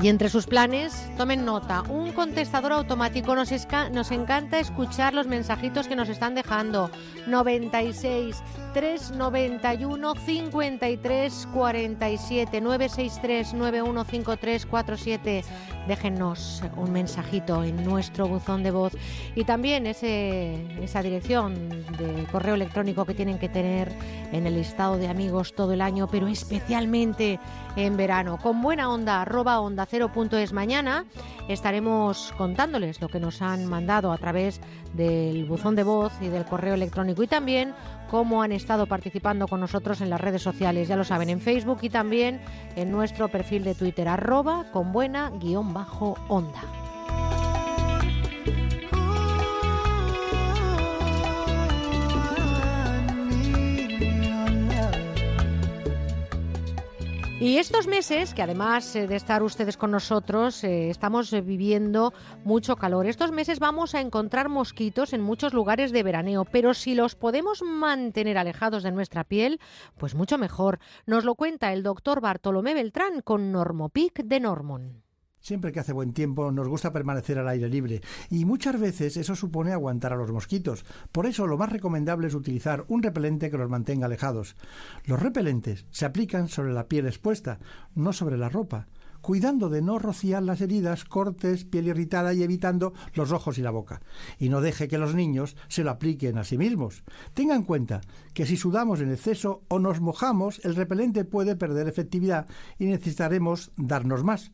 [0.00, 3.34] Y entre sus planes, tomen nota, un contestador automático.
[3.34, 3.50] Nos,
[3.90, 6.88] nos encanta escuchar los mensajitos que nos están dejando.
[7.26, 8.40] 96
[8.78, 15.44] 391 53 47 963 9153 47.
[15.88, 18.92] Déjennos un mensajito en nuestro buzón de voz
[19.34, 23.92] y también ese, esa dirección de correo electrónico que tienen que tener
[24.30, 27.40] en el listado de amigos todo el año, pero especialmente
[27.74, 28.38] en verano.
[28.40, 31.04] Con buena onda, arroba onda cero punto es mañana
[31.48, 34.60] estaremos contándoles lo que nos han mandado a través
[34.92, 37.74] del buzón de voz y del correo electrónico y también
[38.10, 40.88] cómo han estado participando con nosotros en las redes sociales.
[40.88, 42.40] Ya lo saben, en Facebook y también
[42.76, 46.87] en nuestro perfil de Twitter, arroba con buena guion bajo onda.
[57.40, 62.12] Y estos meses, que además eh, de estar ustedes con nosotros, eh, estamos eh, viviendo
[62.42, 63.06] mucho calor.
[63.06, 67.62] Estos meses vamos a encontrar mosquitos en muchos lugares de veraneo, pero si los podemos
[67.62, 69.60] mantener alejados de nuestra piel,
[69.96, 70.80] pues mucho mejor.
[71.06, 75.07] Nos lo cuenta el doctor Bartolomé Beltrán con Normopic de Normon.
[75.40, 78.00] Siempre que hace buen tiempo nos gusta permanecer al aire libre
[78.30, 80.84] y muchas veces eso supone aguantar a los mosquitos.
[81.12, 84.56] Por eso lo más recomendable es utilizar un repelente que los mantenga alejados.
[85.04, 87.58] Los repelentes se aplican sobre la piel expuesta,
[87.94, 88.88] no sobre la ropa
[89.20, 93.70] cuidando de no rociar las heridas, cortes, piel irritada y evitando los ojos y la
[93.70, 94.00] boca.
[94.38, 97.04] Y no deje que los niños se lo apliquen a sí mismos.
[97.34, 98.00] Tenga en cuenta
[98.32, 102.46] que si sudamos en exceso o nos mojamos, el repelente puede perder efectividad
[102.78, 104.50] y necesitaremos darnos más.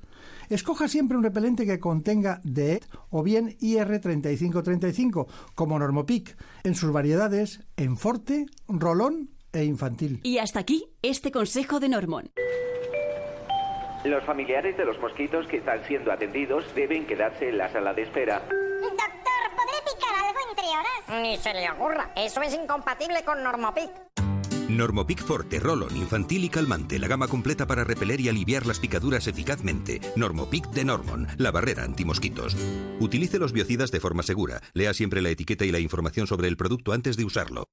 [0.48, 7.60] Escoja siempre un repelente que contenga DEET o bien IR3535, como Normopic, en sus variedades
[7.76, 10.20] en forte, rolón e infantil.
[10.22, 12.30] Y hasta aquí este consejo de Normón.
[14.04, 18.02] Los familiares de los mosquitos que están siendo atendidos deben quedarse en la sala de
[18.02, 18.40] espera.
[18.40, 19.00] Doctor,
[19.56, 21.22] ¿podré picar algo entre horas?
[21.22, 22.10] Ni se le ocurra.
[22.14, 23.90] Eso es incompatible con Normopic.
[24.68, 26.98] Normopic Forte, Rolon, infantil y calmante.
[26.98, 30.00] La gama completa para repeler y aliviar las picaduras eficazmente.
[30.16, 32.56] Normopic de Normon, la barrera antimosquitos.
[33.00, 34.62] Utilice los biocidas de forma segura.
[34.72, 37.68] Lea siempre la etiqueta y la información sobre el producto antes de usarlo.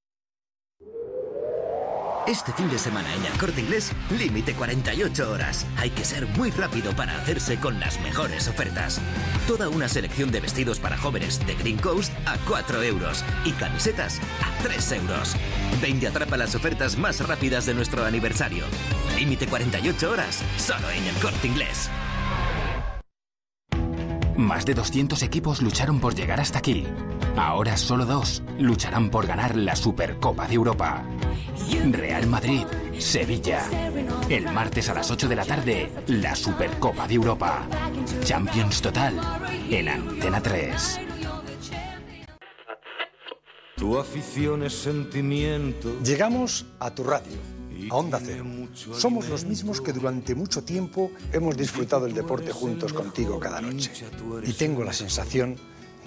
[2.26, 5.66] Este fin de semana en el corte inglés, límite 48 horas.
[5.76, 9.00] Hay que ser muy rápido para hacerse con las mejores ofertas.
[9.48, 14.20] Toda una selección de vestidos para jóvenes de Green Coast a 4 euros y camisetas
[14.40, 15.34] a 3 euros.
[15.80, 18.64] Ven atrapa las ofertas más rápidas de nuestro aniversario.
[19.18, 21.90] Límite 48 horas, solo en el corte inglés.
[24.36, 26.86] Más de 200 equipos lucharon por llegar hasta aquí.
[27.36, 31.02] Ahora solo dos lucharán por ganar la Supercopa de Europa.
[31.90, 32.66] Real Madrid,
[32.98, 33.64] Sevilla.
[34.28, 37.66] El martes a las 8 de la tarde, la Supercopa de Europa.
[38.22, 39.14] Champions Total
[39.70, 41.00] en Antena 3.
[43.76, 45.98] Tu afición es sentimiento.
[46.04, 47.38] Llegamos a tu radio,
[47.90, 48.44] a Onda Cero.
[48.92, 53.90] Somos los mismos que durante mucho tiempo hemos disfrutado el deporte juntos contigo cada noche.
[54.44, 55.56] Y tengo la sensación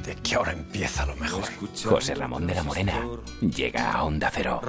[0.04, 1.44] de que ahora empieza lo mejor.
[1.84, 3.08] José Ramón de la Morena
[3.42, 4.62] llega a Onda Cero.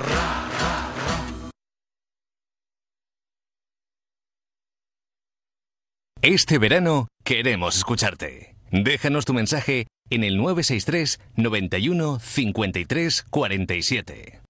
[6.22, 8.56] Este verano queremos escucharte.
[8.72, 14.40] Déjanos tu mensaje en el 963 91 53 47.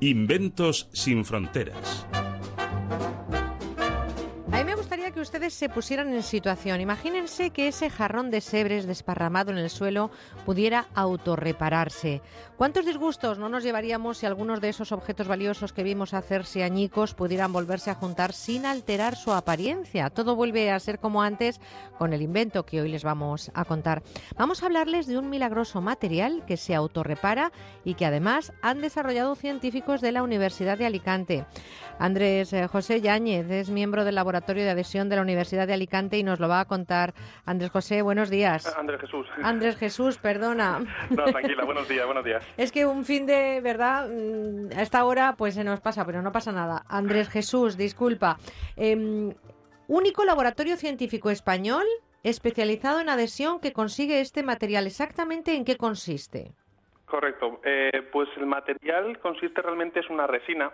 [0.00, 2.06] Inventos sin fronteras.
[4.52, 6.82] A mí me gustaría que ustedes se pusieran en situación.
[6.82, 10.10] Imagínense que ese jarrón de sebres desparramado en el suelo
[10.44, 12.20] pudiera autorrepararse.
[12.56, 17.12] ¿Cuántos disgustos no nos llevaríamos si algunos de esos objetos valiosos que vimos hacerse añicos
[17.12, 20.08] pudieran volverse a juntar sin alterar su apariencia?
[20.08, 21.60] Todo vuelve a ser como antes
[21.98, 24.02] con el invento que hoy les vamos a contar.
[24.38, 27.52] Vamos a hablarles de un milagroso material que se autorrepara
[27.84, 31.44] y que además han desarrollado científicos de la Universidad de Alicante.
[31.98, 36.16] Andrés eh, José Yáñez es miembro del Laboratorio de Adhesión de la Universidad de Alicante
[36.16, 37.12] y nos lo va a contar.
[37.44, 38.74] Andrés José, buenos días.
[38.78, 39.26] Andrés Jesús.
[39.42, 40.80] Andrés Jesús, perdona.
[41.10, 42.45] No, tranquila, buenos días, buenos días.
[42.56, 44.08] Es que un fin de, ¿verdad?
[44.08, 46.84] Mm, A esta hora pues se nos pasa, pero no pasa nada.
[46.88, 48.38] Andrés Jesús, disculpa.
[48.76, 49.34] Em,
[49.88, 51.84] único laboratorio científico español
[52.22, 54.86] especializado en adhesión que consigue este material.
[54.86, 56.52] ¿Exactamente en qué consiste?
[57.06, 57.60] Correcto.
[57.64, 60.72] Eh, pues el material consiste realmente es una resina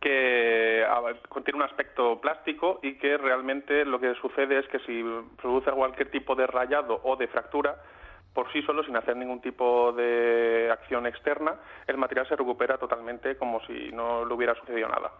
[0.00, 4.80] que a ver, contiene un aspecto plástico y que realmente lo que sucede es que
[4.80, 5.02] si
[5.40, 7.76] produce cualquier tipo de rayado o de fractura,
[8.34, 13.36] por sí solo, sin hacer ningún tipo de acción externa, el material se recupera totalmente
[13.36, 15.10] como si no le hubiera sucedido nada.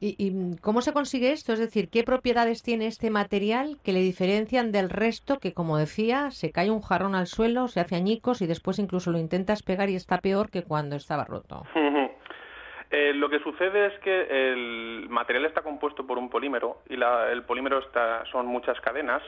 [0.00, 1.52] ¿Y, y cómo se consigue esto?
[1.52, 6.32] Es decir, ¿qué propiedades tiene este material que le diferencian del resto que, como decía,
[6.32, 9.88] se cae un jarrón al suelo, se hace añicos y después incluso lo intentas pegar
[9.90, 11.62] y está peor que cuando estaba roto?
[12.94, 17.32] Eh, lo que sucede es que el material está compuesto por un polímero y la-
[17.32, 19.22] el polímero está, son muchas cadenas.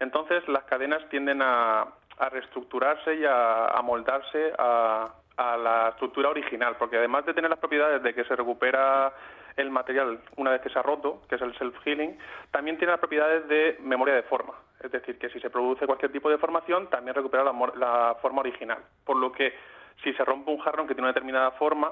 [0.00, 1.86] Entonces las cadenas tienden a,
[2.20, 7.58] a reestructurarse y a, moldarse a, a la estructura original, porque además de tener las
[7.58, 9.12] propiedades de que se recupera
[9.56, 12.18] el material una vez que se ha roto, que es el self-healing,
[12.50, 14.52] también tiene las propiedades de memoria de forma.
[14.82, 18.40] Es decir, que si se produce cualquier tipo de formación, también recupera la, la forma
[18.40, 18.78] original.
[19.04, 19.54] Por lo que
[20.02, 21.90] si se rompe un jarrón que tiene una determinada forma,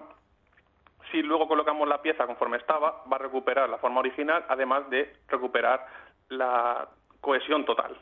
[1.10, 5.16] si luego colocamos la pieza conforme estaba, va a recuperar la forma original, además de
[5.26, 5.86] recuperar
[6.28, 6.86] la
[7.20, 7.96] cohesión total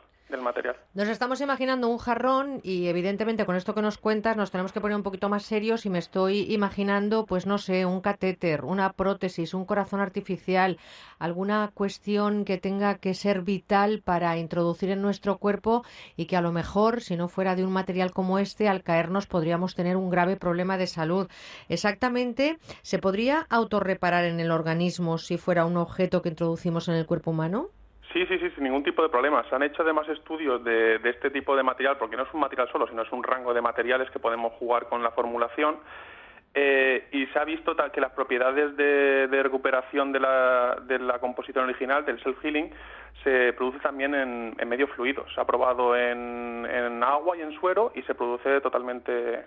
[0.93, 4.81] Nos estamos imaginando un jarrón y evidentemente con esto que nos cuentas nos tenemos que
[4.81, 8.91] poner un poquito más serios y me estoy imaginando, pues no sé, un catéter, una
[8.93, 10.79] prótesis, un corazón artificial,
[11.17, 16.41] alguna cuestión que tenga que ser vital para introducir en nuestro cuerpo y que a
[16.41, 20.09] lo mejor, si no fuera de un material como este, al caernos podríamos tener un
[20.09, 21.29] grave problema de salud.
[21.69, 27.05] Exactamente, ¿se podría autorreparar en el organismo si fuera un objeto que introducimos en el
[27.05, 27.69] cuerpo humano?
[28.17, 29.43] Sí, sí, sí, sin ningún tipo de problema.
[29.47, 32.39] Se han hecho además estudios de, de este tipo de material, porque no es un
[32.39, 35.77] material solo, sino es un rango de materiales que podemos jugar con la formulación.
[36.55, 41.19] Eh, y se ha visto que las propiedades de, de recuperación de la, de la
[41.19, 42.71] composición original, del self-healing,
[43.23, 45.31] se produce también en, en medios fluidos.
[45.35, 49.45] Se ha probado en, en agua y en suero y se produce totalmente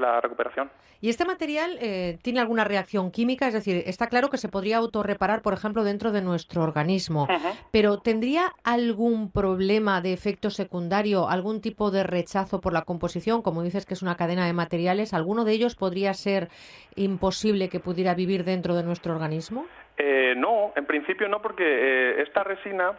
[0.00, 0.70] la recuperación.
[1.00, 3.48] ¿Y este material eh, tiene alguna reacción química?
[3.48, 7.26] Es decir, está claro que se podría autorreparar, por ejemplo, dentro de nuestro organismo,
[7.70, 13.42] pero ¿tendría algún problema de efecto secundario, algún tipo de rechazo por la composición?
[13.42, 16.48] Como dices que es una cadena de materiales, ¿alguno de ellos podría ser
[16.96, 19.66] imposible que pudiera vivir dentro de nuestro organismo?
[19.96, 22.92] Eh, no, en principio no, porque eh, esta resina,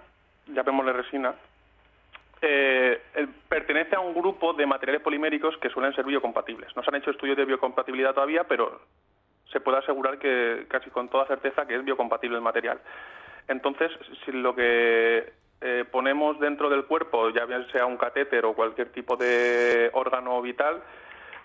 [0.48, 1.36] llamémosle resina,
[2.42, 3.00] eh,
[3.48, 6.76] pertenece a un grupo de materiales poliméricos que suelen ser biocompatibles.
[6.76, 8.82] No se han hecho estudios de biocompatibilidad todavía, pero
[9.52, 12.80] se puede asegurar que casi con toda certeza que es biocompatible el material.
[13.48, 13.92] Entonces,
[14.26, 19.16] si lo que eh, ponemos dentro del cuerpo, ya sea un catéter o cualquier tipo
[19.16, 20.82] de órgano vital,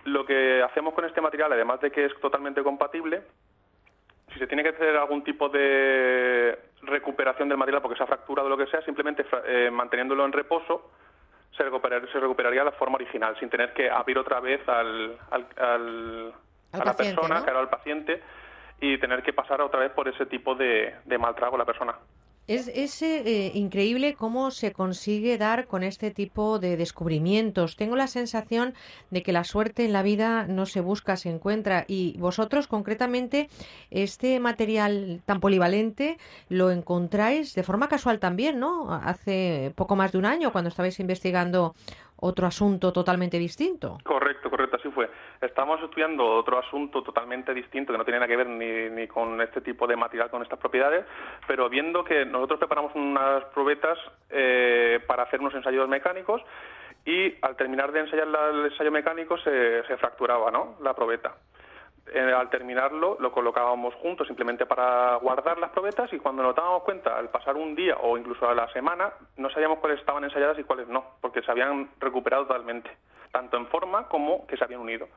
[0.05, 3.23] lo que hacemos con este material, además de que es totalmente compatible,
[4.37, 8.47] si se tiene que hacer algún tipo de recuperación del material porque se ha fracturado
[8.49, 10.91] o lo que sea, simplemente eh, manteniéndolo en reposo
[11.57, 16.35] se, se recuperaría la forma original, sin tener que abrir otra vez al, al,
[16.73, 17.59] a la persona, ¿no?
[17.59, 18.23] al paciente,
[18.81, 21.95] y tener que pasar otra vez por ese tipo de, de maltrago a la persona.
[22.49, 27.75] Es, eh, increíble cómo se consigue dar con este tipo de descubrimientos.
[27.75, 28.75] Tengo la sensación
[29.11, 31.85] de que la suerte en la vida no se busca, se encuentra.
[31.89, 33.49] Y vosotros, concretamente,
[33.91, 36.19] este material tan polivalente
[36.49, 38.95] lo encontráis de forma casual también, ¿no?
[38.95, 41.75] Hace poco más de un año, cuando estabais investigando
[42.19, 43.99] otro asunto totalmente distinto.
[44.05, 45.11] Correcto, correcto, así fue.
[45.41, 49.41] Estamos estudiando otro asunto totalmente distinto que no tiene nada que ver ni, ni con
[49.41, 51.05] este tipo de material, con estas propiedades,
[51.47, 53.99] pero viendo que nosotros preparamos unas probetas
[54.31, 56.43] eh, para hacer unos ensayos mecánicos
[57.05, 60.77] y al terminar de ensayar el ensayo mecánico se, se fracturaba ¿no?
[60.83, 61.35] la probeta.
[62.13, 66.85] Eh, al terminarlo lo colocábamos juntos simplemente para guardar las probetas y cuando nos dábamos
[66.85, 70.57] cuenta al pasar un día o incluso a la semana no sabíamos cuáles estaban ensayadas
[70.59, 72.91] y cuáles no, porque se habían recuperado totalmente,
[73.33, 75.09] tanto en forma como que se habían unido.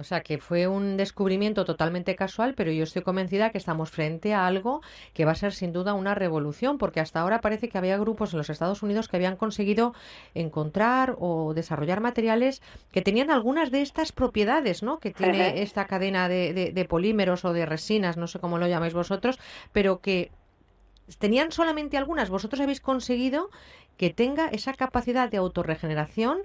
[0.00, 4.32] O sea, que fue un descubrimiento totalmente casual, pero yo estoy convencida que estamos frente
[4.32, 4.80] a algo
[5.12, 8.32] que va a ser sin duda una revolución, porque hasta ahora parece que había grupos
[8.32, 9.94] en los Estados Unidos que habían conseguido
[10.34, 12.62] encontrar o desarrollar materiales
[12.92, 15.00] que tenían algunas de estas propiedades, ¿no?
[15.00, 18.94] Que tiene esta cadena de, de polímeros o de resinas, no sé cómo lo llamáis
[18.94, 19.38] vosotros,
[19.72, 20.30] pero que
[21.18, 22.30] tenían solamente algunas.
[22.30, 23.50] Vosotros habéis conseguido
[23.98, 26.38] que tenga esa capacidad de autorregeneración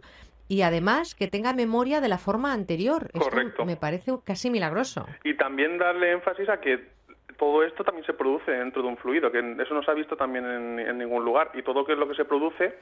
[0.48, 3.10] y además que tenga memoria de la forma anterior.
[3.12, 3.66] Correcto.
[3.66, 5.06] me parece casi milagroso.
[5.24, 6.96] Y también darle énfasis a que
[7.38, 10.16] todo esto también se produce dentro de un fluido, que eso no se ha visto
[10.16, 11.52] también en, ningún lugar.
[11.54, 12.76] Y todo que es lo que se produce,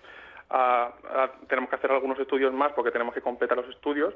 [1.48, 4.14] tenemos que hacer algunos estudios más porque tenemos que completar los estudios,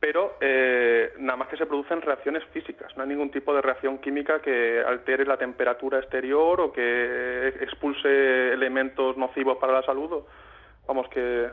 [0.00, 2.96] pero eh, nada más que se producen reacciones físicas.
[2.96, 8.52] No hay ningún tipo de reacción química que altere la temperatura exterior o que expulse
[8.52, 10.24] elementos nocivos para la salud.
[10.88, 11.48] Vamos que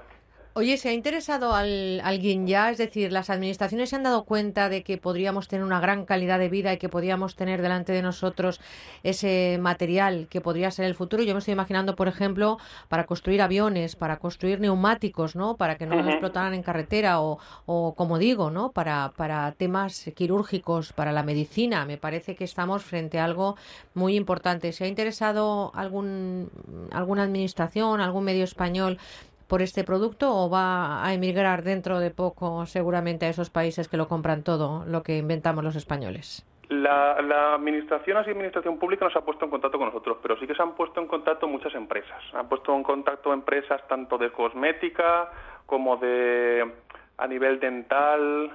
[0.55, 2.69] Oye, ¿se ha interesado al, alguien ya?
[2.69, 6.37] Es decir, ¿las administraciones se han dado cuenta de que podríamos tener una gran calidad
[6.37, 8.61] de vida y que podríamos tener delante de nosotros
[9.01, 11.23] ese material que podría ser el futuro?
[11.23, 15.57] Yo me estoy imaginando, por ejemplo, para construir aviones, para construir neumáticos, ¿no?
[15.57, 18.73] Para que no explotaran en carretera o, o, como digo, ¿no?
[18.73, 21.83] Para, para temas quirúrgicos, para la medicina.
[21.85, 23.57] Me parece que estamos frente a algo
[23.95, 24.71] muy importante.
[24.71, 26.51] ¿Se ha interesado algún,
[26.91, 28.99] alguna administración, algún medio español
[29.47, 33.97] por este producto o va a emigrar dentro de poco seguramente a esos países que
[33.97, 36.45] lo compran todo, lo que inventamos los españoles?
[36.69, 40.37] La, la, administración, así administración pública, no se ha puesto en contacto con nosotros, pero
[40.39, 42.21] sí que se han puesto en contacto muchas empresas.
[42.33, 45.29] Han puesto en contacto empresas tanto de cosmética
[45.65, 46.71] como de
[47.17, 48.51] a nivel dental.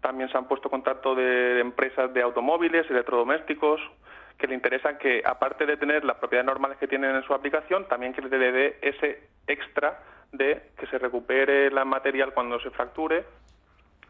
[0.00, 3.80] También se han puesto en contacto de empresas de automóviles, electrodomésticos,
[4.36, 7.86] que le interesan que, aparte de tener las propiedades normales que tienen en su aplicación,
[7.86, 10.00] también que le dé ese extra
[10.32, 13.24] de que se recupere el material cuando se fracture,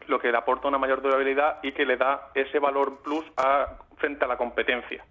[0.07, 3.77] lo que le aporta una mayor durabilidad y que le da ese valor plus a,
[3.97, 5.03] frente a la competencia.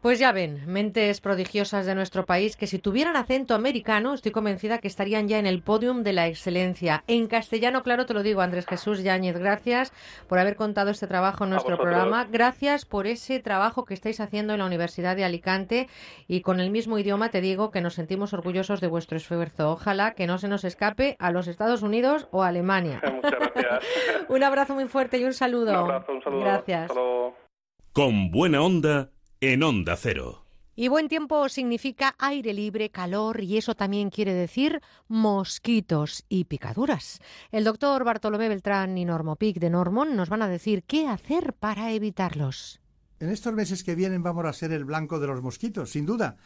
[0.00, 4.78] Pues ya ven, mentes prodigiosas de nuestro país que si tuvieran acento americano, estoy convencida
[4.78, 7.04] que estarían ya en el podium de la excelencia.
[7.06, 9.92] En castellano, claro, te lo digo, Andrés Jesús Yáñez, gracias
[10.26, 12.24] por haber contado este trabajo en nuestro programa.
[12.24, 15.86] Gracias por ese trabajo que estáis haciendo en la Universidad de Alicante
[16.26, 19.72] y con el mismo idioma te digo que nos sentimos orgullosos de vuestro esfuerzo.
[19.72, 23.02] Ojalá que no se nos escape a los Estados Unidos o a Alemania.
[23.12, 23.84] Muchas gracias.
[24.30, 25.72] un abrazo muy fuerte y un saludo.
[25.72, 26.40] Un abrazo, un saludo.
[26.40, 26.90] Gracias.
[27.92, 29.10] Con buena onda
[29.42, 30.44] en Onda Cero.
[30.76, 37.20] Y buen tiempo significa aire libre, calor y eso también quiere decir mosquitos y picaduras.
[37.50, 41.92] El doctor Bartolomé Beltrán y Normopic de Normon nos van a decir qué hacer para
[41.92, 42.80] evitarlos.
[43.18, 46.36] En estos meses que vienen vamos a ser el blanco de los mosquitos, sin duda.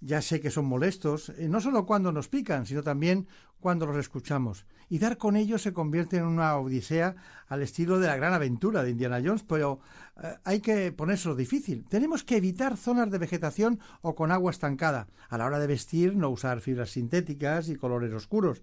[0.00, 3.28] Ya sé que son molestos, eh, no solo cuando nos pican, sino también
[3.60, 4.66] cuando los escuchamos.
[4.88, 7.16] Y dar con ellos se convierte en una odisea
[7.48, 9.80] al estilo de la gran aventura de Indiana Jones, pero
[10.22, 11.86] eh, hay que ponérselo difícil.
[11.88, 15.08] Tenemos que evitar zonas de vegetación o con agua estancada.
[15.28, 18.62] A la hora de vestir, no usar fibras sintéticas y colores oscuros.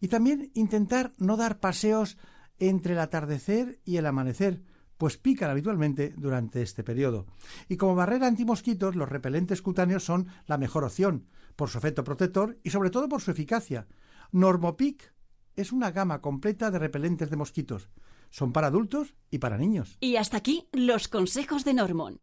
[0.00, 2.18] Y también intentar no dar paseos
[2.58, 4.62] entre el atardecer y el amanecer,
[4.98, 7.26] pues pican habitualmente durante este periodo.
[7.68, 11.26] Y como barrera antimosquitos, los repelentes cutáneos son la mejor opción,
[11.56, 13.86] por su efecto protector y sobre todo por su eficacia.
[14.32, 15.12] Normopic
[15.54, 17.88] es una gama completa de repelentes de mosquitos.
[18.30, 19.96] Son para adultos y para niños.
[20.00, 22.20] Y hasta aquí los consejos de Normon.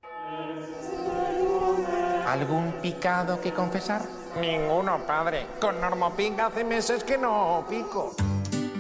[2.28, 4.02] ¿Algún picado que confesar?
[4.40, 5.48] Ninguno, padre.
[5.60, 8.16] Con Normopic hace meses que no pico.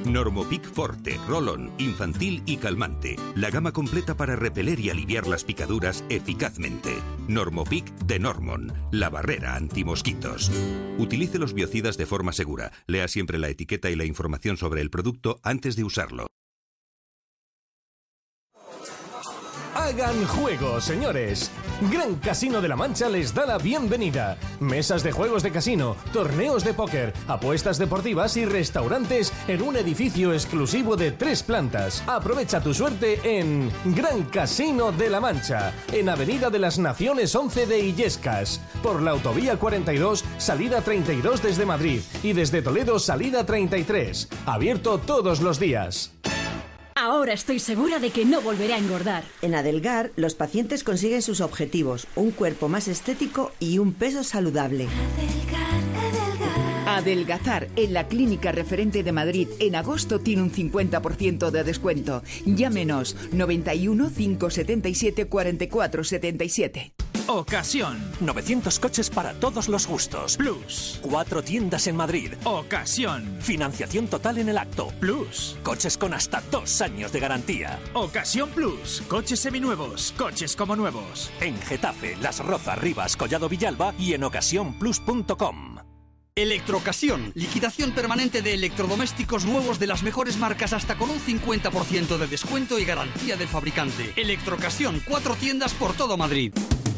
[0.06, 3.16] Normopic Forte, Rolón, infantil y calmante.
[3.36, 6.92] La gama completa para repeler y aliviar las picaduras eficazmente.
[7.28, 10.52] Normopic de Normon, la barrera antimosquitos.
[10.98, 12.72] Utilice los biocidas de forma segura.
[12.88, 16.28] Lea siempre la etiqueta y la información sobre el producto antes de usarlo.
[19.84, 21.52] Hagan juego, señores.
[21.92, 24.38] Gran Casino de la Mancha les da la bienvenida.
[24.62, 30.32] Mesas de juegos de casino, torneos de póker, apuestas deportivas y restaurantes en un edificio
[30.32, 32.02] exclusivo de tres plantas.
[32.08, 37.66] Aprovecha tu suerte en Gran Casino de la Mancha, en Avenida de las Naciones 11
[37.66, 44.30] de Illescas, por la Autovía 42, salida 32 desde Madrid y desde Toledo, salida 33.
[44.46, 46.14] Abierto todos los días.
[46.96, 49.24] Ahora estoy segura de que no volveré a engordar.
[49.42, 54.88] En Adelgar, los pacientes consiguen sus objetivos, un cuerpo más estético y un peso saludable.
[56.86, 62.22] Adelgazar en la clínica referente de Madrid en agosto tiene un 50% de descuento.
[62.46, 66.94] Llámenos 91 577 44 77.
[67.28, 68.04] Ocasión.
[68.20, 70.36] 900 coches para todos los gustos.
[70.36, 71.00] Plus.
[71.02, 72.34] Cuatro tiendas en Madrid.
[72.44, 73.38] Ocasión.
[73.40, 74.88] Financiación total en el acto.
[75.00, 75.56] Plus.
[75.64, 77.80] Coches con hasta dos años de garantía.
[77.94, 79.04] Ocasión Plus.
[79.08, 80.14] Coches seminuevos.
[80.18, 81.32] Coches como nuevos.
[81.40, 85.78] En Getafe, Las Rozas, Rivas, Collado Villalba y en ocasiónplus.com.
[86.36, 92.28] Electrocasión, liquidación permanente de electrodomésticos nuevos de las mejores marcas hasta con un 50% de
[92.28, 94.14] descuento y garantía del fabricante.
[94.16, 96.52] Electrocasión, cuatro tiendas por todo Madrid.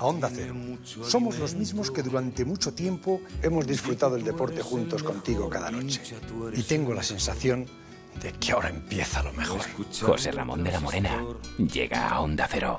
[0.00, 0.54] a Onda Cero.
[1.02, 6.00] Somos los mismos que durante mucho tiempo hemos disfrutado el deporte juntos contigo cada noche.
[6.54, 7.66] Y tengo la sensación
[8.22, 9.60] de que ahora empieza lo mejor.
[10.00, 11.24] José Ramón de la Morena
[11.58, 12.78] llega a Onda Cero.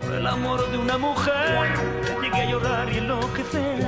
[0.00, 1.74] El amor de una mujer
[2.22, 3.84] llegué a llorar y enloquecer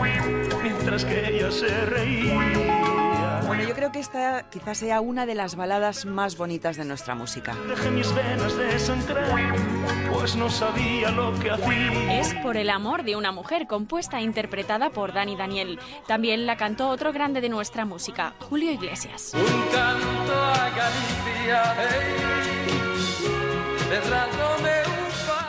[0.61, 3.43] mientras que ella se reía.
[3.47, 7.15] Bueno, yo creo que esta quizás sea una de las baladas más bonitas de nuestra
[7.15, 7.55] música.
[7.69, 9.55] Dejé mis venas desangrar,
[10.13, 12.21] pues no sabía lo que hacía.
[12.21, 15.79] Es Por el amor de una mujer, compuesta e interpretada por Dani Daniel.
[16.09, 19.33] También la cantó otro grande de nuestra música, Julio Iglesias.
[19.35, 22.71] Un canto a Galicia, hey,
[23.87, 24.90] un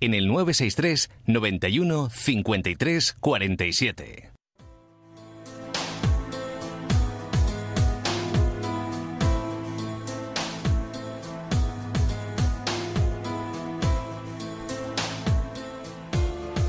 [0.00, 4.38] en el 963 91 53 47.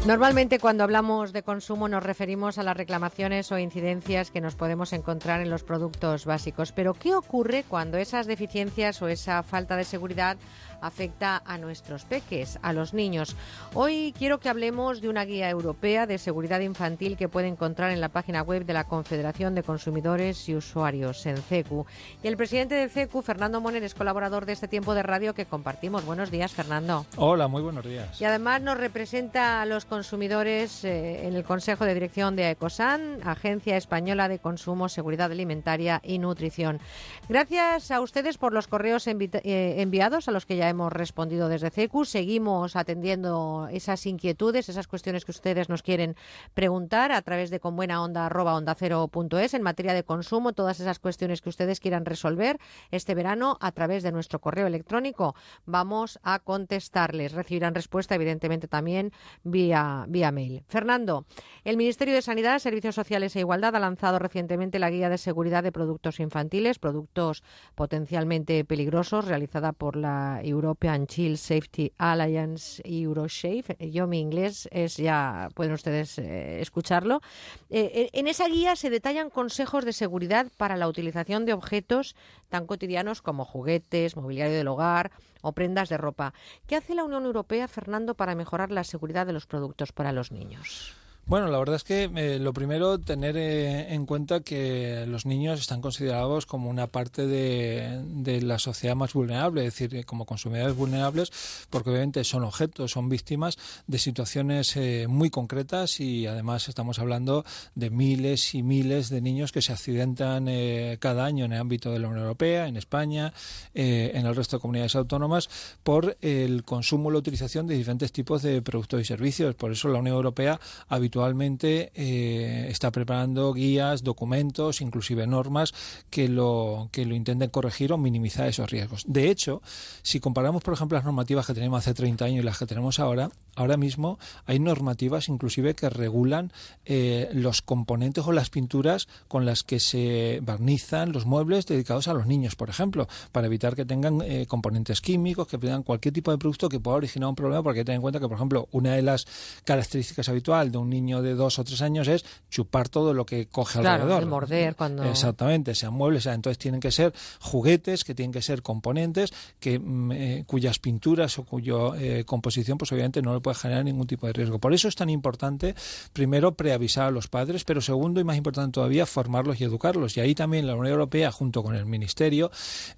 [0.09, 4.91] Normalmente cuando hablamos de consumo nos referimos a las reclamaciones o incidencias que nos podemos
[4.91, 6.71] encontrar en los productos básicos.
[6.71, 10.37] Pero ¿qué ocurre cuando esas deficiencias o esa falta de seguridad
[10.81, 13.35] afecta a nuestros peques, a los niños?
[13.73, 18.01] Hoy quiero que hablemos de una guía europea de seguridad infantil que puede encontrar en
[18.01, 21.85] la página web de la Confederación de Consumidores y Usuarios, en CECU.
[22.23, 25.45] Y el presidente de CECU, Fernando Moner, es colaborador de este tiempo de radio que
[25.45, 26.05] compartimos.
[26.05, 27.05] Buenos días, Fernando.
[27.17, 28.19] Hola, muy buenos días.
[28.21, 33.19] Y además nos representa a los consumidores eh, en el Consejo de Dirección de ECOSAN,
[33.23, 36.79] Agencia Española de Consumo, Seguridad Alimentaria y Nutrición.
[37.27, 41.49] Gracias a ustedes por los correos envi- eh, enviados a los que ya hemos respondido
[41.49, 42.05] desde CECU.
[42.05, 46.15] Seguimos atendiendo esas inquietudes, esas cuestiones que ustedes nos quieren
[46.53, 52.05] preguntar a través de conbuenaonda.onda0.es en materia de consumo, todas esas cuestiones que ustedes quieran
[52.05, 52.59] resolver
[52.91, 55.35] este verano a través de nuestro correo electrónico.
[55.65, 57.33] Vamos a contestarles.
[57.33, 59.11] Recibirán respuesta, evidentemente, también
[59.43, 60.63] vía, vía mail.
[60.67, 61.25] Fernando,
[61.63, 65.63] el Ministerio de Sanidad, Servicios Sociales e Igualdad ha lanzado recientemente la Guía de Seguridad
[65.63, 67.43] de Productos Infantiles, productos
[67.75, 73.77] potencialmente peligrosos, realizada por la European Child Safety Alliance y Eurosafe.
[73.91, 77.21] Yo mi inglés es ya, pueden ustedes eh, escucharlo.
[77.69, 82.15] Eh, en esa guía se detallan consejos de seguridad para la utilización de objetos
[82.49, 86.33] tan cotidianos como juguetes, mobiliario del hogar o prendas de ropa.
[86.67, 90.31] ¿Qué hace la Unión Europea, Fernando, para mejorar la seguridad de los productos para los
[90.31, 90.98] niños?
[91.29, 95.59] Bueno, la verdad es que eh, lo primero, tener eh, en cuenta que los niños
[95.59, 100.25] están considerados como una parte de, de la sociedad más vulnerable, es decir, eh, como
[100.25, 101.31] consumidores vulnerables,
[101.69, 107.45] porque obviamente son objetos, son víctimas de situaciones eh, muy concretas y además estamos hablando
[107.75, 111.91] de miles y miles de niños que se accidentan eh, cada año en el ámbito
[111.91, 113.33] de la Unión Europea, en España,
[113.75, 115.47] eh, en el resto de comunidades autónomas,
[115.83, 119.53] por el consumo o la utilización de diferentes tipos de productos y servicios.
[119.53, 125.73] Por eso la Unión Europea habitualmente habitualmente eh, está preparando guías, documentos, inclusive normas
[126.09, 129.03] que lo, que lo intenten corregir o minimizar esos riesgos.
[129.05, 129.61] De hecho,
[130.01, 132.99] si comparamos, por ejemplo, las normativas que tenemos hace 30 años y las que tenemos
[132.99, 136.53] ahora, ahora mismo hay normativas inclusive que regulan
[136.85, 142.13] eh, los componentes o las pinturas con las que se barnizan los muebles dedicados a
[142.13, 146.31] los niños, por ejemplo, para evitar que tengan eh, componentes químicos, que tengan cualquier tipo
[146.31, 148.93] de producto que pueda originar un problema, porque tener en cuenta que, por ejemplo, una
[148.93, 149.27] de las
[149.65, 153.47] características habituales de un niño de dos o tres años es chupar todo lo que
[153.47, 154.23] coge claro, alrededor.
[154.23, 155.03] El morder cuando.
[155.03, 160.11] Exactamente, sean muebles, entonces tienen que ser juguetes, que tienen que ser componentes, que mm,
[160.11, 164.27] eh, cuyas pinturas o cuya eh, composición, pues obviamente no le puede generar ningún tipo
[164.27, 164.59] de riesgo.
[164.59, 165.75] Por eso es tan importante,
[166.13, 170.15] primero, preavisar a los padres, pero segundo y más importante todavía, formarlos y educarlos.
[170.17, 172.51] Y ahí también la Unión Europea, junto con el Ministerio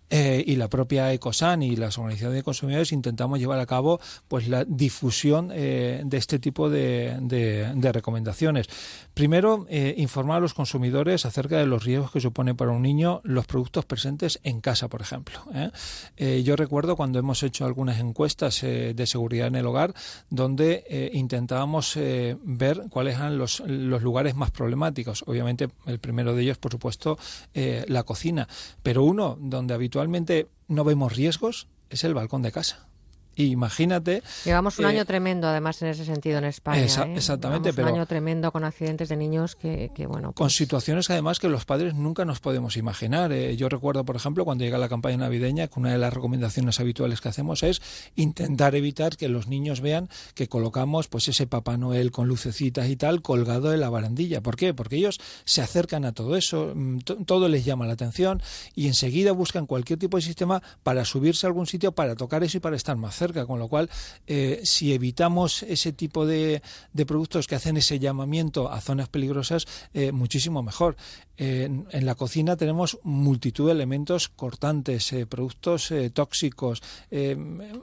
[0.10, 4.48] eh, y la propia ECOSAN y las organizaciones de consumidores, intentamos llevar a cabo pues
[4.48, 8.68] la difusión de este tipo de, de recomendaciones.
[9.14, 13.46] Primero, informar a los consumidores acerca de los riesgos que supone para un niño los
[13.46, 15.40] productos presentes en casa, por ejemplo.
[15.54, 15.72] ¿eh?
[16.18, 19.94] Eh, yo recuerdo cuando hemos hecho algunas encuestas eh, de seguridad en el hogar,
[20.30, 21.98] donde intentábamos
[22.44, 25.24] ver cuáles eran los, los, lugares más problemáticos.
[25.28, 27.18] Obviamente, el primero de ellos, por supuesto,
[27.54, 28.48] la cocina.
[28.84, 32.91] Pero uno donde habitualmente no vemos riesgos es el balcón de casa
[33.36, 34.24] imagínate.
[34.46, 36.82] Llevamos un año tremendo, además, en ese sentido en España.
[36.82, 37.14] ¿eh?
[37.16, 37.90] Exactamente, pero.
[37.90, 40.34] Un año tremendo con accidentes de niños que, bueno.
[40.34, 43.32] Con pues situaciones, además, que los padres nunca nos podemos imaginar.
[43.32, 43.56] ¿eh?
[43.56, 47.22] yo recuerdo, por ejemplo, cuando llega la campaña navideña, que una de las recomendaciones habituales
[47.22, 47.82] que hacemos es
[48.16, 52.96] intentar evitar que los niños vean que colocamos pues ese Papá Noel con lucecitas y
[52.96, 54.42] tal colgado en la barandilla.
[54.42, 54.74] ¿Por qué?
[54.74, 58.42] Porque ellos se acercan a todo eso, mm, todo les llama la atención
[58.76, 62.58] y enseguida buscan cualquier tipo de sistema para subirse a algún sitio, para tocar eso
[62.58, 63.88] y para estar más cerca, con lo cual
[64.26, 69.68] eh, si evitamos ese tipo de, de, productos que hacen ese llamamiento a zonas peligrosas,
[69.94, 70.96] eh, muchísimo mejor.
[71.42, 76.82] En, la cocina tenemos multitud de elementos cortantes, eh, productos tóxicos,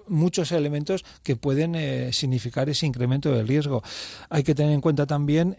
[0.06, 3.82] muchos elementos que pueden significar ese incremento del riesgo.
[4.28, 5.56] Hay que tener en cuenta también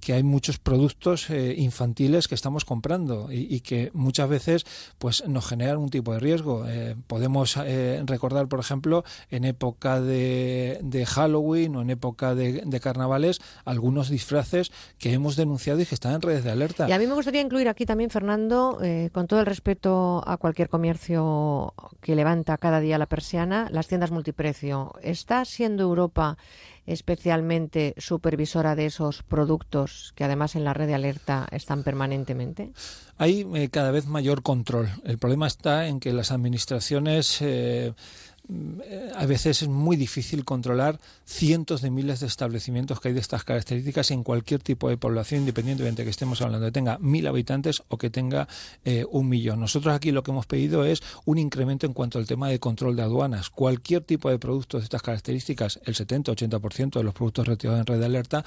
[0.00, 4.66] que hay muchos productos infantiles que estamos comprando y, que muchas veces
[4.98, 6.64] pues nos generan un tipo de riesgo.
[7.06, 7.56] podemos
[8.06, 15.12] recordar, por ejemplo, en época de, Halloween o en época de, carnavales algunos disfraces que
[15.12, 16.86] hemos denunciado y que están en redes de alerta.
[17.08, 22.14] Me gustaría incluir aquí también, Fernando, eh, con todo el respeto a cualquier comercio que
[22.14, 24.94] levanta cada día la persiana, las tiendas multiprecio.
[25.02, 26.36] ¿Está siendo Europa
[26.86, 32.72] especialmente supervisora de esos productos que además en la red de alerta están permanentemente?
[33.18, 34.88] Hay eh, cada vez mayor control.
[35.04, 37.92] El problema está en que las administraciones eh,
[39.14, 43.44] a veces es muy difícil controlar cientos de miles de establecimientos que hay de estas
[43.44, 47.82] características en cualquier tipo de población, independientemente de que estemos hablando de tenga mil habitantes
[47.88, 48.48] o que tenga
[48.84, 49.60] eh, un millón.
[49.60, 52.96] Nosotros aquí lo que hemos pedido es un incremento en cuanto al tema de control
[52.96, 53.50] de aduanas.
[53.50, 57.98] Cualquier tipo de productos de estas características, el 70-80% de los productos retirados en red
[57.98, 58.44] de alerta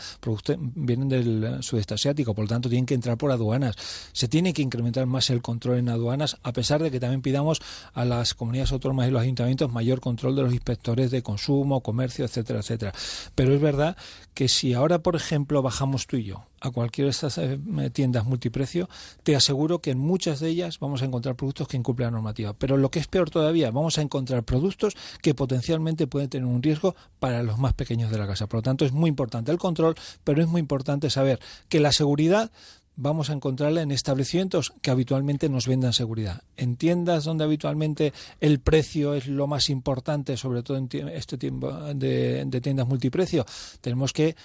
[0.76, 3.76] vienen del sudeste asiático, por lo tanto tienen que entrar por aduanas.
[4.14, 7.62] Se tiene que incrementar más el control en aduanas, a pesar de que también pidamos
[7.94, 12.26] a las comunidades autónomas y los ayuntamientos mayor control de los inspectores de consumo, comercio,
[12.26, 12.94] etcétera, etcétera.
[13.36, 13.98] Pero es verdad
[14.34, 17.60] que si ahora, por ejemplo, bajamos tú y yo a cualquiera de estas eh,
[17.92, 18.88] tiendas multiprecio,
[19.24, 22.54] te aseguro que en muchas de ellas vamos a encontrar productos que incumplen la normativa.
[22.54, 26.62] Pero lo que es peor todavía, vamos a encontrar productos que potencialmente pueden tener un
[26.62, 28.48] riesgo para los más pequeños de la casa.
[28.48, 31.92] Por lo tanto, es muy importante el control, pero es muy importante saber que la
[31.92, 32.52] seguridad
[32.96, 36.44] vamos a encontrarla en establecimientos que habitualmente nos vendan seguridad.
[36.58, 41.72] En tiendas donde habitualmente el precio es lo más importante, sobre todo en este tiempo
[41.94, 43.46] de, de tiendas multiprecio,
[43.82, 44.36] tenemos que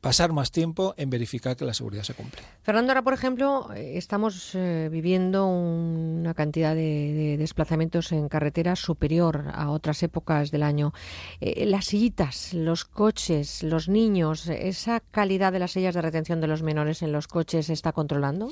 [0.00, 2.40] pasar más tiempo en verificar que la seguridad se cumple.
[2.62, 9.70] Fernando, ahora, por ejemplo, estamos eh, viviendo una cantidad de, desplazamientos en carretera superior a
[9.70, 10.92] otras épocas del año.
[11.40, 16.46] Eh, las sillitas, los coches, los niños, ¿esa calidad de las sillas de retención de
[16.46, 18.48] los menores en los coches se está controlando?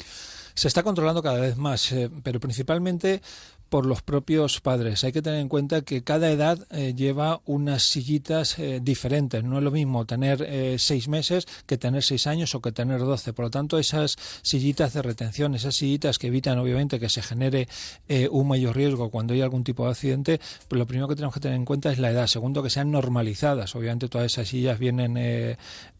[0.55, 3.20] Se está controlando cada vez más, eh, pero principalmente
[3.69, 5.05] por los propios padres.
[5.05, 9.43] Hay que tener en cuenta que cada edad eh, lleva unas sillitas eh, diferentes.
[9.45, 10.47] No es lo mismo tener
[10.78, 13.33] seis meses que tener seis años o que tener doce.
[13.33, 17.69] Por lo tanto, esas sillitas de retención, esas sillitas que evitan obviamente que se genere
[18.31, 21.41] un mayor riesgo cuando hay algún tipo de accidente, pues lo primero que tenemos que
[21.41, 22.27] tener en cuenta es la edad.
[22.27, 23.75] Segundo, que sean normalizadas.
[23.75, 25.15] Obviamente todas esas sillas vienen,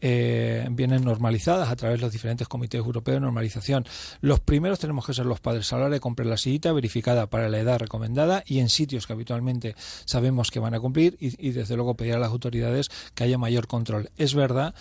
[0.01, 3.85] vienen normalizadas a través de los diferentes comités europeos de normalización.
[4.21, 7.27] Los primeros tenemos que ser los padres a la hora de comprar la sillita verificada
[7.27, 11.77] para edad recomendada y en sitios que habitualmente sabemos que van a cumplir y, desde
[11.77, 14.11] luego pedir a las autoridades que haya mayor control.
[14.17, 14.75] Es verdad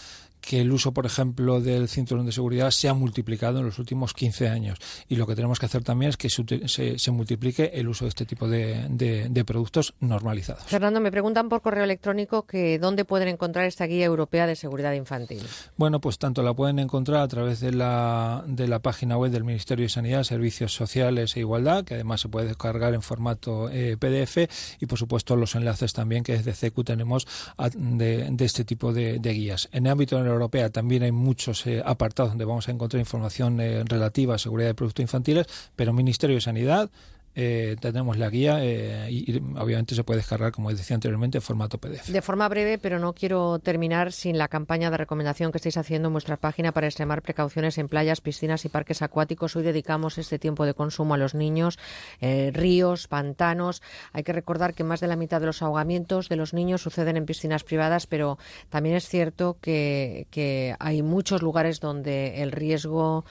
[0.45, 4.13] que el uso, por ejemplo, del cinturón de seguridad se ha multiplicado en los últimos
[4.13, 4.79] 15 años.
[5.07, 8.25] Y lo que tenemos que hacer también es que se, multiplique el uso de este
[8.25, 10.63] tipo de, productos normalizados.
[10.63, 14.93] Fernando, me preguntan por correo electrónico que dónde pueden encontrar esta guía europea de seguridad
[14.93, 15.41] infantil.
[15.77, 19.43] Bueno, pues tanto la pueden encontrar a través de la, de la página web del
[19.43, 23.97] Ministerio de Sanidad, Servicios Sociales e Igualdad, que además se puede descargar en formato eh,
[23.97, 24.49] PDF,
[24.79, 27.27] y por supuesto los enlaces también que desde CECU tenemos
[27.75, 29.69] de, este tipo de, guías.
[29.71, 30.69] En el ámbito de Europea.
[30.69, 34.75] También hay muchos eh, apartados donde vamos a encontrar información eh, relativa a seguridad de
[34.75, 36.89] productos infantiles, pero Ministerio de Sanidad,
[37.37, 41.77] eh, tenemos la guía eh, y, obviamente se puede descargar, como decía anteriormente, en formato
[41.77, 42.07] PDF.
[42.07, 46.07] De forma breve, pero no quiero terminar sin la campaña de recomendación que estáis haciendo
[46.07, 49.55] en vuestra página para extremar precauciones en playas, piscinas y parques acuáticos.
[49.57, 51.77] Hoy dedicamos este tiempo de consumo a los niños,
[52.21, 53.81] eh, ríos, pantanos.
[54.13, 57.17] Hay que recordar que más de la mitad de los ahogamientos de los niños suceden
[57.17, 58.37] en piscinas privadas, pero
[58.69, 63.25] también es cierto que, que hay muchos lugares donde el riesgo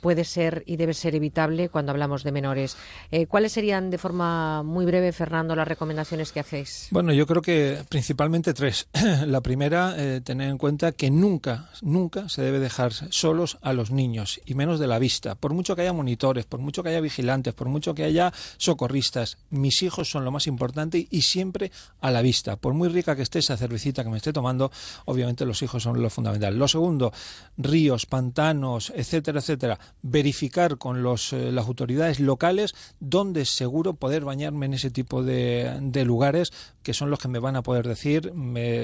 [0.00, 2.76] puede ser y debe ser evitable cuando hablamos de menores.
[3.10, 6.88] Eh, ¿Cuáles serían, de forma muy breve, Fernando, las recomendaciones que hacéis?
[6.90, 8.88] Bueno, yo creo que principalmente tres.
[9.26, 13.90] La primera, eh, tener en cuenta que nunca, nunca se debe dejar solos a los
[13.90, 15.34] niños, y menos de la vista.
[15.34, 19.38] Por mucho que haya monitores, por mucho que haya vigilantes, por mucho que haya socorristas,
[19.50, 21.70] mis hijos son lo más importante y siempre
[22.00, 22.56] a la vista.
[22.56, 24.70] Por muy rica que esté esa cervecita que me esté tomando,
[25.04, 26.56] obviamente los hijos son lo fundamental.
[26.58, 27.12] Lo segundo,
[27.56, 29.78] ríos, pantanos, etcétera, etcétera.
[30.02, 35.22] Verificar con los, eh, las autoridades locales dónde es seguro poder bañarme en ese tipo
[35.22, 36.52] de, lugares
[36.82, 38.32] que son los que me van a poder decir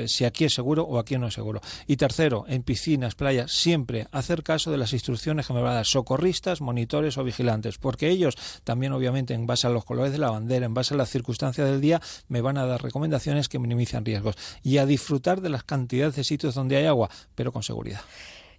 [0.09, 1.61] si aquí es seguro o aquí no es seguro.
[1.87, 5.77] Y tercero, en piscinas, playas, siempre hacer caso de las instrucciones que me van a
[5.77, 10.19] dar socorristas, monitores o vigilantes, porque ellos también obviamente en base a los colores de
[10.19, 13.59] la bandera, en base a las circunstancias del día, me van a dar recomendaciones que
[13.59, 17.63] minimizan riesgos y a disfrutar de las cantidades de sitios donde hay agua, pero con
[17.63, 18.01] seguridad.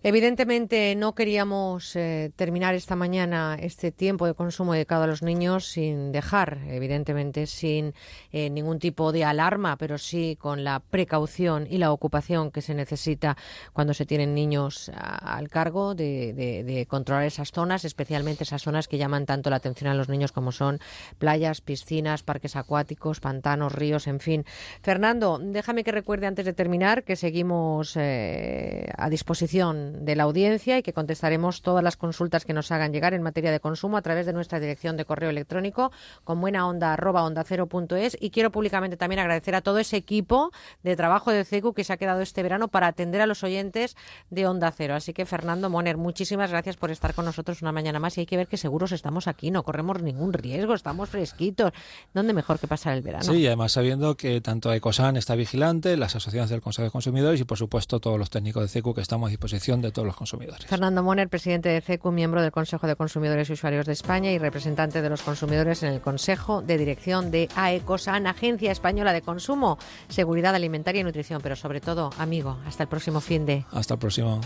[0.08, 5.66] Evidentemente no queríamos eh, terminar esta mañana este tiempo de consumo dedicado a los niños
[5.66, 7.96] sin dejar, evidentemente, sin
[8.32, 12.76] eh, ningún tipo de alarma, pero sí con la precaución y la ocupación que se
[12.76, 13.36] necesita
[13.74, 19.26] cuando se tienen niños al cargo de, controlar esas zonas, especialmente esas zonas que llaman
[19.26, 20.82] tanto la atención a los niños como son
[21.18, 24.46] playas, piscinas, parques acuáticos, pantanos, ríos, en fin.
[24.84, 30.78] Fernando, déjame que recuerde antes de terminar que seguimos eh, a disposición de la audiencia
[30.78, 34.02] y que contestaremos todas las consultas que nos hagan llegar en materia de consumo a
[34.02, 35.92] través de nuestra dirección de correo electrónico
[36.24, 39.80] con buena onda arroba onda cero punto es y quiero públicamente también agradecer a todo
[39.80, 40.52] ese equipo
[40.84, 43.96] de trabajo de CECU que se ha quedado este verano para atender a los oyentes
[44.30, 44.96] de Onda Cero.
[44.96, 48.26] Así que Fernando Moner, muchísimas gracias por estar con nosotros una mañana más y hay
[48.26, 51.72] que ver que seguros estamos aquí, no corremos ningún riesgo, estamos fresquitos.
[52.14, 53.24] ¿Dónde mejor que pasar el verano?
[53.24, 57.44] Sí, además sabiendo que tanto Ecosan está vigilante, las asociaciones del Consejo de Consumidores y
[57.44, 60.66] por supuesto todos los técnicos de CECU que estamos a disposición de todos los consumidores.
[60.66, 64.38] Fernando Moner, presidente de CECU, miembro del Consejo de Consumidores y Usuarios de España y
[64.38, 69.78] representante de los consumidores en el Consejo de Dirección de AECOSAN, Agencia Española de Consumo,
[70.10, 73.66] Seguridad Alimentaria y Nutrición, pero sobre todo, amigo, hasta el próximo fin de.
[73.72, 74.42] Hasta el próximo.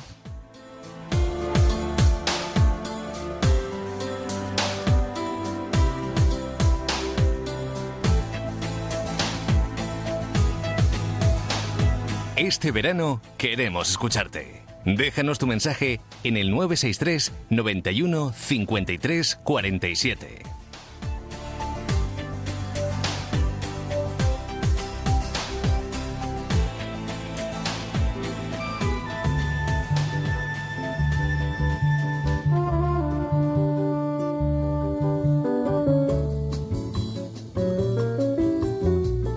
[12.39, 14.58] Este verano queremos escucharte.
[14.85, 20.41] Déjanos tu mensaje en el 963 91 53 47.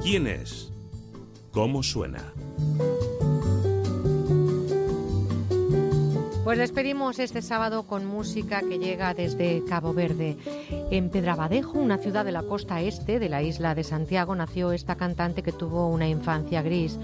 [0.03, 0.71] ¿Quién es?
[1.53, 2.33] ¿Cómo suena?
[6.45, 10.37] Pues despedimos este sábado con música que llega desde Cabo Verde.
[10.91, 14.97] En Pedrabadejo, una ciudad de la costa este de la isla de Santiago, nació esta
[14.97, 16.99] cantante que tuvo una infancia gris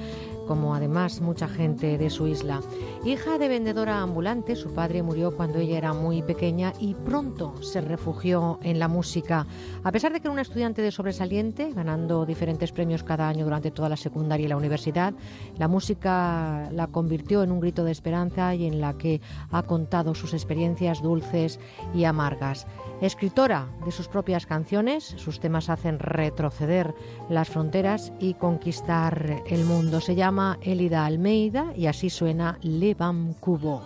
[0.49, 2.63] como además mucha gente de su isla.
[3.05, 7.83] Hija de vendedora ambulante, su padre murió cuando ella era muy pequeña y pronto se
[7.83, 9.47] refugió en la música.
[9.85, 13.71] A pesar de que era una estudiante de sobresaliente, ganando diferentes premios cada año durante
[13.71, 15.13] toda la secundaria y la universidad,
[15.59, 19.21] la música la convirtió en un grito de esperanza y en la que
[19.51, 21.61] ha contado sus experiencias dulces
[21.95, 22.67] y amargas.
[23.03, 26.95] Escritora de sus propias canciones, sus temas hacen retroceder
[27.29, 30.01] las fronteras y conquistar el mundo.
[30.01, 33.83] Se llama Elida Almeida y así suena Levam Cubo.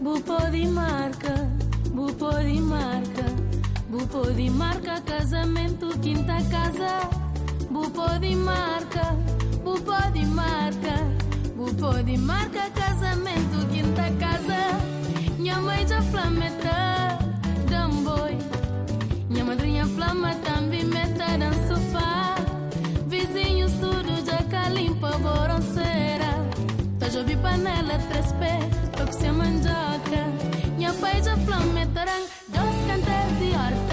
[0.00, 1.34] Bupo di marca,
[1.92, 3.26] bupo di marca,
[3.88, 7.08] bupo di marca, casamento, quinta casa,
[7.68, 9.16] bupo di marca,
[9.62, 10.96] bupo pode marca,
[11.54, 14.78] bu pode marca casamento, quinta casa.
[15.38, 17.18] Minha mãe já flameta,
[17.68, 18.38] damboi.
[19.28, 21.63] Minha madrinha flama também meta no
[25.14, 26.24] calimpa boronceira.
[26.98, 28.64] Tá panela, três pés,
[28.96, 30.24] toque se mandioca.
[30.76, 30.92] Minha
[32.48, 33.83] dos cantar de.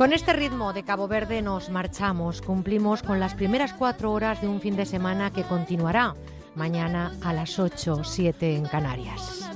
[0.00, 4.48] Con este ritmo de Cabo Verde nos marchamos, cumplimos con las primeras cuatro horas de
[4.48, 6.14] un fin de semana que continuará
[6.54, 9.50] mañana a las 8, 7 en Canarias.